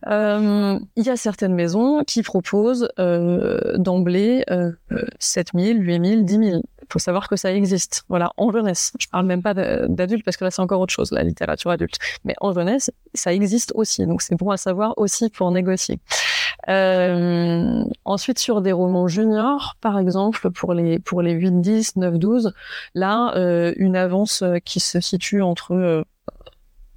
Euh, 0.07 0.79
il 0.97 1.05
y 1.05 1.11
a 1.11 1.17
certaines 1.17 1.55
maisons 1.55 2.05
qui 2.05 2.23
proposent 2.23 2.89
euh, 2.99 3.77
d'emblée 3.79 4.45
euh, 4.51 4.73
7000, 5.19 5.83
8000, 5.83 6.25
10 6.25 6.39
000. 6.39 6.63
Il 6.83 6.93
faut 6.93 6.99
savoir 6.99 7.29
que 7.29 7.35
ça 7.37 7.53
existe. 7.53 8.05
Voilà, 8.09 8.33
en 8.37 8.53
jeunesse. 8.53 8.93
Je 9.01 9.09
parle 9.09 9.27
même 9.27 9.43
pas 9.43 9.55
d'adultes 9.55 10.25
parce 10.25 10.37
que 10.37 10.45
là 10.45 10.51
c'est 10.51 10.63
encore 10.63 10.81
autre 10.81 10.93
chose, 10.93 11.11
la 11.11 11.25
littérature 11.25 11.71
adulte. 11.71 11.97
Mais 12.25 12.35
en 12.41 12.53
jeunesse, 12.53 12.93
ça 13.15 13.33
existe 13.33 13.73
aussi. 13.75 14.07
Donc 14.07 14.23
c'est 14.23 14.37
bon 14.37 14.51
à 14.51 14.57
savoir 14.57 14.95
aussi 14.97 15.29
pour 15.31 15.51
négocier. 15.51 15.99
Euh, 16.69 17.85
ensuite, 18.05 18.39
sur 18.39 18.61
des 18.61 18.73
romans 18.73 19.09
juniors, 19.09 19.77
par 19.81 19.99
exemple, 19.99 20.51
pour 20.51 20.75
les 20.75 20.99
pour 20.99 21.23
les 21.23 21.33
8, 21.33 21.61
10, 21.61 21.97
9, 21.97 22.19
12, 22.19 22.53
là, 22.95 23.33
euh, 23.37 23.73
une 23.77 23.97
avance 23.97 24.43
qui 24.65 24.81
se 24.81 25.01
situe 25.01 25.43
entre 25.43 25.73
euh, 25.73 26.03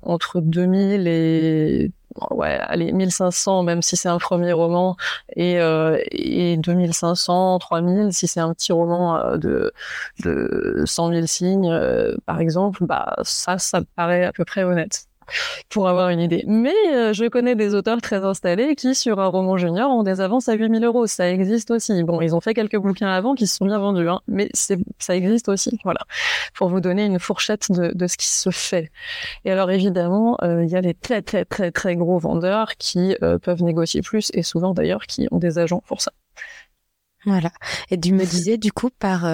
entre 0.01 0.41
2000 0.41 1.07
et 1.07 1.91
ouais, 2.31 2.57
allez, 2.61 2.91
1500, 2.91 3.63
même 3.63 3.81
si 3.81 3.97
c'est 3.97 4.09
un 4.09 4.17
premier 4.17 4.53
roman, 4.53 4.95
et, 5.35 5.59
euh, 5.59 5.99
et 6.11 6.57
2500, 6.57 7.59
3000, 7.59 8.13
si 8.13 8.27
c'est 8.27 8.39
un 8.39 8.53
petit 8.53 8.71
roman 8.71 9.17
euh, 9.17 9.37
de, 9.37 9.73
de 10.23 10.83
100 10.85 11.09
000 11.13 11.25
signes, 11.27 11.69
euh, 11.71 12.15
par 12.25 12.39
exemple, 12.39 12.85
bah, 12.85 13.15
ça, 13.23 13.57
ça 13.57 13.81
me 13.81 13.85
paraît 13.95 14.25
à 14.25 14.31
peu 14.33 14.45
près 14.45 14.63
honnête 14.63 15.08
pour 15.69 15.87
avoir 15.87 16.09
une 16.09 16.19
idée. 16.19 16.43
Mais 16.47 16.73
euh, 16.93 17.13
je 17.13 17.25
connais 17.25 17.55
des 17.55 17.73
auteurs 17.73 18.01
très 18.01 18.23
installés 18.23 18.75
qui, 18.75 18.95
sur 18.95 19.19
un 19.19 19.27
roman 19.27 19.57
junior, 19.57 19.89
ont 19.91 20.03
des 20.03 20.21
avances 20.21 20.49
à 20.49 20.53
8000 20.53 20.83
euros. 20.83 21.07
Ça 21.07 21.29
existe 21.29 21.71
aussi. 21.71 22.03
Bon, 22.03 22.21
ils 22.21 22.35
ont 22.35 22.41
fait 22.41 22.53
quelques 22.53 22.77
bouquins 22.77 23.09
avant 23.09 23.35
qui 23.35 23.47
se 23.47 23.57
sont 23.57 23.65
bien 23.65 23.79
vendus, 23.79 24.07
hein, 24.07 24.21
mais 24.27 24.49
ça 24.53 25.15
existe 25.15 25.49
aussi. 25.49 25.79
Voilà, 25.83 26.01
pour 26.55 26.69
vous 26.69 26.79
donner 26.79 27.05
une 27.05 27.19
fourchette 27.19 27.71
de, 27.71 27.91
de 27.93 28.07
ce 28.07 28.17
qui 28.17 28.27
se 28.27 28.49
fait. 28.49 28.91
Et 29.45 29.51
alors 29.51 29.71
évidemment, 29.71 30.37
euh, 30.43 30.63
il 30.63 30.69
y 30.69 30.75
a 30.75 30.81
les 30.81 30.93
très 30.93 31.21
très 31.21 31.45
très 31.45 31.71
très 31.71 31.95
gros 31.95 32.19
vendeurs 32.19 32.75
qui 32.77 33.15
euh, 33.21 33.37
peuvent 33.37 33.63
négocier 33.63 34.01
plus 34.01 34.31
et 34.33 34.43
souvent 34.43 34.73
d'ailleurs 34.73 35.05
qui 35.05 35.27
ont 35.31 35.37
des 35.37 35.59
agents 35.59 35.83
pour 35.87 36.01
ça. 36.01 36.11
Voilà. 37.25 37.51
Et 37.91 37.99
tu 37.99 38.13
me 38.13 38.25
disais 38.25 38.57
du 38.57 38.71
coup 38.71 38.89
par 38.89 39.27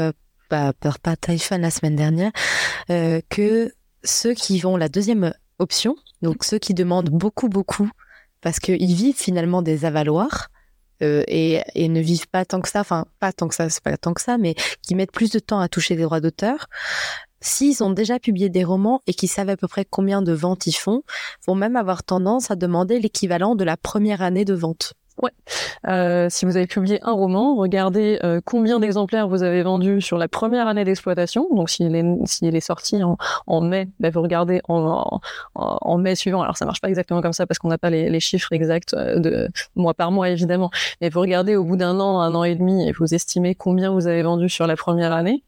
bah, 0.49 0.73
par, 0.79 0.99
par 0.99 1.17
téléphone 1.17 1.61
la 1.61 1.71
semaine 1.71 1.95
dernière 1.95 2.31
que 3.29 3.71
ceux 4.05 4.33
qui 4.33 4.59
vont 4.59 4.77
la 4.77 4.89
deuxième 4.89 5.33
option. 5.59 5.95
Donc 6.21 6.43
ceux 6.43 6.59
qui 6.59 6.73
demandent 6.73 7.09
beaucoup, 7.09 7.49
beaucoup, 7.49 7.89
parce 8.41 8.59
qu'ils 8.59 8.95
vivent 8.95 9.17
finalement 9.17 9.61
des 9.61 9.85
avaloirs. 9.85 10.49
Euh, 11.03 11.23
et, 11.27 11.61
et, 11.75 11.89
ne 11.89 11.99
vivent 11.99 12.29
pas 12.29 12.45
tant 12.45 12.61
que 12.61 12.69
ça, 12.69 12.79
enfin 12.79 13.05
pas 13.19 13.33
tant 13.33 13.49
que 13.49 13.55
ça, 13.55 13.69
c'est 13.69 13.83
pas 13.83 13.97
tant 13.97 14.13
que 14.13 14.21
ça, 14.21 14.37
mais 14.37 14.55
qui 14.81 14.95
mettent 14.95 15.11
plus 15.11 15.29
de 15.29 15.39
temps 15.39 15.59
à 15.59 15.67
toucher 15.67 15.97
des 15.97 16.03
droits 16.03 16.21
d'auteur. 16.21 16.67
S'ils 17.41 17.83
ont 17.83 17.91
déjà 17.91 18.17
publié 18.17 18.49
des 18.49 18.63
romans 18.63 19.01
et 19.05 19.13
qu'ils 19.13 19.29
savent 19.29 19.49
à 19.49 19.57
peu 19.57 19.67
près 19.67 19.83
combien 19.83 20.21
de 20.21 20.31
ventes 20.31 20.67
ils 20.67 20.73
font, 20.73 21.03
vont 21.45 21.53
même 21.53 21.75
avoir 21.75 22.03
tendance 22.03 22.49
à 22.49 22.55
demander 22.55 22.99
l'équivalent 22.99 23.55
de 23.55 23.65
la 23.65 23.75
première 23.75 24.21
année 24.21 24.45
de 24.45 24.53
vente. 24.53 24.93
Ouais. 25.21 25.31
Euh, 25.87 26.27
si 26.29 26.45
vous 26.45 26.57
avez 26.57 26.67
publié 26.67 26.99
un 27.03 27.13
roman, 27.13 27.55
regardez 27.55 28.19
euh, 28.23 28.41
combien 28.43 28.79
d'exemplaires 28.81 29.29
vous 29.29 29.43
avez 29.43 29.63
vendus 29.63 30.01
sur 30.01 30.17
la 30.17 30.27
première 30.27 30.67
année 30.67 30.83
d'exploitation. 30.83 31.47
Donc, 31.55 31.69
s'il 31.69 31.95
est, 31.95 32.03
s'il 32.25 32.53
est 32.53 32.59
sorti 32.59 33.01
en, 33.01 33.17
en 33.47 33.61
mai, 33.61 33.87
bah, 33.99 34.09
vous 34.09 34.21
regardez 34.21 34.61
en, 34.67 35.21
en, 35.55 35.77
en, 35.81 35.97
mai 35.97 36.15
suivant. 36.15 36.41
Alors, 36.41 36.57
ça 36.57 36.65
marche 36.65 36.81
pas 36.81 36.89
exactement 36.89 37.21
comme 37.21 37.33
ça 37.33 37.47
parce 37.47 37.59
qu'on 37.59 37.69
n'a 37.69 37.77
pas 37.77 37.89
les, 37.89 38.09
les, 38.09 38.19
chiffres 38.19 38.51
exacts 38.51 38.93
euh, 38.93 39.19
de 39.19 39.47
mois 39.75 39.93
par 39.93 40.11
mois, 40.11 40.29
évidemment. 40.29 40.69
Mais 40.99 41.09
vous 41.09 41.21
regardez 41.21 41.55
au 41.55 41.63
bout 41.63 41.77
d'un 41.77 41.97
an, 42.01 42.19
un 42.19 42.35
an 42.35 42.43
et 42.43 42.55
demi, 42.55 42.87
et 42.87 42.91
vous 42.91 43.13
estimez 43.13 43.55
combien 43.55 43.91
vous 43.91 44.07
avez 44.07 44.21
vendu 44.21 44.49
sur 44.49 44.67
la 44.67 44.75
première 44.75 45.13
année. 45.13 45.43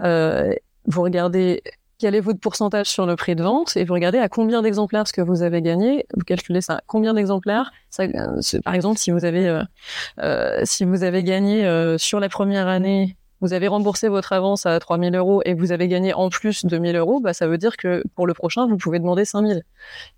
Euh, 0.00 0.54
vous 0.86 1.02
regardez 1.02 1.62
quel 2.02 2.16
est 2.16 2.20
votre 2.20 2.40
pourcentage 2.40 2.88
sur 2.88 3.06
le 3.06 3.14
prix 3.14 3.36
de 3.36 3.44
vente 3.44 3.76
et 3.76 3.84
vous 3.84 3.94
regardez 3.94 4.18
à 4.18 4.28
combien 4.28 4.60
d'exemplaires 4.60 5.06
ce 5.06 5.12
que 5.12 5.20
vous 5.20 5.42
avez 5.42 5.62
gagné, 5.62 6.04
vous 6.14 6.24
calculez 6.24 6.60
ça, 6.60 6.80
combien 6.88 7.14
d'exemplaires, 7.14 7.70
euh, 8.00 8.40
par 8.64 8.74
exemple 8.74 8.98
si 8.98 9.12
vous 9.12 9.24
avez 9.24 9.46
euh, 9.46 9.62
euh, 10.18 10.62
si 10.64 10.84
vous 10.84 11.04
avez 11.04 11.22
gagné 11.22 11.64
euh, 11.64 11.98
sur 11.98 12.18
la 12.18 12.28
première 12.28 12.66
année 12.66 13.16
vous 13.40 13.52
avez 13.52 13.68
remboursé 13.68 14.08
votre 14.08 14.32
avance 14.32 14.66
à 14.66 14.80
3000 14.80 15.14
euros 15.14 15.42
et 15.44 15.54
vous 15.54 15.70
avez 15.70 15.86
gagné 15.86 16.12
en 16.12 16.28
plus 16.28 16.64
2000 16.64 16.96
euros, 16.96 17.20
bah, 17.20 17.32
ça 17.32 17.48
veut 17.48 17.58
dire 17.58 17.76
que 17.76 18.04
pour 18.14 18.26
le 18.28 18.34
prochain, 18.34 18.68
vous 18.68 18.76
pouvez 18.76 19.00
demander 19.00 19.24
5000. 19.24 19.64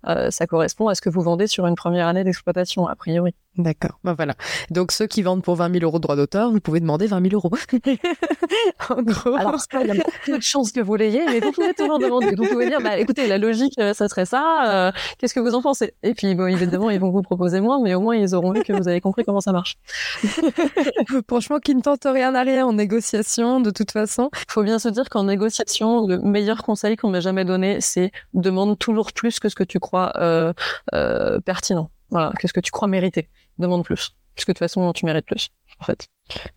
Euh, 0.07 0.29
ça 0.29 0.45
correspond 0.45 0.89
à 0.89 0.95
ce 0.95 1.01
que 1.01 1.09
vous 1.09 1.21
vendez 1.21 1.47
sur 1.47 1.65
une 1.65 1.73
première 1.75 2.07
année 2.07 2.23
d'exploitation, 2.23 2.87
a 2.87 2.95
priori. 2.95 3.33
D'accord. 3.57 3.99
Ben 4.03 4.13
voilà. 4.13 4.35
Donc 4.69 4.91
ceux 4.91 5.07
qui 5.07 5.21
vendent 5.21 5.43
pour 5.43 5.55
20 5.55 5.71
000 5.71 5.83
euros 5.85 5.97
de 5.97 6.01
droit 6.03 6.15
d'auteur, 6.15 6.51
vous 6.51 6.59
pouvez 6.59 6.79
demander 6.79 7.07
20 7.07 7.29
000 7.29 7.35
euros. 7.35 7.51
en 8.89 9.01
gros. 9.01 9.35
Alors 9.35 9.61
il 9.81 9.87
y 9.87 9.91
a 9.91 10.03
peu 10.25 10.37
de 10.37 10.43
chances 10.43 10.71
que 10.71 10.81
vous 10.81 10.95
l'ayez, 10.95 11.23
mais 11.25 11.39
vous 11.39 11.51
pouvez 11.51 11.73
toujours 11.73 11.99
demander. 11.99 12.35
Vous 12.35 12.45
pouvez 12.45 12.67
dire, 12.67 12.81
bah 12.81 12.97
écoutez, 12.97 13.27
la 13.27 13.37
logique, 13.37 13.75
euh, 13.79 13.93
ça 13.93 14.09
serait 14.09 14.25
ça. 14.25 14.87
Euh, 14.87 14.91
Qu'est-ce 15.17 15.33
que 15.33 15.39
vous 15.39 15.55
en 15.55 15.61
pensez? 15.61 15.93
Et 16.03 16.13
puis 16.13 16.35
bon, 16.35 16.47
évidemment, 16.47 16.89
ils 16.89 16.99
vont 16.99 17.11
vous 17.11 17.21
proposer 17.21 17.61
moins, 17.61 17.81
mais 17.81 17.93
au 17.93 18.01
moins 18.01 18.15
ils 18.15 18.35
auront 18.35 18.51
vu 18.51 18.63
que 18.63 18.73
vous 18.73 18.87
avez 18.87 18.99
compris 18.99 19.23
comment 19.23 19.41
ça 19.41 19.53
marche. 19.53 19.77
Franchement, 21.29 21.59
qui 21.59 21.75
ne 21.75 21.81
tente 21.81 22.05
rien 22.05 22.35
à 22.35 22.41
rien 22.41 22.65
en 22.65 22.73
négociation, 22.73 23.61
de 23.61 23.71
toute 23.71 23.91
façon. 23.91 24.29
Il 24.33 24.51
faut 24.51 24.63
bien 24.63 24.79
se 24.79 24.89
dire 24.89 25.09
qu'en 25.09 25.23
négociation, 25.23 26.07
le 26.07 26.19
meilleur 26.19 26.63
conseil 26.63 26.97
qu'on 26.97 27.09
m'ait 27.09 27.21
jamais 27.21 27.45
donné, 27.45 27.79
c'est 27.79 28.11
demande 28.33 28.77
toujours 28.77 29.13
plus 29.13 29.39
que 29.39 29.49
ce 29.49 29.55
que 29.55 29.63
tu 29.63 29.79
crois 29.79 30.11
euh, 30.17 30.53
euh, 30.93 31.39
pertinent. 31.39 31.89
Voilà, 32.11 32.31
qu'est-ce 32.39 32.53
que 32.53 32.59
tu 32.59 32.71
crois 32.71 32.87
mériter 32.87 33.29
demande 33.59 33.83
plus. 33.83 34.15
Parce 34.35 34.45
que 34.45 34.51
de 34.51 34.55
toute 34.55 34.59
façon, 34.59 34.91
tu 34.93 35.05
mérites 35.05 35.25
plus, 35.25 35.49
en 35.79 35.85
fait. 35.85 36.07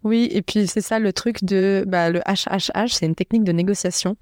Oui, 0.02 0.28
et 0.32 0.42
puis 0.42 0.66
c'est 0.66 0.80
ça 0.80 0.98
le 0.98 1.12
truc 1.12 1.44
de 1.44 1.84
bah, 1.86 2.10
le 2.10 2.20
HHH, 2.20 2.92
c'est 2.92 3.06
une 3.06 3.14
technique 3.14 3.44
de 3.44 3.52
négociation. 3.52 4.16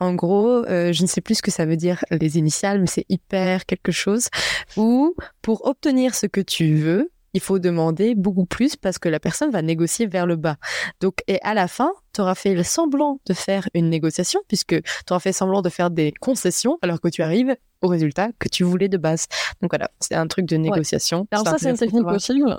En 0.00 0.14
gros, 0.14 0.64
euh, 0.66 0.92
je 0.92 1.02
ne 1.02 1.06
sais 1.06 1.20
plus 1.20 1.36
ce 1.36 1.42
que 1.42 1.50
ça 1.50 1.64
veut 1.64 1.76
dire 1.76 2.04
les 2.10 2.36
initiales, 2.36 2.80
mais 2.80 2.86
c'est 2.86 3.06
hyper 3.08 3.64
quelque 3.64 3.92
chose. 3.92 4.28
Où 4.76 5.14
pour 5.40 5.66
obtenir 5.66 6.14
ce 6.14 6.26
que 6.26 6.40
tu 6.40 6.74
veux, 6.74 7.10
il 7.34 7.40
faut 7.40 7.58
demander 7.58 8.14
beaucoup 8.14 8.46
plus 8.46 8.76
parce 8.76 8.98
que 8.98 9.08
la 9.08 9.20
personne 9.20 9.50
va 9.50 9.62
négocier 9.62 10.06
vers 10.06 10.26
le 10.26 10.36
bas. 10.36 10.56
Donc, 11.00 11.22
et 11.28 11.40
à 11.42 11.54
la 11.54 11.68
fin, 11.68 11.92
tu 12.12 12.20
auras 12.20 12.34
fait 12.34 12.54
le 12.54 12.62
semblant 12.62 13.20
de 13.26 13.34
faire 13.34 13.68
une 13.74 13.90
négociation 13.90 14.40
puisque 14.48 14.82
tu 14.82 15.10
auras 15.10 15.20
fait 15.20 15.32
semblant 15.32 15.62
de 15.62 15.68
faire 15.68 15.90
des 15.90 16.12
concessions 16.20 16.78
alors 16.82 17.00
que 17.00 17.08
tu 17.08 17.22
arrives 17.22 17.56
au 17.82 17.88
résultat 17.88 18.30
que 18.38 18.48
tu 18.48 18.64
voulais 18.64 18.88
de 18.88 18.96
base. 18.96 19.26
Donc 19.60 19.72
voilà, 19.72 19.90
c'est 20.00 20.14
un 20.14 20.26
truc 20.26 20.46
de 20.46 20.56
négociation. 20.56 21.26
Alors 21.30 21.46
ça, 21.46 21.58
c'est 21.58 21.70
une 21.70 21.76
technique 21.76 22.06
possible. 22.06 22.56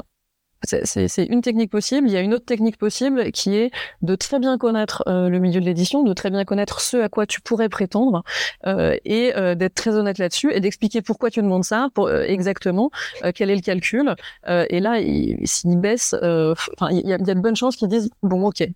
C'est 0.63 1.25
une 1.25 1.41
technique 1.41 1.71
possible. 1.71 2.07
Il 2.09 2.13
y 2.13 2.17
a 2.17 2.21
une 2.21 2.33
autre 2.33 2.45
technique 2.45 2.77
possible 2.77 3.31
qui 3.31 3.55
est 3.55 3.71
de 4.01 4.15
très 4.15 4.39
bien 4.39 4.57
connaître 4.57 5.03
euh, 5.07 5.29
le 5.29 5.39
milieu 5.39 5.61
de 5.61 5.65
l'édition, 5.65 6.03
de 6.03 6.13
très 6.13 6.29
bien 6.29 6.43
connaître 6.43 6.81
ce 6.81 6.97
à 6.97 7.07
quoi 7.07 7.25
tu 7.25 7.39
pourrais 7.39 7.69
prétendre 7.69 8.23
euh, 8.67 8.95
et 9.05 9.33
euh, 9.37 9.55
d'être 9.55 9.75
très 9.75 9.95
honnête 9.95 10.17
là-dessus 10.17 10.51
et 10.51 10.59
d'expliquer 10.59 11.01
pourquoi 11.01 11.31
tu 11.31 11.41
demandes 11.41 11.63
ça, 11.63 11.87
pour, 11.93 12.07
euh, 12.07 12.23
exactement 12.23 12.91
euh, 13.23 13.31
quel 13.33 13.49
est 13.49 13.55
le 13.55 13.61
calcul. 13.61 14.13
et 14.47 14.79
là, 14.81 14.99
s'ils 15.45 15.77
baissent, 15.79 16.13
enfin, 16.13 16.89
il 16.91 17.07
y 17.07 17.13
a, 17.13 17.17
y 17.17 17.31
a 17.31 17.35
de 17.35 17.39
bonnes 17.39 17.55
chances 17.55 17.77
qu'ils 17.77 17.87
disent 17.87 18.09
bon, 18.21 18.45
ok, 18.47 18.67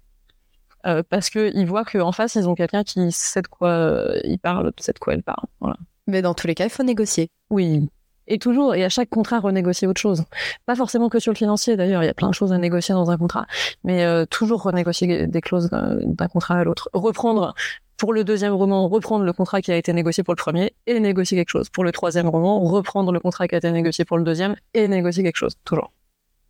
parce 1.10 1.30
que 1.30 1.52
ils 1.54 1.66
voient 1.66 1.86
qu'en 1.86 2.12
face 2.12 2.36
ils 2.36 2.48
ont 2.48 2.56
quelqu'un 2.56 2.84
qui 2.84 3.12
sait 3.12 3.42
de 3.42 3.48
quoi 3.48 4.06
il 4.24 4.40
parle, 4.40 4.72
sait 4.80 4.94
de 4.94 5.00
quoi 5.00 5.14
elle 5.14 5.24
parle. 5.24 5.48
Voilà. 5.60 5.76
Mais 6.08 6.22
dans 6.22 6.34
tous 6.34 6.48
les 6.48 6.56
cas, 6.56 6.66
il 6.66 6.70
faut 6.70 6.84
négocier. 6.84 7.30
Oui. 7.50 7.90
Et 8.28 8.40
toujours, 8.40 8.74
et 8.74 8.86
à 8.86 8.90
chaque 8.90 9.10
contrat, 9.10 9.40
renégocier 9.40 9.88
autre 9.88 10.00
chose. 10.00 10.24
Pas 10.66 10.76
forcément 10.76 11.10
que 11.10 11.20
sur 11.20 11.34
le 11.34 11.38
financier, 11.38 11.76
d'ailleurs, 11.76 12.04
il 12.04 12.06
y 12.06 12.10
a 12.10 12.14
plein 12.14 12.30
de 12.30 12.34
choses 12.34 12.54
à 12.54 12.58
négocier 12.58 12.94
dans 12.94 13.12
un 13.12 13.18
contrat, 13.18 13.46
mais 13.84 14.06
euh, 14.06 14.26
toujours 14.26 14.64
renégocier 14.64 15.28
des 15.28 15.42
clauses 15.42 15.70
d'un 15.70 16.28
contrat 16.28 16.56
à 16.56 16.64
l'autre. 16.64 16.90
Reprendre, 16.94 17.54
pour 17.98 18.14
le 18.14 18.24
deuxième 18.24 18.54
roman, 18.54 18.88
reprendre 18.88 19.26
le 19.26 19.34
contrat 19.34 19.62
qui 19.62 19.72
a 19.72 19.78
été 19.78 19.92
négocié 19.92 20.24
pour 20.24 20.34
le 20.34 20.38
premier 20.38 20.74
et 20.88 21.00
négocier 21.00 21.38
quelque 21.38 21.50
chose. 21.50 21.70
Pour 21.70 21.84
le 21.84 21.92
troisième 21.92 22.30
roman, 22.30 22.62
reprendre 22.62 23.12
le 23.12 23.20
contrat 23.20 23.48
qui 23.48 23.56
a 23.56 23.58
été 23.58 23.72
négocié 23.72 24.06
pour 24.06 24.18
le 24.18 24.24
deuxième 24.24 24.56
et 24.74 24.88
négocier 24.88 25.24
quelque 25.24 25.38
chose, 25.38 25.56
toujours. 25.66 25.92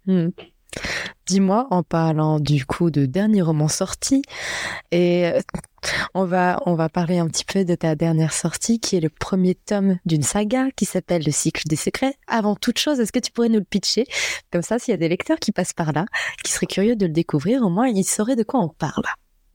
Hmm. 0.05 0.29
Dis-moi, 1.25 1.67
en 1.71 1.83
parlant 1.83 2.39
du 2.39 2.65
coup 2.65 2.91
de 2.91 3.05
dernier 3.05 3.41
roman 3.41 3.69
sorti, 3.69 4.23
et 4.91 5.27
euh, 5.27 5.41
on 6.13 6.25
va, 6.25 6.61
on 6.65 6.75
va 6.75 6.89
parler 6.89 7.17
un 7.17 7.27
petit 7.27 7.45
peu 7.45 7.63
de 7.63 7.75
ta 7.75 7.95
dernière 7.95 8.33
sortie, 8.33 8.79
qui 8.79 8.97
est 8.97 8.99
le 8.99 9.09
premier 9.09 9.55
tome 9.55 9.97
d'une 10.05 10.23
saga 10.23 10.67
qui 10.75 10.85
s'appelle 10.85 11.23
Le 11.25 11.31
cycle 11.31 11.63
des 11.67 11.75
secrets. 11.75 12.15
Avant 12.27 12.55
toute 12.55 12.77
chose, 12.77 12.99
est-ce 12.99 13.11
que 13.11 13.19
tu 13.19 13.31
pourrais 13.31 13.49
nous 13.49 13.59
le 13.59 13.65
pitcher? 13.65 14.05
Comme 14.51 14.61
ça, 14.63 14.79
s'il 14.79 14.91
y 14.91 14.95
a 14.95 14.97
des 14.97 15.09
lecteurs 15.09 15.39
qui 15.39 15.51
passent 15.51 15.73
par 15.73 15.93
là, 15.93 16.05
qui 16.43 16.51
seraient 16.51 16.65
curieux 16.65 16.95
de 16.95 17.05
le 17.05 17.13
découvrir, 17.13 17.61
au 17.63 17.69
moins 17.69 17.87
ils 17.87 18.03
sauraient 18.03 18.35
de 18.35 18.43
quoi 18.43 18.59
on 18.59 18.69
parle. 18.69 19.03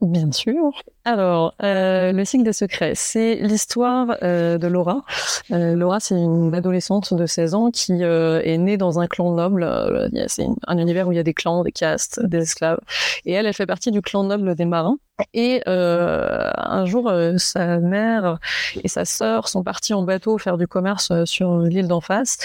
Bien 0.01 0.31
sûr. 0.31 0.71
Alors, 1.05 1.55
euh, 1.61 2.13
le 2.13 2.25
cycle 2.25 2.45
des 2.45 2.53
secrets, 2.53 2.93
c'est 2.95 3.35
l'histoire 3.37 4.17
euh, 4.23 4.57
de 4.57 4.69
Laura. 4.69 5.03
Euh, 5.51 5.75
Laura, 5.75 5.99
c'est 5.99 6.15
une 6.15 6.55
adolescente 6.55 7.13
de 7.15 7.27
16 7.27 7.55
ans 7.55 7.71
qui 7.73 8.05
euh, 8.05 8.41
est 8.45 8.59
née 8.59 8.77
dans 8.77 9.01
un 9.01 9.09
clan 9.09 9.33
noble. 9.33 9.65
Euh, 9.65 10.09
c'est 10.29 10.47
un 10.69 10.79
univers 10.79 11.09
où 11.09 11.13
il 11.13 11.17
y 11.17 11.19
a 11.19 11.25
des 11.25 11.35
clans, 11.35 11.65
des 11.65 11.73
castes, 11.73 12.25
des 12.25 12.43
esclaves. 12.43 12.79
Et 13.25 13.33
elle, 13.33 13.47
elle 13.47 13.55
fait 13.55 13.67
partie 13.67 13.91
du 13.91 14.01
clan 14.01 14.23
noble 14.23 14.55
des 14.55 14.67
marins. 14.67 14.99
Et 15.35 15.63
euh, 15.67 16.49
un 16.55 16.85
jour, 16.85 17.13
sa 17.39 17.79
mère 17.79 18.39
et 18.85 18.87
sa 18.87 19.05
sœur 19.05 19.49
sont 19.49 19.65
partis 19.65 19.95
en 19.95 20.03
bateau 20.03 20.39
faire 20.39 20.59
du 20.59 20.69
commerce 20.69 21.25
sur 21.25 21.59
l'île 21.59 21.89
d'en 21.89 22.01
face. 22.01 22.39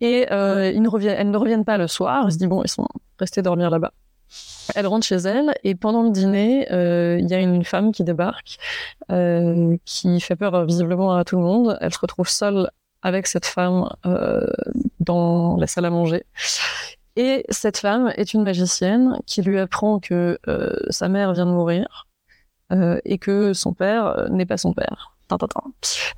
Et 0.00 0.26
ils 0.30 0.82
ne 0.82 0.88
reviennent, 0.88 1.16
elles 1.18 1.30
ne 1.32 1.36
reviennent 1.36 1.64
pas 1.64 1.78
le 1.78 1.88
soir. 1.88 2.22
Elle 2.26 2.32
se 2.32 2.38
dit, 2.38 2.46
bon, 2.46 2.62
ils 2.62 2.70
sont 2.70 2.86
restés 3.18 3.42
dormir 3.42 3.70
là-bas. 3.70 3.92
Elle 4.74 4.86
rentre 4.86 5.06
chez 5.06 5.16
elle 5.16 5.54
et 5.64 5.74
pendant 5.74 6.02
le 6.02 6.10
dîner, 6.10 6.70
euh, 6.72 7.18
il 7.20 7.28
y 7.28 7.34
a 7.34 7.38
une 7.38 7.64
femme 7.64 7.92
qui 7.92 8.04
débarque, 8.04 8.58
euh, 9.10 9.76
qui 9.84 10.20
fait 10.20 10.36
peur 10.36 10.64
visiblement 10.64 11.14
à 11.14 11.24
tout 11.24 11.36
le 11.36 11.42
monde. 11.42 11.76
Elle 11.80 11.92
se 11.92 11.98
retrouve 11.98 12.28
seule 12.28 12.70
avec 13.02 13.26
cette 13.26 13.46
femme 13.46 13.88
euh, 14.06 14.46
dans 15.00 15.56
la 15.56 15.66
salle 15.66 15.84
à 15.84 15.90
manger. 15.90 16.24
Et 17.16 17.44
cette 17.50 17.78
femme 17.78 18.12
est 18.16 18.32
une 18.32 18.42
magicienne 18.42 19.18
qui 19.26 19.42
lui 19.42 19.58
apprend 19.58 19.98
que 19.98 20.38
sa 20.88 21.08
mère 21.08 21.34
vient 21.34 21.46
de 21.46 21.50
mourir 21.50 22.06
et 23.04 23.18
que 23.18 23.52
son 23.52 23.74
père 23.74 24.28
n'est 24.30 24.46
pas 24.46 24.56
son 24.56 24.72
père. 24.72 25.12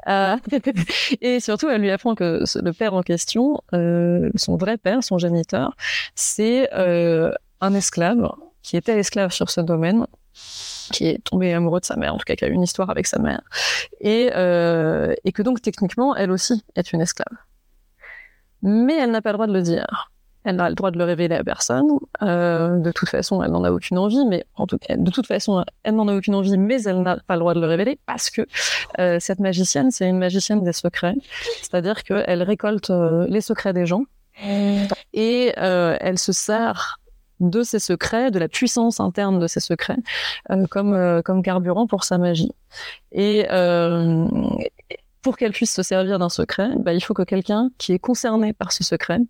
Euh, 0.08 0.36
et 1.20 1.40
surtout, 1.40 1.68
elle 1.68 1.80
lui 1.80 1.90
apprend 1.90 2.14
que 2.14 2.44
le 2.62 2.72
père 2.72 2.94
en 2.94 3.02
question, 3.02 3.60
euh, 3.72 4.30
son 4.36 4.56
vrai 4.56 4.76
père, 4.76 5.02
son 5.02 5.18
géniteur, 5.18 5.76
c'est 6.14 6.68
euh, 6.74 7.32
un 7.64 7.74
esclave 7.74 8.30
qui 8.62 8.76
était 8.76 8.98
esclave 8.98 9.32
sur 9.32 9.50
ce 9.50 9.60
domaine, 9.60 10.06
qui 10.92 11.06
est 11.06 11.22
tombé 11.22 11.52
amoureux 11.52 11.80
de 11.80 11.84
sa 11.84 11.96
mère, 11.96 12.14
en 12.14 12.18
tout 12.18 12.24
cas 12.24 12.34
qui 12.34 12.44
a 12.44 12.48
eu 12.48 12.52
une 12.52 12.62
histoire 12.62 12.90
avec 12.90 13.06
sa 13.06 13.18
mère, 13.18 13.42
et, 14.00 14.30
euh, 14.34 15.14
et 15.24 15.32
que 15.32 15.42
donc 15.42 15.60
techniquement, 15.62 16.14
elle 16.16 16.30
aussi 16.30 16.62
est 16.76 16.92
une 16.92 17.00
esclave. 17.00 17.36
Mais 18.62 18.96
elle 18.96 19.10
n'a 19.10 19.20
pas 19.20 19.30
le 19.30 19.34
droit 19.34 19.46
de 19.46 19.52
le 19.52 19.62
dire. 19.62 20.10
Elle 20.44 20.56
n'a 20.56 20.68
le 20.68 20.74
droit 20.74 20.90
de 20.90 20.98
le 20.98 21.04
révéler 21.04 21.36
à 21.36 21.44
personne. 21.44 21.86
Euh, 22.22 22.78
de 22.78 22.92
toute 22.92 23.08
façon, 23.08 23.42
elle 23.42 23.50
n'en 23.50 23.64
a 23.64 23.70
aucune 23.70 23.96
envie, 23.96 24.24
mais 24.26 24.44
en 24.56 24.66
tout 24.66 24.76
cas, 24.76 24.96
de 24.96 25.10
toute 25.10 25.26
façon, 25.26 25.64
elle 25.84 25.94
n'en 25.94 26.06
a 26.08 26.14
aucune 26.14 26.34
envie, 26.34 26.58
mais 26.58 26.82
elle 26.82 27.00
n'a 27.00 27.16
pas 27.26 27.34
le 27.34 27.40
droit 27.40 27.54
de 27.54 27.60
le 27.60 27.66
révéler 27.66 27.98
parce 28.04 28.28
que 28.28 28.46
euh, 28.98 29.18
cette 29.20 29.40
magicienne, 29.40 29.90
c'est 29.90 30.06
une 30.06 30.18
magicienne 30.18 30.62
des 30.62 30.74
secrets. 30.74 31.14
C'est-à-dire 31.62 32.02
qu'elle 32.04 32.42
récolte 32.42 32.90
euh, 32.90 33.26
les 33.28 33.40
secrets 33.40 33.72
des 33.72 33.86
gens 33.86 34.04
et 35.12 35.52
euh, 35.58 35.96
elle 36.00 36.18
se 36.18 36.32
sert 36.32 36.98
de 37.40 37.62
ses 37.62 37.78
secrets, 37.78 38.30
de 38.30 38.38
la 38.38 38.48
puissance 38.48 39.00
interne 39.00 39.38
de 39.38 39.46
ses 39.46 39.60
secrets, 39.60 39.98
euh, 40.50 40.66
comme 40.70 41.22
comme 41.22 41.42
carburant 41.42 41.86
pour 41.86 42.04
sa 42.04 42.18
magie. 42.18 42.52
Et 43.12 43.46
pour 45.24 45.38
qu'elle 45.38 45.52
puisse 45.52 45.72
se 45.72 45.82
servir 45.82 46.18
d'un 46.18 46.28
secret, 46.28 46.68
bah, 46.76 46.92
il 46.92 47.00
faut 47.00 47.14
que 47.14 47.22
quelqu'un 47.22 47.70
qui 47.78 47.94
est 47.94 47.98
concerné 47.98 48.52
par 48.52 48.72
ce 48.72 48.84
secret 48.84 49.20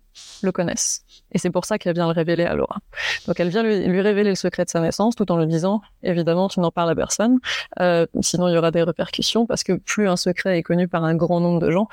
le 0.43 0.51
connaisse. 0.51 1.05
Et 1.31 1.37
c'est 1.37 1.49
pour 1.49 1.63
ça 1.63 1.77
qu'elle 1.77 1.95
vient 1.95 2.07
le 2.07 2.11
révéler 2.11 2.43
à 2.43 2.53
Laura. 2.53 2.79
Donc 3.27 3.39
elle 3.39 3.47
vient 3.47 3.63
lui, 3.63 3.87
lui, 3.87 4.01
révéler 4.01 4.31
le 4.31 4.35
secret 4.35 4.65
de 4.65 4.69
sa 4.69 4.81
naissance 4.81 5.15
tout 5.15 5.31
en 5.31 5.37
lui 5.37 5.47
disant, 5.47 5.81
évidemment, 6.03 6.49
tu 6.49 6.59
n'en 6.59 6.69
parles 6.69 6.89
à 6.89 6.95
personne, 6.95 7.39
euh, 7.79 8.05
sinon 8.19 8.49
il 8.49 8.55
y 8.55 8.57
aura 8.57 8.71
des 8.71 8.83
répercussions, 8.83 9.45
parce 9.45 9.63
que 9.63 9.71
plus 9.71 10.09
un 10.09 10.17
secret 10.17 10.57
est 10.57 10.63
connu 10.63 10.89
par 10.89 11.05
un 11.05 11.15
grand 11.15 11.39
nombre 11.39 11.61
de 11.61 11.71
gens, 11.71 11.87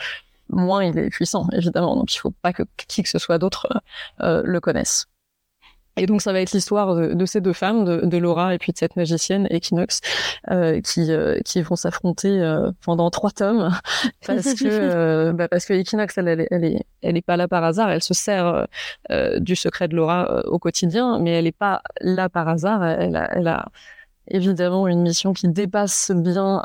moins 0.49 0.85
il 0.85 0.99
est 0.99 1.11
puissant, 1.11 1.47
évidemment. 1.53 1.95
Donc 1.95 2.13
il 2.13 2.19
faut 2.19 2.35
pas 2.43 2.53
que 2.53 2.65
qui 2.89 3.05
que 3.05 3.09
ce 3.09 3.21
soit 3.21 3.39
d'autre 3.39 3.69
euh, 4.21 4.43
le 4.45 4.59
connaisse. 4.59 5.07
Et 5.97 6.07
donc 6.07 6.23
ça 6.23 6.33
va 6.33 6.41
être 6.41 6.53
l'histoire 6.53 6.95
de, 6.95 7.13
de, 7.13 7.27
ces 7.27 7.41
deux 7.41 7.53
femmes, 7.53 7.85
de, 7.85 8.07
de, 8.07 8.17
Laura 8.17 8.55
et 8.55 8.59
puis 8.59 8.73
de 8.73 8.79
cette 8.79 8.97
magicienne 8.97 9.47
Equinox, 9.51 10.01
euh, 10.51 10.81
qui 10.81 11.13
euh, 11.13 11.39
qui 11.45 11.61
vont 11.61 11.77
s'affronter 11.77 12.41
euh, 12.41 12.71
pendant 12.83 13.11
trois 13.11 13.31
tomes. 13.31 13.71
Parce 14.27 14.55
que 14.55 14.65
euh, 14.65 15.33
bah 15.33 15.49
parce 15.49 15.67
que 15.67 15.75
Equinox 15.75 16.17
elle, 16.17 16.29
elle, 16.29 16.47
elle 16.51 16.65
est 16.65 16.85
elle 17.03 17.17
est 17.17 17.23
pas 17.23 17.37
là 17.37 17.47
par 17.47 17.63
hasard, 17.63 17.91
elle 17.91 18.03
se 18.03 18.15
sert 18.15 18.67
euh, 19.11 19.39
du 19.41 19.55
secret 19.55 19.89
de 19.89 19.95
Laura 19.95 20.43
au 20.47 20.59
quotidien, 20.59 21.19
mais 21.19 21.33
elle 21.33 21.47
est 21.47 21.53
pas 21.57 21.83
là 22.01 22.29
par 22.29 22.49
hasard, 22.49 22.85
elle 22.85 23.17
a, 23.17 23.37
elle 23.37 23.49
a 23.49 23.69
évidemment 24.29 24.89
une 24.89 25.03
mission 25.03 25.33
qui 25.33 25.49
dépasse 25.49 26.11
bien 26.15 26.63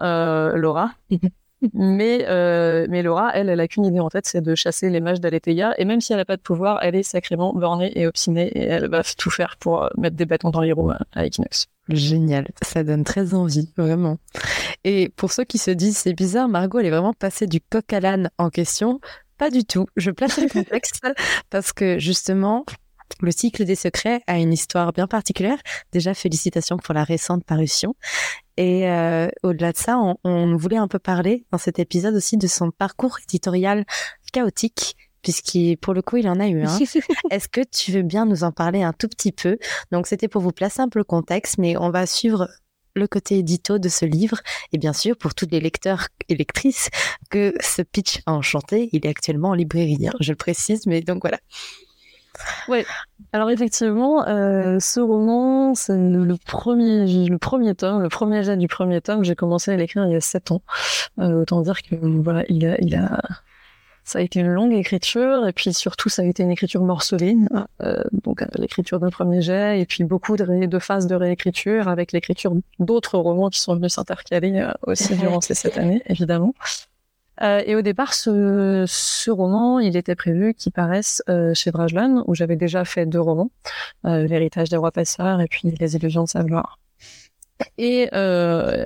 Laura. 0.56 0.92
mais 1.74 2.26
euh, 2.28 2.86
mais 2.90 3.02
Laura, 3.02 3.32
elle, 3.34 3.50
elle 3.50 3.60
a 3.60 3.68
qu'une 3.68 3.86
idée 3.86 4.00
en 4.00 4.10
tête, 4.10 4.28
c'est 4.28 4.42
de 4.42 4.56
chasser 4.56 4.90
les 4.90 5.00
mages 5.00 5.20
d'Aletheia. 5.20 5.74
Et 5.80 5.86
même 5.86 6.02
si 6.02 6.14
elle 6.14 6.20
n'a 6.20 6.26
pas 6.26 6.38
de 6.38 6.42
pouvoir, 6.42 6.80
elle 6.84 6.96
est 6.96 7.04
sacrément 7.04 7.54
bornée 7.54 7.92
et 8.00 8.08
obstinée 8.08 8.48
et 8.48 8.64
elle 8.64 8.90
va 8.90 9.04
tout 9.04 9.32
faire 9.32 9.58
pour 9.60 9.84
euh, 9.84 9.90
mettre 9.98 10.16
des 10.16 10.26
bâtons 10.26 10.50
dans 10.50 10.62
les 10.62 10.72
roues 10.72 10.92
à 10.92 11.26
Equinox. 11.26 11.68
Génial, 11.90 12.48
ça 12.62 12.84
donne 12.84 13.04
très 13.04 13.34
envie, 13.34 13.70
vraiment. 13.78 14.18
Et 14.84 15.10
pour 15.16 15.32
ceux 15.32 15.46
qui 15.46 15.58
se 15.58 15.72
disent 15.72 15.98
c'est 15.98 16.14
bizarre, 16.14 16.50
Margot, 16.50 16.80
elle 16.80 16.86
est 16.86 16.92
vraiment 16.92 17.14
passée 17.14 17.48
du 17.48 17.62
coq 17.62 17.92
à 17.94 18.00
l'âne 18.00 18.30
en 18.38 18.50
question. 18.50 19.00
Pas 19.38 19.50
du 19.50 19.64
tout. 19.64 19.86
Je 19.96 20.12
place 20.12 20.38
le 20.40 20.50
contexte 20.50 21.06
parce 21.50 21.72
que 21.72 22.00
justement, 22.00 22.66
le 23.22 23.32
cycle 23.32 23.66
des 23.66 23.76
secrets 23.76 24.22
a 24.28 24.38
une 24.38 24.54
histoire 24.54 24.94
bien 24.94 25.08
particulière. 25.08 25.58
Déjà, 25.92 26.14
félicitations 26.14 26.78
pour 26.78 26.94
la 26.94 27.04
récente 27.04 27.44
parution. 27.44 27.96
Et 28.58 28.90
euh, 28.90 29.28
au-delà 29.44 29.72
de 29.72 29.78
ça, 29.78 29.98
on, 30.00 30.18
on, 30.24 30.56
voulait 30.56 30.78
un 30.78 30.88
peu 30.88 31.00
parler 31.00 31.46
dans 31.52 31.58
cet 31.58 31.80
épisode 31.80 32.16
aussi 32.16 32.38
de 32.38 32.48
son 32.48 32.72
parcours 32.72 33.18
éditorial 33.24 33.86
chaotique, 34.34 34.96
puisqu'il, 35.22 35.78
pour 35.78 35.94
le 35.94 36.02
coup, 36.02 36.18
il 36.18 36.28
en 36.28 36.40
a 36.40 36.48
eu 36.48 36.64
un. 36.64 36.78
Est-ce 37.32 37.48
que 37.48 37.62
tu 37.62 37.92
veux 37.92 38.02
bien 38.02 38.26
nous 38.26 38.44
en 38.44 38.52
parler 38.52 38.82
un 38.82 38.94
tout 38.94 39.08
petit 39.08 39.32
peu? 39.32 39.58
Donc, 39.92 40.08
c'était 40.08 40.28
pour 40.28 40.42
vous 40.42 40.52
placer 40.52 40.82
un 40.82 40.90
peu 40.90 41.00
le 41.00 41.06
contexte, 41.06 41.58
mais 41.58 41.78
on 41.78 41.92
va 41.92 42.06
suivre 42.06 42.48
le 42.98 43.08
côté 43.08 43.38
édito 43.38 43.78
de 43.78 43.90
ce 43.90 44.06
livre 44.06 44.40
et 44.74 44.80
bien 44.80 44.94
sûr 44.94 45.16
pour 45.16 45.36
tous 45.36 45.48
les 45.52 45.60
lecteurs 45.60 46.08
et 46.30 46.36
lectrices 46.36 46.90
que 47.30 47.54
ce 47.60 47.84
pitch 47.84 48.22
a 48.26 48.34
enchanté, 48.34 48.90
il 48.92 49.06
est 49.06 49.10
actuellement 49.10 49.50
en 49.50 49.54
librairie, 49.54 50.08
hein, 50.08 50.14
je 50.20 50.32
le 50.32 50.36
précise, 50.36 50.88
mais 50.88 51.02
donc 51.02 51.22
voilà. 51.22 51.38
Ouais. 52.68 52.86
Alors 53.34 53.50
effectivement, 53.50 54.28
euh, 54.28 54.80
ce 54.80 55.00
roman, 55.00 55.76
c'est 55.76 55.98
le, 55.98 56.36
premier, 56.46 57.06
le 57.28 57.38
premier 57.38 57.76
tome, 57.76 58.02
le 58.02 58.10
premier 58.10 58.44
jet 58.44 58.58
du 58.58 58.68
premier 58.68 59.02
tome. 59.02 59.24
J'ai 59.24 59.36
commencé 59.36 59.72
à 59.72 59.78
l'écrire 59.78 60.06
il 60.06 60.14
y 60.14 60.16
a 60.16 60.22
sept 60.22 60.52
ans. 60.52 60.62
Euh, 61.20 61.42
autant 61.42 61.62
dire 61.62 61.82
que 61.82 61.96
voilà, 61.96 62.44
il 62.50 62.66
a, 62.66 62.80
il 62.80 62.96
a, 62.96 63.22
ça 64.08 64.20
a 64.20 64.22
été 64.22 64.40
une 64.40 64.48
longue 64.48 64.72
écriture 64.72 65.46
et 65.48 65.52
puis 65.52 65.74
surtout 65.74 66.08
ça 66.08 66.22
a 66.22 66.26
été 66.26 66.42
une 66.42 66.50
écriture 66.50 66.82
morcelée. 66.82 67.36
Euh, 67.82 68.02
donc 68.24 68.42
l'écriture 68.58 69.02
d'un 69.02 69.10
premier 69.10 69.42
jet 69.42 69.82
et 69.82 69.86
puis 69.86 70.06
beaucoup 70.06 70.38
de, 70.38 70.66
de 70.66 70.80
phases 70.80 71.08
de 71.08 71.16
réécriture 71.16 71.90
avec 71.90 72.14
l'écriture 72.14 72.54
d'autres 72.80 73.18
romans 73.18 73.50
qui 73.50 73.60
sont 73.60 73.76
venus 73.76 73.94
s'intercaler 73.94 74.62
euh, 74.62 74.72
aussi 74.84 75.16
durant 75.18 75.42
ces 75.42 75.56
sept 75.56 75.78
années, 75.78 76.02
évidemment. 76.06 76.54
Euh, 77.42 77.62
et 77.66 77.76
au 77.76 77.82
départ, 77.82 78.14
ce, 78.14 78.86
ce, 78.88 79.30
roman, 79.32 79.80
il 79.80 79.96
était 79.96 80.16
prévu 80.16 80.54
qu'il 80.54 80.72
paraisse 80.72 81.22
euh, 81.30 81.54
chez 81.54 81.72
Brajlon, 81.72 82.24
où 82.28 82.36
j'avais 82.36 82.56
déjà 82.56 82.86
fait 82.86 83.06
deux 83.06 83.22
romans, 83.22 83.52
euh, 84.06 84.26
L'héritage 84.26 84.70
des 84.70 84.78
rois 84.78 84.92
passeurs 84.92 85.42
et 85.42 85.48
puis 85.48 85.74
Les 85.80 85.96
illusions 85.96 86.24
de 86.24 86.30
savoir. 86.30 86.80
Et, 87.78 88.10
euh, 88.14 88.86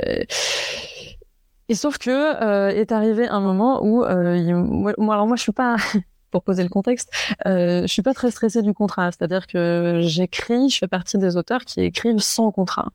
et 1.70 1.76
sauf 1.76 1.98
que 1.98 2.72
est 2.74 2.92
arrivé 2.92 3.28
un 3.28 3.40
moment 3.40 3.84
où, 3.84 4.06
il, 4.06 4.56
moi, 4.56 4.94
alors 5.14 5.28
moi, 5.28 5.36
je 5.36 5.44
suis 5.44 5.52
pas 5.52 5.78
pour 6.32 6.44
poser 6.44 6.64
le 6.64 6.70
contexte, 6.70 7.12
euh, 7.46 7.82
je 7.82 7.88
suis 7.88 8.02
pas 8.02 8.14
très 8.14 8.32
stressée 8.32 8.62
du 8.62 8.74
contrat. 8.74 9.12
C'est-à-dire 9.12 9.48
que 9.48 10.00
j'écris, 10.04 10.70
je 10.70 10.78
fais 10.80 10.88
partie 10.88 11.18
des 11.18 11.38
auteurs 11.38 11.66
qui 11.66 11.82
écrivent 11.82 12.20
sans 12.20 12.52
contrat. 12.52 12.90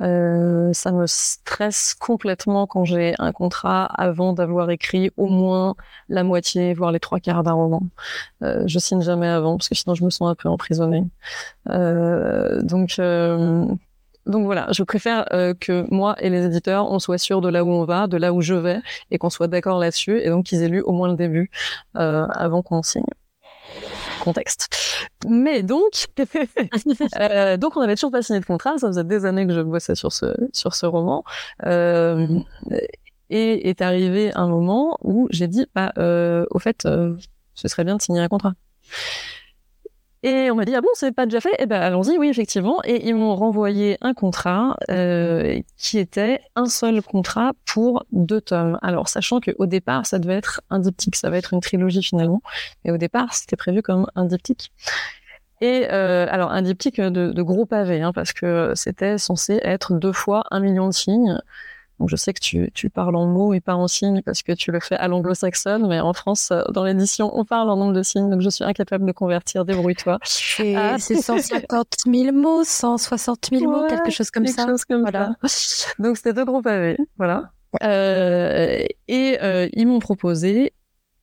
Euh, 0.00 0.72
ça 0.72 0.92
me 0.92 1.06
stresse 1.06 1.94
complètement 1.94 2.66
quand 2.66 2.84
j'ai 2.84 3.14
un 3.18 3.32
contrat 3.32 3.86
avant 3.86 4.32
d'avoir 4.32 4.70
écrit 4.70 5.10
au 5.16 5.26
moins 5.26 5.74
la 6.08 6.24
moitié, 6.24 6.74
voire 6.74 6.92
les 6.92 7.00
trois 7.00 7.20
quarts 7.20 7.42
d'un 7.42 7.52
roman. 7.52 7.82
Euh, 8.42 8.64
je 8.66 8.78
signe 8.78 9.02
jamais 9.02 9.28
avant 9.28 9.56
parce 9.56 9.68
que 9.68 9.74
sinon 9.74 9.94
je 9.94 10.04
me 10.04 10.10
sens 10.10 10.28
un 10.30 10.34
peu 10.34 10.48
emprisonnée. 10.48 11.04
Euh, 11.70 12.62
donc 12.62 12.96
euh, 12.98 13.66
donc 14.26 14.44
voilà, 14.44 14.68
je 14.72 14.82
préfère 14.82 15.26
euh, 15.32 15.54
que 15.54 15.86
moi 15.92 16.14
et 16.20 16.30
les 16.30 16.44
éditeurs, 16.46 16.90
on 16.90 16.98
soit 16.98 17.18
sûrs 17.18 17.40
de 17.40 17.48
là 17.48 17.64
où 17.64 17.70
on 17.70 17.84
va, 17.84 18.06
de 18.06 18.16
là 18.16 18.32
où 18.32 18.40
je 18.40 18.54
vais, 18.54 18.80
et 19.10 19.18
qu'on 19.18 19.30
soit 19.30 19.48
d'accord 19.48 19.78
là-dessus, 19.78 20.20
et 20.20 20.28
donc 20.28 20.46
qu'ils 20.46 20.62
aient 20.62 20.68
lu 20.68 20.80
au 20.80 20.92
moins 20.92 21.08
le 21.08 21.16
début 21.16 21.50
euh, 21.96 22.26
avant 22.28 22.62
qu'on 22.62 22.82
signe. 22.82 23.04
Contexte. 24.20 24.68
Mais 25.28 25.62
donc, 25.62 26.06
euh, 27.20 27.56
donc 27.56 27.76
on 27.76 27.80
avait 27.80 27.96
toujours 27.96 28.12
pas 28.12 28.22
signé 28.22 28.40
de 28.40 28.44
contrat. 28.44 28.78
Ça 28.78 28.88
faisait 28.88 29.04
des 29.04 29.24
années 29.24 29.46
que 29.46 29.52
je 29.52 29.60
bossais 29.60 29.94
sur 29.94 30.12
ce 30.12 30.34
sur 30.52 30.74
ce 30.74 30.86
roman. 30.86 31.24
Euh, 31.64 32.26
et 33.30 33.68
est 33.68 33.80
arrivé 33.80 34.30
un 34.34 34.46
moment 34.46 34.98
où 35.02 35.26
j'ai 35.30 35.48
dit, 35.48 35.66
bah, 35.74 35.92
euh, 35.98 36.44
au 36.50 36.58
fait, 36.58 36.82
ce 36.82 37.68
serait 37.68 37.84
bien 37.84 37.96
de 37.96 38.02
signer 38.02 38.20
un 38.20 38.28
contrat. 38.28 38.52
Et 40.24 40.52
on 40.52 40.54
m'a 40.54 40.64
dit, 40.64 40.74
ah 40.74 40.80
bon, 40.80 40.88
c'est 40.94 41.10
pas 41.12 41.26
déjà 41.26 41.40
fait? 41.40 41.54
Eh 41.58 41.66
ben, 41.66 41.80
allons-y, 41.80 42.16
oui, 42.16 42.28
effectivement. 42.28 42.80
Et 42.84 43.08
ils 43.08 43.14
m'ont 43.14 43.34
renvoyé 43.34 43.98
un 44.02 44.14
contrat 44.14 44.76
euh, 44.88 45.60
qui 45.76 45.98
était 45.98 46.40
un 46.54 46.66
seul 46.66 47.02
contrat 47.02 47.52
pour 47.66 48.04
deux 48.12 48.40
tomes. 48.40 48.78
Alors, 48.82 49.08
sachant 49.08 49.40
qu'au 49.40 49.66
départ, 49.66 50.06
ça 50.06 50.20
devait 50.20 50.36
être 50.36 50.60
un 50.70 50.78
diptyque, 50.78 51.16
ça 51.16 51.28
va 51.28 51.38
être 51.38 51.54
une 51.54 51.60
trilogie 51.60 52.04
finalement. 52.04 52.40
Mais 52.84 52.92
au 52.92 52.98
départ, 52.98 53.34
c'était 53.34 53.56
prévu 53.56 53.82
comme 53.82 54.06
un 54.14 54.26
diptyque. 54.26 54.70
Et 55.60 55.88
euh, 55.90 56.26
alors, 56.30 56.52
un 56.52 56.62
diptyque 56.62 57.00
de, 57.00 57.42
gros 57.42 57.66
pavés, 57.66 58.02
hein, 58.02 58.12
parce 58.12 58.32
que 58.32 58.72
c'était 58.76 59.18
censé 59.18 59.58
être 59.62 59.92
deux 59.92 60.12
fois 60.12 60.44
un 60.52 60.60
million 60.60 60.86
de 60.86 60.92
signes. 60.92 61.40
Donc 62.02 62.08
je 62.08 62.16
sais 62.16 62.32
que 62.32 62.40
tu, 62.40 62.68
tu 62.74 62.90
parles 62.90 63.14
en 63.14 63.26
mots 63.26 63.54
et 63.54 63.60
pas 63.60 63.76
en 63.76 63.86
signes 63.86 64.22
parce 64.22 64.42
que 64.42 64.50
tu 64.50 64.72
le 64.72 64.80
fais 64.80 64.96
à 64.96 65.06
l'anglo-saxonne, 65.06 65.86
mais 65.86 66.00
en 66.00 66.12
France, 66.12 66.48
euh, 66.50 66.64
dans 66.72 66.82
l'édition, 66.82 67.30
on 67.38 67.44
parle 67.44 67.70
en 67.70 67.76
nombre 67.76 67.92
de 67.92 68.02
signes, 68.02 68.28
donc 68.28 68.40
je 68.40 68.50
suis 68.50 68.64
incapable 68.64 69.06
de 69.06 69.12
convertir, 69.12 69.64
débrouille-toi. 69.64 70.18
C'est 70.24 70.74
ah. 70.74 70.98
150 70.98 71.86
000 72.12 72.34
mots, 72.34 72.64
160 72.64 73.50
000 73.52 73.62
ouais, 73.62 73.68
mots, 73.68 73.86
quelque 73.86 74.10
chose 74.10 74.32
comme 74.32 74.42
quelque 74.42 74.56
ça. 74.56 74.66
Chose 74.66 74.84
comme 74.84 75.02
voilà. 75.02 75.36
ça. 75.44 75.90
Donc 76.00 76.16
c'était 76.16 76.32
deux 76.32 76.44
gros 76.44 76.60
pavés, 76.60 76.98
voilà. 77.18 77.52
Euh, 77.84 78.84
et 79.06 79.38
euh, 79.40 79.68
ils 79.72 79.86
m'ont 79.86 80.00
proposé 80.00 80.72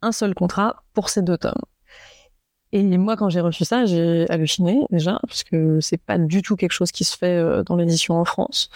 un 0.01 0.13
seul 0.13 0.33
contrat 0.33 0.83
pour 0.93 1.09
ces 1.09 1.21
deux 1.21 1.37
tomes. 1.37 1.61
Et 2.71 2.97
moi, 2.97 3.15
quand 3.17 3.29
j'ai 3.29 3.39
reçu 3.41 3.65
ça, 3.65 3.85
j'ai 3.85 4.29
halluciné 4.29 4.81
déjà, 4.91 5.19
parce 5.27 5.43
que 5.43 5.79
c'est 5.81 5.97
pas 5.97 6.19
du 6.19 6.43
tout 6.43 6.55
quelque 6.55 6.71
chose 6.71 6.91
qui 6.91 7.03
se 7.03 7.17
fait 7.17 7.35
euh, 7.35 7.63
dans 7.63 7.75
l'édition 7.75 8.15
en 8.19 8.25
France. 8.25 8.69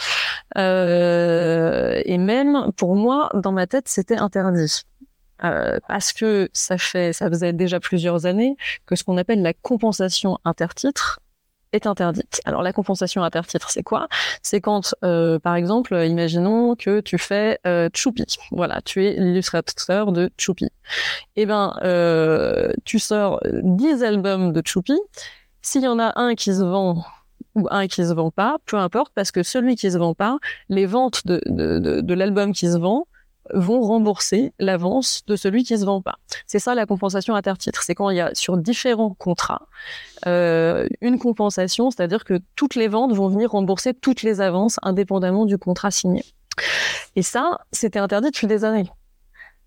Euh, 0.58 2.02
et 2.06 2.18
même 2.18 2.72
pour 2.76 2.96
moi, 2.96 3.30
dans 3.36 3.52
ma 3.52 3.68
tête, 3.68 3.88
c'était 3.88 4.18
interdit. 4.18 4.82
Euh, 5.44 5.78
parce 5.88 6.14
que 6.14 6.50
ça 6.54 6.78
fait, 6.78 7.14
ça 7.14 7.30
faisait 7.30 7.54
déjà 7.54 7.80
plusieurs 7.80 8.26
années 8.26 8.56
que 8.86 8.96
ce 8.96 9.04
qu'on 9.04 9.18
appelle 9.18 9.42
la 9.42 9.54
compensation 9.54 10.40
intertitre 10.46 11.20
est 11.74 11.88
interdite. 11.88 12.42
Alors 12.46 12.62
la 12.62 12.72
compensation 12.72 13.24
intertitre, 13.24 13.70
c'est 13.70 13.84
quoi? 13.84 14.08
C'est 14.42 14.62
quand, 14.62 14.96
euh, 15.04 15.40
par 15.40 15.56
exemple, 15.56 15.96
imaginons 16.06 16.76
que 16.76 17.02
tu 17.02 17.18
fais 17.18 17.60
euh, 17.68 17.90
Choupi. 17.94 18.26
Voilà, 18.52 18.82
tu 18.82 19.06
es 19.06 19.14
l'illustrateur 19.14 20.12
de 20.12 20.30
Choupi. 20.38 20.70
Eh 21.36 21.46
ben, 21.46 21.76
euh, 21.84 22.72
tu 22.86 23.00
sors 23.00 23.42
10 23.46 24.04
albums 24.04 24.54
de 24.54 24.62
Choupi. 24.66 24.98
S'il 25.62 25.84
y 25.84 25.88
en 25.88 26.00
a 26.00 26.14
un 26.20 26.36
qui 26.36 26.54
se 26.54 26.64
vend 26.64 27.04
ou 27.56 27.68
un 27.70 27.88
qui 27.88 28.06
se 28.06 28.14
vend 28.14 28.32
pas, 28.32 28.58
peu 28.66 28.78
importe, 28.78 29.12
parce 29.14 29.32
que 29.32 29.44
celui 29.44 29.76
qui 29.76 29.92
se 29.92 29.98
vend 29.98 30.14
pas, 30.14 30.38
les 30.70 30.86
ventes 30.86 31.26
de, 31.26 31.42
de, 31.46 32.02
de 32.02 32.14
l'album 32.14 32.52
qui 32.52 32.68
se 32.68 32.78
vend 32.78 33.06
vont 33.54 33.82
rembourser 33.82 34.54
l'avance 34.60 35.24
de 35.28 35.36
celui 35.36 35.64
qui 35.64 35.78
se 35.78 35.86
vend 35.86 36.02
pas. 36.02 36.16
C'est 36.48 36.60
ça 36.60 36.76
la 36.76 36.86
compensation 36.86 37.36
intertitre. 37.36 37.84
C'est 37.84 37.96
quand 37.96 38.10
il 38.10 38.18
y 38.18 38.22
a 38.22 38.34
sur 38.34 38.58
différents 38.58 39.14
contrats 39.14 39.68
euh, 40.26 40.88
une 41.02 41.20
compensation, 41.20 41.92
c'est-à-dire 41.92 42.24
que 42.24 42.40
toutes 42.56 42.76
les 42.76 42.88
ventes 42.88 43.14
vont 43.14 43.28
venir 43.28 43.52
rembourser 43.52 43.94
toutes 43.94 44.24
les 44.24 44.42
avances 44.42 44.78
indépendamment 44.82 45.46
du 45.46 45.58
contrat 45.58 45.92
signé. 45.92 46.24
Et 47.16 47.22
ça, 47.22 47.60
c'était 47.72 48.00
interdit 48.00 48.32
depuis 48.32 48.48
des 48.48 48.64
années. 48.64 48.90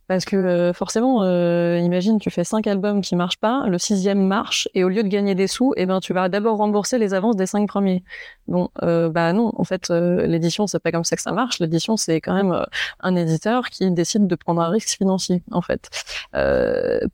Parce 0.09 0.25
que 0.25 0.37
euh, 0.37 0.73
forcément, 0.73 1.23
euh, 1.23 1.79
imagine, 1.79 2.19
tu 2.19 2.31
fais 2.31 2.45
cinq 2.45 2.67
albums 2.67 3.01
qui 3.01 3.17
marchent 3.17 3.39
pas, 3.39 3.67
le 3.67 3.79
sixième 3.79 4.25
marche, 4.27 4.69
et 4.75 4.85
au 4.85 4.89
lieu 4.89 5.03
de 5.03 5.09
gagner 5.09 5.35
des 5.35 5.49
sous, 5.49 5.73
eh 5.77 5.87
ben 5.87 6.01
tu 6.01 6.13
vas 6.13 6.29
d'abord 6.29 6.59
rembourser 6.59 6.99
les 6.99 7.13
avances 7.13 7.37
des 7.37 7.47
cinq 7.47 7.67
premiers. 7.69 8.05
Bon, 8.47 8.69
euh, 8.83 9.09
bah 9.09 9.33
non, 9.33 9.53
en 9.57 9.65
fait, 9.65 9.91
l'édition 9.91 10.67
c'est 10.67 10.79
pas 10.79 10.93
comme 10.93 11.05
ça 11.05 11.17
que 11.17 11.23
ça 11.23 11.33
marche. 11.33 11.59
L'édition 11.59 11.97
c'est 11.97 12.21
quand 12.21 12.35
même 12.35 12.67
un 13.01 13.17
éditeur 13.17 13.69
qui 13.71 13.91
décide 13.91 14.27
de 14.27 14.35
prendre 14.37 14.61
un 14.61 14.69
risque 14.69 14.97
financier, 14.97 15.43
en 15.51 15.63
fait, 15.63 15.91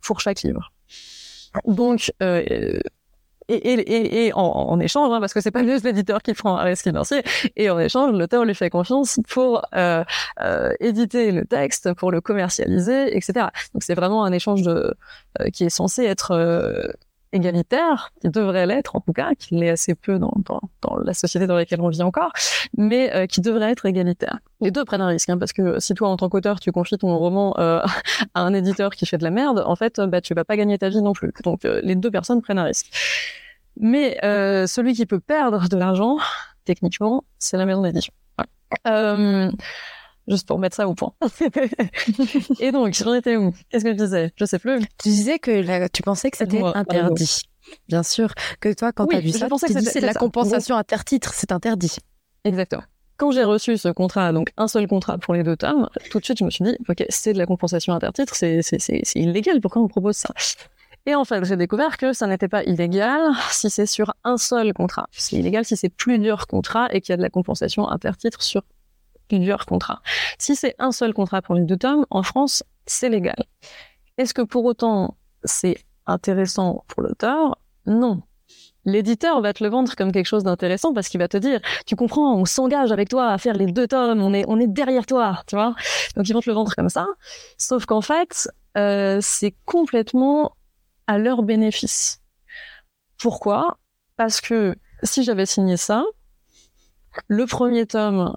pour 0.02 0.20
chaque 0.20 0.42
livre. 0.42 0.72
Donc 1.66 2.12
et, 3.48 3.54
et, 3.54 4.26
et 4.26 4.32
en, 4.34 4.40
en, 4.40 4.80
échange, 4.80 5.12
hein, 5.12 5.20
parce 5.20 5.32
que 5.32 5.40
c'est 5.40 5.50
pas 5.50 5.64
juste 5.64 5.84
l'éditeur 5.84 6.22
qui 6.22 6.34
prend 6.34 6.56
un 6.56 6.64
risque 6.64 6.84
financier, 6.84 7.22
et 7.56 7.70
en 7.70 7.78
échange, 7.78 8.12
l'auteur 8.12 8.44
lui 8.44 8.54
fait 8.54 8.70
confiance 8.70 9.20
pour 9.28 9.62
euh, 9.74 10.04
euh, 10.40 10.72
éditer 10.80 11.32
le 11.32 11.44
texte, 11.44 11.92
pour 11.94 12.10
le 12.10 12.20
commercialiser, 12.20 13.16
etc. 13.16 13.46
Donc 13.74 13.82
c'est 13.82 13.94
vraiment 13.94 14.24
un 14.24 14.32
échange 14.32 14.62
de, 14.62 14.94
euh, 15.40 15.48
qui 15.50 15.64
est 15.64 15.70
censé 15.70 16.04
être 16.04 16.32
euh, 16.32 16.88
égalitaire, 17.32 18.12
qui 18.20 18.28
devrait 18.28 18.66
l'être 18.66 18.96
en 18.96 19.00
tout 19.00 19.12
cas, 19.12 19.34
qui 19.38 19.54
l'est 19.54 19.70
assez 19.70 19.94
peu 19.94 20.18
dans, 20.18 20.32
dans, 20.44 20.60
dans, 20.82 20.96
la 20.96 21.14
société 21.14 21.46
dans 21.46 21.56
laquelle 21.56 21.80
on 21.80 21.88
vit 21.88 22.02
encore, 22.02 22.32
mais 22.76 23.14
euh, 23.14 23.26
qui 23.26 23.40
devrait 23.40 23.70
être 23.70 23.86
égalitaire. 23.86 24.38
Les 24.60 24.70
deux 24.70 24.84
prennent 24.84 25.00
un 25.00 25.08
risque, 25.08 25.28
hein, 25.30 25.38
parce 25.38 25.52
que 25.52 25.80
si 25.80 25.94
toi 25.94 26.08
en 26.08 26.16
tant 26.16 26.28
qu'auteur 26.28 26.60
tu 26.60 26.72
confies 26.72 26.98
ton 26.98 27.16
roman 27.16 27.54
euh, 27.58 27.80
à 28.34 28.42
un 28.42 28.54
éditeur 28.54 28.90
qui 28.90 29.06
fait 29.06 29.18
de 29.18 29.24
la 29.24 29.30
merde, 29.30 29.62
en 29.66 29.76
fait, 29.76 30.00
bah, 30.00 30.20
tu 30.20 30.34
vas 30.34 30.44
pas 30.44 30.56
gagner 30.56 30.78
ta 30.78 30.88
vie 30.88 31.02
non 31.02 31.12
plus. 31.12 31.32
Donc 31.44 31.64
les 31.64 31.94
deux 31.94 32.10
personnes 32.10 32.42
prennent 32.42 32.58
un 32.58 32.64
risque. 32.64 32.90
Mais 33.76 34.18
euh, 34.24 34.66
celui 34.66 34.94
qui 34.94 35.06
peut 35.06 35.20
perdre 35.20 35.68
de 35.68 35.76
l'argent, 35.76 36.18
techniquement, 36.64 37.24
c'est 37.38 37.56
la 37.56 37.66
maison 37.66 37.82
d'édition. 37.82 38.12
Euh, 38.86 39.50
juste 40.28 40.46
pour 40.46 40.58
mettre 40.58 40.76
ça 40.76 40.88
au 40.88 40.94
point. 40.94 41.12
et 42.60 42.72
donc, 42.72 42.94
j'en 42.94 43.14
étais 43.14 43.36
où? 43.36 43.52
Qu'est-ce 43.70 43.84
que 43.84 43.90
je 43.90 43.96
disais? 43.96 44.32
Je 44.36 44.44
sais 44.44 44.58
plus. 44.58 44.80
Tu 45.02 45.08
disais 45.08 45.38
que 45.38 45.88
tu 45.88 46.02
pensais 46.02 46.30
que 46.30 46.36
c'était 46.36 46.62
interdit. 46.62 47.42
Bien 47.88 48.02
sûr, 48.02 48.34
que 48.60 48.72
toi, 48.72 48.92
quand 48.92 49.06
tu 49.06 49.16
as 49.16 49.20
vu 49.20 49.30
ça, 49.30 49.48
tu 49.48 49.74
dis 49.74 49.84
c'est 49.84 50.00
la 50.00 50.14
compensation 50.14 50.76
intertitre, 50.76 51.32
c'est 51.34 51.52
interdit. 51.52 51.96
Exactement. 52.44 52.82
Quand 53.18 53.30
j'ai 53.30 53.44
reçu 53.44 53.76
ce 53.78 53.88
contrat, 53.88 54.32
donc 54.32 54.50
un 54.56 54.66
seul 54.66 54.88
contrat 54.88 55.16
pour 55.16 55.34
les 55.34 55.44
deux 55.44 55.56
tomes, 55.56 55.88
tout 56.10 56.18
de 56.18 56.24
suite, 56.24 56.38
je 56.38 56.44
me 56.44 56.50
suis 56.50 56.64
dit, 56.64 56.76
ok, 56.88 57.04
c'est 57.08 57.32
de 57.32 57.38
la 57.38 57.46
compensation 57.46 57.92
intertitre, 57.92 58.34
c'est 58.34 58.62
illégal, 59.14 59.60
pourquoi 59.60 59.80
on 59.82 59.86
propose 59.86 60.16
ça? 60.16 60.30
Et 61.06 61.14
en 61.14 61.24
fait, 61.24 61.44
j'ai 61.44 61.56
découvert 61.56 61.98
que 61.98 62.12
ça 62.12 62.26
n'était 62.26 62.48
pas 62.48 62.62
illégal 62.64 63.20
si 63.50 63.70
c'est 63.70 63.86
sur 63.86 64.14
un 64.24 64.36
seul 64.36 64.72
contrat. 64.72 65.08
C'est 65.10 65.36
illégal 65.36 65.64
si 65.64 65.76
c'est 65.76 65.88
plusieurs 65.88 66.46
contrats 66.46 66.88
et 66.92 67.00
qu'il 67.00 67.12
y 67.12 67.14
a 67.14 67.16
de 67.16 67.22
la 67.22 67.30
compensation 67.30 67.88
intertitre 67.88 68.42
sur 68.42 68.62
plusieurs 69.32 69.64
contrats. 69.66 70.02
Si 70.38 70.54
c'est 70.56 70.74
un 70.78 70.92
seul 70.92 71.14
contrat 71.14 71.40
pour 71.40 71.54
les 71.54 71.64
deux 71.64 71.76
tomes, 71.76 72.04
en 72.10 72.22
France, 72.22 72.62
c'est 72.86 73.08
légal. 73.08 73.44
Est-ce 74.18 74.34
que 74.34 74.42
pour 74.42 74.64
autant 74.64 75.16
c'est 75.44 75.78
intéressant 76.06 76.84
pour 76.88 77.02
l'auteur? 77.02 77.58
Non. 77.86 78.22
L'éditeur 78.84 79.40
va 79.40 79.52
te 79.52 79.62
le 79.64 79.70
vendre 79.70 79.94
comme 79.96 80.12
quelque 80.12 80.26
chose 80.26 80.44
d'intéressant 80.44 80.92
parce 80.92 81.08
qu'il 81.08 81.18
va 81.18 81.28
te 81.28 81.36
dire, 81.36 81.60
tu 81.86 81.96
comprends, 81.96 82.34
on 82.34 82.44
s'engage 82.44 82.92
avec 82.92 83.08
toi 83.08 83.28
à 83.28 83.38
faire 83.38 83.54
les 83.54 83.66
deux 83.66 83.86
tomes, 83.86 84.20
on 84.20 84.34
est, 84.34 84.44
on 84.48 84.58
est 84.60 84.66
derrière 84.66 85.06
toi, 85.06 85.42
tu 85.46 85.54
vois? 85.54 85.74
Donc 86.16 86.28
ils 86.28 86.32
vont 86.32 86.40
te 86.40 86.50
le 86.50 86.54
vendre 86.54 86.74
comme 86.74 86.88
ça. 86.88 87.06
Sauf 87.56 87.86
qu'en 87.86 88.00
fait, 88.00 88.48
euh, 88.76 89.18
c'est 89.22 89.54
complètement 89.64 90.56
à 91.06 91.18
leur 91.18 91.42
bénéfice. 91.42 92.20
Pourquoi? 93.18 93.78
Parce 94.16 94.40
que 94.40 94.74
si 95.02 95.22
j'avais 95.22 95.46
signé 95.46 95.76
ça, 95.76 96.04
le 97.28 97.46
premier 97.46 97.86
tome 97.86 98.34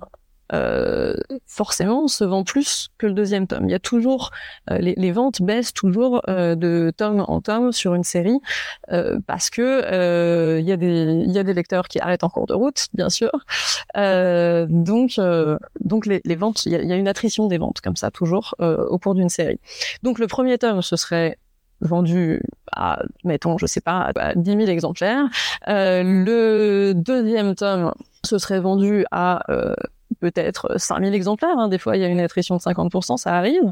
euh, 0.53 1.15
forcément 1.47 2.07
se 2.07 2.23
vend 2.23 2.43
plus 2.43 2.89
que 2.97 3.07
le 3.07 3.13
deuxième 3.13 3.47
tome. 3.47 3.67
Il 3.67 3.71
y 3.71 3.75
a 3.75 3.79
toujours 3.79 4.31
euh, 4.69 4.77
les, 4.77 4.93
les, 4.95 5.11
ventes 5.11 5.41
baissent 5.41 5.73
toujours 5.73 6.21
euh, 6.27 6.55
de 6.55 6.91
tome 6.95 7.25
en 7.27 7.41
tome 7.41 7.71
sur 7.71 7.95
une 7.95 8.03
série 8.03 8.39
euh, 8.91 9.19
parce 9.25 9.49
que 9.49 9.61
euh, 9.61 10.59
il 10.59 10.67
y 10.67 10.71
a 10.71 10.77
des 10.77 11.23
y 11.25 11.39
a 11.39 11.43
des 11.43 11.53
lecteurs 11.53 11.87
qui 11.87 11.99
arrêtent 11.99 12.23
en 12.23 12.29
cours 12.29 12.47
de 12.47 12.53
route, 12.53 12.87
bien 12.93 13.09
sûr. 13.09 13.31
donc 13.95 15.19
donc 15.79 16.05
les, 16.05 16.21
les 16.23 16.35
ventes, 16.35 16.65
il 16.65 16.73
y, 16.73 16.87
y, 16.87 16.91
a, 16.91 16.95
une 16.95 17.07
attrition 17.07 17.47
des 17.47 17.57
ventes 17.57 17.81
comme 17.81 17.95
ça 17.95 18.11
toujours 18.11 18.55
au 18.59 18.97
cours 18.99 19.15
d'une 19.15 19.29
série. 19.29 19.59
Donc 20.03 20.19
le 20.19 20.27
premier 20.27 20.57
tome 20.57 20.81
ce 20.81 20.95
serait 20.95 21.37
vendu 21.81 22.41
à, 22.71 23.01
mettons, 23.23 23.57
je 23.57 23.65
sais 23.65 23.81
pas, 23.81 24.11
à 24.15 24.35
10 24.35 24.51
000 24.51 24.61
exemplaires. 24.67 25.25
Euh, 25.67 26.03
le 26.03 26.93
deuxième 26.93 27.55
tome, 27.55 27.93
ce 28.23 28.37
serait 28.37 28.59
vendu 28.59 29.05
à 29.11 29.51
euh, 29.51 29.73
peut-être 30.31 30.79
5 30.79 31.01
000 31.01 31.13
exemplaires. 31.13 31.57
Hein. 31.57 31.67
Des 31.67 31.77
fois, 31.77 31.97
il 31.97 32.01
y 32.01 32.05
a 32.05 32.07
une 32.07 32.19
attrition 32.19 32.55
de 32.57 32.61
50%, 32.61 33.17
ça 33.17 33.35
arrive. 33.35 33.71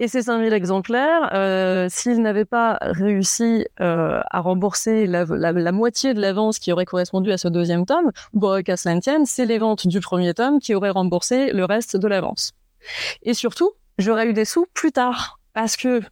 Et 0.00 0.08
ces 0.08 0.22
000 0.22 0.42
exemplaires, 0.46 1.30
euh, 1.34 1.86
s'ils 1.88 2.20
n'avaient 2.20 2.44
pas 2.44 2.78
réussi 2.80 3.64
euh, 3.80 4.20
à 4.28 4.40
rembourser 4.40 5.06
la, 5.06 5.24
la, 5.24 5.52
la 5.52 5.72
moitié 5.72 6.14
de 6.14 6.20
l'avance 6.20 6.58
qui 6.58 6.72
aurait 6.72 6.84
correspondu 6.84 7.30
à 7.30 7.38
ce 7.38 7.46
deuxième 7.46 7.86
tome, 7.86 8.10
bon, 8.32 8.62
qu'à 8.64 8.76
cela 8.76 8.98
tienne, 8.98 9.24
c'est 9.24 9.46
les 9.46 9.58
ventes 9.58 9.86
du 9.86 10.00
premier 10.00 10.34
tome 10.34 10.58
qui 10.58 10.74
auraient 10.74 10.90
remboursé 10.90 11.52
le 11.52 11.64
reste 11.64 11.96
de 11.96 12.08
l'avance. 12.08 12.52
Et 13.22 13.34
surtout, 13.34 13.70
j'aurais 13.98 14.26
eu 14.26 14.32
des 14.32 14.44
sous 14.44 14.66
plus 14.74 14.90
tard, 14.90 15.38
parce 15.52 15.76
que 15.76 16.02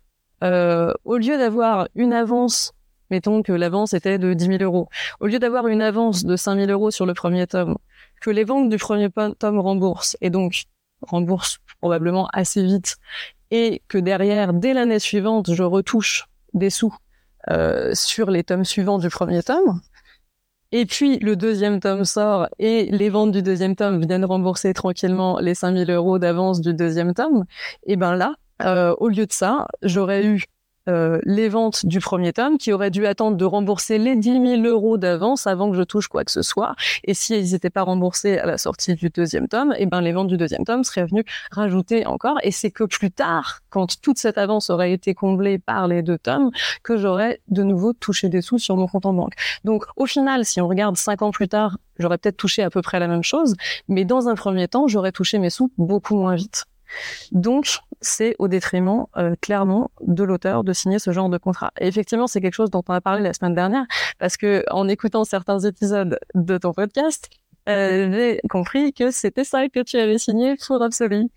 euh, 0.45 0.93
au 1.05 1.17
lieu 1.17 1.37
d'avoir 1.37 1.89
une 1.97 2.13
avance, 2.13 2.73
mettons 3.11 3.43
que 3.43 3.53
l'avance 3.53 3.95
était 3.95 4.19
de 4.19 4.33
10 4.33 4.59
000 4.59 4.63
euros, 4.63 4.89
au 5.19 5.27
lieu 5.27 5.41
d'avoir 5.41 5.67
une 5.67 5.83
avance 5.83 6.25
de 6.25 6.37
5 6.37 6.57
000 6.57 6.71
euros 6.71 6.93
sur 6.93 7.05
le 7.05 7.15
premier 7.15 7.49
tome, 7.49 7.77
que 8.23 8.31
les 8.31 8.45
ventes 8.45 8.71
du 8.71 8.79
premier 8.79 9.11
tome 9.11 9.59
remboursent, 9.59 10.17
et 10.21 10.31
donc 10.31 10.65
remboursent 11.03 11.59
probablement 11.81 12.29
assez 12.33 12.65
vite, 12.65 12.97
et 13.51 13.83
que 13.89 13.99
derrière, 13.99 14.55
dès 14.55 14.73
l'année 14.73 15.01
suivante, 15.01 15.53
je 15.53 15.63
retouche 15.65 16.29
des 16.55 16.71
sous 16.71 16.95
euh, 17.51 17.91
sur 17.95 18.31
les 18.31 18.45
tomes 18.45 18.65
suivants 18.65 18.99
du 18.99 19.09
premier 19.09 19.43
tome, 19.43 19.81
et 20.71 20.87
puis 20.87 21.19
le 21.19 21.35
deuxième 21.35 21.81
tome 21.81 22.05
sort 22.05 22.49
et 22.59 22.85
les 22.93 23.11
ventes 23.11 23.33
du 23.33 23.43
deuxième 23.43 23.75
tome 23.75 24.01
viennent 24.07 24.25
rembourser 24.25 24.73
tranquillement 24.73 25.39
les 25.41 25.55
5000 25.55 25.91
euros 25.91 26.19
d'avance 26.19 26.61
du 26.61 26.73
deuxième 26.73 27.15
tome, 27.15 27.45
et 27.85 27.97
ben 27.97 28.15
là, 28.15 28.37
euh, 28.63 28.95
au 28.99 29.09
lieu 29.09 29.27
de 29.27 29.33
ça, 29.33 29.67
j'aurais 29.83 30.25
eu 30.25 30.45
euh, 30.89 31.21
les 31.25 31.49
ventes 31.49 31.87
du 31.87 32.01
premier 32.01 32.33
tome 32.33 32.59
qui 32.59 32.73
auraient 32.73 32.91
dû 32.91 33.07
attendre 33.07 33.37
de 33.37 33.45
rembourser 33.45 33.99
les 33.99 34.17
10 34.17 34.61
000 34.61 34.63
euros 34.63 34.99
d'avance 34.99 35.47
avant 35.47 35.71
que 35.71 35.77
je 35.77 35.83
touche 35.83 36.09
quoi 36.09 36.25
que 36.25 36.33
ce 36.33 36.43
soit. 36.43 36.75
Et 37.05 37.15
si 37.15 37.39
ils 37.39 37.53
n'étaient 37.53 37.71
pas 37.71 37.83
remboursés 37.83 38.39
à 38.39 38.47
la 38.47 38.59
sortie 38.59 38.95
du 38.95 39.09
deuxième 39.09 39.49
tome, 39.49 39.73
et 39.73 39.83
eh 39.83 39.87
ben 39.87 40.01
les 40.01 40.13
ventes 40.13 40.29
du 40.29 40.37
deuxième 40.37 40.65
tome 40.65 40.85
seraient 40.85 41.07
venues 41.07 41.25
rajouter 41.51 42.07
encore. 42.07 42.39
Et 42.43 42.51
c'est 42.51 42.71
que 42.71 42.85
plus 42.85 43.11
tard, 43.11 43.61
quand 43.71 44.01
toute 44.01 44.19
cette 44.19 44.39
avance 44.39 44.71
aurait 44.71 44.93
été 44.93 45.15
comblée 45.15 45.59
par 45.59 45.87
les 45.87 46.03
deux 46.03 46.19
tomes, 46.19 46.51
que 46.83 46.97
j'aurais 46.97 47.41
de 47.49 47.63
nouveau 47.63 47.93
touché 47.93 48.29
des 48.29 48.43
sous 48.43 48.59
sur 48.59 48.77
mon 48.77 48.89
compte 48.89 49.07
en 49.07 49.13
banque. 49.13 49.35
Donc 49.65 49.85
au 49.97 50.07
final, 50.07 50.45
si 50.45 50.61
on 50.61 50.69
regarde 50.69 50.97
cinq 50.97 51.23
ans 51.23 51.31
plus 51.31 51.49
tard, 51.49 51.79
j'aurais 51.99 52.19
peut-être 52.19 52.37
touché 52.37 52.63
à 52.63 52.71
peu 52.71 52.83
près 52.83 52.99
la 52.99 53.09
même 53.09 53.23
chose, 53.23 53.55
mais 53.89 54.05
dans 54.05 54.29
un 54.29 54.35
premier 54.35 54.69
temps, 54.69 54.89
j'aurais 54.89 55.13
touché 55.13 55.39
mes 55.39 55.51
sous 55.51 55.73
beaucoup 55.79 56.17
moins 56.17 56.35
vite. 56.35 56.65
Donc, 57.31 57.79
c'est 58.01 58.35
au 58.39 58.49
détriment 58.49 59.07
euh, 59.17 59.35
clairement 59.41 59.91
de 60.01 60.25
l'auteur 60.25 60.65
de 60.65 60.73
signer 60.73 60.99
ce 60.99 61.13
genre 61.13 61.29
de 61.29 61.39
contrat. 61.39 61.73
Effectivement, 61.81 62.27
c'est 62.27 62.41
quelque 62.41 62.55
chose 62.55 62.71
dont 62.71 62.83
on 62.89 62.93
a 62.93 63.01
parlé 63.01 63.23
la 63.23 63.33
semaine 63.33 63.55
dernière, 63.55 63.85
parce 64.19 64.37
que 64.37 64.65
en 64.71 64.89
écoutant 64.89 65.25
certains 65.25 65.61
épisodes 65.61 66.19
de 66.35 66.59
ton 66.59 66.73
podcast, 66.73 67.29
euh, 67.69 68.13
j'ai 68.13 68.41
compris 68.49 68.93
que 68.93 69.11
c'était 69.11 69.45
ça 69.45 69.69
que 69.69 69.81
tu 69.83 69.97
avais 69.97 70.19
signé 70.19 70.55
pour 70.67 70.83
Absolu. 70.83 71.29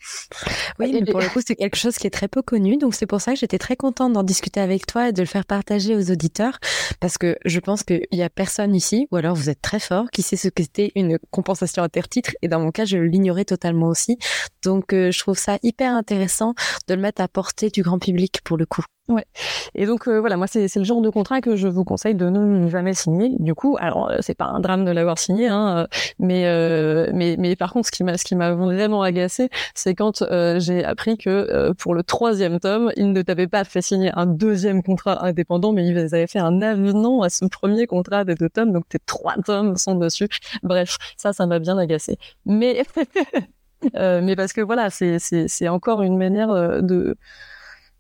Oui, 0.80 0.91
mais 0.93 1.11
pour 1.11 1.19
le 1.19 1.30
coup, 1.30 1.39
c'est 1.45 1.55
quelque 1.55 1.78
chose 1.78 1.97
qui 1.97 2.07
est 2.07 2.11
très 2.11 2.28
peu 2.28 2.41
connu, 2.41 2.78
donc 2.78 2.95
c'est 2.95 3.05
pour 3.05 3.21
ça 3.21 3.34
que 3.34 3.39
j'étais 3.39 3.57
très 3.57 3.76
contente 3.76 4.13
d'en 4.13 4.23
discuter 4.23 4.59
avec 4.59 4.88
toi 4.88 5.09
et 5.09 5.13
de 5.13 5.21
le 5.21 5.28
faire 5.28 5.45
partager 5.45 5.95
aux 5.95 6.11
auditeurs, 6.11 6.57
parce 6.99 7.17
que 7.17 7.38
je 7.45 7.59
pense 7.59 7.84
qu'il 7.84 8.05
y 8.11 8.23
a 8.23 8.30
personne 8.30 8.76
ici, 8.76 9.07
ou 9.11 9.17
alors 9.17 9.36
vous 9.36 9.49
êtes 9.49 9.61
très 9.61 9.80
fort, 9.80 10.09
qui 10.11 10.21
sait 10.21 10.38
ce 10.38 10.49
que 10.49 10.63
c'était 10.63 10.91
une 10.95 11.19
compensation 11.32 11.84
intertitre, 11.84 12.32
et 12.41 12.47
dans 12.47 12.59
mon 12.59 12.71
cas, 12.71 12.86
je 12.86 12.97
l'ignorais 12.97 13.45
totalement 13.45 13.88
aussi. 13.88 14.17
Donc, 14.63 14.93
euh, 14.93 15.11
je 15.11 15.19
trouve 15.19 15.38
ça 15.38 15.59
hyper 15.63 15.93
intéressant 15.93 16.55
de 16.88 16.95
le 16.95 17.01
mettre 17.01 17.21
à 17.21 17.28
portée 17.28 17.69
du 17.69 17.84
grand 17.84 17.99
public 17.99 18.41
pour 18.43 18.57
le 18.57 18.65
coup. 18.65 18.84
Ouais. 19.08 19.26
Et 19.76 19.86
donc 19.86 20.08
euh, 20.08 20.20
voilà, 20.20 20.36
moi 20.36 20.47
c'est 20.47 20.74
le 20.76 20.84
genre 20.84 20.99
de 21.01 21.12
contrat 21.12 21.39
que 21.39 21.56
je 21.56 21.68
vous 21.68 21.84
conseille 21.84 22.16
de 22.16 22.28
ne 22.28 22.68
jamais 22.70 22.95
signer. 22.95 23.36
Du 23.38 23.53
coup, 23.53 23.78
alors 23.80 24.10
euh, 24.10 24.18
c'est 24.22 24.34
pas 24.34 24.45
un 24.45 24.60
drame 24.60 24.84
de 24.84 24.89
l'avoir 24.89 25.20
signé, 25.20 25.47
hein, 25.47 25.86
euh, 25.86 25.88
mais 26.18 27.12
mais 27.14 27.36
mais 27.38 27.56
par 27.56 27.72
contre, 27.72 27.88
ce 27.88 27.91
qui 27.91 28.03
m'a 28.03 28.18
ce 28.18 28.26
qui 28.26 28.36
m'a 28.36 28.53
vraiment 28.53 29.03
agacé, 29.03 29.49
c'est 29.76 29.93
quand 29.93 30.24
j'ai 30.58 30.84
appris 30.84 31.18
que 31.20 31.72
pour 31.74 31.93
le 31.93 32.01
troisième 32.01 32.60
tome, 32.60 32.91
ils 32.95 33.12
ne 33.12 33.22
t'avaient 33.22 33.47
pas 33.47 33.64
fait 33.64 33.82
signer 33.84 34.12
un 34.16 34.26
deuxième 34.26 34.82
contrat 34.82 35.24
indépendant, 35.24 35.72
mais 35.72 35.86
ils 35.86 35.97
avaient 35.99 36.26
fait 36.28 36.39
un 36.39 36.64
avenant 36.64 37.22
à 37.22 37.30
ce 37.30 37.45
premier 37.45 37.86
contrat 37.86 38.24
des 38.26 38.34
deux 38.34 38.49
tomes, 38.49 38.72
donc 38.72 38.89
tes 38.89 38.99
trois 39.06 39.36
tomes 39.45 39.78
sont 39.78 39.95
dessus. 39.95 40.30
Bref, 40.64 40.97
ça, 41.16 41.32
ça 41.32 41.45
m'a 41.45 41.60
bien 41.60 41.78
agacé. 41.78 42.18
Mais 42.47 42.84
mais 43.93 44.36
parce 44.36 44.53
que 44.53 44.62
voilà, 44.62 44.89
c'est 44.89 45.20
c'est 45.20 45.68
encore 45.68 46.01
une 46.01 46.18
manière 46.18 46.82
de 46.82 47.16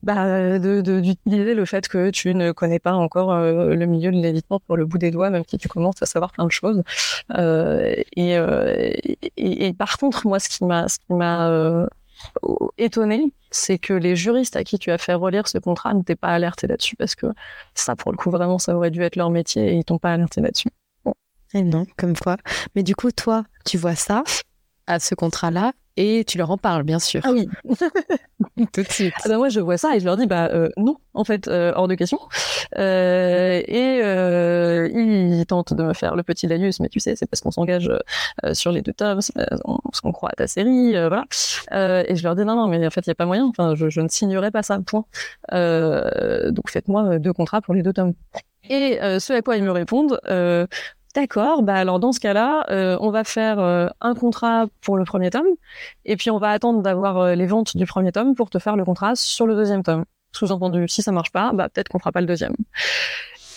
bah, 0.05 0.59
d'utiliser 0.59 1.55
le 1.55 1.65
fait 1.65 1.87
que 1.87 2.11
tu 2.11 2.35
ne 2.35 2.51
connais 2.51 2.77
pas 2.77 2.93
encore 2.93 3.31
euh, 3.31 3.73
le 3.73 3.85
milieu 3.87 4.11
de 4.11 4.17
l'évitement 4.17 4.59
pour 4.59 4.77
le 4.77 4.85
bout 4.85 4.99
des 4.99 5.09
doigts, 5.09 5.31
même 5.31 5.43
si 5.47 5.57
tu 5.57 5.67
commences 5.67 6.01
à 6.01 6.05
savoir 6.05 6.31
plein 6.31 6.45
de 6.45 6.51
choses. 6.51 6.83
Euh, 7.35 7.95
et, 8.15 8.37
euh, 8.37 8.91
et, 9.35 9.65
et, 9.67 9.73
par 9.73 9.97
contre, 9.97 10.27
moi, 10.27 10.39
ce 10.39 10.47
qui 10.47 10.63
m'a, 10.63 10.87
ce 10.87 10.99
qui 10.99 11.13
m'a 11.13 11.49
euh, 11.49 11.87
étonné, 12.77 13.33
c'est 13.49 13.79
que 13.79 13.93
les 13.93 14.15
juristes 14.15 14.55
à 14.55 14.63
qui 14.63 14.77
tu 14.77 14.91
as 14.91 14.99
fait 14.99 15.15
relire 15.15 15.47
ce 15.47 15.57
contrat 15.57 15.95
ne 15.95 16.03
t'aient 16.03 16.15
pas 16.15 16.29
alerté 16.29 16.67
là-dessus, 16.67 16.95
parce 16.95 17.15
que 17.15 17.27
ça, 17.73 17.95
pour 17.95 18.11
le 18.11 18.17
coup, 18.17 18.29
vraiment, 18.29 18.59
ça 18.59 18.75
aurait 18.77 18.91
dû 18.91 19.01
être 19.01 19.15
leur 19.15 19.31
métier 19.31 19.73
et 19.73 19.77
ils 19.77 19.83
t'ont 19.83 19.97
pas 19.97 20.13
alerté 20.13 20.39
là-dessus. 20.39 20.69
Et 21.55 21.63
non, 21.63 21.87
comme 21.97 22.15
quoi. 22.15 22.37
Mais 22.75 22.83
du 22.83 22.95
coup, 22.95 23.11
toi, 23.11 23.43
tu 23.65 23.79
vois 23.79 23.95
ça 23.95 24.23
à 24.85 24.99
ce 24.99 25.15
contrat-là 25.15 25.73
et 25.97 26.23
tu 26.25 26.37
leur 26.37 26.51
en 26.51 26.57
parles, 26.57 26.83
bien 26.83 26.99
sûr. 26.99 27.21
Ah 27.23 27.31
oui. 27.31 27.47
Tout 28.73 28.83
de 28.83 28.91
suite. 28.91 29.13
Ah 29.23 29.29
bah 29.29 29.37
moi, 29.37 29.49
je 29.49 29.59
vois 29.59 29.77
ça 29.77 29.95
et 29.95 29.99
je 29.99 30.05
leur 30.05 30.17
dis, 30.17 30.27
bah 30.27 30.49
euh, 30.51 30.69
non, 30.77 30.97
en 31.13 31.23
fait, 31.23 31.47
euh, 31.47 31.71
hors 31.75 31.87
de 31.87 31.95
question. 31.95 32.19
Euh, 32.77 33.61
et 33.65 34.01
euh, 34.03 34.89
ils 34.93 35.45
tentent 35.45 35.73
de 35.73 35.83
me 35.83 35.93
faire 35.93 36.15
le 36.15 36.23
petit 36.23 36.47
laïus, 36.47 36.79
mais 36.79 36.89
tu 36.89 36.99
sais, 36.99 37.15
c'est 37.15 37.25
parce 37.27 37.41
qu'on 37.41 37.51
s'engage 37.51 37.89
euh, 38.43 38.53
sur 38.53 38.71
les 38.71 38.81
deux 38.81 38.93
tomes, 38.93 39.19
parce 39.35 40.01
qu'on 40.01 40.11
croit 40.11 40.29
à 40.29 40.35
ta 40.35 40.47
série, 40.47 40.91
voilà. 40.91 41.23
et 41.71 42.15
je 42.15 42.23
leur 42.23 42.35
dis, 42.35 42.43
non, 42.43 42.55
non, 42.55 42.67
mais 42.67 42.85
en 42.85 42.89
fait, 42.89 43.05
il 43.05 43.09
n'y 43.09 43.13
a 43.13 43.15
pas 43.15 43.25
moyen. 43.25 43.45
Enfin, 43.45 43.75
je, 43.75 43.89
je, 43.89 44.01
ne 44.01 44.09
signerai 44.09 44.51
pas 44.51 44.63
ça, 44.63 44.79
point. 44.85 45.05
donc 45.51 46.69
faites-moi 46.69 47.19
deux 47.19 47.33
contrats 47.33 47.61
pour 47.61 47.73
les 47.73 47.83
deux 47.83 47.93
tomes. 47.93 48.13
Et 48.69 48.97
ce 49.19 49.33
à 49.33 49.41
quoi 49.41 49.57
ils 49.57 49.63
me 49.63 49.71
répondent, 49.71 50.19
D'accord, 51.15 51.63
bah 51.63 51.75
alors 51.75 52.01
dans 52.01 52.11
ce 52.11 52.19
cas-là, 52.19 52.65
euh, 52.71 52.97
on 52.99 53.09
va 53.09 53.23
faire 53.23 53.57
euh, 53.59 53.87
un 54.01 54.15
contrat 54.15 54.65
pour 54.81 54.97
le 54.97 55.05
premier 55.05 55.29
tome, 55.29 55.47
et 56.03 56.17
puis 56.17 56.29
on 56.29 56.39
va 56.39 56.49
attendre 56.49 56.81
d'avoir 56.81 57.17
euh, 57.19 57.35
les 57.35 57.45
ventes 57.45 57.77
du 57.77 57.85
premier 57.85 58.11
tome 58.11 58.35
pour 58.35 58.49
te 58.49 58.59
faire 58.59 58.75
le 58.75 58.83
contrat 58.83 59.15
sur 59.15 59.47
le 59.47 59.55
deuxième 59.55 59.81
tome. 59.81 60.03
Sous-entendu, 60.33 60.89
si 60.89 61.01
ça 61.01 61.13
marche 61.13 61.31
pas, 61.31 61.53
bah 61.53 61.69
peut-être 61.69 61.87
qu'on 61.87 61.99
fera 61.99 62.11
pas 62.11 62.19
le 62.19 62.27
deuxième. 62.27 62.53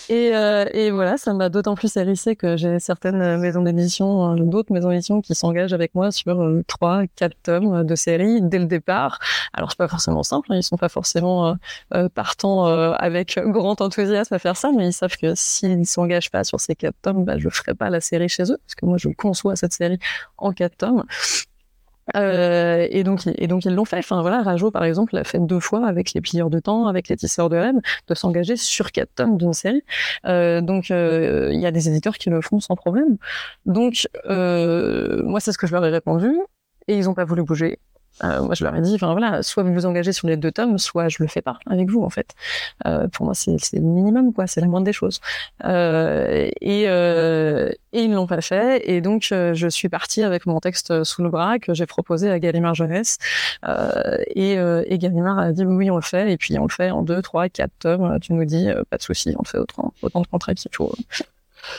Et, 0.09 0.35
euh, 0.35 0.65
et 0.73 0.89
voilà, 0.89 1.17
ça 1.17 1.35
m'a 1.35 1.49
d'autant 1.49 1.75
plus 1.75 1.95
hérissé 1.95 2.35
que 2.35 2.57
j'ai 2.57 2.79
certaines 2.79 3.37
maisons 3.37 3.61
d'édition, 3.61 4.33
euh, 4.33 4.35
d'autres 4.43 4.73
maisons 4.73 4.89
d'édition 4.89 5.21
qui 5.21 5.35
s'engagent 5.35 5.71
avec 5.71 5.93
moi 5.93 6.11
sur 6.11 6.41
euh, 6.41 6.63
trois, 6.67 7.03
quatre 7.15 7.35
tomes 7.43 7.83
de 7.83 7.95
série 7.95 8.41
dès 8.41 8.57
le 8.57 8.65
départ. 8.65 9.19
Alors 9.53 9.69
c'est 9.69 9.77
pas 9.77 9.87
forcément 9.87 10.23
simple, 10.23 10.51
hein, 10.51 10.55
ils 10.55 10.63
sont 10.63 10.77
pas 10.77 10.89
forcément 10.89 11.55
partants 12.15 12.65
avec 12.65 13.39
grand 13.45 13.81
enthousiasme 13.81 14.33
à 14.33 14.39
faire 14.39 14.57
ça, 14.57 14.71
mais 14.75 14.87
ils 14.87 14.93
savent 14.93 15.15
que 15.15 15.33
s'ils 15.35 15.85
s'engagent 15.85 16.31
pas 16.31 16.43
sur 16.43 16.59
ces 16.59 16.75
quatre 16.75 16.95
tomes, 17.03 17.23
bah, 17.23 17.37
je 17.37 17.49
ferai 17.49 17.75
pas 17.75 17.91
la 17.91 18.01
série 18.01 18.29
chez 18.29 18.43
eux, 18.51 18.57
parce 18.65 18.75
que 18.75 18.85
moi 18.85 18.97
je 18.97 19.09
conçois 19.09 19.55
cette 19.55 19.73
série 19.73 19.99
en 20.37 20.53
quatre 20.53 20.77
tomes. 20.77 21.03
Euh, 22.15 22.87
et 22.89 23.03
donc, 23.03 23.21
et 23.37 23.47
donc 23.47 23.65
ils 23.65 23.73
l'ont 23.73 23.85
fait. 23.85 23.99
Enfin 23.99 24.21
voilà, 24.21 24.41
Rajo 24.41 24.71
par 24.71 24.83
exemple 24.83 25.15
l'a 25.15 25.23
fait 25.23 25.39
deux 25.39 25.59
fois 25.59 25.87
avec 25.87 26.13
les 26.13 26.21
plieurs 26.21 26.49
de 26.49 26.59
temps, 26.59 26.87
avec 26.87 27.07
les 27.07 27.15
tisseurs 27.15 27.49
de 27.49 27.57
rêves, 27.57 27.79
de 28.07 28.13
s'engager 28.15 28.55
sur 28.55 28.91
quatre 28.91 29.13
tomes 29.15 29.37
d'une 29.37 29.53
série. 29.53 29.83
Euh, 30.25 30.61
donc 30.61 30.91
euh, 30.91 31.49
il 31.53 31.59
y 31.59 31.65
a 31.65 31.71
des 31.71 31.89
éditeurs 31.89 32.17
qui 32.17 32.29
le 32.29 32.41
font 32.41 32.59
sans 32.59 32.75
problème. 32.75 33.17
Donc 33.65 34.07
euh, 34.25 35.23
moi 35.23 35.39
c'est 35.39 35.51
ce 35.51 35.57
que 35.57 35.67
je 35.67 35.73
leur 35.73 35.85
ai 35.85 35.89
répondu 35.89 36.31
et 36.87 36.97
ils 36.97 37.09
ont 37.09 37.13
pas 37.13 37.25
voulu 37.25 37.43
bouger. 37.43 37.79
Euh, 38.23 38.41
moi, 38.43 38.55
je 38.55 38.63
leur 38.63 38.75
ai 38.75 38.81
dit, 38.81 38.95
enfin 38.95 39.11
voilà, 39.11 39.43
soit 39.43 39.63
vous 39.63 39.73
vous 39.73 39.85
engagez 39.85 40.11
sur 40.11 40.27
les 40.27 40.37
deux 40.37 40.51
tomes, 40.51 40.77
soit 40.77 41.09
je 41.09 41.17
le 41.19 41.27
fais 41.27 41.41
pas 41.41 41.59
avec 41.65 41.89
vous 41.89 42.03
en 42.03 42.09
fait. 42.09 42.35
Euh, 42.85 43.07
pour 43.07 43.25
moi, 43.25 43.33
c'est 43.33 43.57
le 43.73 43.81
minimum, 43.81 44.33
quoi. 44.33 44.47
C'est 44.47 44.61
la 44.61 44.67
moindre 44.67 44.85
des 44.85 44.93
choses. 44.93 45.21
Euh, 45.65 46.49
et, 46.61 46.85
euh, 46.87 47.69
et 47.93 48.03
ils 48.03 48.13
l'ont 48.13 48.27
pas 48.27 48.41
fait. 48.41 48.89
Et 48.89 49.01
donc, 49.01 49.29
euh, 49.31 49.53
je 49.53 49.67
suis 49.67 49.89
partie 49.89 50.23
avec 50.23 50.45
mon 50.45 50.59
texte 50.59 51.03
sous 51.03 51.23
le 51.23 51.29
bras 51.29 51.59
que 51.59 51.73
j'ai 51.73 51.85
proposé 51.85 52.29
à 52.29 52.39
Gallimard 52.39 52.75
Jeunesse. 52.75 53.17
et, 54.35 54.53
et 54.53 54.97
Gallimard 54.97 55.39
a 55.39 55.51
dit 55.51 55.65
oui, 55.65 55.89
on 55.91 55.95
le 55.95 56.01
fait. 56.01 56.31
Et 56.31 56.37
puis 56.37 56.57
on 56.59 56.63
le 56.63 56.69
fait 56.69 56.91
en 56.91 57.03
deux, 57.03 57.21
trois, 57.21 57.49
quatre 57.49 57.73
tomes. 57.79 58.19
Tu 58.21 58.33
nous 58.33 58.45
dis, 58.45 58.69
pas 58.89 58.97
de 58.97 59.03
souci, 59.03 59.33
on 59.37 59.41
le 59.43 59.47
fait 59.47 59.57
autant, 59.57 59.93
autant 60.01 60.21
de 60.21 60.27
contrats 60.27 60.53
qu'il 60.53 60.71
faut. 60.73 60.93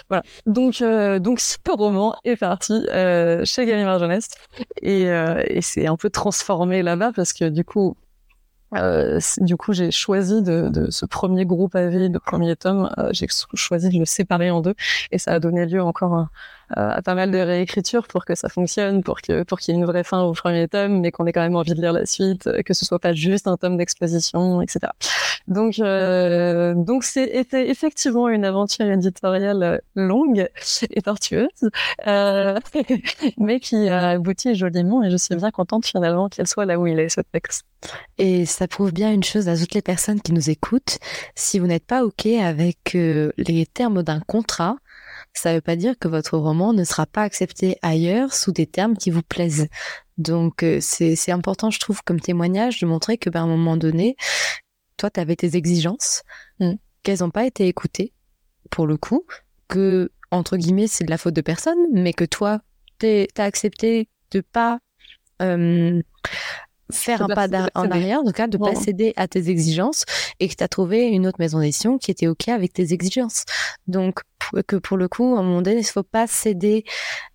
Voilà. 0.08 0.22
Donc, 0.46 0.82
euh, 0.82 1.18
donc 1.18 1.40
ce 1.40 1.56
roman 1.68 2.16
est 2.24 2.36
parti 2.36 2.72
euh, 2.90 3.44
chez 3.44 3.66
Gallimard 3.66 3.98
Jeunesse 3.98 4.28
et, 4.82 5.08
euh, 5.08 5.42
et 5.46 5.60
c'est 5.60 5.86
un 5.86 5.96
peu 5.96 6.10
transformé 6.10 6.82
là-bas 6.82 7.12
parce 7.14 7.32
que 7.32 7.48
du 7.48 7.64
coup, 7.64 7.96
euh, 8.76 9.18
du 9.38 9.56
coup, 9.56 9.72
j'ai 9.72 9.90
choisi 9.90 10.42
de, 10.42 10.68
de, 10.68 10.90
ce 10.90 11.04
premier 11.06 11.44
groupe 11.44 11.74
à 11.74 11.88
vie, 11.88 12.08
de 12.08 12.18
premier 12.18 12.54
tome, 12.56 12.88
euh, 12.98 13.10
j'ai 13.12 13.26
choisi 13.54 13.88
de 13.88 13.98
le 13.98 14.04
séparer 14.04 14.50
en 14.50 14.60
deux, 14.60 14.74
et 15.10 15.18
ça 15.18 15.32
a 15.32 15.40
donné 15.40 15.66
lieu 15.66 15.82
encore 15.82 16.14
à, 16.14 16.30
à 16.70 17.02
pas 17.02 17.14
mal 17.14 17.30
de 17.30 17.38
réécritures 17.38 18.06
pour 18.06 18.24
que 18.24 18.34
ça 18.34 18.48
fonctionne, 18.48 19.02
pour 19.02 19.20
que 19.20 19.42
pour 19.42 19.58
qu'il 19.58 19.74
y 19.74 19.76
ait 19.76 19.80
une 19.80 19.86
vraie 19.86 20.04
fin 20.04 20.22
au 20.22 20.32
premier 20.32 20.68
tome, 20.68 21.00
mais 21.00 21.10
qu'on 21.10 21.26
ait 21.26 21.32
quand 21.32 21.42
même 21.42 21.56
envie 21.56 21.74
de 21.74 21.80
lire 21.80 21.92
la 21.92 22.06
suite, 22.06 22.48
que 22.64 22.74
ce 22.74 22.84
soit 22.84 22.98
pas 22.98 23.12
juste 23.12 23.46
un 23.46 23.56
tome 23.56 23.76
d'exposition, 23.76 24.62
etc. 24.62 24.90
Donc, 25.48 25.78
euh, 25.78 26.74
donc 26.74 27.04
c'était 27.04 27.68
effectivement 27.68 28.28
une 28.28 28.44
aventure 28.44 28.86
éditoriale 28.86 29.80
longue 29.94 30.48
et 30.90 31.02
tortueuse, 31.02 31.48
euh, 32.06 32.58
mais 33.38 33.60
qui 33.60 33.88
a 33.88 34.10
abouti 34.10 34.54
joliment, 34.54 35.02
et 35.02 35.10
je 35.10 35.16
suis 35.16 35.34
bien 35.34 35.50
contente 35.50 35.86
finalement 35.86 36.28
qu'elle 36.28 36.46
soit 36.46 36.66
là 36.66 36.78
où 36.78 36.86
il 36.86 36.98
est 36.98 37.08
ce 37.08 37.20
texte. 37.20 37.64
Et 38.18 38.44
ça 38.46 38.68
prouve 38.68 38.92
bien 38.92 39.12
une 39.12 39.24
chose 39.24 39.48
à 39.48 39.56
toutes 39.56 39.74
les 39.74 39.82
personnes 39.82 40.20
qui 40.20 40.32
nous 40.32 40.50
écoutent. 40.50 40.98
Si 41.34 41.58
vous 41.58 41.66
n'êtes 41.66 41.86
pas 41.86 42.04
OK 42.04 42.26
avec 42.26 42.94
euh, 42.94 43.32
les 43.38 43.66
termes 43.66 44.02
d'un 44.02 44.20
contrat, 44.20 44.76
ça 45.32 45.50
ne 45.50 45.56
veut 45.56 45.60
pas 45.60 45.76
dire 45.76 45.98
que 45.98 46.08
votre 46.08 46.36
roman 46.36 46.72
ne 46.72 46.84
sera 46.84 47.06
pas 47.06 47.22
accepté 47.22 47.78
ailleurs 47.82 48.34
sous 48.34 48.52
des 48.52 48.66
termes 48.66 48.96
qui 48.96 49.10
vous 49.10 49.22
plaisent. 49.22 49.68
Donc 50.18 50.62
euh, 50.62 50.78
c'est 50.80 51.30
important, 51.30 51.70
je 51.70 51.78
trouve, 51.78 52.02
comme 52.04 52.20
témoignage 52.20 52.80
de 52.80 52.86
montrer 52.86 53.16
que, 53.16 53.30
ben, 53.30 53.40
à 53.40 53.42
un 53.44 53.46
moment 53.46 53.76
donné, 53.76 54.16
toi, 54.96 55.10
tu 55.10 55.20
avais 55.20 55.36
tes 55.36 55.56
exigences, 55.56 56.22
mm. 56.58 56.74
qu'elles 57.02 57.20
n'ont 57.20 57.30
pas 57.30 57.46
été 57.46 57.66
écoutées, 57.66 58.12
pour 58.70 58.86
le 58.86 58.96
coup, 58.96 59.24
que, 59.68 60.10
entre 60.30 60.56
guillemets, 60.56 60.88
c'est 60.88 61.04
de 61.04 61.10
la 61.10 61.18
faute 61.18 61.34
de 61.34 61.40
personne, 61.40 61.78
mais 61.92 62.12
que 62.12 62.24
toi, 62.24 62.60
tu 62.98 63.26
as 63.38 63.42
accepté 63.42 64.08
de 64.32 64.42
pas 64.42 64.78
euh, 65.40 66.02
faire 66.92 67.22
un 67.22 67.28
pas 67.28 67.48
en 67.74 67.90
arrière, 67.90 68.20
en 68.20 68.24
tout 68.24 68.32
cas 68.32 68.46
de 68.46 68.58
pas 68.58 68.74
céder 68.74 69.12
à 69.16 69.28
tes 69.28 69.48
exigences 69.48 70.04
et 70.38 70.48
que 70.48 70.54
tu 70.54 70.64
as 70.64 70.68
trouvé 70.68 71.06
une 71.06 71.26
autre 71.26 71.38
maison 71.38 71.60
d'édition 71.60 71.98
qui 71.98 72.10
était 72.10 72.26
OK 72.26 72.48
avec 72.48 72.72
tes 72.72 72.92
exigences. 72.92 73.44
Donc 73.86 74.20
que 74.66 74.76
pour 74.76 74.96
le 74.96 75.08
coup, 75.08 75.36
à 75.36 75.40
un 75.40 75.42
moment 75.42 75.62
donné, 75.62 75.76
il 75.76 75.80
ne 75.80 75.84
faut 75.84 76.02
pas 76.02 76.26
céder 76.26 76.84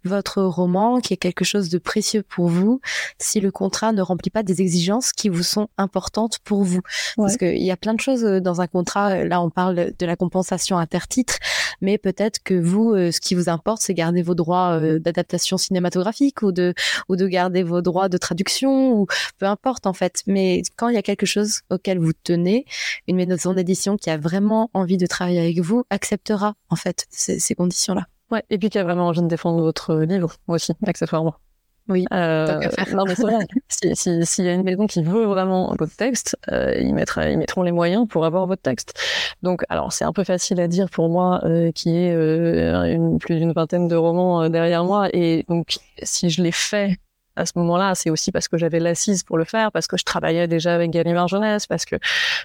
votre 0.03 0.41
roman, 0.43 0.99
qui 0.99 1.13
est 1.13 1.17
quelque 1.17 1.43
chose 1.43 1.69
de 1.69 1.77
précieux 1.77 2.23
pour 2.23 2.47
vous, 2.47 2.79
si 3.19 3.39
le 3.39 3.51
contrat 3.51 3.91
ne 3.91 4.01
remplit 4.01 4.29
pas 4.29 4.43
des 4.43 4.61
exigences 4.61 5.11
qui 5.11 5.29
vous 5.29 5.43
sont 5.43 5.67
importantes 5.77 6.39
pour 6.43 6.63
vous. 6.63 6.81
Parce 7.17 7.37
qu'il 7.37 7.63
y 7.63 7.71
a 7.71 7.77
plein 7.77 7.93
de 7.93 7.99
choses 7.99 8.23
euh, 8.23 8.39
dans 8.39 8.61
un 8.61 8.67
contrat. 8.67 9.11
Euh, 9.11 9.27
là, 9.27 9.41
on 9.41 9.49
parle 9.49 9.93
de 9.97 10.05
la 10.05 10.15
compensation 10.15 10.77
intertitre, 10.77 11.37
mais 11.81 11.97
peut-être 11.97 12.39
que 12.43 12.53
vous, 12.53 12.93
euh, 12.93 13.11
ce 13.11 13.19
qui 13.19 13.35
vous 13.35 13.49
importe, 13.49 13.81
c'est 13.81 13.93
garder 13.93 14.21
vos 14.21 14.35
droits 14.35 14.79
d'adaptation 14.99 15.57
cinématographique 15.57 16.41
ou 16.41 16.51
de 16.51 16.73
ou 17.09 17.15
de 17.15 17.27
garder 17.27 17.63
vos 17.63 17.81
droits 17.81 18.09
de 18.09 18.17
traduction 18.17 18.93
ou 18.93 19.07
peu 19.37 19.45
importe 19.45 19.87
en 19.87 19.93
fait. 19.93 20.21
Mais 20.27 20.61
quand 20.75 20.89
il 20.89 20.95
y 20.95 20.97
a 20.97 21.01
quelque 21.01 21.25
chose 21.25 21.61
auquel 21.69 21.99
vous 21.99 22.13
tenez, 22.13 22.65
une 23.07 23.17
maison 23.17 23.53
d'édition 23.53 23.97
qui 23.97 24.09
a 24.09 24.17
vraiment 24.17 24.69
envie 24.73 24.97
de 24.97 25.05
travailler 25.07 25.39
avec 25.39 25.59
vous 25.59 25.83
acceptera 25.89 26.55
en 26.69 26.75
fait 26.75 26.94
ces, 27.09 27.55
conditions-là. 27.55 28.05
Ouais, 28.31 28.43
et 28.49 28.57
puis 28.57 28.69
qui 28.69 28.79
a 28.79 28.83
vraiment 28.83 29.07
envie 29.07 29.21
de 29.21 29.27
défendre 29.27 29.61
votre 29.61 29.95
livre 29.95 30.33
aussi, 30.47 30.73
accessoirement. 30.85 31.35
Oui. 31.87 32.05
Euh, 32.11 32.61
non, 32.93 33.05
mais 33.05 33.13
c'est 33.13 33.21
vrai. 33.21 33.45
S'il 33.69 33.95
si, 33.95 34.25
si 34.25 34.43
y 34.43 34.47
a 34.47 34.53
une 34.53 34.63
maison 34.63 34.87
qui 34.87 35.03
veut 35.03 35.25
vraiment 35.25 35.75
votre 35.77 35.95
texte, 35.95 36.35
euh, 36.51 36.73
ils, 36.79 36.95
mettra, 36.95 37.29
ils 37.29 37.37
mettront 37.37 37.61
les 37.61 37.71
moyens 37.71 38.07
pour 38.07 38.25
avoir 38.25 38.47
votre 38.47 38.63
texte. 38.63 38.99
Donc, 39.43 39.63
alors, 39.69 39.93
c'est 39.93 40.03
un 40.03 40.11
peu 40.11 40.23
facile 40.23 40.59
à 40.59 40.67
dire 40.67 40.89
pour 40.89 41.09
moi, 41.09 41.41
euh, 41.43 41.71
qui 41.71 41.95
est 41.95 42.11
euh, 42.11 42.91
une, 42.91 43.19
plus 43.19 43.35
d'une 43.37 43.51
vingtaine 43.51 43.87
de 43.87 43.95
romans 43.95 44.41
euh, 44.41 44.49
derrière 44.49 44.83
moi. 44.83 45.09
Et 45.13 45.45
donc, 45.47 45.77
si 46.01 46.31
je 46.31 46.41
l'ai 46.41 46.51
fait 46.51 46.97
à 47.35 47.45
ce 47.45 47.53
moment-là, 47.57 47.95
c'est 47.95 48.09
aussi 48.09 48.31
parce 48.31 48.47
que 48.47 48.57
j'avais 48.57 48.79
l'assise 48.79 49.23
pour 49.23 49.37
le 49.37 49.43
faire, 49.43 49.71
parce 49.71 49.87
que 49.87 49.97
je 49.97 50.03
travaillais 50.03 50.47
déjà 50.47 50.73
avec 50.73 50.91
Gallimard 50.91 51.27
Jeunesse, 51.27 51.67
parce 51.67 51.85
que 51.85 51.97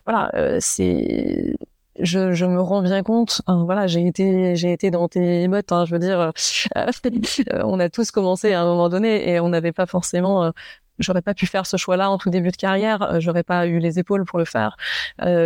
voilà, 0.04 0.30
euh, 0.34 0.58
c'est 0.60 1.56
je, 2.02 2.32
je, 2.32 2.44
me 2.44 2.60
rends 2.60 2.82
bien 2.82 3.02
compte. 3.02 3.42
Hein, 3.46 3.64
voilà, 3.64 3.86
j'ai 3.86 4.06
été, 4.06 4.56
j'ai 4.56 4.72
été 4.72 4.90
dans 4.90 5.08
tes 5.08 5.48
bottes. 5.48 5.72
Hein, 5.72 5.84
je 5.84 5.92
veux 5.92 5.98
dire, 5.98 6.20
euh, 6.20 6.32
on 7.64 7.80
a 7.80 7.88
tous 7.88 8.10
commencé 8.10 8.52
à 8.52 8.62
un 8.62 8.64
moment 8.64 8.88
donné 8.88 9.30
et 9.30 9.40
on 9.40 9.48
n'avait 9.48 9.72
pas 9.72 9.86
forcément 9.86 10.44
euh, 10.44 10.50
j'aurais 10.98 11.22
pas 11.22 11.34
pu 11.34 11.46
faire 11.46 11.66
ce 11.66 11.76
choix-là 11.76 12.10
en 12.10 12.18
tout 12.18 12.28
début 12.28 12.50
de 12.50 12.56
carrière, 12.56 13.20
j'aurais 13.20 13.42
pas 13.42 13.66
eu 13.66 13.78
les 13.78 13.98
épaules 13.98 14.26
pour 14.26 14.38
le 14.38 14.44
faire. 14.44 14.76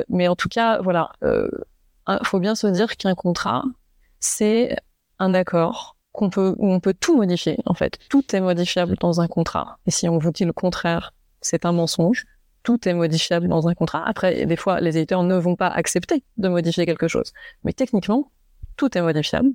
mais 0.08 0.26
en 0.26 0.34
tout 0.34 0.48
cas, 0.48 0.80
voilà, 0.82 1.12
il 1.22 2.18
faut 2.24 2.40
bien 2.40 2.56
se 2.56 2.66
dire 2.66 2.96
qu'un 2.96 3.14
contrat, 3.14 3.62
c'est 4.18 4.76
un 5.20 5.32
accord 5.32 5.94
qu'on 6.14 6.30
peut, 6.30 6.54
où 6.58 6.72
on 6.72 6.80
peut 6.80 6.94
tout 6.94 7.16
modifier. 7.16 7.58
En 7.66 7.74
fait, 7.74 7.98
tout 8.08 8.24
est 8.34 8.40
modifiable 8.40 8.96
dans 9.00 9.20
un 9.20 9.26
contrat. 9.26 9.78
Et 9.86 9.90
si 9.90 10.08
on 10.08 10.18
vous 10.18 10.30
dit 10.30 10.44
le 10.44 10.52
contraire, 10.52 11.12
c'est 11.40 11.66
un 11.66 11.72
mensonge. 11.72 12.24
Tout 12.64 12.88
est 12.88 12.94
modifiable 12.94 13.46
dans 13.46 13.68
un 13.68 13.74
contrat. 13.74 14.02
Après, 14.04 14.46
des 14.46 14.56
fois, 14.56 14.80
les 14.80 14.96
éditeurs 14.96 15.22
ne 15.22 15.36
vont 15.36 15.54
pas 15.54 15.68
accepter 15.68 16.24
de 16.38 16.48
modifier 16.48 16.86
quelque 16.86 17.06
chose. 17.06 17.32
Mais 17.62 17.72
techniquement, 17.72 18.32
tout 18.76 18.98
est 18.98 19.02
modifiable. 19.02 19.50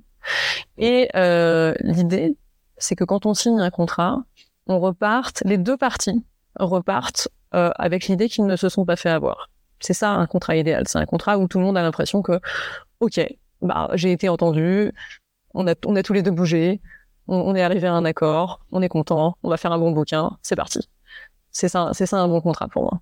Et 0.78 1.10
euh, 1.14 1.74
l'idée, 1.80 2.36
c'est 2.78 2.96
que 2.96 3.04
quand 3.04 3.26
on 3.26 3.34
signe 3.34 3.60
un 3.60 3.70
contrat, 3.70 4.24
on 4.66 4.80
reparte, 4.80 5.42
les 5.44 5.58
deux 5.58 5.76
parties 5.76 6.24
repartent 6.58 7.28
euh, 7.54 7.70
avec 7.76 8.06
l'idée 8.06 8.28
qu'ils 8.28 8.46
ne 8.46 8.56
se 8.56 8.68
sont 8.68 8.84
pas 8.84 8.96
fait 8.96 9.10
avoir. 9.10 9.50
C'est 9.80 9.94
ça 9.94 10.10
un 10.10 10.26
contrat 10.26 10.56
idéal. 10.56 10.86
C'est 10.86 10.98
un 10.98 11.06
contrat 11.06 11.38
où 11.38 11.48
tout 11.48 11.58
le 11.58 11.64
monde 11.64 11.76
a 11.76 11.82
l'impression 11.82 12.22
que, 12.22 12.40
ok, 13.00 13.20
bah 13.62 13.90
j'ai 13.94 14.12
été 14.12 14.28
entendu, 14.28 14.92
on 15.54 15.66
a, 15.66 15.74
on 15.84 15.96
a 15.96 16.02
tous 16.02 16.12
les 16.12 16.22
deux 16.22 16.30
bougé, 16.30 16.80
on, 17.28 17.36
on 17.36 17.54
est 17.54 17.62
arrivé 17.62 17.86
à 17.86 17.94
un 17.94 18.04
accord, 18.04 18.60
on 18.72 18.82
est 18.82 18.88
content, 18.88 19.36
on 19.42 19.50
va 19.50 19.56
faire 19.56 19.72
un 19.72 19.78
bon 19.78 19.90
bouquin, 19.90 20.38
c'est 20.42 20.56
parti. 20.56 20.88
C'est 21.52 21.68
ça, 21.68 21.90
c'est 21.92 22.06
ça 22.06 22.18
un 22.18 22.28
bon 22.28 22.40
contrat 22.40 22.68
pour 22.68 22.82
moi. 22.82 23.00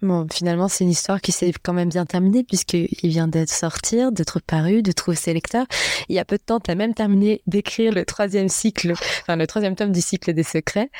Bon, 0.00 0.28
finalement, 0.32 0.68
c'est 0.68 0.84
une 0.84 0.90
histoire 0.90 1.20
qui 1.20 1.32
s'est 1.32 1.52
quand 1.60 1.72
même 1.72 1.88
bien 1.88 2.06
terminée 2.06 2.44
puisqu'il 2.44 2.88
vient 3.02 3.26
d'être 3.26 3.50
sortir, 3.50 4.12
d'être 4.12 4.38
paru, 4.40 4.80
de 4.80 4.92
trouver 4.92 5.16
ses 5.16 5.34
lecteurs. 5.34 5.66
Il 6.08 6.14
y 6.14 6.20
a 6.20 6.24
peu 6.24 6.36
de 6.36 6.42
temps, 6.42 6.60
tu 6.60 6.70
as 6.70 6.76
même 6.76 6.94
terminé 6.94 7.42
d'écrire 7.48 7.92
le 7.92 8.04
troisième 8.04 8.48
cycle, 8.48 8.92
enfin 8.92 9.34
le 9.34 9.46
troisième 9.48 9.74
tome 9.74 9.90
du 9.90 10.00
cycle 10.00 10.32
des 10.34 10.44
secrets. 10.44 10.90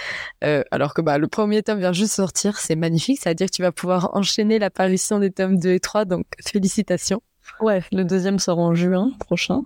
Euh, 0.43 0.64
alors 0.72 0.95
que 0.95 1.01
bah, 1.01 1.16
le 1.18 1.28
premier 1.28 1.62
tome 1.62 1.78
vient 1.78 1.93
juste 1.93 2.14
sortir, 2.14 2.59
c'est 2.59 2.74
magnifique. 2.74 3.20
Ça 3.20 3.30
veut 3.30 3.34
dire 3.36 3.47
que 3.47 3.55
tu 3.55 3.62
vas 3.62 3.70
pouvoir 3.70 4.16
enchaîner 4.16 4.59
l'apparition 4.59 5.20
des 5.20 5.30
tomes 5.30 5.59
2 5.59 5.74
et 5.74 5.80
3, 5.80 6.05
donc 6.05 6.26
félicitations. 6.45 7.22
Ouais, 7.61 7.82
le 7.93 8.03
deuxième 8.03 8.41
sort 8.41 8.59
en 8.59 8.74
juin 8.74 9.12
prochain. 9.20 9.62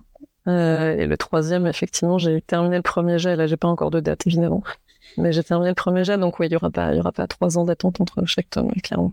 Euh, 0.46 0.96
et 0.96 1.06
le 1.06 1.16
troisième, 1.16 1.66
effectivement, 1.66 2.18
j'ai 2.18 2.42
terminé 2.42 2.76
le 2.76 2.82
premier 2.82 3.18
jet. 3.18 3.34
Là, 3.36 3.46
j'ai 3.46 3.56
pas 3.56 3.68
encore 3.68 3.90
de 3.90 4.00
date, 4.00 4.26
évidemment. 4.26 4.62
Mais 5.16 5.32
j'ai 5.32 5.42
terminé 5.42 5.70
le 5.70 5.74
premier 5.74 6.04
jet, 6.04 6.18
donc 6.18 6.38
oui, 6.38 6.46
il 6.46 6.52
y 6.52 6.56
aura 6.56 6.70
pas, 6.70 6.92
il 6.92 6.96
y 6.96 7.00
aura 7.00 7.12
pas 7.12 7.26
trois 7.26 7.58
ans 7.58 7.64
d'attente 7.64 8.00
entre 8.00 8.24
chaque 8.26 8.50
tome, 8.50 8.72
clairement. 8.82 9.12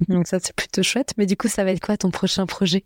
Donc 0.08 0.26
ça, 0.26 0.38
c'est 0.40 0.54
plutôt 0.54 0.82
chouette. 0.82 1.12
Mais 1.16 1.26
du 1.26 1.36
coup, 1.36 1.48
ça 1.48 1.64
va 1.64 1.70
être 1.70 1.80
quoi 1.84 1.96
ton 1.96 2.10
prochain 2.10 2.46
projet? 2.46 2.84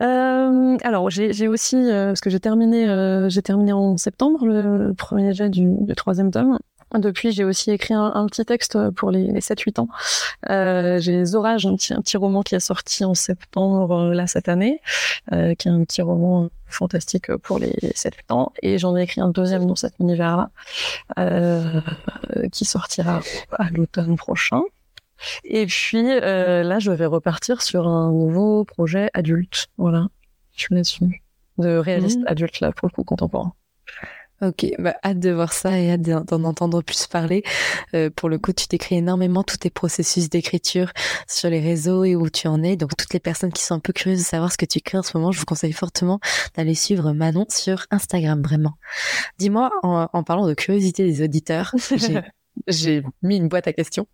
Euh, 0.00 0.78
alors 0.84 1.10
j'ai 1.10 1.48
aussi 1.48 1.76
euh, 1.76 2.08
parce 2.08 2.22
que 2.22 2.30
j'ai 2.30 2.40
terminé 2.40 2.88
euh, 2.88 3.28
j'ai 3.28 3.42
terminé 3.42 3.74
en 3.74 3.98
septembre 3.98 4.46
le, 4.46 4.94
premier 4.94 5.34
jet 5.34 5.50
du, 5.50 5.66
du, 5.66 5.94
troisième 5.94 6.30
tome. 6.30 6.58
Depuis, 6.94 7.32
j'ai 7.32 7.44
aussi 7.44 7.70
écrit 7.70 7.94
un, 7.94 8.12
un, 8.14 8.26
petit 8.26 8.44
texte 8.44 8.90
pour 8.90 9.10
les, 9.10 9.26
les 9.26 9.40
7-8 9.40 9.80
ans. 9.80 9.88
Euh, 10.50 10.98
j'ai 11.00 11.12
Les 11.12 11.34
Orages, 11.34 11.66
un 11.66 11.76
petit, 11.76 11.94
un 11.94 12.00
petit 12.00 12.16
roman 12.16 12.42
qui 12.42 12.54
est 12.54 12.60
sorti 12.60 13.04
en 13.04 13.14
septembre 13.14 13.92
euh, 13.92 14.14
là 14.14 14.26
cette 14.26 14.48
année, 14.48 14.80
euh, 15.32 15.54
qui 15.54 15.68
est 15.68 15.70
un 15.70 15.84
petit 15.84 16.02
roman 16.02 16.50
fantastique 16.66 17.34
pour 17.36 17.58
les 17.58 17.72
7-8 17.94 18.32
ans. 18.32 18.52
Et 18.62 18.78
j'en 18.78 18.96
ai 18.96 19.02
écrit 19.02 19.20
un 19.20 19.28
deuxième 19.28 19.66
dans 19.66 19.76
cet 19.76 19.94
univers-là, 20.00 20.50
qui 22.52 22.64
sortira 22.64 23.20
à 23.58 23.68
l'automne 23.70 24.16
prochain. 24.16 24.62
Et 25.44 25.66
puis 25.66 26.04
euh, 26.10 26.62
là, 26.62 26.78
je 26.78 26.90
vais 26.90 27.06
repartir 27.06 27.62
sur 27.62 27.86
un 27.86 28.10
nouveau 28.10 28.64
projet 28.64 29.10
adulte. 29.14 29.68
Voilà, 29.78 30.08
je 30.54 30.62
suis 30.62 30.74
là-dessus. 30.74 31.22
De 31.58 31.76
réaliste 31.76 32.20
mmh. 32.20 32.28
adulte, 32.28 32.60
là, 32.60 32.72
pour 32.72 32.88
le 32.88 32.92
coup, 32.92 33.04
contemporain. 33.04 33.52
Ok, 34.42 34.66
bah, 34.80 34.96
hâte 35.04 35.20
de 35.20 35.30
voir 35.30 35.52
ça 35.52 35.78
et 35.78 35.92
hâte 35.92 36.02
d'en 36.02 36.42
entendre 36.42 36.82
plus 36.82 37.06
parler. 37.06 37.44
Euh, 37.94 38.10
pour 38.10 38.28
le 38.28 38.38
coup, 38.38 38.52
tu 38.52 38.66
décris 38.66 38.96
énormément 38.96 39.44
tous 39.44 39.58
tes 39.58 39.70
processus 39.70 40.28
d'écriture 40.28 40.90
sur 41.28 41.48
les 41.48 41.60
réseaux 41.60 42.02
et 42.02 42.16
où 42.16 42.28
tu 42.28 42.48
en 42.48 42.60
es. 42.64 42.74
Donc, 42.74 42.96
toutes 42.96 43.14
les 43.14 43.20
personnes 43.20 43.52
qui 43.52 43.62
sont 43.62 43.76
un 43.76 43.78
peu 43.78 43.92
curieuses 43.92 44.18
de 44.18 44.24
savoir 44.24 44.50
ce 44.50 44.58
que 44.58 44.66
tu 44.66 44.78
écris 44.78 44.98
en 44.98 45.02
ce 45.04 45.16
moment, 45.16 45.30
je 45.30 45.38
vous 45.38 45.44
conseille 45.44 45.72
fortement 45.72 46.18
d'aller 46.56 46.74
suivre 46.74 47.12
Manon 47.12 47.46
sur 47.50 47.86
Instagram, 47.92 48.42
vraiment. 48.42 48.74
Dis-moi, 49.38 49.70
en, 49.84 50.08
en, 50.12 50.22
parlant 50.24 50.48
de 50.48 50.54
curiosité 50.54 51.04
des 51.04 51.22
auditeurs, 51.22 51.72
j'ai 51.96 52.20
mis 53.22 53.36
une 53.36 53.48
boîte 53.48 53.66
à 53.66 53.72
questions 53.72 54.06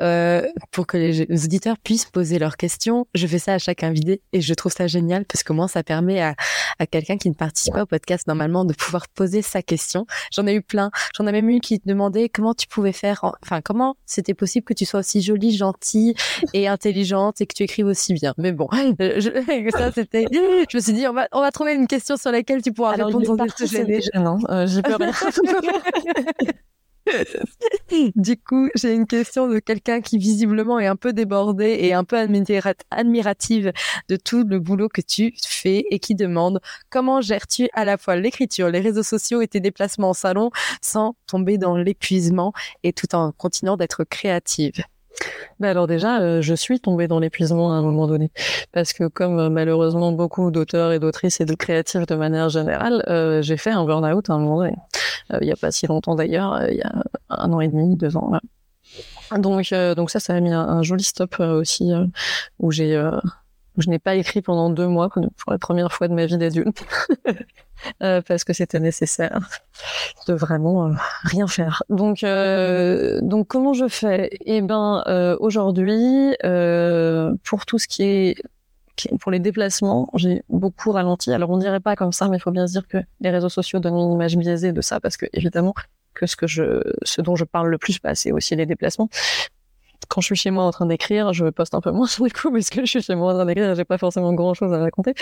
euh, 0.00 0.46
pour 0.70 0.86
que 0.86 0.96
les, 0.96 1.44
auditeurs 1.44 1.78
puissent 1.78 2.04
poser 2.04 2.38
leurs 2.38 2.56
questions. 2.56 3.06
Je 3.14 3.26
fais 3.26 3.38
ça 3.38 3.54
à 3.54 3.58
chaque 3.58 3.82
invité 3.82 4.22
et 4.32 4.40
je 4.40 4.54
trouve 4.54 4.72
ça 4.72 4.86
génial 4.86 5.24
parce 5.24 5.42
que 5.42 5.52
moi, 5.52 5.68
ça 5.68 5.82
permet 5.82 6.20
à, 6.20 6.34
à 6.78 6.86
quelqu'un 6.86 7.16
qui 7.16 7.28
ne 7.28 7.34
participe 7.34 7.74
pas 7.74 7.82
au 7.82 7.86
podcast 7.86 8.26
normalement 8.26 8.64
de 8.64 8.74
pouvoir 8.74 9.08
poser 9.08 9.42
sa 9.42 9.62
question. 9.62 10.06
J'en 10.32 10.46
ai 10.46 10.54
eu 10.54 10.62
plein. 10.62 10.90
J'en 11.16 11.26
ai 11.26 11.32
même 11.32 11.48
eu 11.50 11.60
qui 11.60 11.80
te 11.80 11.88
demandaient 11.88 12.28
comment 12.28 12.54
tu 12.54 12.66
pouvais 12.66 12.92
faire, 12.92 13.24
enfin 13.42 13.60
comment 13.60 13.96
c'était 14.06 14.34
possible 14.34 14.64
que 14.64 14.74
tu 14.74 14.84
sois 14.84 15.00
aussi 15.00 15.22
jolie, 15.22 15.56
gentille 15.56 16.14
et 16.54 16.68
intelligente 16.68 17.40
et 17.40 17.46
que 17.46 17.54
tu 17.54 17.62
écrives 17.62 17.86
aussi 17.86 18.14
bien. 18.14 18.34
Mais 18.38 18.52
bon, 18.52 18.68
je, 18.72 19.70
ça 19.76 19.92
c'était. 19.92 20.26
Je 20.30 20.76
me 20.76 20.80
suis 20.80 20.92
dit 20.92 21.06
on 21.06 21.12
va 21.12 21.28
on 21.32 21.40
va 21.40 21.50
trouver 21.50 21.74
une 21.74 21.86
question 21.86 22.16
sur 22.16 22.30
laquelle 22.30 22.62
tu 22.62 22.72
pourras 22.72 22.92
répondre 22.92 23.24
sans 23.24 23.36
te 23.36 23.66
gêner. 23.66 24.00
Non, 24.14 24.38
euh, 24.48 24.66
j'ai 24.66 24.82
peur. 24.82 24.98
du 28.16 28.36
coup, 28.36 28.68
j'ai 28.74 28.94
une 28.94 29.06
question 29.06 29.48
de 29.48 29.58
quelqu'un 29.58 30.00
qui 30.00 30.18
visiblement 30.18 30.78
est 30.78 30.86
un 30.86 30.96
peu 30.96 31.12
débordé 31.12 31.76
et 31.80 31.94
un 31.94 32.04
peu 32.04 32.16
admirative 32.16 33.72
de 34.08 34.16
tout 34.16 34.44
le 34.44 34.58
boulot 34.58 34.88
que 34.88 35.00
tu 35.00 35.34
fais 35.44 35.84
et 35.90 35.98
qui 35.98 36.14
demande 36.14 36.60
comment 36.90 37.20
gères-tu 37.20 37.68
à 37.72 37.84
la 37.84 37.98
fois 37.98 38.16
l'écriture, 38.16 38.68
les 38.68 38.80
réseaux 38.80 39.02
sociaux 39.02 39.40
et 39.40 39.48
tes 39.48 39.60
déplacements 39.60 40.10
en 40.10 40.14
salon 40.14 40.50
sans 40.80 41.16
tomber 41.26 41.58
dans 41.58 41.76
l'épuisement 41.76 42.52
et 42.82 42.92
tout 42.92 43.14
en 43.14 43.32
continuant 43.32 43.76
d'être 43.76 44.04
créative? 44.04 44.84
Ben 45.60 45.68
alors 45.68 45.86
déjà, 45.86 46.20
euh, 46.20 46.42
je 46.42 46.54
suis 46.54 46.80
tombée 46.80 47.08
dans 47.08 47.18
l'épuisement 47.18 47.72
à 47.72 47.76
un 47.76 47.82
moment 47.82 48.06
donné, 48.06 48.30
parce 48.72 48.92
que 48.92 49.06
comme 49.06 49.38
euh, 49.38 49.50
malheureusement 49.50 50.12
beaucoup 50.12 50.50
d'auteurs 50.50 50.92
et 50.92 50.98
d'autrices 50.98 51.40
et 51.40 51.44
de 51.44 51.54
créatifs 51.54 52.06
de 52.06 52.14
manière 52.14 52.48
générale, 52.48 53.04
euh, 53.08 53.42
j'ai 53.42 53.56
fait 53.56 53.70
un 53.70 53.84
burn-out 53.84 54.28
à 54.30 54.34
un 54.34 54.38
moment 54.38 54.58
donné. 54.58 54.76
il 55.40 55.46
n'y 55.46 55.52
a 55.52 55.56
pas 55.56 55.70
si 55.70 55.86
longtemps 55.86 56.14
d'ailleurs, 56.14 56.68
il 56.68 56.76
y 56.76 56.82
a 56.82 56.92
un 57.30 57.52
an 57.52 57.60
et 57.60 57.68
demi, 57.68 57.96
deux 57.96 58.16
ans. 58.16 58.32
Donc, 59.38 59.72
donc 59.72 60.10
ça, 60.10 60.20
ça 60.20 60.34
a 60.34 60.40
mis 60.40 60.52
un, 60.52 60.82
joli 60.82 61.04
stop 61.04 61.40
aussi, 61.40 61.92
où 62.58 62.70
j'ai 62.70 63.00
je 63.78 63.88
n'ai 63.88 63.98
pas 63.98 64.16
écrit 64.16 64.42
pendant 64.42 64.68
deux 64.68 64.86
mois 64.86 65.08
pour 65.08 65.52
la 65.52 65.58
première 65.58 65.92
fois 65.92 66.08
de 66.08 66.14
ma 66.14 66.26
vie 66.26 66.36
d'adulte 66.36 66.84
euh, 68.02 68.20
parce 68.26 68.44
que 68.44 68.52
c'était 68.52 68.80
nécessaire 68.80 69.40
de 70.28 70.34
vraiment 70.34 70.86
euh, 70.86 70.92
rien 71.24 71.46
faire. 71.46 71.82
Donc 71.88 72.24
euh, 72.24 73.20
donc 73.22 73.48
comment 73.48 73.72
je 73.72 73.88
fais? 73.88 74.30
Eh 74.44 74.60
ben 74.60 75.02
euh, 75.06 75.36
aujourd'hui 75.40 76.36
pour 77.44 77.66
tout 77.66 77.78
ce 77.78 77.88
qui 77.88 78.02
est 78.02 78.42
pour 79.20 79.32
les 79.32 79.40
déplacements, 79.40 80.10
j'ai 80.14 80.42
beaucoup 80.48 80.92
ralenti. 80.92 81.32
Alors 81.32 81.50
on 81.50 81.58
dirait 81.58 81.80
pas 81.80 81.96
comme 81.96 82.12
ça, 82.12 82.28
mais 82.28 82.36
il 82.36 82.40
faut 82.40 82.50
bien 82.50 82.66
se 82.66 82.72
dire 82.72 82.86
que 82.86 82.98
les 83.20 83.30
réseaux 83.30 83.48
sociaux 83.48 83.80
donnent 83.80 83.96
une 83.96 84.12
image 84.12 84.36
biaisée 84.36 84.72
de 84.72 84.80
ça 84.80 85.00
parce 85.00 85.16
que 85.16 85.26
évidemment 85.32 85.74
que 86.14 86.26
ce 86.26 86.36
que 86.36 86.46
je 86.46 86.82
ce 87.02 87.22
dont 87.22 87.34
je 87.34 87.44
parle 87.44 87.68
le 87.68 87.78
plus, 87.78 87.98
bah, 88.00 88.14
c'est 88.14 88.32
aussi 88.32 88.54
les 88.54 88.66
déplacements 88.66 89.08
quand 90.08 90.20
je 90.20 90.26
suis 90.26 90.36
chez 90.36 90.50
moi 90.50 90.64
en 90.64 90.70
train 90.70 90.86
d'écrire, 90.86 91.32
je 91.32 91.46
poste 91.46 91.74
un 91.74 91.80
peu 91.80 91.90
moins 91.90 92.06
sur 92.14 92.24
les 92.24 92.30
coups 92.30 92.52
parce 92.52 92.70
que 92.70 92.80
je 92.80 92.86
suis 92.86 93.02
chez 93.02 93.14
moi 93.14 93.32
en 93.32 93.36
train 93.36 93.46
d'écrire, 93.46 93.74
j'ai 93.74 93.84
pas 93.84 93.98
forcément 93.98 94.32
grand 94.34 94.54
chose 94.54 94.72
à 94.72 94.78
raconter. 94.78 95.14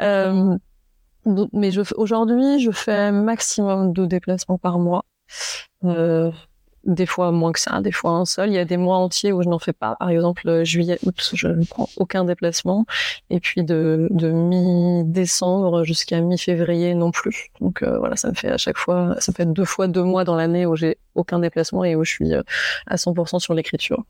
Euh, 0.00 0.56
mais 1.52 1.70
je, 1.70 1.82
aujourd'hui, 1.96 2.60
je 2.60 2.70
fais 2.70 3.12
maximum 3.12 3.92
de 3.92 4.06
déplacements 4.06 4.58
par 4.58 4.78
mois. 4.78 5.04
Euh, 5.84 6.30
des 6.86 7.06
fois 7.06 7.32
moins 7.32 7.52
que 7.52 7.60
ça, 7.60 7.80
des 7.80 7.92
fois 7.92 8.12
un 8.12 8.24
seul. 8.24 8.50
Il 8.50 8.54
y 8.54 8.58
a 8.58 8.64
des 8.64 8.76
mois 8.76 8.98
entiers 8.98 9.32
où 9.32 9.42
je 9.42 9.48
n'en 9.48 9.58
fais 9.58 9.72
pas. 9.72 9.96
Par 9.96 10.10
exemple, 10.10 10.48
euh, 10.48 10.64
juillet, 10.64 10.98
août, 11.04 11.30
je 11.34 11.48
ne 11.48 11.64
prends 11.64 11.88
aucun 11.96 12.24
déplacement. 12.24 12.86
Et 13.30 13.40
puis 13.40 13.64
de, 13.64 14.08
de 14.10 14.30
mi-décembre 14.30 15.84
jusqu'à 15.84 16.20
mi-février 16.20 16.94
non 16.94 17.10
plus. 17.10 17.48
Donc 17.60 17.82
euh, 17.82 17.98
voilà, 17.98 18.16
ça 18.16 18.28
me 18.28 18.34
fait 18.34 18.50
à 18.50 18.58
chaque 18.58 18.78
fois, 18.78 19.16
ça 19.18 19.32
fait 19.32 19.46
deux 19.46 19.64
fois 19.64 19.86
deux 19.86 20.02
mois 20.02 20.24
dans 20.24 20.36
l'année 20.36 20.66
où 20.66 20.76
j'ai 20.76 20.98
aucun 21.14 21.38
déplacement 21.38 21.84
et 21.84 21.96
où 21.96 22.04
je 22.04 22.10
suis 22.10 22.34
euh, 22.34 22.42
à 22.86 22.96
100% 22.96 23.38
sur 23.38 23.54
l'écriture. 23.54 24.04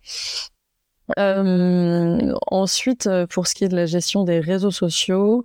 Euh, 1.18 2.34
ensuite, 2.50 3.08
pour 3.28 3.46
ce 3.46 3.54
qui 3.54 3.64
est 3.64 3.68
de 3.68 3.76
la 3.76 3.84
gestion 3.86 4.24
des 4.24 4.40
réseaux 4.40 4.70
sociaux, 4.70 5.44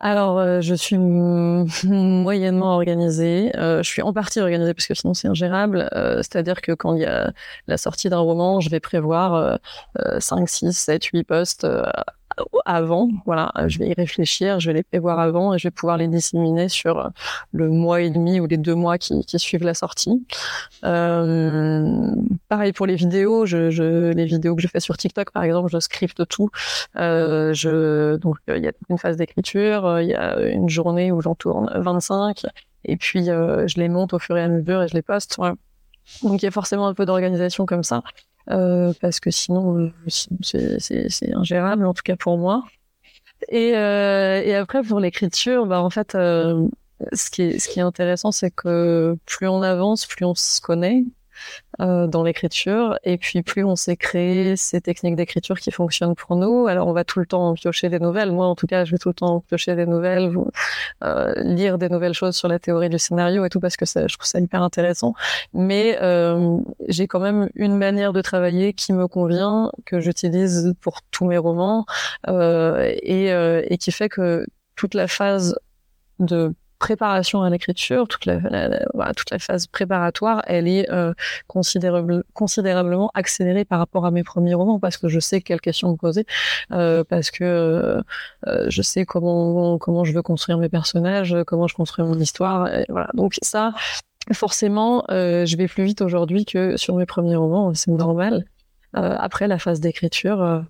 alors, 0.00 0.38
euh, 0.38 0.60
je 0.60 0.74
suis 0.74 0.96
moyennement 1.84 2.74
organisée. 2.74 3.50
Euh, 3.56 3.82
je 3.82 3.88
suis 3.88 4.02
en 4.02 4.12
partie 4.12 4.40
organisée 4.40 4.72
parce 4.74 4.86
que 4.86 4.94
sinon 4.94 5.14
c'est 5.14 5.28
ingérable. 5.28 5.88
Euh, 5.94 6.18
c'est-à-dire 6.18 6.60
que 6.60 6.72
quand 6.72 6.94
il 6.94 7.02
y 7.02 7.06
a 7.06 7.32
la 7.66 7.76
sortie 7.76 8.08
d'un 8.08 8.18
roman, 8.18 8.60
je 8.60 8.70
vais 8.70 8.80
prévoir 8.80 9.58
5, 10.18 10.48
6, 10.48 10.72
7, 10.72 11.04
8 11.04 11.24
postes 11.24 11.66
avant. 12.64 13.08
Voilà, 13.26 13.52
je 13.66 13.78
vais 13.78 13.88
y 13.88 13.94
réfléchir, 13.94 14.60
je 14.60 14.70
vais 14.70 14.74
les 14.74 14.82
prévoir 14.82 15.18
avant 15.18 15.54
et 15.54 15.58
je 15.58 15.66
vais 15.66 15.70
pouvoir 15.70 15.96
les 15.96 16.08
disséminer 16.08 16.68
sur 16.68 16.98
euh, 16.98 17.08
le 17.52 17.68
mois 17.68 18.00
et 18.00 18.10
demi 18.10 18.40
ou 18.40 18.46
les 18.46 18.56
deux 18.56 18.74
mois 18.74 18.98
qui, 18.98 19.24
qui 19.24 19.38
suivent 19.38 19.64
la 19.64 19.74
sortie. 19.74 20.26
Euh, 20.84 22.10
pareil 22.48 22.72
pour 22.72 22.86
les 22.86 22.96
vidéos, 22.96 23.46
je, 23.46 23.70
je, 23.70 24.12
les 24.12 24.24
vidéos 24.24 24.54
que 24.56 24.62
je 24.62 24.68
fais 24.68 24.80
sur 24.80 24.96
TikTok, 24.96 25.30
par 25.30 25.42
exemple, 25.42 25.70
je 25.70 25.78
scripte 25.80 26.26
tout. 26.28 26.50
Euh, 26.96 27.52
je, 27.54 28.16
donc 28.16 28.36
il 28.48 28.62
y 28.62 28.68
a 28.68 28.72
une 28.88 28.98
phase 28.98 29.16
d'écriture, 29.16 30.00
il 30.00 30.08
y 30.08 30.14
a 30.14 30.40
une 30.40 30.68
journée 30.68 31.12
où 31.12 31.20
j'en 31.20 31.34
tourne 31.34 31.70
25 31.74 32.42
et 32.84 32.96
puis 32.96 33.24
je 33.26 33.78
les 33.78 33.88
monte 33.88 34.12
au 34.12 34.18
fur 34.18 34.36
et 34.36 34.42
à 34.42 34.48
mesure 34.48 34.82
et 34.82 34.88
je 34.88 34.94
les 34.94 35.02
poste. 35.02 35.38
Donc 36.22 36.42
il 36.42 36.44
y 36.44 36.48
a 36.48 36.50
forcément 36.50 36.86
un 36.86 36.94
peu 36.94 37.04
d'organisation 37.04 37.66
comme 37.66 37.82
ça, 37.82 38.02
euh, 38.50 38.92
parce 39.00 39.20
que 39.20 39.30
sinon 39.30 39.92
c'est 40.08 41.34
ingérable, 41.34 41.86
en 41.86 41.94
tout 41.94 42.02
cas 42.02 42.16
pour 42.16 42.38
moi. 42.38 42.64
Et, 43.48 43.76
euh, 43.76 44.42
et 44.42 44.54
après 44.54 44.82
pour 44.82 45.00
l'écriture, 45.00 45.66
bah 45.66 45.80
en 45.82 45.90
fait, 45.90 46.14
euh, 46.14 46.68
ce 47.12 47.30
qui 47.30 47.42
est 47.42 47.58
ce 47.58 47.68
qui 47.68 47.78
est 47.78 47.82
intéressant, 47.82 48.32
c'est 48.32 48.50
que 48.50 49.16
plus 49.26 49.48
on 49.48 49.62
avance, 49.62 50.06
plus 50.06 50.24
on 50.24 50.34
se 50.34 50.60
connaît, 50.60 51.04
euh, 51.04 51.17
dans 51.78 52.22
l'écriture. 52.22 52.98
Et 53.04 53.18
puis 53.18 53.42
plus 53.42 53.64
on 53.64 53.76
s'est 53.76 53.96
créé 53.96 54.56
ces 54.56 54.80
techniques 54.80 55.16
d'écriture 55.16 55.58
qui 55.58 55.70
fonctionnent 55.70 56.14
pour 56.14 56.36
nous, 56.36 56.66
alors 56.66 56.88
on 56.88 56.92
va 56.92 57.04
tout 57.04 57.20
le 57.20 57.26
temps 57.26 57.54
piocher 57.54 57.88
des 57.88 57.98
nouvelles. 57.98 58.32
Moi, 58.32 58.46
en 58.46 58.54
tout 58.54 58.66
cas, 58.66 58.84
je 58.84 58.92
vais 58.92 58.98
tout 58.98 59.08
le 59.08 59.14
temps 59.14 59.40
piocher 59.40 59.74
des 59.76 59.86
nouvelles, 59.86 60.32
euh, 61.04 61.32
lire 61.36 61.78
des 61.78 61.88
nouvelles 61.88 62.14
choses 62.14 62.36
sur 62.36 62.48
la 62.48 62.58
théorie 62.58 62.88
du 62.88 62.98
scénario 62.98 63.44
et 63.44 63.48
tout 63.48 63.60
parce 63.60 63.76
que 63.76 63.86
ça, 63.86 64.06
je 64.06 64.16
trouve 64.16 64.26
ça 64.26 64.40
hyper 64.40 64.62
intéressant. 64.62 65.14
Mais 65.52 65.98
euh, 66.02 66.58
j'ai 66.88 67.06
quand 67.06 67.20
même 67.20 67.48
une 67.54 67.76
manière 67.76 68.12
de 68.12 68.20
travailler 68.20 68.72
qui 68.72 68.92
me 68.92 69.06
convient, 69.08 69.70
que 69.84 70.00
j'utilise 70.00 70.74
pour 70.80 71.00
tous 71.10 71.26
mes 71.26 71.38
romans 71.38 71.86
euh, 72.28 72.94
et, 73.02 73.32
euh, 73.32 73.62
et 73.68 73.78
qui 73.78 73.92
fait 73.92 74.08
que 74.08 74.46
toute 74.76 74.94
la 74.94 75.08
phase 75.08 75.58
de 76.18 76.54
préparation 76.78 77.42
à 77.42 77.50
l'écriture, 77.50 78.08
toute 78.08 78.26
la, 78.26 78.38
toute 79.14 79.30
la 79.30 79.38
phase 79.38 79.66
préparatoire, 79.66 80.42
elle 80.46 80.68
est 80.68 80.90
euh, 80.90 81.12
considérable, 81.46 82.24
considérablement 82.34 83.10
accélérée 83.14 83.64
par 83.64 83.78
rapport 83.78 84.06
à 84.06 84.10
mes 84.10 84.24
premiers 84.24 84.54
romans 84.54 84.78
parce 84.78 84.96
que 84.96 85.08
je 85.08 85.20
sais 85.20 85.40
quelles 85.40 85.60
questions 85.60 85.90
me 85.90 85.96
poser, 85.96 86.24
euh, 86.72 87.04
parce 87.04 87.30
que 87.30 87.44
euh, 88.46 88.70
je 88.70 88.82
sais 88.82 89.04
comment 89.04 89.78
comment 89.78 90.04
je 90.04 90.12
veux 90.12 90.22
construire 90.22 90.58
mes 90.58 90.68
personnages, 90.68 91.36
comment 91.46 91.66
je 91.66 91.74
construis 91.74 92.04
mon 92.04 92.18
histoire, 92.18 92.72
et 92.72 92.84
voilà. 92.88 93.10
Donc 93.14 93.36
ça, 93.42 93.74
forcément, 94.32 95.04
je 95.08 95.56
vais 95.56 95.68
plus 95.68 95.84
vite 95.84 96.00
aujourd'hui 96.02 96.44
que 96.44 96.76
sur 96.76 96.96
mes 96.96 97.06
premiers 97.06 97.36
romans, 97.36 97.74
c'est 97.74 97.90
normal. 97.90 98.44
après 98.94 99.48
la 99.48 99.58
phase 99.58 99.80
d'écriture, 99.80 100.64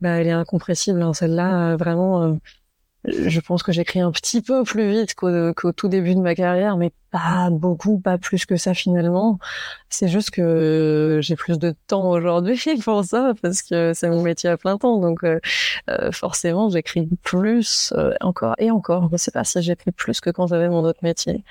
bah, 0.00 0.10
elle 0.10 0.26
est 0.28 0.30
incompressible. 0.30 1.02
Hein, 1.02 1.12
Celle-là, 1.12 1.76
vraiment 1.76 2.38
je 3.04 3.40
pense 3.40 3.62
que 3.62 3.72
j'écris 3.72 4.00
un 4.00 4.12
petit 4.12 4.42
peu 4.42 4.62
plus 4.62 4.90
vite 4.90 5.14
qu'au 5.14 5.72
tout 5.72 5.88
début 5.88 6.14
de 6.14 6.20
ma 6.20 6.34
carrière, 6.34 6.76
mais 6.76 6.92
pas 7.10 7.50
beaucoup, 7.50 7.98
pas 7.98 8.16
plus 8.16 8.46
que 8.46 8.56
ça 8.56 8.74
finalement. 8.74 9.38
C'est 9.88 10.06
juste 10.06 10.30
que 10.30 11.18
j'ai 11.20 11.34
plus 11.34 11.58
de 11.58 11.74
temps 11.88 12.10
aujourd'hui 12.10 12.60
pour 12.84 13.04
ça 13.04 13.32
parce 13.42 13.62
que 13.62 13.92
c'est 13.92 14.08
mon 14.08 14.22
métier 14.22 14.50
à 14.50 14.56
plein 14.56 14.78
temps, 14.78 14.98
donc 14.98 15.24
euh, 15.24 15.40
euh, 15.90 16.12
forcément 16.12 16.70
j'écris 16.70 17.08
plus 17.22 17.92
euh, 17.96 18.14
encore 18.20 18.54
et 18.58 18.70
encore. 18.70 19.08
Je 19.10 19.16
sais 19.16 19.32
pas 19.32 19.42
si 19.42 19.60
j'écris 19.62 19.90
plus 19.90 20.20
que 20.20 20.30
quand 20.30 20.46
j'avais 20.46 20.68
mon 20.68 20.84
autre 20.84 21.00
métier. 21.02 21.44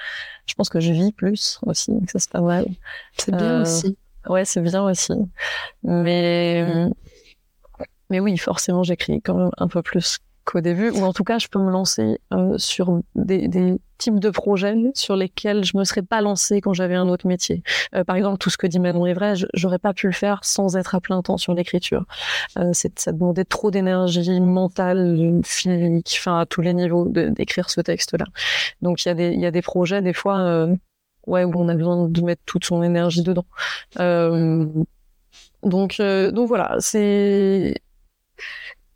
Je 0.45 0.53
pense 0.55 0.69
que 0.69 0.79
je 0.79 0.93
vis 0.93 1.11
plus 1.11 1.59
aussi, 1.65 1.91
ça 2.07 2.19
c'est 2.19 2.31
pas 2.31 2.41
mal. 2.41 2.65
C'est 3.17 3.35
bien 3.35 3.61
aussi. 3.61 3.97
Ouais, 4.27 4.45
c'est 4.45 4.61
bien 4.61 4.83
aussi. 4.83 5.13
Mais 5.83 6.87
mais 8.09 8.19
oui, 8.21 8.37
forcément 8.37 8.83
j'écris 8.83 9.21
quand 9.21 9.35
même 9.35 9.51
un 9.57 9.67
peu 9.67 9.81
plus 9.81 10.19
qu'au 10.45 10.61
début, 10.61 10.89
ou 10.91 11.03
en 11.03 11.13
tout 11.13 11.23
cas, 11.23 11.39
je 11.39 11.47
peux 11.47 11.59
me 11.59 11.71
lancer 11.71 12.19
euh, 12.33 12.57
sur 12.57 13.01
des, 13.15 13.47
des, 13.47 13.77
types 14.01 14.19
de 14.19 14.31
projets 14.31 14.75
sur 14.95 15.15
lesquels 15.15 15.63
je 15.63 15.77
me 15.77 15.83
serais 15.83 16.01
pas 16.01 16.21
lancée 16.21 16.59
quand 16.59 16.73
j'avais 16.73 16.95
un 16.95 17.07
autre 17.07 17.27
métier. 17.27 17.61
Euh, 17.93 18.03
par 18.03 18.15
exemple, 18.15 18.39
tout 18.39 18.49
ce 18.49 18.57
que 18.57 18.65
dit 18.65 18.79
Manon 18.79 19.05
est 19.05 19.13
vrai, 19.13 19.35
j'aurais 19.53 19.77
pas 19.77 19.93
pu 19.93 20.07
le 20.07 20.13
faire 20.13 20.39
sans 20.43 20.75
être 20.75 20.95
à 20.95 20.99
plein 20.99 21.21
temps 21.21 21.37
sur 21.37 21.53
l'écriture. 21.53 22.05
Euh, 22.57 22.71
ça 22.73 23.11
demandait 23.11 23.45
trop 23.45 23.69
d'énergie 23.69 24.41
mentale, 24.41 25.39
physique, 25.45 26.17
enfin 26.19 26.39
à 26.39 26.45
tous 26.47 26.61
les 26.61 26.73
niveaux 26.73 27.07
d'écrire 27.07 27.69
ce 27.69 27.79
texte-là. 27.79 28.25
Donc 28.81 29.05
il 29.05 29.09
y 29.09 29.11
a 29.11 29.13
des 29.13 29.35
y 29.35 29.45
a 29.45 29.51
des 29.51 29.61
projets 29.61 30.01
des 30.01 30.13
fois 30.13 30.39
euh, 30.39 30.75
ouais 31.27 31.43
où 31.43 31.51
on 31.55 31.69
a 31.69 31.75
besoin 31.75 32.07
de 32.07 32.21
mettre 32.21 32.41
toute 32.47 32.65
son 32.65 32.81
énergie 32.81 33.21
dedans. 33.21 33.45
Euh, 33.99 34.65
donc 35.61 36.01
donc 36.01 36.47
voilà, 36.47 36.75
c'est 36.79 37.75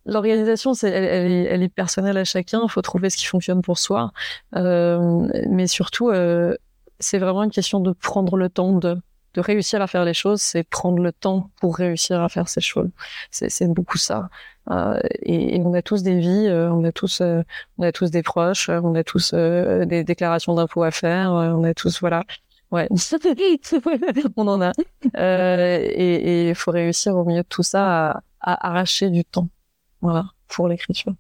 L'organisation, 0.06 0.74
c'est, 0.74 0.90
elle, 0.90 1.48
elle, 1.50 1.64
est, 1.64 1.70
personnelle 1.70 2.18
à 2.18 2.24
chacun. 2.24 2.62
Il 2.64 2.70
faut 2.70 2.82
trouver 2.82 3.10
ce 3.10 3.18
qui 3.18 3.26
fonctionne 3.26 3.62
pour 3.62 3.80
soi. 3.80 4.12
Euh, 4.56 5.28
mais 5.50 5.68
surtout, 5.68 6.10
euh, 6.10 6.56
c'est 7.00 7.18
vraiment 7.18 7.44
une 7.44 7.52
question 7.52 7.80
de 7.80 7.92
prendre 7.92 8.38
le 8.38 8.50
temps 8.50 8.74
de, 8.74 8.98
de 9.34 9.42
réussir 9.42 9.82
à 9.82 9.88
faire 9.88 10.06
les 10.06 10.14
choses. 10.14 10.42
C'est 10.42 10.64
prendre 10.64 11.02
le 11.02 11.12
temps 11.12 11.50
pour 11.60 11.76
réussir 11.76 12.22
à 12.22 12.30
faire 12.30 12.48
ces 12.48 12.62
choses. 12.62 12.90
C'est, 13.32 13.68
beaucoup 13.68 13.98
ça. 13.98 14.30
Euh, 14.72 15.00
et, 15.24 15.60
on 15.64 15.74
a 15.74 15.82
tous 15.82 16.04
des 16.04 16.20
vies, 16.20 16.48
euh, 16.48 16.72
on 16.72 16.84
a 16.84 16.92
tous, 16.92 17.22
euh, 17.22 17.44
on 17.78 17.84
a 17.84 17.92
tous 17.92 18.12
des 18.12 18.24
proches, 18.24 18.70
on 18.70 18.96
a 18.96 19.04
tous 19.04 19.34
des 19.34 20.04
déclarations 20.04 20.56
d'impôts 20.56 20.84
à 20.84 20.92
faire, 20.92 21.32
on 21.32 21.64
a 21.64 21.74
tous, 21.74 22.00
voilà. 22.00 22.24
Ouais, 22.72 22.88
on 24.38 24.48
en 24.48 24.62
a. 24.62 24.72
et 25.16 26.50
il 26.50 26.56
faut 26.56 26.72
réussir 26.72 27.16
au 27.16 27.24
milieu 27.24 27.44
de 27.44 27.48
tout 27.48 27.64
ça 27.64 28.12
à, 28.12 28.22
à 28.42 28.70
arracher 28.70 29.10
du 29.10 29.24
temps 29.24 29.48
voilà, 30.02 30.26
pour 30.48 30.68
l'écriture. 30.68 31.14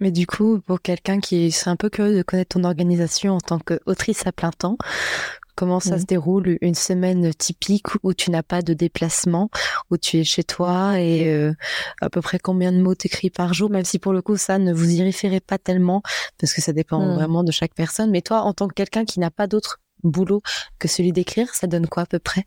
Mais 0.00 0.10
du 0.10 0.26
coup, 0.26 0.60
pour 0.60 0.82
quelqu'un 0.82 1.20
qui 1.20 1.46
est 1.46 1.68
un 1.68 1.76
peu 1.76 1.90
curieux 1.90 2.16
de 2.16 2.22
connaître 2.22 2.56
ton 2.56 2.64
organisation 2.64 3.34
en 3.34 3.40
tant 3.40 3.58
qu'autrice 3.60 4.26
à 4.26 4.32
plein 4.32 4.50
temps, 4.50 4.76
comment 5.54 5.78
ça 5.78 5.98
se 5.98 6.06
déroule 6.06 6.56
une 6.62 6.74
semaine 6.74 7.34
typique 7.34 7.86
où 8.02 8.14
tu 8.14 8.30
n'as 8.30 8.42
pas 8.42 8.62
de 8.62 8.72
déplacement, 8.72 9.50
où 9.90 9.98
tu 9.98 10.18
es 10.18 10.24
chez 10.24 10.42
toi 10.42 10.98
et 10.98 11.28
euh, 11.28 11.52
à 12.00 12.08
peu 12.08 12.22
près 12.22 12.38
combien 12.38 12.72
de 12.72 12.78
mots 12.78 12.94
t'écris 12.94 13.28
par 13.28 13.52
jour, 13.52 13.68
même 13.68 13.84
si 13.84 13.98
pour 13.98 14.14
le 14.14 14.22
coup 14.22 14.38
ça 14.38 14.58
ne 14.58 14.72
vous 14.72 14.90
y 14.90 15.02
référez 15.02 15.40
pas 15.40 15.58
tellement 15.58 16.02
parce 16.38 16.54
que 16.54 16.62
ça 16.62 16.72
dépend 16.72 17.00
mm. 17.00 17.14
vraiment 17.14 17.44
de 17.44 17.52
chaque 17.52 17.74
personne. 17.74 18.10
Mais 18.10 18.22
toi, 18.22 18.40
en 18.40 18.54
tant 18.54 18.68
que 18.68 18.74
quelqu'un 18.74 19.04
qui 19.04 19.20
n'a 19.20 19.30
pas 19.30 19.46
d'autre 19.46 19.80
boulot 20.02 20.40
que 20.78 20.88
celui 20.88 21.12
d'écrire, 21.12 21.54
ça 21.54 21.66
donne 21.66 21.86
quoi 21.86 22.04
à 22.04 22.06
peu 22.06 22.18
près? 22.18 22.46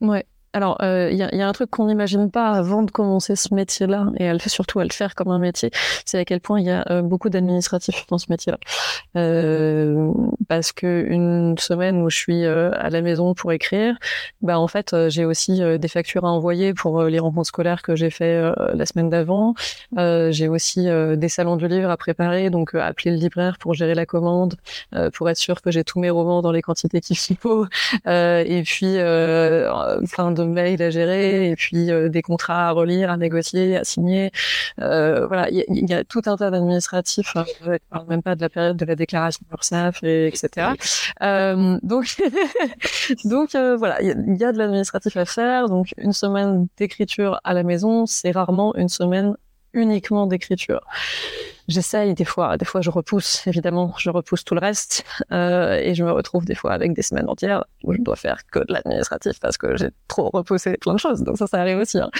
Ouais. 0.00 0.26
Alors, 0.54 0.76
il 0.80 0.86
euh, 0.86 1.10
y, 1.12 1.22
a, 1.22 1.34
y, 1.34 1.40
a, 1.40 1.48
un 1.48 1.52
truc 1.52 1.70
qu'on 1.70 1.86
n'imagine 1.86 2.30
pas 2.30 2.50
avant 2.50 2.82
de 2.82 2.90
commencer 2.90 3.36
ce 3.36 3.54
métier-là, 3.54 4.08
et 4.18 4.24
elle 4.24 4.38
fait 4.38 4.50
surtout 4.50 4.80
à 4.80 4.84
le 4.84 4.92
faire 4.92 5.14
comme 5.14 5.28
un 5.28 5.38
métier, 5.38 5.70
c'est 6.04 6.18
à 6.18 6.26
quel 6.26 6.40
point 6.40 6.60
il 6.60 6.66
y 6.66 6.70
a 6.70 6.84
euh, 6.90 7.00
beaucoup 7.00 7.30
d'administratifs 7.30 8.06
dans 8.08 8.18
ce 8.18 8.26
métier-là. 8.28 8.58
Euh, 9.16 10.12
parce 10.48 10.72
que 10.72 11.06
une 11.08 11.56
semaine 11.58 12.02
où 12.02 12.10
je 12.10 12.16
suis 12.16 12.44
euh, 12.44 12.70
à 12.74 12.90
la 12.90 13.00
maison 13.00 13.32
pour 13.32 13.52
écrire, 13.52 13.96
bah 14.42 14.58
en 14.58 14.68
fait 14.68 14.94
j'ai 15.08 15.24
aussi 15.24 15.62
des 15.78 15.88
factures 15.88 16.26
à 16.26 16.30
envoyer 16.30 16.74
pour 16.74 17.02
les 17.04 17.18
rencontres 17.18 17.48
scolaires 17.48 17.80
que 17.80 17.96
j'ai 17.96 18.10
fait 18.10 18.52
la 18.74 18.86
semaine 18.86 19.08
d'avant. 19.08 19.54
j'ai 19.96 20.48
aussi 20.48 20.86
des 21.16 21.28
salons 21.28 21.56
du 21.56 21.68
livre 21.68 21.90
à 21.90 21.96
préparer, 21.96 22.50
donc 22.50 22.74
appeler 22.74 23.12
le 23.12 23.16
libraire 23.16 23.56
pour 23.58 23.74
gérer 23.74 23.94
la 23.94 24.06
commande, 24.06 24.56
pour 25.14 25.30
être 25.30 25.36
sûr 25.36 25.62
que 25.62 25.70
j'ai 25.70 25.84
tous 25.84 25.98
mes 26.00 26.10
romans 26.10 26.42
dans 26.42 26.52
les 26.52 26.62
quantités 26.62 27.00
qu'il 27.00 27.16
faut, 27.38 27.66
et 28.06 28.62
puis 28.64 28.96
plein 30.12 30.30
de 30.32 30.41
mails 30.44 30.82
à 30.82 30.90
gérer 30.90 31.50
et 31.50 31.56
puis 31.56 31.90
euh, 31.90 32.08
des 32.08 32.22
contrats 32.22 32.68
à 32.68 32.70
relire, 32.72 33.10
à 33.10 33.16
négocier, 33.16 33.76
à 33.76 33.84
signer. 33.84 34.30
Euh, 34.80 35.26
voilà, 35.26 35.48
il 35.50 35.64
y, 35.68 35.94
a 35.94 36.04
tout 36.04 36.22
un 36.26 36.36
tas 36.36 36.50
d'administratifs. 36.50 37.36
Hein. 37.36 37.44
Je 37.64 37.78
parle 37.90 38.06
même 38.08 38.22
pas 38.22 38.34
de 38.34 38.40
la 38.40 38.48
période 38.48 38.76
de 38.76 38.84
la 38.84 38.94
déclaration 38.96 39.44
URSAF, 39.52 40.02
et 40.02 40.26
etc. 40.26 40.68
Euh, 41.22 41.78
donc, 41.82 42.16
donc 43.24 43.50
voilà, 43.54 44.00
il 44.02 44.36
y, 44.38 44.44
a 44.44 44.52
de 44.52 44.58
l'administratif 44.58 45.16
à 45.16 45.24
faire. 45.24 45.68
Donc 45.68 45.88
une 45.96 46.12
semaine 46.12 46.66
d'écriture 46.76 47.40
à 47.44 47.54
la 47.54 47.62
maison, 47.62 48.06
c'est 48.06 48.30
rarement 48.30 48.74
une 48.76 48.88
semaine 48.88 49.34
uniquement 49.72 50.26
d'écriture. 50.26 50.80
J'essaye 51.68 52.14
des 52.14 52.24
fois, 52.24 52.56
des 52.56 52.64
fois 52.64 52.80
je 52.80 52.90
repousse, 52.90 53.46
évidemment, 53.46 53.94
je 53.98 54.10
repousse 54.10 54.44
tout 54.44 54.54
le 54.54 54.60
reste 54.60 55.04
euh, 55.30 55.74
et 55.74 55.94
je 55.94 56.04
me 56.04 56.10
retrouve 56.10 56.44
des 56.44 56.54
fois 56.54 56.72
avec 56.72 56.92
des 56.92 57.02
semaines 57.02 57.28
entières 57.28 57.64
où 57.84 57.92
je 57.92 58.00
dois 58.00 58.16
faire 58.16 58.44
que 58.50 58.58
de 58.60 58.72
l'administratif 58.72 59.38
parce 59.40 59.56
que 59.56 59.76
j'ai 59.76 59.90
trop 60.08 60.30
repoussé 60.32 60.76
plein 60.78 60.94
de 60.94 60.98
choses, 60.98 61.22
donc 61.22 61.38
ça, 61.38 61.46
ça 61.46 61.60
arrive 61.60 61.78
aussi. 61.78 61.98
Hein. 61.98 62.10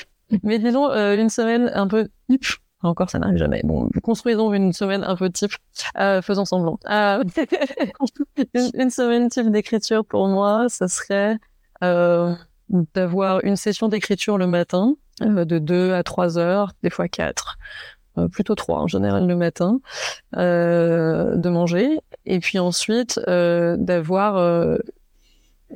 Mais 0.42 0.58
disons 0.58 0.90
euh, 0.90 1.16
une 1.16 1.28
semaine 1.28 1.70
un 1.74 1.86
peu 1.86 2.08
type, 2.28 2.46
encore 2.82 3.10
ça 3.10 3.18
n'arrive 3.18 3.38
jamais. 3.38 3.60
Bon, 3.64 3.88
construisons 4.02 4.52
une 4.52 4.72
semaine 4.72 5.04
un 5.04 5.16
peu 5.16 5.30
type, 5.30 5.52
euh, 5.98 6.22
faisons 6.22 6.44
semblant. 6.44 6.78
Euh, 6.88 7.22
une, 8.54 8.70
une, 8.74 8.90
semaine 8.90 9.28
type 9.28 9.50
d'écriture 9.50 10.04
pour 10.04 10.28
moi, 10.28 10.66
ça 10.68 10.88
serait 10.88 11.36
euh, 11.82 12.34
d'avoir 12.94 13.44
une 13.44 13.56
session 13.56 13.88
d'écriture 13.88 14.38
le 14.38 14.46
matin 14.46 14.94
euh, 15.20 15.44
de 15.44 15.58
2 15.58 15.92
à 15.92 16.02
3 16.02 16.38
heures, 16.38 16.72
des 16.82 16.90
fois 16.90 17.08
4, 17.08 17.58
euh, 18.18 18.28
plutôt 18.28 18.54
3 18.54 18.80
en 18.80 18.86
général 18.86 19.26
le 19.26 19.36
matin, 19.36 19.80
euh, 20.36 21.36
de 21.36 21.48
manger, 21.48 21.98
et 22.26 22.38
puis 22.40 22.58
ensuite 22.58 23.20
d'avoir 23.26 24.78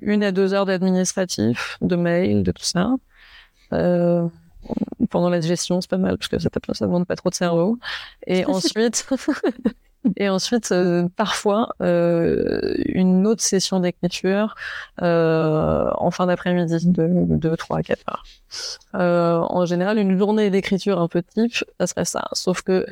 une 0.02 0.22
à 0.22 0.32
deux 0.32 0.54
heures 0.54 0.66
d'administratif, 0.66 1.78
de 1.80 1.96
mail, 1.96 2.42
de 2.42 2.52
tout 2.52 2.64
ça. 2.64 2.90
pendant 5.10 5.30
la 5.30 5.38
digestion, 5.38 5.80
c'est 5.80 5.90
pas 5.90 5.96
mal 5.98 6.18
parce 6.18 6.28
que 6.28 6.38
ça, 6.38 6.50
ça 6.72 6.86
demande 6.86 7.06
pas 7.06 7.16
trop 7.16 7.30
de 7.30 7.34
cerveau. 7.34 7.78
Et 8.26 8.44
ensuite, 8.46 9.06
et 10.16 10.28
ensuite, 10.28 10.72
euh, 10.72 11.08
parfois, 11.16 11.74
euh, 11.82 12.74
une 12.86 13.26
autre 13.26 13.42
session 13.42 13.80
d'écriture 13.80 14.54
euh, 15.02 15.90
en 15.96 16.10
fin 16.10 16.26
d'après-midi 16.26 16.86
de 16.86 17.08
2, 17.36 17.56
3, 17.56 17.82
4 17.82 18.04
heures. 18.10 18.24
en 19.50 19.66
général, 19.66 19.98
une 19.98 20.18
journée 20.18 20.50
d'écriture 20.50 21.00
un 21.00 21.08
peu 21.08 21.22
type, 21.22 21.64
ça 21.80 21.86
serait 21.86 22.04
ça. 22.04 22.28
Sauf 22.32 22.62
que 22.62 22.86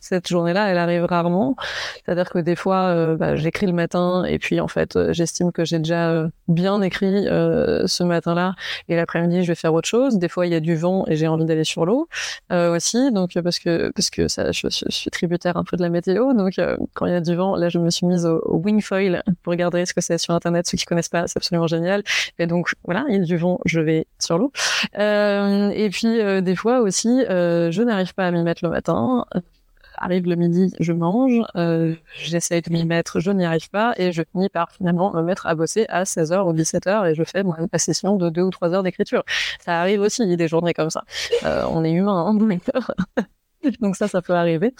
cette 0.00 0.28
journée-là, 0.28 0.68
elle 0.68 0.78
arrive 0.78 1.04
rarement. 1.04 1.56
C'est-à-dire 2.04 2.30
que 2.30 2.38
des 2.38 2.56
fois, 2.56 2.84
euh, 2.86 3.16
bah, 3.16 3.36
j'écris 3.36 3.66
le 3.66 3.72
matin 3.72 4.24
et 4.24 4.38
puis 4.38 4.60
en 4.60 4.68
fait, 4.68 4.96
euh, 4.96 5.12
j'estime 5.12 5.52
que 5.52 5.64
j'ai 5.64 5.78
déjà 5.78 6.10
euh, 6.10 6.28
bien 6.48 6.80
écrit 6.82 7.24
ce 7.24 8.02
matin-là 8.02 8.54
et 8.88 8.96
l'après-midi, 8.96 9.42
je 9.42 9.48
vais 9.48 9.54
faire 9.54 9.74
autre 9.74 9.88
chose. 9.88 10.18
Des 10.18 10.28
fois, 10.28 10.46
il 10.46 10.52
y 10.52 10.54
a 10.54 10.60
du 10.60 10.76
vent 10.76 11.04
et 11.08 11.16
j'ai 11.16 11.28
envie 11.28 11.44
d'aller 11.44 11.64
sur 11.64 11.84
l'eau 11.84 12.08
aussi, 12.50 13.12
donc 13.12 13.32
parce 13.42 13.58
que 13.58 13.90
parce 13.94 14.10
que 14.10 14.28
ça, 14.28 14.52
je, 14.52 14.68
suis 14.68 15.10
tributaire 15.10 15.56
un 15.56 15.64
peu 15.64 15.76
de 15.76 15.82
la 15.82 15.88
météo. 15.88 16.32
Donc 16.32 16.54
quand 16.94 17.06
il 17.06 17.12
y 17.12 17.16
a 17.16 17.20
du 17.20 17.34
vent, 17.34 17.56
là, 17.56 17.68
je 17.68 17.78
me 17.78 17.90
suis 17.90 18.06
mise 18.06 18.26
au, 18.26 18.38
au 18.44 18.58
wingfoil 18.58 19.22
pour 19.42 19.50
regarder 19.50 19.84
ce 19.86 19.94
que 19.94 20.00
c'est 20.00 20.18
sur 20.18 20.34
internet. 20.34 20.66
Ceux 20.66 20.78
qui 20.78 20.84
connaissent 20.84 21.08
pas, 21.08 21.26
c'est 21.26 21.38
absolument 21.38 21.66
génial. 21.66 22.02
Et 22.38 22.46
donc 22.46 22.72
voilà, 22.84 23.04
il 23.08 23.16
y 23.16 23.18
a 23.18 23.24
du 23.24 23.36
vent, 23.36 23.60
je 23.64 23.80
vais 23.80 24.06
sur 24.18 24.38
l'eau. 24.38 24.52
et 24.94 25.88
puis 25.90 26.42
des 26.42 26.56
fois 26.56 26.80
aussi, 26.80 27.24
je 27.28 27.82
n'arrive 27.82 28.14
pas 28.14 28.26
à 28.26 28.30
m'y 28.30 28.42
mettre 28.42 28.64
le 28.64 28.70
matin 28.70 29.26
arrive 30.00 30.26
le 30.26 30.36
midi, 30.36 30.72
je 30.80 30.92
mange, 30.92 31.42
euh, 31.56 31.94
j'essaye 32.16 32.62
de 32.62 32.72
m'y 32.72 32.84
mettre, 32.84 33.20
je 33.20 33.30
n'y 33.30 33.44
arrive 33.44 33.68
pas, 33.70 33.94
et 33.96 34.12
je 34.12 34.22
finis 34.32 34.48
par 34.48 34.72
finalement 34.72 35.12
me 35.12 35.22
mettre 35.22 35.46
à 35.46 35.54
bosser 35.54 35.86
à 35.88 36.04
16h 36.04 36.48
ou 36.48 36.52
17h, 36.52 37.10
et 37.10 37.14
je 37.14 37.24
fais 37.24 37.42
moi, 37.42 37.56
ma 37.72 37.78
session 37.78 38.16
de 38.16 38.30
2 38.30 38.42
ou 38.42 38.50
3 38.50 38.74
heures 38.74 38.82
d'écriture. 38.82 39.24
Ça 39.60 39.80
arrive 39.80 40.00
aussi, 40.00 40.22
il 40.22 40.30
y 40.30 40.32
a 40.32 40.36
des 40.36 40.48
journées 40.48 40.74
comme 40.74 40.90
ça. 40.90 41.04
Euh, 41.44 41.64
on 41.70 41.84
est 41.84 41.92
humain, 41.92 42.26
hein, 42.26 43.22
donc 43.80 43.96
ça, 43.96 44.08
ça 44.08 44.22
peut 44.22 44.34
arriver. 44.34 44.74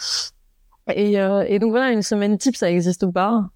Et, 0.93 1.19
euh, 1.19 1.45
et, 1.47 1.59
donc 1.59 1.71
voilà, 1.71 1.91
une 1.91 2.01
semaine 2.01 2.37
type, 2.37 2.55
ça 2.55 2.67
n'existe 2.67 3.11
pas. 3.11 3.49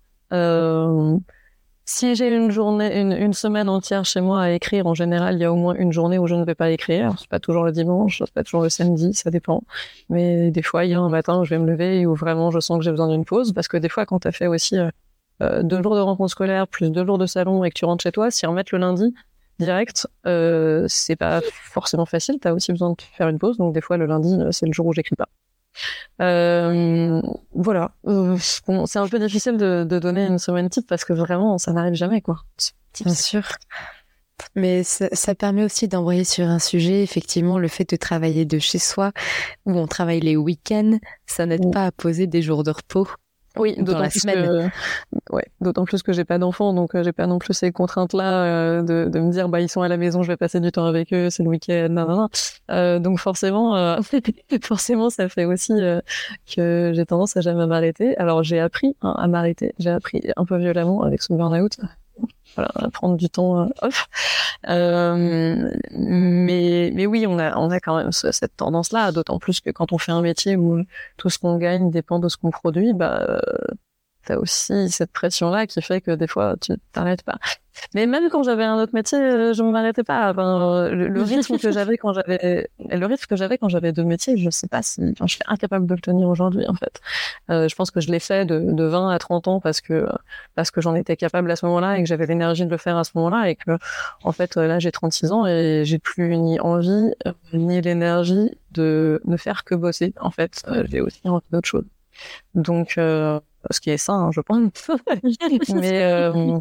Si 1.85 2.15
j'ai 2.15 2.33
une 2.33 2.49
journée, 2.49 2.99
une, 2.99 3.11
une, 3.11 3.33
semaine 3.33 3.67
entière 3.67 4.05
chez 4.05 4.21
moi 4.21 4.41
à 4.41 4.49
écrire, 4.51 4.87
en 4.87 4.93
général, 4.93 5.35
il 5.35 5.41
y 5.41 5.43
a 5.43 5.51
au 5.51 5.57
moins 5.57 5.75
une 5.75 5.91
journée 5.91 6.17
où 6.17 6.27
je 6.27 6.35
ne 6.35 6.45
vais 6.45 6.55
pas 6.55 6.69
écrire. 6.71 7.13
C'est 7.19 7.27
pas 7.27 7.39
toujours 7.39 7.65
le 7.65 7.73
dimanche, 7.73 8.19
c'est 8.19 8.33
pas 8.33 8.43
toujours 8.43 8.63
le 8.63 8.69
samedi, 8.69 9.13
ça 9.13 9.31
dépend. 9.31 9.63
Mais 10.09 10.49
des 10.49 10.61
fois, 10.61 10.85
il 10.85 10.91
y 10.91 10.93
a 10.93 10.99
un 10.99 11.09
matin 11.09 11.41
où 11.41 11.43
je 11.45 11.49
vais 11.49 11.59
me 11.59 11.69
lever 11.69 12.05
où 12.05 12.15
vraiment 12.15 12.51
je 12.51 12.59
sens 12.61 12.77
que 12.77 12.85
j'ai 12.85 12.91
besoin 12.91 13.09
d'une 13.09 13.25
pause, 13.25 13.51
parce 13.53 13.67
que 13.67 13.75
des 13.77 13.89
fois, 13.89 14.05
quand 14.05 14.19
tu 14.19 14.27
as 14.29 14.31
fait 14.31 14.47
aussi 14.47 14.77
euh, 14.77 14.89
euh, 15.41 15.63
deux 15.63 15.81
jours 15.81 15.95
de 15.95 15.99
rencontre 15.99 16.31
scolaire 16.31 16.67
plus 16.67 16.89
deux 16.91 17.05
jours 17.05 17.17
de 17.17 17.25
salon 17.25 17.63
et 17.63 17.69
que 17.69 17.75
tu 17.75 17.85
rentres 17.85 18.03
chez 18.03 18.11
toi, 18.11 18.31
si 18.31 18.45
remettre 18.45 18.73
le 18.73 18.79
lundi 18.79 19.13
direct, 19.59 20.07
euh, 20.25 20.85
c'est 20.87 21.15
pas 21.15 21.41
forcément 21.41 22.05
facile. 22.05 22.39
Tu 22.41 22.47
as 22.47 22.53
aussi 22.53 22.71
besoin 22.71 22.91
de 22.91 23.01
faire 23.01 23.27
une 23.29 23.39
pause, 23.39 23.57
donc 23.57 23.73
des 23.73 23.81
fois 23.81 23.97
le 23.97 24.05
lundi, 24.05 24.33
euh, 24.33 24.51
c'est 24.51 24.65
le 24.65 24.73
jour 24.73 24.85
où 24.85 24.93
j'écris 24.93 25.15
pas. 25.15 25.29
Euh, 26.21 27.21
voilà, 27.53 27.91
euh, 28.07 28.37
c'est 28.39 28.99
un 28.99 29.07
peu 29.07 29.19
difficile 29.19 29.57
de, 29.57 29.85
de, 29.87 29.99
donner 29.99 30.25
une 30.25 30.39
semaine 30.39 30.69
type 30.69 30.87
parce 30.87 31.05
que 31.05 31.13
vraiment 31.13 31.57
ça 31.57 31.73
n'arrive 31.73 31.95
jamais 31.95 32.21
quoi. 32.21 32.43
Bien 33.03 33.13
sûr. 33.13 33.43
Mais 34.55 34.83
ça, 34.83 35.07
ça 35.13 35.35
permet 35.35 35.63
aussi 35.63 35.87
d'envoyer 35.87 36.23
sur 36.23 36.45
un 36.45 36.59
sujet, 36.59 37.03
effectivement, 37.03 37.59
le 37.59 37.67
fait 37.67 37.89
de 37.89 37.95
travailler 37.95 38.45
de 38.45 38.59
chez 38.59 38.79
soi, 38.79 39.11
où 39.65 39.77
on 39.77 39.87
travaille 39.87 40.19
les 40.19 40.35
week-ends, 40.35 40.97
ça 41.25 41.45
n'aide 41.45 41.71
pas 41.71 41.85
à 41.85 41.91
poser 41.91 42.27
des 42.27 42.41
jours 42.41 42.63
de 42.63 42.71
repos. 42.71 43.07
Oui, 43.57 43.75
d'autant 43.77 44.07
plus 44.09 44.21
que 44.21 44.69
ouais, 45.31 45.45
d'autant 45.61 45.85
plus 45.85 46.01
que 46.01 46.11
j'ai 46.11 46.25
pas 46.25 46.39
d'enfants, 46.39 46.73
donc 46.73 46.95
euh, 46.95 47.03
j'ai 47.03 47.11
pas 47.11 47.27
non 47.27 47.37
plus 47.37 47.53
ces 47.53 47.71
contraintes-là 47.71 48.43
euh, 48.43 48.81
de, 48.81 49.09
de 49.09 49.19
me 49.19 49.31
dire 49.31 49.47
bah 49.47 49.61
ils 49.61 49.69
sont 49.69 49.81
à 49.83 49.87
la 49.87 49.97
maison, 49.97 50.23
je 50.23 50.27
vais 50.29 50.37
passer 50.37 50.59
du 50.59 50.71
temps 50.71 50.85
avec 50.85 51.13
eux, 51.13 51.29
c'est 51.29 51.43
le 51.43 51.49
week-end, 51.49 51.87
non, 51.91 52.07
non, 52.07 52.15
non. 52.15 52.29
Euh, 52.71 52.97
donc 52.97 53.19
forcément, 53.19 53.75
euh, 53.75 53.99
forcément, 54.63 55.11
ça 55.11 55.29
fait 55.29 55.45
aussi 55.45 55.73
que 56.55 56.91
j'ai 56.95 57.05
tendance 57.05 57.37
à 57.37 57.41
jamais 57.41 57.67
m'arrêter. 57.67 58.17
Alors 58.17 58.43
j'ai 58.43 58.59
appris 58.59 58.95
hein, 59.03 59.13
à 59.17 59.27
m'arrêter, 59.27 59.73
j'ai 59.77 59.91
appris 59.91 60.21
un 60.35 60.45
peu 60.45 60.57
violemment 60.57 61.03
avec 61.03 61.21
ce 61.21 61.33
burn-out, 61.33 61.77
voilà, 62.55 62.71
prendre 62.91 63.17
du 63.17 63.29
temps 63.29 63.61
euh, 63.61 63.69
off. 63.81 64.07
Euh, 64.69 65.71
mais, 65.91 66.91
mais 66.93 67.05
oui, 67.05 67.25
on 67.27 67.39
a, 67.39 67.57
on 67.57 67.69
a 67.71 67.79
quand 67.79 67.97
même 67.97 68.11
cette 68.11 68.55
tendance-là, 68.55 69.11
d'autant 69.11 69.39
plus 69.39 69.59
que 69.59 69.69
quand 69.71 69.91
on 69.91 69.97
fait 69.97 70.11
un 70.11 70.21
métier 70.21 70.55
où 70.55 70.83
tout 71.17 71.29
ce 71.29 71.39
qu'on 71.39 71.57
gagne 71.57 71.91
dépend 71.91 72.19
de 72.19 72.29
ce 72.29 72.37
qu'on 72.37 72.51
produit, 72.51 72.93
bah, 72.93 73.25
euh, 73.29 73.39
t'as 74.25 74.37
aussi 74.37 74.89
cette 74.89 75.11
pression-là 75.11 75.67
qui 75.67 75.81
fait 75.81 76.01
que 76.01 76.11
des 76.11 76.27
fois, 76.27 76.55
tu 76.59 76.73
t'arrêtes 76.91 77.23
pas. 77.23 77.37
Mais 77.95 78.05
même 78.05 78.29
quand 78.29 78.43
j'avais 78.43 78.63
un 78.63 78.77
autre 78.77 78.93
métier, 78.93 79.17
euh, 79.17 79.53
je 79.53 79.63
ne 79.63 79.71
m'arrêtais 79.71 80.03
pas. 80.03 80.31
Enfin, 80.31 80.89
le, 80.89 81.21
rythme 81.21 81.57
que 81.57 81.71
j'avais 81.71 81.97
quand 81.97 82.13
j'avais, 82.13 82.69
le 82.79 83.05
rythme 83.05 83.25
que 83.25 83.35
j'avais 83.35 83.57
quand 83.57 83.69
j'avais 83.69 83.91
deux 83.91 84.03
métiers, 84.03 84.37
je 84.37 84.49
sais 84.49 84.67
pas 84.67 84.81
si, 84.81 85.01
je 85.19 85.27
suis 85.27 85.39
incapable 85.47 85.87
de 85.87 85.95
le 85.95 85.99
tenir 85.99 86.27
aujourd'hui, 86.27 86.67
en 86.67 86.75
fait. 86.75 87.01
Euh, 87.49 87.67
je 87.67 87.75
pense 87.75 87.91
que 87.91 87.99
je 87.99 88.11
l'ai 88.11 88.19
fait 88.19 88.45
de, 88.45 88.59
de 88.59 88.83
20 88.83 89.09
à 89.09 89.19
30 89.19 89.47
ans 89.47 89.59
parce 89.59 89.81
que, 89.81 90.07
parce 90.55 90.71
que 90.71 90.81
j'en 90.81 90.95
étais 90.95 91.17
capable 91.17 91.49
à 91.51 91.55
ce 91.55 91.65
moment-là 91.65 91.97
et 91.97 92.03
que 92.03 92.07
j'avais 92.07 92.27
l'énergie 92.27 92.65
de 92.65 92.71
le 92.71 92.77
faire 92.77 92.97
à 92.97 93.03
ce 93.03 93.11
moment-là 93.15 93.49
et 93.49 93.55
que, 93.55 93.77
en 94.23 94.31
fait, 94.31 94.55
là, 94.55 94.79
j'ai 94.79 94.91
36 94.91 95.31
ans 95.31 95.45
et 95.47 95.83
j'ai 95.85 95.99
plus 95.99 96.37
ni 96.37 96.59
envie, 96.59 97.13
euh, 97.25 97.33
ni 97.53 97.81
l'énergie 97.81 98.51
de 98.71 99.21
ne 99.25 99.37
faire 99.37 99.63
que 99.63 99.75
bosser. 99.75 100.13
En 100.19 100.31
fait, 100.31 100.63
j'ai 100.89 101.01
aussi 101.01 101.21
envie 101.25 101.45
d'autre 101.51 101.67
chose. 101.67 101.85
Donc, 102.55 102.97
euh, 102.97 103.39
ce 103.71 103.79
qui 103.79 103.89
est 103.89 103.97
ça, 103.97 104.13
hein, 104.13 104.31
je 104.31 104.41
pense. 104.41 104.89
mais 105.73 106.03
euh, 106.03 106.59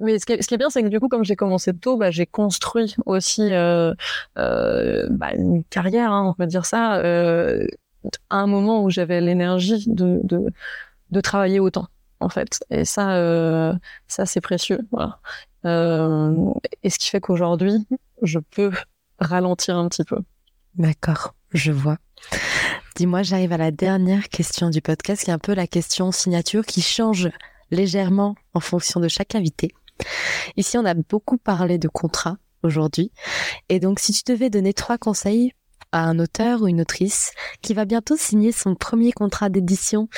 mais 0.00 0.18
ce 0.18 0.26
qui, 0.26 0.32
est, 0.32 0.58
bien, 0.58 0.70
c'est 0.70 0.82
que 0.82 0.88
du 0.88 1.00
coup, 1.00 1.08
comme 1.08 1.24
j'ai 1.24 1.36
commencé 1.36 1.72
tôt, 1.72 1.96
bah, 1.96 2.10
j'ai 2.10 2.26
construit 2.26 2.94
aussi 3.06 3.52
euh, 3.52 3.94
euh, 4.36 5.06
bah, 5.10 5.32
une 5.34 5.64
carrière, 5.64 6.12
hein, 6.12 6.26
on 6.28 6.34
peut 6.34 6.46
dire 6.46 6.66
ça, 6.66 6.96
euh, 6.96 7.66
à 8.30 8.36
un 8.36 8.46
moment 8.46 8.82
où 8.82 8.90
j'avais 8.90 9.20
l'énergie 9.20 9.84
de, 9.88 10.20
de, 10.22 10.52
de 11.10 11.20
travailler 11.20 11.60
autant, 11.60 11.86
en 12.20 12.28
fait. 12.28 12.60
Et 12.70 12.84
ça, 12.84 13.16
euh, 13.16 13.72
ça 14.06 14.26
c'est 14.26 14.40
précieux. 14.40 14.80
Voilà. 14.92 15.18
Euh, 15.64 16.34
et 16.82 16.90
ce 16.90 16.98
qui 16.98 17.08
fait 17.08 17.20
qu'aujourd'hui, 17.20 17.86
je 18.22 18.38
peux 18.38 18.72
ralentir 19.18 19.76
un 19.76 19.88
petit 19.88 20.04
peu. 20.04 20.18
D'accord, 20.74 21.34
je 21.52 21.72
vois. 21.72 21.96
Dis-moi, 22.96 23.22
j'arrive 23.22 23.52
à 23.52 23.58
la 23.58 23.70
dernière 23.70 24.28
question 24.28 24.70
du 24.70 24.80
podcast, 24.80 25.24
qui 25.24 25.30
est 25.30 25.34
un 25.34 25.38
peu 25.38 25.54
la 25.54 25.66
question 25.66 26.12
signature 26.12 26.64
qui 26.64 26.82
change 26.82 27.30
légèrement 27.70 28.36
en 28.54 28.60
fonction 28.60 29.00
de 29.00 29.08
chaque 29.08 29.34
invité. 29.34 29.72
Ici, 30.56 30.78
on 30.78 30.84
a 30.84 30.94
beaucoup 30.94 31.36
parlé 31.36 31.78
de 31.78 31.88
contrat 31.88 32.36
aujourd'hui. 32.62 33.12
Et 33.68 33.80
donc, 33.80 34.00
si 34.00 34.12
tu 34.12 34.22
devais 34.32 34.50
donner 34.50 34.72
trois 34.72 34.98
conseils 34.98 35.52
à 35.92 36.04
un 36.04 36.18
auteur 36.18 36.62
ou 36.62 36.68
une 36.68 36.80
autrice 36.80 37.32
qui 37.62 37.74
va 37.74 37.84
bientôt 37.84 38.16
signer 38.16 38.52
son 38.52 38.74
premier 38.74 39.12
contrat 39.12 39.48
d'édition, 39.48 40.08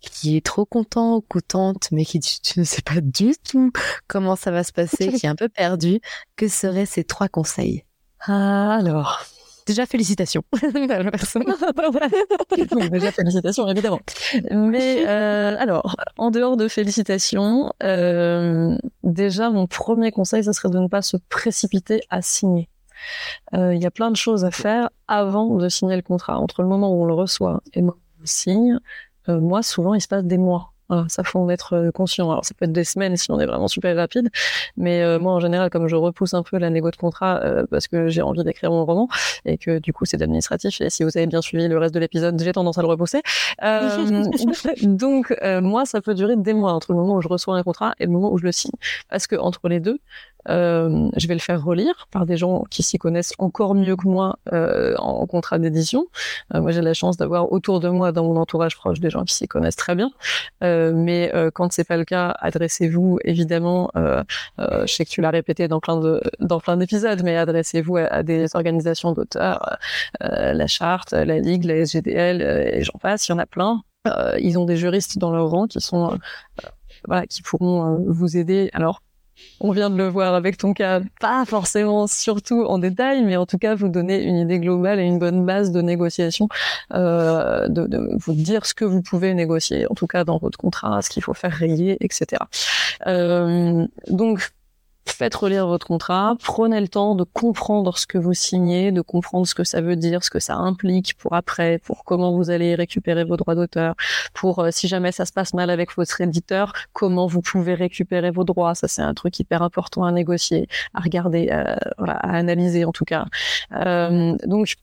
qui 0.00 0.36
est 0.36 0.44
trop 0.44 0.66
content 0.66 1.16
ou 1.16 1.20
contente, 1.22 1.88
mais 1.90 2.04
qui 2.04 2.20
tu 2.20 2.58
ne 2.58 2.64
sais 2.64 2.82
pas 2.82 3.00
du 3.00 3.32
tout 3.48 3.72
comment 4.06 4.36
ça 4.36 4.50
va 4.50 4.64
se 4.64 4.72
passer, 4.72 5.12
qui 5.12 5.26
est 5.26 5.28
un 5.28 5.36
peu 5.36 5.48
perdu, 5.48 6.00
que 6.36 6.48
seraient 6.48 6.86
ces 6.86 7.04
trois 7.04 7.28
conseils? 7.28 7.84
Alors, 8.20 9.24
Déjà, 9.66 9.86
félicitations. 9.86 10.42
déjà, 12.90 13.12
félicitations, 13.12 13.66
évidemment. 13.68 14.00
Mais 14.50 15.06
euh, 15.08 15.56
alors, 15.58 15.96
en 16.18 16.30
dehors 16.30 16.56
de 16.58 16.68
félicitations, 16.68 17.72
euh, 17.82 18.76
déjà, 19.02 19.48
mon 19.50 19.66
premier 19.66 20.10
conseil, 20.10 20.44
ce 20.44 20.52
serait 20.52 20.68
de 20.68 20.78
ne 20.78 20.88
pas 20.88 21.00
se 21.00 21.16
précipiter 21.30 22.02
à 22.10 22.20
signer. 22.20 22.68
Euh, 23.54 23.74
il 23.74 23.82
y 23.82 23.86
a 23.86 23.90
plein 23.90 24.10
de 24.10 24.16
choses 24.16 24.44
à 24.44 24.50
faire 24.50 24.90
avant 25.08 25.56
de 25.56 25.68
signer 25.70 25.96
le 25.96 26.02
contrat. 26.02 26.38
Entre 26.38 26.62
le 26.62 26.68
moment 26.68 26.92
où 26.92 27.02
on 27.02 27.06
le 27.06 27.14
reçoit 27.14 27.62
et 27.72 27.80
le 27.80 27.86
moment 27.86 27.96
où 27.98 28.18
on 28.18 28.20
le 28.20 28.26
signe, 28.26 28.78
moi, 29.28 29.62
souvent, 29.62 29.94
il 29.94 30.02
se 30.02 30.08
passe 30.08 30.24
des 30.24 30.36
mois 30.36 30.73
ça 31.08 31.24
faut 31.24 31.38
en 31.38 31.48
être 31.48 31.74
euh, 31.74 31.90
conscient. 31.90 32.30
Alors 32.30 32.44
ça 32.44 32.54
peut 32.54 32.64
être 32.64 32.72
des 32.72 32.84
semaines 32.84 33.16
si 33.16 33.30
on 33.30 33.40
est 33.40 33.46
vraiment 33.46 33.68
super 33.68 33.96
rapide, 33.96 34.30
mais 34.76 35.02
euh, 35.02 35.18
moi 35.18 35.32
en 35.32 35.40
général 35.40 35.70
comme 35.70 35.88
je 35.88 35.96
repousse 35.96 36.34
un 36.34 36.42
peu 36.42 36.58
la 36.58 36.70
négo 36.70 36.90
de 36.90 36.96
contrat 36.96 37.40
euh, 37.42 37.64
parce 37.70 37.88
que 37.88 38.08
j'ai 38.08 38.22
envie 38.22 38.44
d'écrire 38.44 38.70
mon 38.70 38.84
roman 38.84 39.08
et 39.44 39.58
que 39.58 39.78
du 39.78 39.92
coup 39.92 40.04
c'est 40.04 40.22
administratif 40.22 40.80
et 40.80 40.90
si 40.90 41.04
vous 41.04 41.16
avez 41.16 41.26
bien 41.26 41.42
suivi 41.42 41.68
le 41.68 41.78
reste 41.78 41.94
de 41.94 42.00
l'épisode, 42.00 42.40
j'ai 42.40 42.52
tendance 42.52 42.78
à 42.78 42.82
le 42.82 42.88
repousser. 42.88 43.22
donc 44.82 45.34
moi 45.62 45.86
ça 45.86 46.00
peut 46.00 46.14
durer 46.14 46.36
des 46.36 46.54
mois 46.54 46.72
entre 46.72 46.92
le 46.92 46.98
moment 46.98 47.16
où 47.16 47.20
je 47.22 47.28
reçois 47.28 47.56
un 47.56 47.62
contrat 47.62 47.94
et 47.98 48.06
le 48.06 48.10
moment 48.10 48.32
où 48.32 48.38
je 48.38 48.44
le 48.44 48.52
signe 48.52 48.72
parce 49.08 49.26
que 49.26 49.36
entre 49.36 49.68
les 49.68 49.80
deux 49.80 49.98
euh, 50.48 51.10
je 51.16 51.26
vais 51.26 51.34
le 51.34 51.40
faire 51.40 51.62
relire 51.62 52.06
par 52.10 52.26
des 52.26 52.36
gens 52.36 52.64
qui 52.70 52.82
s'y 52.82 52.98
connaissent 52.98 53.34
encore 53.38 53.74
mieux 53.74 53.96
que 53.96 54.06
moi 54.06 54.38
euh, 54.52 54.94
en 54.98 55.26
contrat 55.26 55.58
d'édition. 55.58 56.06
Euh, 56.54 56.60
moi, 56.60 56.70
j'ai 56.70 56.82
la 56.82 56.94
chance 56.94 57.16
d'avoir 57.16 57.52
autour 57.52 57.80
de 57.80 57.88
moi, 57.88 58.12
dans 58.12 58.24
mon 58.24 58.36
entourage 58.36 58.76
proche, 58.76 59.00
des 59.00 59.10
gens 59.10 59.24
qui 59.24 59.34
s'y 59.34 59.48
connaissent 59.48 59.76
très 59.76 59.94
bien. 59.94 60.10
Euh, 60.62 60.92
mais 60.94 61.30
euh, 61.34 61.50
quand 61.52 61.72
c'est 61.72 61.84
pas 61.84 61.96
le 61.96 62.04
cas, 62.04 62.34
adressez-vous 62.40 63.18
évidemment. 63.24 63.90
je 63.94 64.86
sais 64.86 65.04
que 65.04 65.10
tu 65.10 65.20
l'as 65.20 65.30
répété 65.30 65.68
dans 65.68 65.80
plein 65.80 65.98
de 65.98 66.20
dans 66.40 66.60
plein 66.60 66.76
d'épisodes, 66.76 67.22
mais 67.22 67.36
adressez-vous 67.36 67.96
à, 67.96 68.22
des 68.22 68.54
organisations 68.54 69.12
d'auteurs, 69.12 69.78
la 70.20 70.66
Charte, 70.66 71.12
la 71.12 71.38
Ligue, 71.38 71.64
la 71.64 71.76
SGDL, 71.76 72.42
et 72.42 72.82
j'en 72.82 72.98
passe. 72.98 73.28
Il 73.28 73.32
y 73.32 73.34
en 73.34 73.38
a 73.38 73.46
plein. 73.46 73.82
ils 74.38 74.58
ont 74.58 74.64
des 74.64 74.76
juristes 74.76 75.18
dans 75.18 75.30
leur 75.30 75.48
rang 75.50 75.66
qui 75.66 75.80
sont 75.80 76.18
voilà, 77.06 77.26
qui 77.26 77.42
pourront 77.42 78.04
vous 78.06 78.36
aider. 78.36 78.70
Alors 78.72 79.00
on 79.60 79.72
vient 79.72 79.90
de 79.90 79.96
le 79.96 80.08
voir 80.08 80.34
avec 80.34 80.56
ton 80.56 80.72
cas, 80.72 81.00
pas 81.20 81.44
forcément 81.44 82.06
surtout 82.06 82.64
en 82.64 82.78
détail, 82.78 83.24
mais 83.24 83.36
en 83.36 83.46
tout 83.46 83.58
cas 83.58 83.74
vous 83.74 83.88
donner 83.88 84.22
une 84.22 84.36
idée 84.36 84.58
globale 84.58 85.00
et 85.00 85.04
une 85.04 85.18
bonne 85.18 85.44
base 85.44 85.70
de 85.70 85.80
négociation, 85.80 86.48
euh, 86.92 87.68
de, 87.68 88.16
vous 88.18 88.34
dire 88.34 88.66
ce 88.66 88.74
que 88.74 88.84
vous 88.84 89.02
pouvez 89.02 89.34
négocier, 89.34 89.86
en 89.90 89.94
tout 89.94 90.06
cas 90.06 90.24
dans 90.24 90.38
votre 90.38 90.58
contrat, 90.58 91.02
ce 91.02 91.10
qu'il 91.10 91.22
faut 91.22 91.34
faire 91.34 91.52
rayer, 91.52 91.96
etc. 92.00 92.42
Euh, 93.06 93.86
donc 94.08 94.50
faites 95.06 95.34
relire 95.34 95.66
votre 95.66 95.86
contrat, 95.86 96.36
prenez 96.42 96.80
le 96.80 96.88
temps 96.88 97.14
de 97.14 97.24
comprendre 97.24 97.96
ce 97.98 98.06
que 98.06 98.18
vous 98.18 98.34
signez, 98.34 98.92
de 98.92 99.00
comprendre 99.00 99.46
ce 99.46 99.54
que 99.54 99.64
ça 99.64 99.80
veut 99.80 99.96
dire, 99.96 100.24
ce 100.24 100.30
que 100.30 100.40
ça 100.40 100.56
implique 100.56 101.14
pour 101.18 101.34
après, 101.34 101.78
pour 101.78 102.04
comment 102.04 102.36
vous 102.36 102.50
allez 102.50 102.74
récupérer 102.74 103.24
vos 103.24 103.36
droits 103.36 103.54
d'auteur, 103.54 103.94
pour 104.32 104.60
euh, 104.60 104.70
si 104.70 104.88
jamais 104.88 105.12
ça 105.12 105.26
se 105.26 105.32
passe 105.32 105.54
mal 105.54 105.70
avec 105.70 105.94
votre 105.96 106.20
éditeur, 106.20 106.72
comment 106.92 107.26
vous 107.26 107.42
pouvez 107.42 107.74
récupérer 107.74 108.30
vos 108.30 108.44
droits. 108.44 108.74
Ça, 108.74 108.88
c'est 108.88 109.02
un 109.02 109.14
truc 109.14 109.38
hyper 109.38 109.62
important 109.62 110.04
à 110.04 110.12
négocier, 110.12 110.68
à 110.94 111.00
regarder, 111.00 111.48
euh, 111.50 111.76
à 112.06 112.36
analyser 112.36 112.84
en 112.84 112.92
tout 112.92 113.04
cas. 113.04 113.26
Euh, 113.72 114.36
donc, 114.46 114.74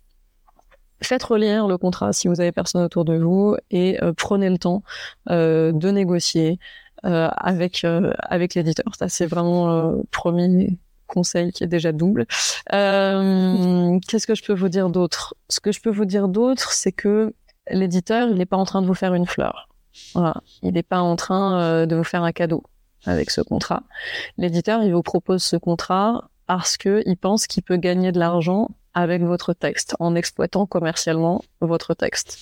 faites 1.01 1.23
relire 1.23 1.67
le 1.67 1.77
contrat 1.77 2.13
si 2.13 2.27
vous 2.27 2.39
avez 2.41 2.51
personne 2.51 2.83
autour 2.83 3.05
de 3.05 3.17
vous 3.17 3.55
et 3.71 3.97
prenez 4.17 4.49
le 4.51 4.59
temps 4.59 4.83
de 5.27 5.91
négocier, 5.91 6.59
euh, 6.90 6.90
avec 7.03 7.83
euh, 7.83 8.13
avec 8.19 8.55
l'éditeur. 8.55 8.93
Ça 8.97 9.09
c'est 9.09 9.25
vraiment 9.25 9.71
euh, 9.71 10.01
premier 10.11 10.77
conseil 11.07 11.51
qui 11.51 11.63
est 11.63 11.67
déjà 11.67 11.91
double. 11.91 12.25
Qu'est-ce 12.69 14.27
que 14.27 14.35
je 14.35 14.43
peux 14.43 14.53
vous 14.53 14.69
dire 14.69 14.89
d'autre? 14.89 15.35
Ce 15.49 15.59
que 15.59 15.71
je 15.71 15.81
peux 15.81 15.91
vous 15.91 16.05
dire 16.05 16.27
d'autre, 16.27 16.71
c'est 16.71 16.91
que 16.91 17.33
l'éditeur, 17.69 18.29
il 18.29 18.35
n'est 18.35 18.45
pas 18.45 18.57
en 18.57 18.65
train 18.65 18.81
de 18.81 18.87
vous 18.87 18.93
faire 18.93 19.13
une 19.13 19.25
fleur. 19.25 19.67
Voilà. 20.15 20.35
Il 20.63 20.73
n'est 20.73 20.83
pas 20.83 21.01
en 21.01 21.17
train 21.17 21.85
de 21.85 21.95
vous 21.95 22.05
faire 22.05 22.23
un 22.23 22.31
cadeau 22.31 22.63
avec 23.05 23.29
ce 23.29 23.41
contrat. 23.41 23.83
L'éditeur, 24.37 24.83
il 24.83 24.93
vous 24.93 25.03
propose 25.03 25.43
ce 25.43 25.57
contrat 25.57 26.29
parce 26.47 26.77
que 26.77 27.03
il 27.05 27.17
pense 27.17 27.47
qu'il 27.47 27.63
peut 27.63 27.77
gagner 27.77 28.11
de 28.11 28.19
l'argent 28.19 28.69
avec 28.93 29.21
votre 29.21 29.53
texte, 29.53 29.95
en 29.99 30.15
exploitant 30.15 30.65
commercialement 30.65 31.43
votre 31.61 31.93
texte. 31.93 32.39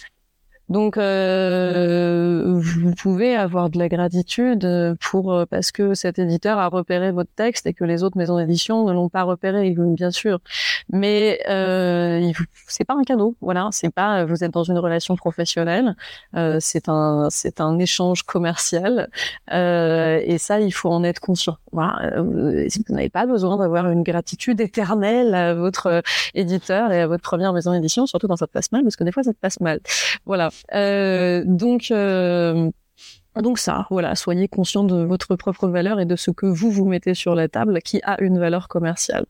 Donc, 0.70 0.98
euh, 0.98 2.60
vous 2.62 2.94
pouvez 2.94 3.36
avoir 3.36 3.70
de 3.70 3.80
la 3.80 3.90
gratitude 3.90 4.68
pour 5.02 5.34
euh, 5.34 5.46
parce 5.46 5.72
que 5.72 5.96
cet 5.96 6.20
éditeur 6.20 6.60
a 6.60 6.68
repéré 6.68 7.12
votre 7.12 7.32
texte 7.36 7.66
et 7.66 7.74
que 7.74 7.84
les 7.84 8.04
autres 8.04 8.18
maisons 8.18 8.38
d'édition 8.38 8.86
ne 8.86 8.94
l'ont 8.94 9.10
pas 9.10 9.24
repéré, 9.24 9.76
bien 9.78 10.12
sûr. 10.12 10.40
Mais 10.92 11.40
euh, 11.50 12.32
c'est 12.68 12.84
pas 12.84 12.96
un 12.96 13.04
cadeau, 13.04 13.36
voilà. 13.42 13.70
C'est 13.72 13.94
pas 13.94 14.26
vous 14.26 14.44
êtes 14.44 14.52
dans 14.52 14.64
une 14.64 14.78
relation 14.78 15.16
professionnelle, 15.16 15.96
euh, 16.36 16.58
c'est 16.60 16.90
un 16.90 17.28
c'est 17.30 17.62
un 17.62 17.80
échange 17.80 18.24
commercial 18.24 19.10
euh, 19.52 20.22
et 20.24 20.38
ça 20.38 20.60
il 20.60 20.72
faut 20.72 20.90
en 20.90 21.04
être 21.04 21.20
conscient. 21.20 21.58
Voilà. 21.72 22.14
Euh, 22.18 22.68
vous 22.88 22.94
n'avez 22.96 23.10
pas 23.10 23.26
besoin 23.26 23.58
d'avoir 23.58 23.90
une 23.90 24.04
gratitude 24.04 24.62
éternelle 24.62 25.34
à 25.36 25.54
votre 25.54 26.02
éditeur 26.34 26.92
et 26.92 27.02
à 27.02 27.08
votre 27.08 27.24
première 27.24 27.54
maison 27.54 27.74
d'édition, 27.74 28.06
surtout 28.06 28.28
quand 28.28 28.38
ça 28.38 28.48
te 28.48 28.52
passe 28.52 28.72
mal, 28.72 28.84
parce 28.84 28.96
que 28.96 29.04
des 29.04 29.12
fois 29.12 29.24
ça 29.24 29.34
te 29.34 29.40
passe 29.40 29.60
mal. 29.60 29.80
Voilà. 30.26 30.50
Euh, 30.74 31.44
donc 31.46 31.92
euh, 31.92 32.70
donc 33.36 33.60
ça, 33.60 33.86
voilà, 33.90 34.16
soyez 34.16 34.48
conscient 34.48 34.84
de 34.84 35.04
votre 35.04 35.36
propre 35.36 35.68
valeur 35.68 36.00
et 36.00 36.06
de 36.06 36.16
ce 36.16 36.32
que 36.32 36.46
vous 36.46 36.72
vous 36.72 36.86
mettez 36.86 37.14
sur 37.14 37.36
la 37.36 37.48
table, 37.48 37.82
qui 37.82 38.02
a 38.04 38.22
une 38.22 38.40
valeur 38.40 38.68
commerciale. 38.68 39.26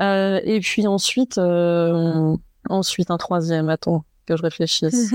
Euh, 0.00 0.40
et 0.44 0.60
puis 0.60 0.86
ensuite, 0.86 1.38
ensuite 2.68 3.10
un 3.10 3.18
troisième, 3.18 3.68
attends 3.68 4.04
que 4.26 4.36
je 4.36 4.42
réfléchisse. 4.42 5.14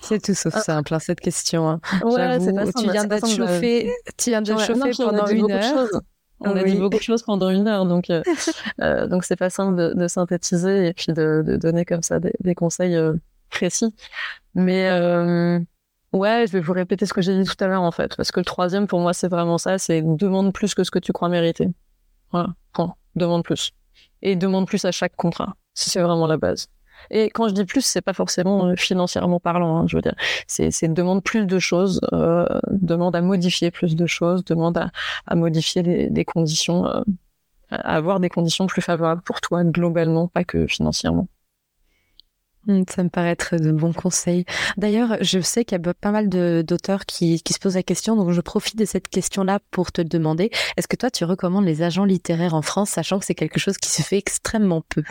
c'est 0.00 0.22
tout 0.22 0.34
sauf 0.34 0.56
simple, 0.58 0.94
hein, 0.94 0.98
cette 0.98 1.20
question. 1.20 1.68
Hein. 1.68 1.80
Ouais, 2.02 2.38
tu 2.38 2.90
viens 2.90 3.04
d'être 3.04 3.28
chauffé, 3.28 3.92
tu 4.16 4.30
viens 4.30 4.42
de 4.42 4.56
chauffer 4.56 4.92
pendant 4.96 5.26
une 5.26 5.50
heure. 5.50 5.88
On 6.44 6.56
a 6.56 6.64
dit 6.64 6.76
beaucoup 6.76 6.96
de 6.96 7.02
choses 7.02 7.22
pendant 7.22 7.50
une 7.50 7.68
heure, 7.68 7.86
donc 7.86 8.10
euh, 8.80 9.06
donc 9.06 9.24
c'est 9.24 9.36
pas 9.36 9.50
simple 9.50 9.76
de, 9.76 9.94
de, 9.94 10.08
synthétiser 10.08 10.88
et 10.88 10.92
puis 10.92 11.12
de, 11.12 11.42
de 11.46 11.56
donner 11.56 11.84
comme 11.84 12.02
ça 12.02 12.20
des, 12.20 12.32
des 12.40 12.54
conseils 12.54 12.96
précis. 13.50 13.94
Mais 14.54 14.88
euh, 14.90 15.60
ouais, 16.12 16.46
je 16.46 16.52
vais 16.52 16.60
vous 16.60 16.72
répéter 16.72 17.06
ce 17.06 17.12
que 17.12 17.22
j'ai 17.22 17.40
dit 17.40 17.48
tout 17.48 17.62
à 17.62 17.68
l'heure 17.68 17.82
en 17.82 17.92
fait, 17.92 18.16
parce 18.16 18.32
que 18.32 18.40
le 18.40 18.44
troisième 18.44 18.86
pour 18.86 19.00
moi 19.00 19.12
c'est 19.12 19.28
vraiment 19.28 19.58
ça, 19.58 19.78
c'est 19.78 20.02
demande 20.02 20.52
plus 20.52 20.74
que 20.74 20.84
ce 20.84 20.90
que 20.90 20.98
tu 20.98 21.12
crois 21.12 21.28
mériter. 21.28 21.68
Voilà, 22.30 22.48
prends, 22.72 22.96
demande 23.14 23.44
plus 23.44 23.72
et 24.22 24.36
demande 24.36 24.66
plus 24.66 24.84
à 24.84 24.92
chaque 24.92 25.16
contrat. 25.16 25.54
C'est 25.74 26.00
vraiment 26.00 26.26
la 26.26 26.36
base. 26.36 26.68
Et 27.10 27.30
quand 27.30 27.48
je 27.48 27.54
dis 27.54 27.64
plus, 27.64 27.82
c'est 27.82 28.00
pas 28.00 28.12
forcément 28.12 28.66
euh, 28.66 28.76
financièrement 28.76 29.40
parlant. 29.40 29.78
Hein, 29.78 29.86
je 29.88 29.96
veux 29.96 30.02
dire, 30.02 30.14
c'est, 30.46 30.70
c'est 30.70 30.88
demande 30.88 31.22
plus 31.22 31.46
de 31.46 31.58
choses, 31.58 32.00
euh, 32.12 32.46
demande 32.70 33.16
à 33.16 33.20
modifier 33.20 33.70
plus 33.70 33.96
de 33.96 34.06
choses, 34.06 34.44
demande 34.44 34.78
à, 34.78 34.90
à 35.26 35.34
modifier 35.34 35.82
des, 35.82 36.24
conditions, 36.24 36.86
euh, 36.86 37.02
à 37.70 37.96
avoir 37.96 38.20
des 38.20 38.28
conditions 38.28 38.66
plus 38.66 38.82
favorables 38.82 39.22
pour 39.22 39.40
toi 39.40 39.64
globalement, 39.64 40.28
pas 40.28 40.44
que 40.44 40.66
financièrement. 40.66 41.28
Hmm, 42.66 42.82
ça 42.88 43.02
me 43.02 43.08
paraît 43.08 43.30
être 43.30 43.56
de 43.56 43.72
bons 43.72 43.92
conseils. 43.92 44.44
D'ailleurs, 44.76 45.16
je 45.20 45.40
sais 45.40 45.64
qu'il 45.64 45.76
y 45.76 45.88
a 45.88 45.94
pas 45.94 46.12
mal 46.12 46.28
d'auteurs 46.28 47.06
qui, 47.06 47.42
qui, 47.42 47.52
se 47.52 47.58
posent 47.58 47.74
la 47.74 47.82
question, 47.82 48.14
donc 48.14 48.30
je 48.30 48.40
profite 48.40 48.78
de 48.78 48.84
cette 48.84 49.08
question-là 49.08 49.58
pour 49.72 49.90
te 49.90 50.00
demander, 50.00 50.50
est-ce 50.76 50.86
que 50.86 50.94
toi 50.94 51.10
tu 51.10 51.24
recommandes 51.24 51.64
les 51.64 51.82
agents 51.82 52.04
littéraires 52.04 52.54
en 52.54 52.62
France, 52.62 52.90
sachant 52.90 53.18
que 53.18 53.24
c'est 53.24 53.34
quelque 53.34 53.58
chose 53.58 53.78
qui 53.78 53.90
se 53.90 54.02
fait 54.02 54.16
extrêmement 54.18 54.82
peu? 54.88 55.02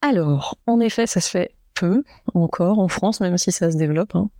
Alors, 0.00 0.56
en 0.66 0.80
effet, 0.80 1.06
ça 1.06 1.20
se 1.20 1.30
fait 1.30 1.54
peu 1.74 2.02
encore 2.34 2.78
en 2.78 2.88
France, 2.88 3.20
même 3.20 3.38
si 3.38 3.52
ça 3.52 3.70
se 3.70 3.76
développe. 3.76 4.14
Hein. 4.14 4.30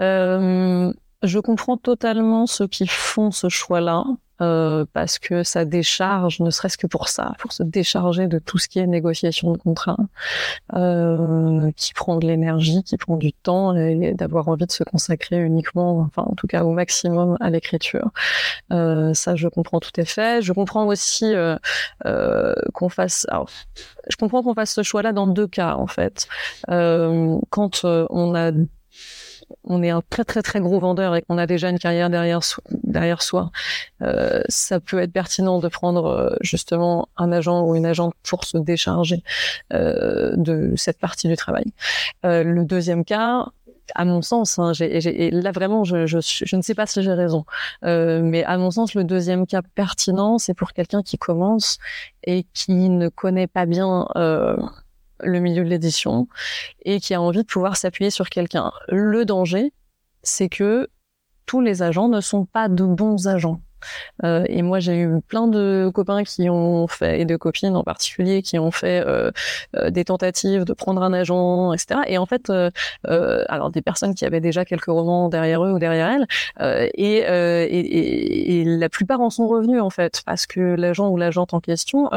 Euh, 0.00 0.92
je 1.22 1.38
comprends 1.38 1.76
totalement 1.76 2.46
ceux 2.46 2.66
qui 2.66 2.86
font 2.86 3.30
ce 3.30 3.48
choix-là. 3.48 4.04
Euh, 4.42 4.84
parce 4.92 5.18
que 5.18 5.42
ça 5.42 5.64
décharge, 5.64 6.40
ne 6.40 6.50
serait-ce 6.50 6.76
que 6.76 6.86
pour 6.86 7.08
ça, 7.08 7.32
pour 7.38 7.52
se 7.52 7.62
décharger 7.62 8.26
de 8.26 8.38
tout 8.38 8.58
ce 8.58 8.68
qui 8.68 8.78
est 8.78 8.86
négociation 8.86 9.52
de 9.52 9.58
contrat, 9.58 9.96
euh, 10.74 11.70
qui 11.76 11.94
prend 11.94 12.16
de 12.16 12.26
l'énergie, 12.26 12.82
qui 12.82 12.96
prend 12.96 13.16
du 13.16 13.32
temps, 13.32 13.74
et, 13.74 14.12
d'avoir 14.14 14.48
envie 14.48 14.66
de 14.66 14.72
se 14.72 14.84
consacrer 14.84 15.38
uniquement, 15.38 16.00
enfin 16.00 16.22
en 16.22 16.34
tout 16.34 16.46
cas 16.46 16.64
au 16.64 16.72
maximum 16.72 17.36
à 17.40 17.50
l'écriture. 17.50 18.10
Euh, 18.72 19.14
ça, 19.14 19.36
je 19.36 19.48
comprends 19.48 19.80
tout 19.80 19.92
à 19.96 20.04
fait. 20.04 20.42
Je 20.42 20.52
comprends 20.52 20.86
aussi 20.86 21.34
euh, 21.34 21.56
euh, 22.04 22.54
qu'on 22.74 22.88
fasse, 22.88 23.26
alors, 23.30 23.48
je 24.08 24.16
comprends 24.16 24.42
qu'on 24.42 24.54
fasse 24.54 24.72
ce 24.72 24.82
choix-là 24.82 25.12
dans 25.12 25.26
deux 25.26 25.46
cas 25.46 25.74
en 25.74 25.86
fait. 25.86 26.28
quand 26.68 27.84
on 27.84 28.34
a 28.34 28.52
on 29.64 29.82
est 29.82 29.90
un 29.90 30.02
très 30.08 30.24
très 30.24 30.42
très 30.42 30.60
gros 30.60 30.78
vendeur 30.78 31.14
et 31.14 31.22
qu'on 31.22 31.38
a 31.38 31.46
déjà 31.46 31.68
une 31.68 31.78
carrière 31.78 32.10
derrière 32.10 32.40
derrière 32.70 33.22
soi, 33.22 33.50
euh, 34.02 34.42
ça 34.48 34.80
peut 34.80 34.98
être 34.98 35.12
pertinent 35.12 35.58
de 35.58 35.68
prendre 35.68 36.06
euh, 36.06 36.36
justement 36.40 37.08
un 37.16 37.32
agent 37.32 37.66
ou 37.66 37.74
une 37.74 37.86
agente 37.86 38.14
pour 38.28 38.44
se 38.44 38.58
décharger 38.58 39.22
euh, 39.72 40.34
de 40.36 40.72
cette 40.76 40.98
partie 40.98 41.28
du 41.28 41.36
travail. 41.36 41.64
le 42.24 42.64
deuxième 42.64 43.04
cas, 43.04 43.46
à 43.94 44.04
mon 44.04 44.20
sens, 44.20 44.58
hein, 44.58 44.72
et 44.80 45.30
là 45.30 45.52
vraiment, 45.52 45.84
je, 45.84 46.06
je, 46.06 46.56
ne 46.56 46.62
sais 46.62 46.74
pas 46.74 46.86
si 46.86 47.02
j'ai 47.02 47.12
raison, 47.12 47.44
mais 47.82 48.42
à 48.44 48.58
mon 48.58 48.70
sens, 48.70 48.94
le 48.94 49.04
deuxième 49.04 49.46
cas 49.46 49.62
pertinent, 49.74 50.38
c'est 50.38 50.54
pour 50.54 50.72
quelqu'un 50.72 51.02
qui 51.02 51.18
commence 51.18 51.78
et 52.24 52.44
qui 52.52 52.88
ne 52.88 53.08
connaît 53.08 53.46
pas 53.46 53.66
bien 53.66 54.06
le 55.20 55.40
milieu 55.40 55.64
de 55.64 55.68
l'édition 55.68 56.28
et 56.84 57.00
qui 57.00 57.14
a 57.14 57.20
envie 57.20 57.42
de 57.42 57.46
pouvoir 57.46 57.76
s'appuyer 57.76 58.10
sur 58.10 58.28
quelqu'un. 58.28 58.72
Le 58.88 59.24
danger, 59.24 59.72
c'est 60.22 60.48
que 60.48 60.88
tous 61.46 61.60
les 61.60 61.82
agents 61.82 62.08
ne 62.08 62.20
sont 62.20 62.44
pas 62.44 62.68
de 62.68 62.84
bons 62.84 63.28
agents. 63.28 63.60
Euh, 64.24 64.44
et 64.48 64.62
moi, 64.62 64.80
j'ai 64.80 64.98
eu 65.00 65.20
plein 65.20 65.46
de 65.46 65.90
copains 65.94 66.24
qui 66.24 66.48
ont 66.50 66.86
fait, 66.86 67.20
et 67.20 67.24
de 67.24 67.36
copines 67.36 67.76
en 67.76 67.84
particulier, 67.84 68.42
qui 68.42 68.58
ont 68.58 68.70
fait 68.70 69.04
euh, 69.06 69.30
euh, 69.76 69.90
des 69.90 70.04
tentatives 70.04 70.64
de 70.64 70.72
prendre 70.72 71.02
un 71.02 71.12
agent, 71.12 71.72
etc. 71.72 72.00
Et 72.06 72.18
en 72.18 72.26
fait, 72.26 72.50
alors 73.04 73.70
des 73.70 73.82
personnes 73.82 74.14
qui 74.14 74.24
avaient 74.24 74.40
déjà 74.40 74.64
quelques 74.64 74.86
romans 74.86 75.28
derrière 75.28 75.64
eux 75.64 75.72
ou 75.72 75.78
derrière 75.78 76.08
elles, 76.08 76.90
et, 76.94 77.18
et, 77.18 78.60
et, 78.60 78.64
la 78.64 78.88
plupart 78.88 79.20
en 79.20 79.30
sont 79.30 79.46
revenus 79.46 79.80
en 79.80 79.90
fait, 79.90 80.22
parce 80.26 80.46
que 80.46 80.60
l'agent 80.60 81.08
ou 81.08 81.16
l'agente 81.16 81.54
en 81.54 81.60
question 81.60 82.10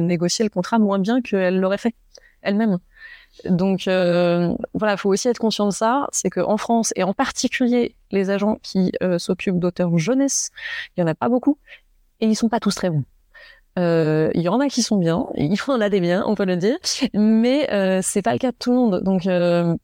négociait 0.00 0.44
le 0.44 0.50
contrat 0.50 0.78
moins 0.78 0.98
bien 0.98 1.20
qu'elle 1.20 1.60
l'aurait 1.60 1.78
fait 1.78 1.94
elle-même. 2.42 2.78
Donc 3.44 3.86
euh, 3.86 4.54
voilà, 4.74 4.94
il 4.94 4.98
faut 4.98 5.10
aussi 5.10 5.28
être 5.28 5.38
conscient 5.38 5.66
de 5.66 5.72
ça, 5.72 6.08
c'est 6.12 6.30
qu'en 6.30 6.56
France 6.56 6.92
et 6.96 7.02
en 7.02 7.14
particulier 7.14 7.94
les 8.10 8.30
agents 8.30 8.58
qui 8.62 8.92
euh, 9.02 9.18
s'occupent 9.18 9.58
d'auteurs 9.58 9.96
jeunesse, 9.98 10.50
il 10.96 11.00
y 11.00 11.02
en 11.04 11.06
a 11.06 11.14
pas 11.14 11.28
beaucoup 11.28 11.58
et 12.20 12.26
ils 12.26 12.34
sont 12.34 12.48
pas 12.48 12.60
tous 12.60 12.74
très 12.74 12.90
bons. 12.90 13.04
Euh, 13.78 14.30
il 14.34 14.42
y 14.42 14.48
en 14.48 14.58
a 14.58 14.68
qui 14.68 14.82
sont 14.82 14.96
bien, 14.96 15.26
il 15.36 15.54
y 15.54 15.58
en 15.68 15.80
a 15.80 15.88
des 15.88 16.00
biens, 16.00 16.24
on 16.26 16.34
peut 16.34 16.44
le 16.44 16.56
dire, 16.56 16.76
mais 17.14 17.72
euh, 17.72 18.00
c'est 18.02 18.22
pas 18.22 18.32
le 18.32 18.38
cas 18.38 18.50
de 18.50 18.56
tout 18.58 18.70
le 18.70 18.76
monde. 18.76 19.02
Donc 19.04 19.26
euh, 19.26 19.76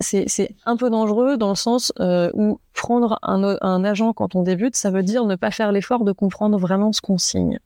c'est 0.00 0.54
un 0.66 0.76
peu 0.76 0.90
dangereux 0.90 1.38
dans 1.38 1.50
le 1.50 1.54
sens 1.54 1.92
où 1.98 2.60
prendre 2.74 3.18
un, 3.22 3.56
un 3.60 3.84
agent 3.84 4.12
quand 4.12 4.34
on 4.34 4.42
débute, 4.42 4.76
ça 4.76 4.90
veut 4.90 5.02
dire 5.02 5.24
ne 5.24 5.36
pas 5.36 5.50
faire 5.50 5.72
l'effort 5.72 6.04
de 6.04 6.12
comprendre 6.12 6.58
vraiment 6.58 6.92
ce 6.92 7.00
qu'on 7.00 7.18
signe 7.18 7.58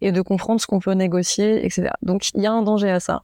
et 0.00 0.10
de 0.12 0.22
comprendre 0.22 0.60
ce 0.60 0.66
qu'on 0.66 0.80
peut 0.80 0.92
négocier, 0.92 1.64
etc. 1.64 1.90
Donc 2.02 2.30
il 2.34 2.42
y 2.42 2.46
a 2.46 2.52
un 2.52 2.62
danger 2.62 2.90
à 2.90 3.00
ça 3.00 3.22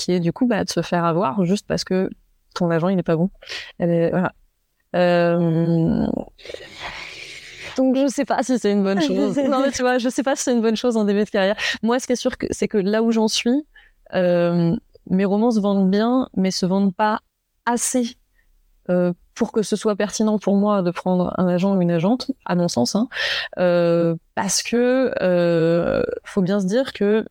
qui 0.00 0.12
est 0.12 0.20
du 0.20 0.32
coup 0.32 0.46
bah, 0.46 0.64
de 0.64 0.70
se 0.70 0.80
faire 0.80 1.04
avoir 1.04 1.44
juste 1.44 1.66
parce 1.66 1.84
que 1.84 2.08
ton 2.54 2.70
agent 2.70 2.88
il 2.88 2.96
n'est 2.96 3.02
pas 3.02 3.16
bon. 3.16 3.30
voilà. 3.78 4.32
Euh... 4.96 6.06
Donc 7.76 7.96
je 7.96 8.08
sais 8.08 8.24
pas 8.24 8.42
si 8.42 8.58
c'est 8.58 8.72
une 8.72 8.82
bonne 8.82 9.00
chose. 9.00 9.36
non 9.48 9.60
mais 9.62 9.70
tu 9.70 9.82
vois, 9.82 9.98
je 9.98 10.08
sais 10.08 10.22
pas 10.22 10.36
si 10.36 10.44
c'est 10.44 10.52
une 10.52 10.62
bonne 10.62 10.76
chose 10.76 10.96
en 10.96 11.04
début 11.04 11.24
de 11.24 11.30
carrière. 11.30 11.56
Moi, 11.82 12.00
ce 12.00 12.06
qui 12.06 12.14
est 12.14 12.16
sûr, 12.16 12.32
c'est 12.50 12.66
que 12.66 12.78
là 12.78 13.02
où 13.02 13.12
j'en 13.12 13.28
suis, 13.28 13.66
euh, 14.14 14.74
mes 15.08 15.24
romans 15.24 15.50
se 15.50 15.60
vendent 15.60 15.90
bien, 15.90 16.28
mais 16.34 16.50
se 16.50 16.66
vendent 16.66 16.94
pas 16.94 17.20
assez 17.66 18.16
euh, 18.88 19.12
pour 19.34 19.52
que 19.52 19.62
ce 19.62 19.76
soit 19.76 19.96
pertinent 19.96 20.38
pour 20.38 20.56
moi 20.56 20.82
de 20.82 20.90
prendre 20.90 21.32
un 21.38 21.46
agent 21.46 21.76
ou 21.76 21.80
une 21.80 21.90
agente, 21.90 22.30
à 22.44 22.54
mon 22.54 22.68
sens, 22.68 22.94
hein, 22.94 23.08
euh, 23.58 24.14
parce 24.34 24.62
que 24.62 25.12
euh, 25.22 26.02
faut 26.24 26.42
bien 26.42 26.60
se 26.60 26.66
dire 26.66 26.92
que 26.92 27.24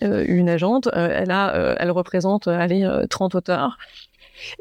une 0.00 0.48
agente, 0.48 0.88
euh, 0.88 1.08
elle 1.12 1.30
a, 1.30 1.76
elle 1.78 1.90
représente, 1.90 2.48
allez, 2.48 2.88
30 3.10 3.34
auteurs 3.34 3.78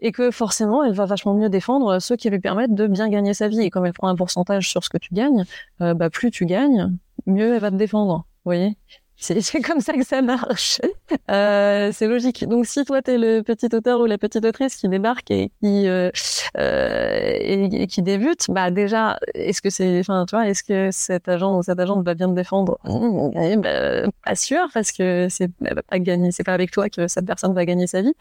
et 0.02 0.12
que 0.12 0.30
forcément, 0.30 0.84
elle 0.84 0.94
va 0.94 1.06
vachement 1.06 1.34
mieux 1.34 1.50
défendre 1.50 2.00
ceux 2.00 2.16
qui 2.16 2.30
lui 2.30 2.40
permettent 2.40 2.76
de 2.76 2.88
bien 2.88 3.10
gagner 3.10 3.34
sa 3.34 3.48
vie. 3.48 3.62
Et 3.62 3.70
comme 3.70 3.86
elle 3.86 3.94
prend 3.94 4.10
un 4.10 4.16
pourcentage 4.16 4.70
sur 4.70 4.84
ce 4.84 4.90
que 4.90 4.98
tu 4.98 5.14
gagnes, 5.14 5.46
bah 5.80 6.10
plus 6.10 6.30
tu 6.30 6.46
gagnes, 6.46 6.94
mieux 7.26 7.56
elle 7.56 7.62
va 7.62 7.72
te 7.72 7.76
défendre. 7.76 8.26
Vous 8.44 8.50
voyez? 8.50 8.78
C'est 9.22 9.62
comme 9.62 9.80
ça 9.80 9.94
que 9.94 10.04
ça 10.04 10.22
marche. 10.22 10.82
Euh, 11.30 11.92
c'est 11.94 12.08
logique. 12.08 12.48
Donc 12.48 12.66
si 12.66 12.84
toi 12.84 13.02
t'es 13.02 13.18
le 13.18 13.42
petit 13.42 13.70
auteur 13.74 14.00
ou 14.02 14.06
la 14.06 14.18
petite 14.18 14.44
autrice 14.44 14.76
qui 14.76 14.90
débarque 14.90 15.30
et 15.32 15.52
qui 15.62 15.88
euh, 15.88 16.10
euh, 16.58 17.38
et, 17.40 17.88
qui 17.88 18.02
débute, 18.02 18.48
bah 18.50 18.72
déjà, 18.72 19.18
est-ce 19.34 19.62
que 19.62 19.70
c'est, 19.70 20.00
enfin, 20.00 20.26
tu 20.28 20.36
vois, 20.36 20.48
est-ce 20.48 20.64
que 20.64 20.90
cet 20.92 21.30
agent 21.30 21.58
ou 21.58 21.64
cette 21.64 21.80
agente 21.80 22.04
va 22.04 22.14
bien 22.14 22.30
te 22.30 22.34
défendre? 22.34 22.80
Mmh, 22.84 23.62
bah, 23.62 24.10
Pas 24.26 24.36
sûr, 24.36 24.68
parce 24.74 24.92
que 24.92 25.28
c'est 25.30 25.50
pas 25.90 26.00
gagner. 26.00 26.32
C'est 26.32 26.44
pas 26.44 26.54
avec 26.54 26.72
toi 26.72 26.90
que 26.90 27.08
cette 27.08 27.26
personne 27.26 27.54
va 27.54 27.66
gagner 27.66 27.88
sa 27.88 28.02
vie 28.02 28.14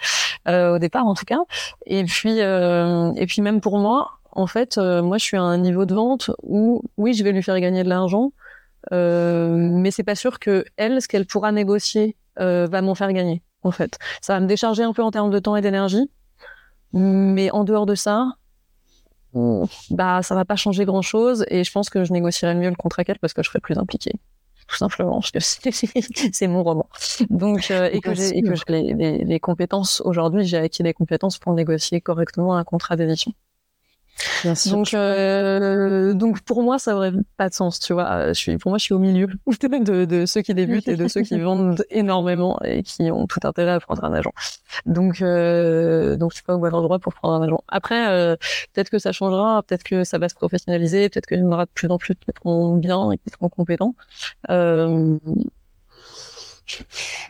euh, 0.48 0.76
au 0.76 0.78
départ, 0.78 1.06
en 1.06 1.14
tout 1.14 1.24
cas. 1.24 1.40
Et 1.86 2.04
puis 2.04 2.40
euh, 2.40 3.12
et 3.16 3.26
puis 3.26 3.42
même 3.42 3.60
pour 3.60 3.78
moi, 3.78 4.20
en 4.32 4.46
fait, 4.46 4.78
euh, 4.78 5.02
moi 5.02 5.18
je 5.18 5.24
suis 5.24 5.36
à 5.36 5.42
un 5.42 5.58
niveau 5.58 5.84
de 5.84 5.94
vente 5.94 6.30
où 6.42 6.82
oui, 6.96 7.14
je 7.14 7.24
vais 7.24 7.32
lui 7.32 7.42
faire 7.42 7.58
gagner 7.60 7.82
de 7.82 7.88
l'argent 7.88 8.32
mais 8.90 9.90
c'est 9.90 10.04
pas 10.04 10.14
sûr 10.14 10.38
que 10.38 10.64
elle, 10.76 11.00
ce 11.02 11.08
qu'elle 11.08 11.26
pourra 11.26 11.52
négocier, 11.52 12.16
euh, 12.38 12.66
va 12.66 12.82
m'en 12.82 12.94
faire 12.94 13.12
gagner. 13.12 13.42
En 13.62 13.70
fait, 13.70 13.98
ça 14.22 14.34
va 14.34 14.40
me 14.40 14.46
décharger 14.46 14.82
un 14.82 14.92
peu 14.92 15.02
en 15.02 15.10
termes 15.10 15.30
de 15.30 15.38
temps 15.38 15.56
et 15.56 15.60
d'énergie, 15.60 16.10
mais 16.92 17.50
en 17.50 17.64
dehors 17.64 17.86
de 17.86 17.94
ça, 17.94 18.32
bah 19.90 20.22
ça 20.22 20.34
va 20.34 20.44
pas 20.44 20.56
changer 20.56 20.84
grand 20.84 21.02
chose. 21.02 21.44
Et 21.48 21.64
je 21.64 21.70
pense 21.70 21.90
que 21.90 22.04
je 22.04 22.12
négocierai 22.12 22.54
mieux 22.54 22.70
le 22.70 22.76
contrat 22.76 23.04
qu'elle 23.04 23.18
parce 23.18 23.32
que 23.32 23.42
je 23.42 23.48
serai 23.48 23.60
plus 23.60 23.78
impliquée 23.78 24.14
tout 24.70 24.76
simplement 24.76 25.20
parce 25.20 25.32
que 25.32 25.70
c'est 25.72 26.46
mon 26.46 26.62
roman. 26.62 26.88
Donc 27.28 27.70
euh, 27.70 27.90
et 27.92 28.00
que 28.00 28.14
j'ai 28.14 28.38
et 28.38 28.42
que 28.42 28.54
les, 28.68 28.94
les, 28.94 29.24
les 29.24 29.40
compétences 29.40 30.00
aujourd'hui, 30.04 30.44
j'ai 30.44 30.58
acquis 30.58 30.84
des 30.84 30.94
compétences 30.94 31.38
pour 31.38 31.52
négocier 31.54 32.00
correctement 32.00 32.56
un 32.56 32.62
contrat 32.62 32.94
d'édition. 32.94 33.32
Donc, 34.66 34.94
euh, 34.94 36.14
donc 36.14 36.40
pour 36.40 36.62
moi, 36.62 36.78
ça 36.78 36.94
aurait 36.94 37.12
pas 37.36 37.48
de 37.48 37.54
sens, 37.54 37.78
tu 37.80 37.92
vois. 37.92 38.28
Je 38.28 38.38
suis, 38.38 38.58
pour 38.58 38.70
moi, 38.70 38.78
je 38.78 38.84
suis 38.84 38.94
au 38.94 38.98
milieu 38.98 39.26
de, 39.46 40.04
de 40.04 40.26
ceux 40.26 40.42
qui 40.42 40.54
débutent 40.54 40.88
et 40.88 40.96
de 40.96 41.08
ceux 41.08 41.22
qui 41.22 41.38
vendent 41.38 41.84
énormément 41.90 42.58
et 42.64 42.82
qui 42.82 43.10
ont 43.10 43.26
tout 43.26 43.40
intérêt 43.44 43.72
à 43.72 43.80
prendre 43.80 44.04
un 44.04 44.12
agent. 44.12 44.32
Donc, 44.86 45.22
euh, 45.22 46.16
donc 46.16 46.32
je 46.32 46.36
suis 46.36 46.44
pas 46.44 46.54
au 46.54 46.58
bon 46.58 46.74
endroit 46.74 46.98
pour 46.98 47.14
prendre 47.14 47.34
un 47.34 47.46
agent. 47.46 47.62
Après, 47.68 48.08
euh, 48.08 48.36
peut-être 48.72 48.90
que 48.90 48.98
ça 48.98 49.12
changera, 49.12 49.62
peut-être 49.62 49.84
que 49.84 50.04
ça 50.04 50.18
va 50.18 50.28
se 50.28 50.34
professionnaliser, 50.34 51.08
peut-être 51.08 51.26
qu'il 51.26 51.38
y 51.38 51.42
en 51.42 51.52
aura 51.52 51.64
de 51.64 51.70
plus 51.72 51.88
en 51.88 51.98
plus 51.98 52.14
qui 52.14 52.30
seront 52.36 52.76
bien 52.76 53.12
et 53.12 53.18
qui 53.18 53.30
seront 53.30 53.48
compétents. 53.48 53.94
Euh, 54.50 55.18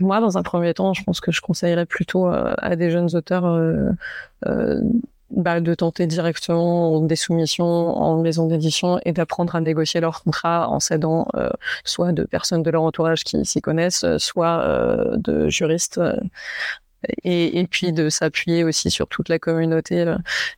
moi, 0.00 0.20
dans 0.20 0.38
un 0.38 0.42
premier 0.42 0.74
temps, 0.74 0.94
je 0.94 1.02
pense 1.02 1.20
que 1.20 1.32
je 1.32 1.40
conseillerais 1.40 1.86
plutôt 1.86 2.26
à 2.26 2.76
des 2.76 2.90
jeunes 2.90 3.14
auteurs 3.14 3.46
euh, 3.46 3.90
euh, 4.46 4.82
bah, 5.30 5.60
de 5.60 5.74
tenter 5.74 6.06
directement 6.06 7.00
des 7.00 7.14
soumissions 7.14 7.64
en 7.64 8.20
maison 8.20 8.46
d'édition 8.46 8.98
et 9.04 9.12
d'apprendre 9.12 9.54
à 9.54 9.60
négocier 9.60 10.00
leur 10.00 10.24
contrat 10.24 10.68
en 10.68 10.80
s'aidant 10.80 11.28
euh, 11.36 11.50
soit 11.84 12.12
de 12.12 12.24
personnes 12.24 12.64
de 12.64 12.70
leur 12.70 12.82
entourage 12.82 13.22
qui 13.22 13.44
s'y 13.44 13.60
connaissent, 13.60 14.04
soit 14.18 14.60
euh, 14.62 15.16
de 15.16 15.48
juristes. 15.48 15.98
Euh, 15.98 16.16
et, 17.24 17.58
et, 17.60 17.66
puis 17.66 17.92
de 17.94 18.10
s'appuyer 18.10 18.62
aussi 18.62 18.90
sur 18.90 19.08
toute 19.08 19.30
la 19.30 19.38
communauté 19.38 20.04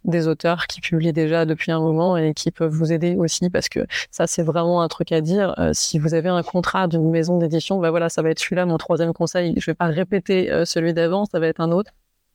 des 0.05 0.27
auteurs 0.27 0.67
qui 0.67 0.81
publient 0.81 1.13
déjà 1.13 1.45
depuis 1.47 1.71
un 1.71 1.79
moment 1.79 2.17
et 2.17 2.35
qui 2.35 2.51
peuvent 2.51 2.73
vous 2.73 2.93
aider 2.93 3.15
aussi 3.15 3.49
parce 3.49 3.69
que 3.69 3.87
ça 4.11 4.27
c'est 4.27 4.43
vraiment 4.43 4.83
un 4.83 4.89
truc 4.89 5.13
à 5.13 5.21
dire. 5.21 5.55
si 5.73 6.01
vous 6.01 6.15
avez 6.15 6.31
un 6.31 6.43
contrat 6.43 6.89
d'une 6.89 7.11
maison 7.11 7.39
d'édition, 7.39 7.79
bah 7.79 7.91
voilà, 7.91 8.09
ça 8.09 8.23
va 8.23 8.31
être 8.31 8.41
celui-là 8.41 8.67
mon 8.67 8.77
troisième 8.77 9.13
conseil. 9.13 9.55
Je 9.57 9.71
vais 9.71 9.75
pas 9.77 9.87
répéter 9.87 10.51
celui 10.65 10.93
d'avant, 10.93 11.27
ça 11.27 11.39
va 11.39 11.47
être 11.47 11.61
un 11.61 11.71
autre 11.71 11.93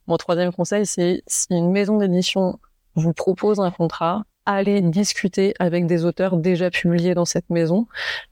mon 0.07 0.17
troisième 0.17 0.51
conseil, 0.51 0.85
c'est 0.85 1.23
si 1.27 1.47
une 1.51 1.71
maison 1.71 1.97
d'édition 1.97 2.59
vous 2.95 3.13
propose 3.13 3.59
un 3.59 3.71
contrat, 3.71 4.23
allez 4.45 4.81
discuter 4.81 5.53
avec 5.59 5.85
des 5.85 6.05
auteurs 6.05 6.37
déjà 6.37 6.69
publiés 6.71 7.13
dans 7.13 7.25
cette 7.25 7.49
maison. 7.49 7.87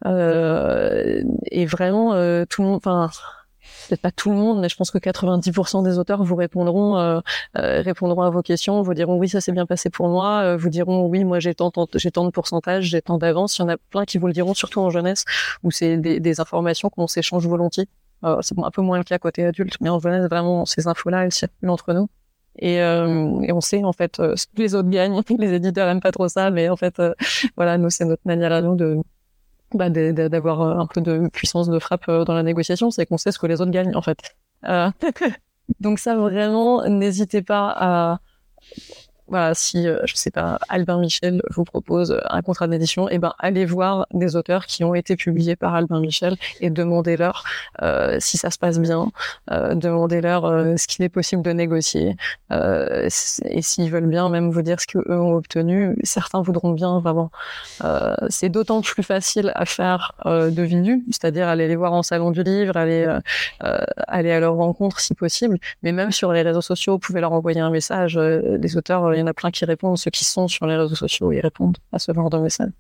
Euh, 0.06 1.22
et 1.52 1.66
vraiment, 1.66 2.14
euh, 2.14 2.46
tout 2.50 2.62
le 2.64 2.70
monde, 2.70 2.78
enfin, 2.78 3.10
peut-être 3.88 4.02
pas 4.02 4.12
tout 4.12 4.30
le 4.30 4.36
monde, 4.36 4.60
mais 4.62 4.70
je 4.70 4.76
pense 4.76 4.92
que 4.92 4.98
90% 4.98 5.84
des 5.84 5.98
auteurs 6.00 6.24
vous 6.24 6.36
répondront, 6.36 6.98
euh, 6.98 7.20
euh, 7.58 7.82
répondront 7.82 8.22
à 8.22 8.30
vos 8.30 8.42
questions, 8.42 8.82
vous 8.82 8.94
diront 8.94 9.18
oui, 9.18 9.30
ça 9.30 9.42
s'est 9.42 9.52
bien 9.52 9.66
passé 9.66 9.90
pour 9.90 10.08
moi, 10.08 10.42
euh, 10.42 10.58
vous 10.58 10.70
diront 10.70 11.06
oui, 11.08 11.24
moi 11.24 11.40
j'ai 11.40 11.56
tant, 11.56 11.72
j'ai 11.96 12.12
tant 12.12 12.26
de 12.26 12.32
pourcentage, 12.32 12.86
j'ai 12.86 13.02
tant 13.02 13.18
d'avance. 13.18 13.58
Il 13.58 13.62
y 13.62 13.66
en 13.66 13.70
a 13.70 13.78
plein 13.78 14.06
qui 14.06 14.18
vous 14.18 14.28
le 14.28 14.34
diront, 14.34 14.54
surtout 14.54 14.82
en 14.82 14.90
jeunesse, 14.90 15.26
où 15.64 15.72
c'est 15.72 15.98
des, 15.98 16.20
des 16.20 16.40
informations 16.40 16.90
qu'on 16.90 17.08
s'échange 17.08 17.48
volontiers. 17.48 17.88
Euh, 18.26 18.38
c'est 18.42 18.58
un 18.58 18.72
peu 18.72 18.82
moins 18.82 18.98
le 18.98 19.04
cas 19.04 19.20
côté 19.20 19.46
adulte, 19.46 19.76
mais 19.82 19.90
en 19.90 20.00
jeunesse, 20.00 20.28
vraiment, 20.30 20.66
ces 20.66 20.88
infos-là, 20.88 21.26
elles 21.26 21.32
circulent 21.32 21.70
entre 21.70 21.94
nous. 21.94 22.10
Et, 22.58 22.82
euh, 22.82 23.42
et, 23.42 23.52
on 23.52 23.60
sait 23.60 23.84
en 23.84 23.92
fait 23.92 24.20
euh, 24.20 24.36
ce 24.36 24.48
que 24.48 24.62
les 24.62 24.76
autres 24.76 24.90
gagnent. 24.90 25.20
Les 25.40 25.54
éditeurs 25.54 25.88
aiment 25.90 26.00
pas 26.00 26.12
trop 26.12 26.28
ça, 26.30 26.52
mais 26.52 26.70
en 26.70 26.78
fait, 26.78 27.02
voilà, 27.58 27.78
nous 27.78 27.90
c'est 27.90 28.06
notre 28.06 28.22
manière 28.26 28.54
à 28.54 28.62
nous 28.62 28.76
de 28.76 28.98
bah, 29.74 29.90
d'avoir 29.90 30.62
un 30.80 30.88
peu 30.88 31.02
de 31.02 31.28
puissance 31.34 31.68
de 31.68 31.80
frappe 31.80 32.10
dans 32.10 32.34
la 32.34 32.44
négociation, 32.44 32.92
c'est 32.92 33.06
qu'on 33.06 33.18
sait 33.18 33.32
ce 33.32 33.40
que 33.40 33.48
les 33.48 33.60
autres 33.60 33.72
gagnent 33.72 33.96
en 33.96 34.02
fait. 34.02 34.18
donc 35.80 36.00
ça 36.00 36.16
vraiment, 36.16 36.88
n'hésitez 36.88 37.42
pas 37.42 37.74
à 37.76 38.20
voilà, 39.28 39.54
si 39.56 39.88
euh, 39.88 40.02
je 40.06 40.16
sais 40.16 40.32
pas, 40.32 40.60
Albin 40.70 41.00
Michel 41.00 41.42
vous 41.50 41.64
propose 41.64 42.20
un 42.30 42.42
contrat 42.42 42.68
d'édition, 42.68 43.10
et 43.10 43.16
eh 43.16 43.20
ben 43.20 43.34
allez 43.40 43.66
voir 43.66 44.06
des 44.14 44.36
auteurs 44.36 44.66
qui 44.66 44.84
ont 44.84 44.94
été 44.94 45.16
publiés 45.16 45.56
par 45.56 45.74
Albin 45.74 46.00
Michel 46.00 46.36
et 46.62 46.70
demandez-leur 46.70 47.44
euh, 47.82 48.18
si 48.20 48.38
ça 48.38 48.52
se 48.52 48.58
passe 48.58 48.80
bien, 48.80 49.12
euh, 49.52 49.76
demandez-leur 49.76 50.46
euh, 50.46 50.76
ce 50.78 50.88
qu'il 50.88 51.04
est 51.04 51.10
possible 51.10 51.42
de 51.42 51.52
négocier 51.52 52.16
euh, 52.52 53.08
et 53.46 53.62
s'ils 53.62 53.90
veulent 53.90 54.08
bien 54.08 54.30
même 54.30 54.50
vous 54.50 54.62
dire 54.62 54.80
ce 54.80 54.88
que 54.88 55.00
eux 55.00 55.20
ont 55.20 55.36
obtenu. 55.36 55.96
Certains 56.04 56.42
voudront 56.42 56.72
bien 56.72 57.00
vraiment. 57.00 57.32
c'est 58.30 58.50
d'autant 58.50 58.82
plus 58.82 59.04
facile 59.04 59.52
à 59.56 59.66
faire 59.66 60.14
de 60.26 60.62
visu, 60.62 61.04
c'est-à-dire 61.10 61.48
aller 61.48 61.68
les 61.68 61.76
voir 61.76 61.94
en 61.94 62.04
salon 62.04 62.32
du 62.32 62.44
livre, 62.44 62.78
aller 62.78 63.08
aller 64.08 64.32
à 64.32 64.40
leur 64.40 64.56
rencontre 64.56 65.00
si 65.00 65.14
possible, 65.14 65.58
mais 65.84 65.92
même 65.92 66.12
sur 66.12 66.32
les 66.32 66.42
réseaux 66.42 66.62
sociaux, 66.62 66.94
vous 66.94 67.00
pouvez 67.00 67.22
leur 67.22 67.32
envoyer 67.32 67.62
un 67.62 67.70
message. 67.70 68.18
les 68.18 68.78
auteurs 68.78 69.15
il 69.16 69.20
y 69.20 69.24
en 69.24 69.28
a 69.28 69.34
plein 69.34 69.52
qui 69.52 69.66
répondent, 69.66 69.98
ceux 69.98 70.12
qui 70.12 70.26
sont 70.26 70.48
sur 70.48 70.66
les 70.68 70.76
réseaux 70.76 70.96
sociaux, 70.96 71.32
ils 71.32 71.40
répondent 71.40 71.78
à 71.92 72.00
ce 72.00 72.14
genre 72.14 72.30
de 72.30 72.38
message. 72.38 72.72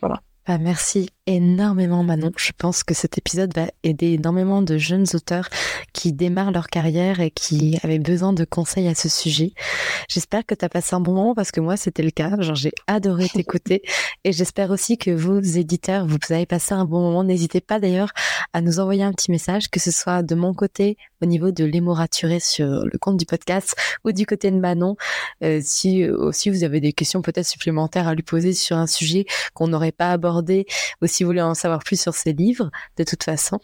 Voilà. 0.00 0.20
Bah, 0.46 0.58
merci 0.58 1.10
énormément 1.30 2.02
Manon. 2.02 2.32
Je 2.36 2.50
pense 2.56 2.82
que 2.82 2.92
cet 2.92 3.16
épisode 3.16 3.54
va 3.54 3.68
aider 3.84 4.14
énormément 4.14 4.62
de 4.62 4.78
jeunes 4.78 5.06
auteurs 5.14 5.48
qui 5.92 6.12
démarrent 6.12 6.50
leur 6.50 6.66
carrière 6.66 7.20
et 7.20 7.30
qui 7.30 7.78
avaient 7.84 8.00
besoin 8.00 8.32
de 8.32 8.44
conseils 8.44 8.88
à 8.88 8.96
ce 8.96 9.08
sujet. 9.08 9.52
J'espère 10.08 10.44
que 10.44 10.56
tu 10.56 10.64
as 10.64 10.68
passé 10.68 10.96
un 10.96 11.00
bon 11.00 11.14
moment 11.14 11.34
parce 11.36 11.52
que 11.52 11.60
moi 11.60 11.76
c'était 11.76 12.02
le 12.02 12.10
cas. 12.10 12.40
Genre 12.40 12.56
j'ai 12.56 12.72
adoré 12.88 13.28
t'écouter 13.32 13.82
et 14.24 14.32
j'espère 14.32 14.70
aussi 14.70 14.98
que 14.98 15.12
vous 15.12 15.56
éditeurs 15.56 16.04
vous 16.04 16.18
avez 16.30 16.46
passé 16.46 16.74
un 16.74 16.84
bon 16.84 17.00
moment. 17.00 17.22
N'hésitez 17.22 17.60
pas 17.60 17.78
d'ailleurs 17.78 18.10
à 18.52 18.60
nous 18.60 18.80
envoyer 18.80 19.04
un 19.04 19.12
petit 19.12 19.30
message 19.30 19.70
que 19.70 19.78
ce 19.78 19.92
soit 19.92 20.24
de 20.24 20.34
mon 20.34 20.52
côté 20.52 20.96
au 21.22 21.26
niveau 21.26 21.52
de 21.52 21.64
l'émoraturé 21.64 22.40
sur 22.40 22.66
le 22.66 22.98
compte 22.98 23.18
du 23.18 23.26
podcast 23.26 23.76
ou 24.04 24.10
du 24.10 24.26
côté 24.26 24.50
de 24.50 24.58
Manon. 24.58 24.96
Euh, 25.44 25.60
si 25.62 26.08
aussi 26.08 26.50
vous 26.50 26.64
avez 26.64 26.80
des 26.80 26.92
questions 26.92 27.22
peut-être 27.22 27.46
supplémentaires 27.46 28.08
à 28.08 28.14
lui 28.14 28.24
poser 28.24 28.52
sur 28.52 28.76
un 28.76 28.88
sujet 28.88 29.26
qu'on 29.54 29.68
n'aurait 29.68 29.92
pas 29.92 30.10
abordé 30.10 30.66
aussi 31.00 31.19
si 31.20 31.24
vous 31.24 31.28
voulez 31.28 31.42
en 31.42 31.52
savoir 31.52 31.80
plus 31.80 32.00
sur 32.00 32.14
ces 32.14 32.32
livres, 32.32 32.70
de 32.96 33.04
toute 33.04 33.24
façon. 33.24 33.60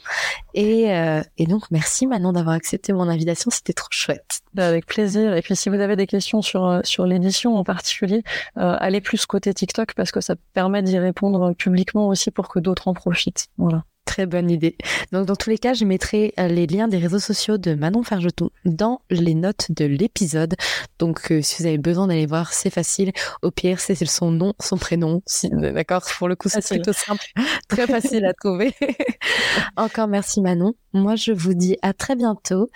Et, 0.53 0.93
euh, 0.93 1.23
donc, 1.39 1.63
merci 1.71 2.07
Manon 2.07 2.35
d'avoir 2.35 2.55
accepté 2.55 2.93
mon 2.93 3.09
invitation, 3.09 3.51
c'était 3.51 3.73
trop 3.73 3.89
chouette. 3.91 4.41
Bah, 4.53 4.69
avec 4.69 4.85
plaisir. 4.85 5.35
Et 5.35 5.41
puis, 5.41 5.57
si 5.57 5.71
vous 5.71 5.77
avez 5.77 5.97
des 5.97 6.07
questions 6.07 6.43
sur 6.43 6.67
euh, 6.67 6.81
sur 6.85 7.07
l'édition 7.07 7.57
en 7.57 7.65
particulier, 7.65 8.23
euh, 8.59 8.77
allez 8.79 9.01
plus 9.01 9.25
côté 9.25 9.55
TikTok 9.55 9.95
parce 9.95 10.13
que 10.13 10.21
ça 10.21 10.35
permet 10.53 10.83
d'y 10.83 10.99
répondre 10.99 11.55
publiquement 11.55 12.09
aussi 12.09 12.31
pour 12.31 12.49
que 12.49 12.59
d'autres 12.59 12.89
en 12.89 12.93
profitent. 12.93 13.47
Voilà. 13.57 13.85
Très 14.07 14.25
bonne 14.25 14.51
idée. 14.51 14.77
Donc, 15.13 15.27
dans 15.27 15.37
tous 15.37 15.51
les 15.51 15.59
cas, 15.59 15.75
je 15.75 15.85
mettrai 15.85 16.33
euh, 16.39 16.49
les 16.49 16.67
liens 16.67 16.89
des 16.89 16.97
réseaux 16.97 17.19
sociaux 17.19 17.59
de 17.59 17.75
Manon 17.75 18.03
Fergeton 18.03 18.51
dans 18.65 19.03
les 19.11 19.35
notes 19.35 19.67
de 19.71 19.85
l'épisode. 19.85 20.55
Donc, 20.99 21.31
euh, 21.31 21.43
si 21.43 21.61
vous 21.61 21.67
avez 21.69 21.77
besoin 21.77 22.07
d'aller 22.07 22.25
voir, 22.25 22.53
c'est 22.53 22.71
facile. 22.71 23.13
Au 23.43 23.51
pire, 23.51 23.81
c'est 23.81 23.97
son 24.07 24.31
nom, 24.31 24.55
son 24.61 24.79
prénom. 24.79 25.23
D'accord 25.53 26.03
Pour 26.19 26.29
le 26.29 26.37
coup, 26.37 26.49
c'est 26.49 26.67
plutôt 26.67 26.93
simple. 26.93 27.25
Très 27.69 27.87
facile 27.87 28.25
à 28.25 28.33
trouver. 28.33 28.73
Encore 29.77 30.09
merci 30.09 30.41
Manon. 30.41 30.75
Moi, 30.93 31.17
je 31.17 31.33
vous 31.33 31.55
dis 31.55 31.77
à 31.83 31.93
très 31.93 32.15
bientôt. 32.15 32.71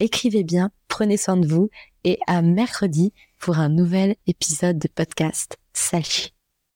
Écrivez 0.00 0.44
bien, 0.44 0.70
prenez 0.88 1.16
soin 1.16 1.36
de 1.36 1.46
vous 1.46 1.68
et 2.04 2.18
à 2.26 2.42
mercredi 2.42 3.12
pour 3.38 3.58
un 3.58 3.68
nouvel 3.68 4.16
épisode 4.26 4.78
de 4.78 4.88
podcast. 4.88 5.58
Salut 5.72 6.35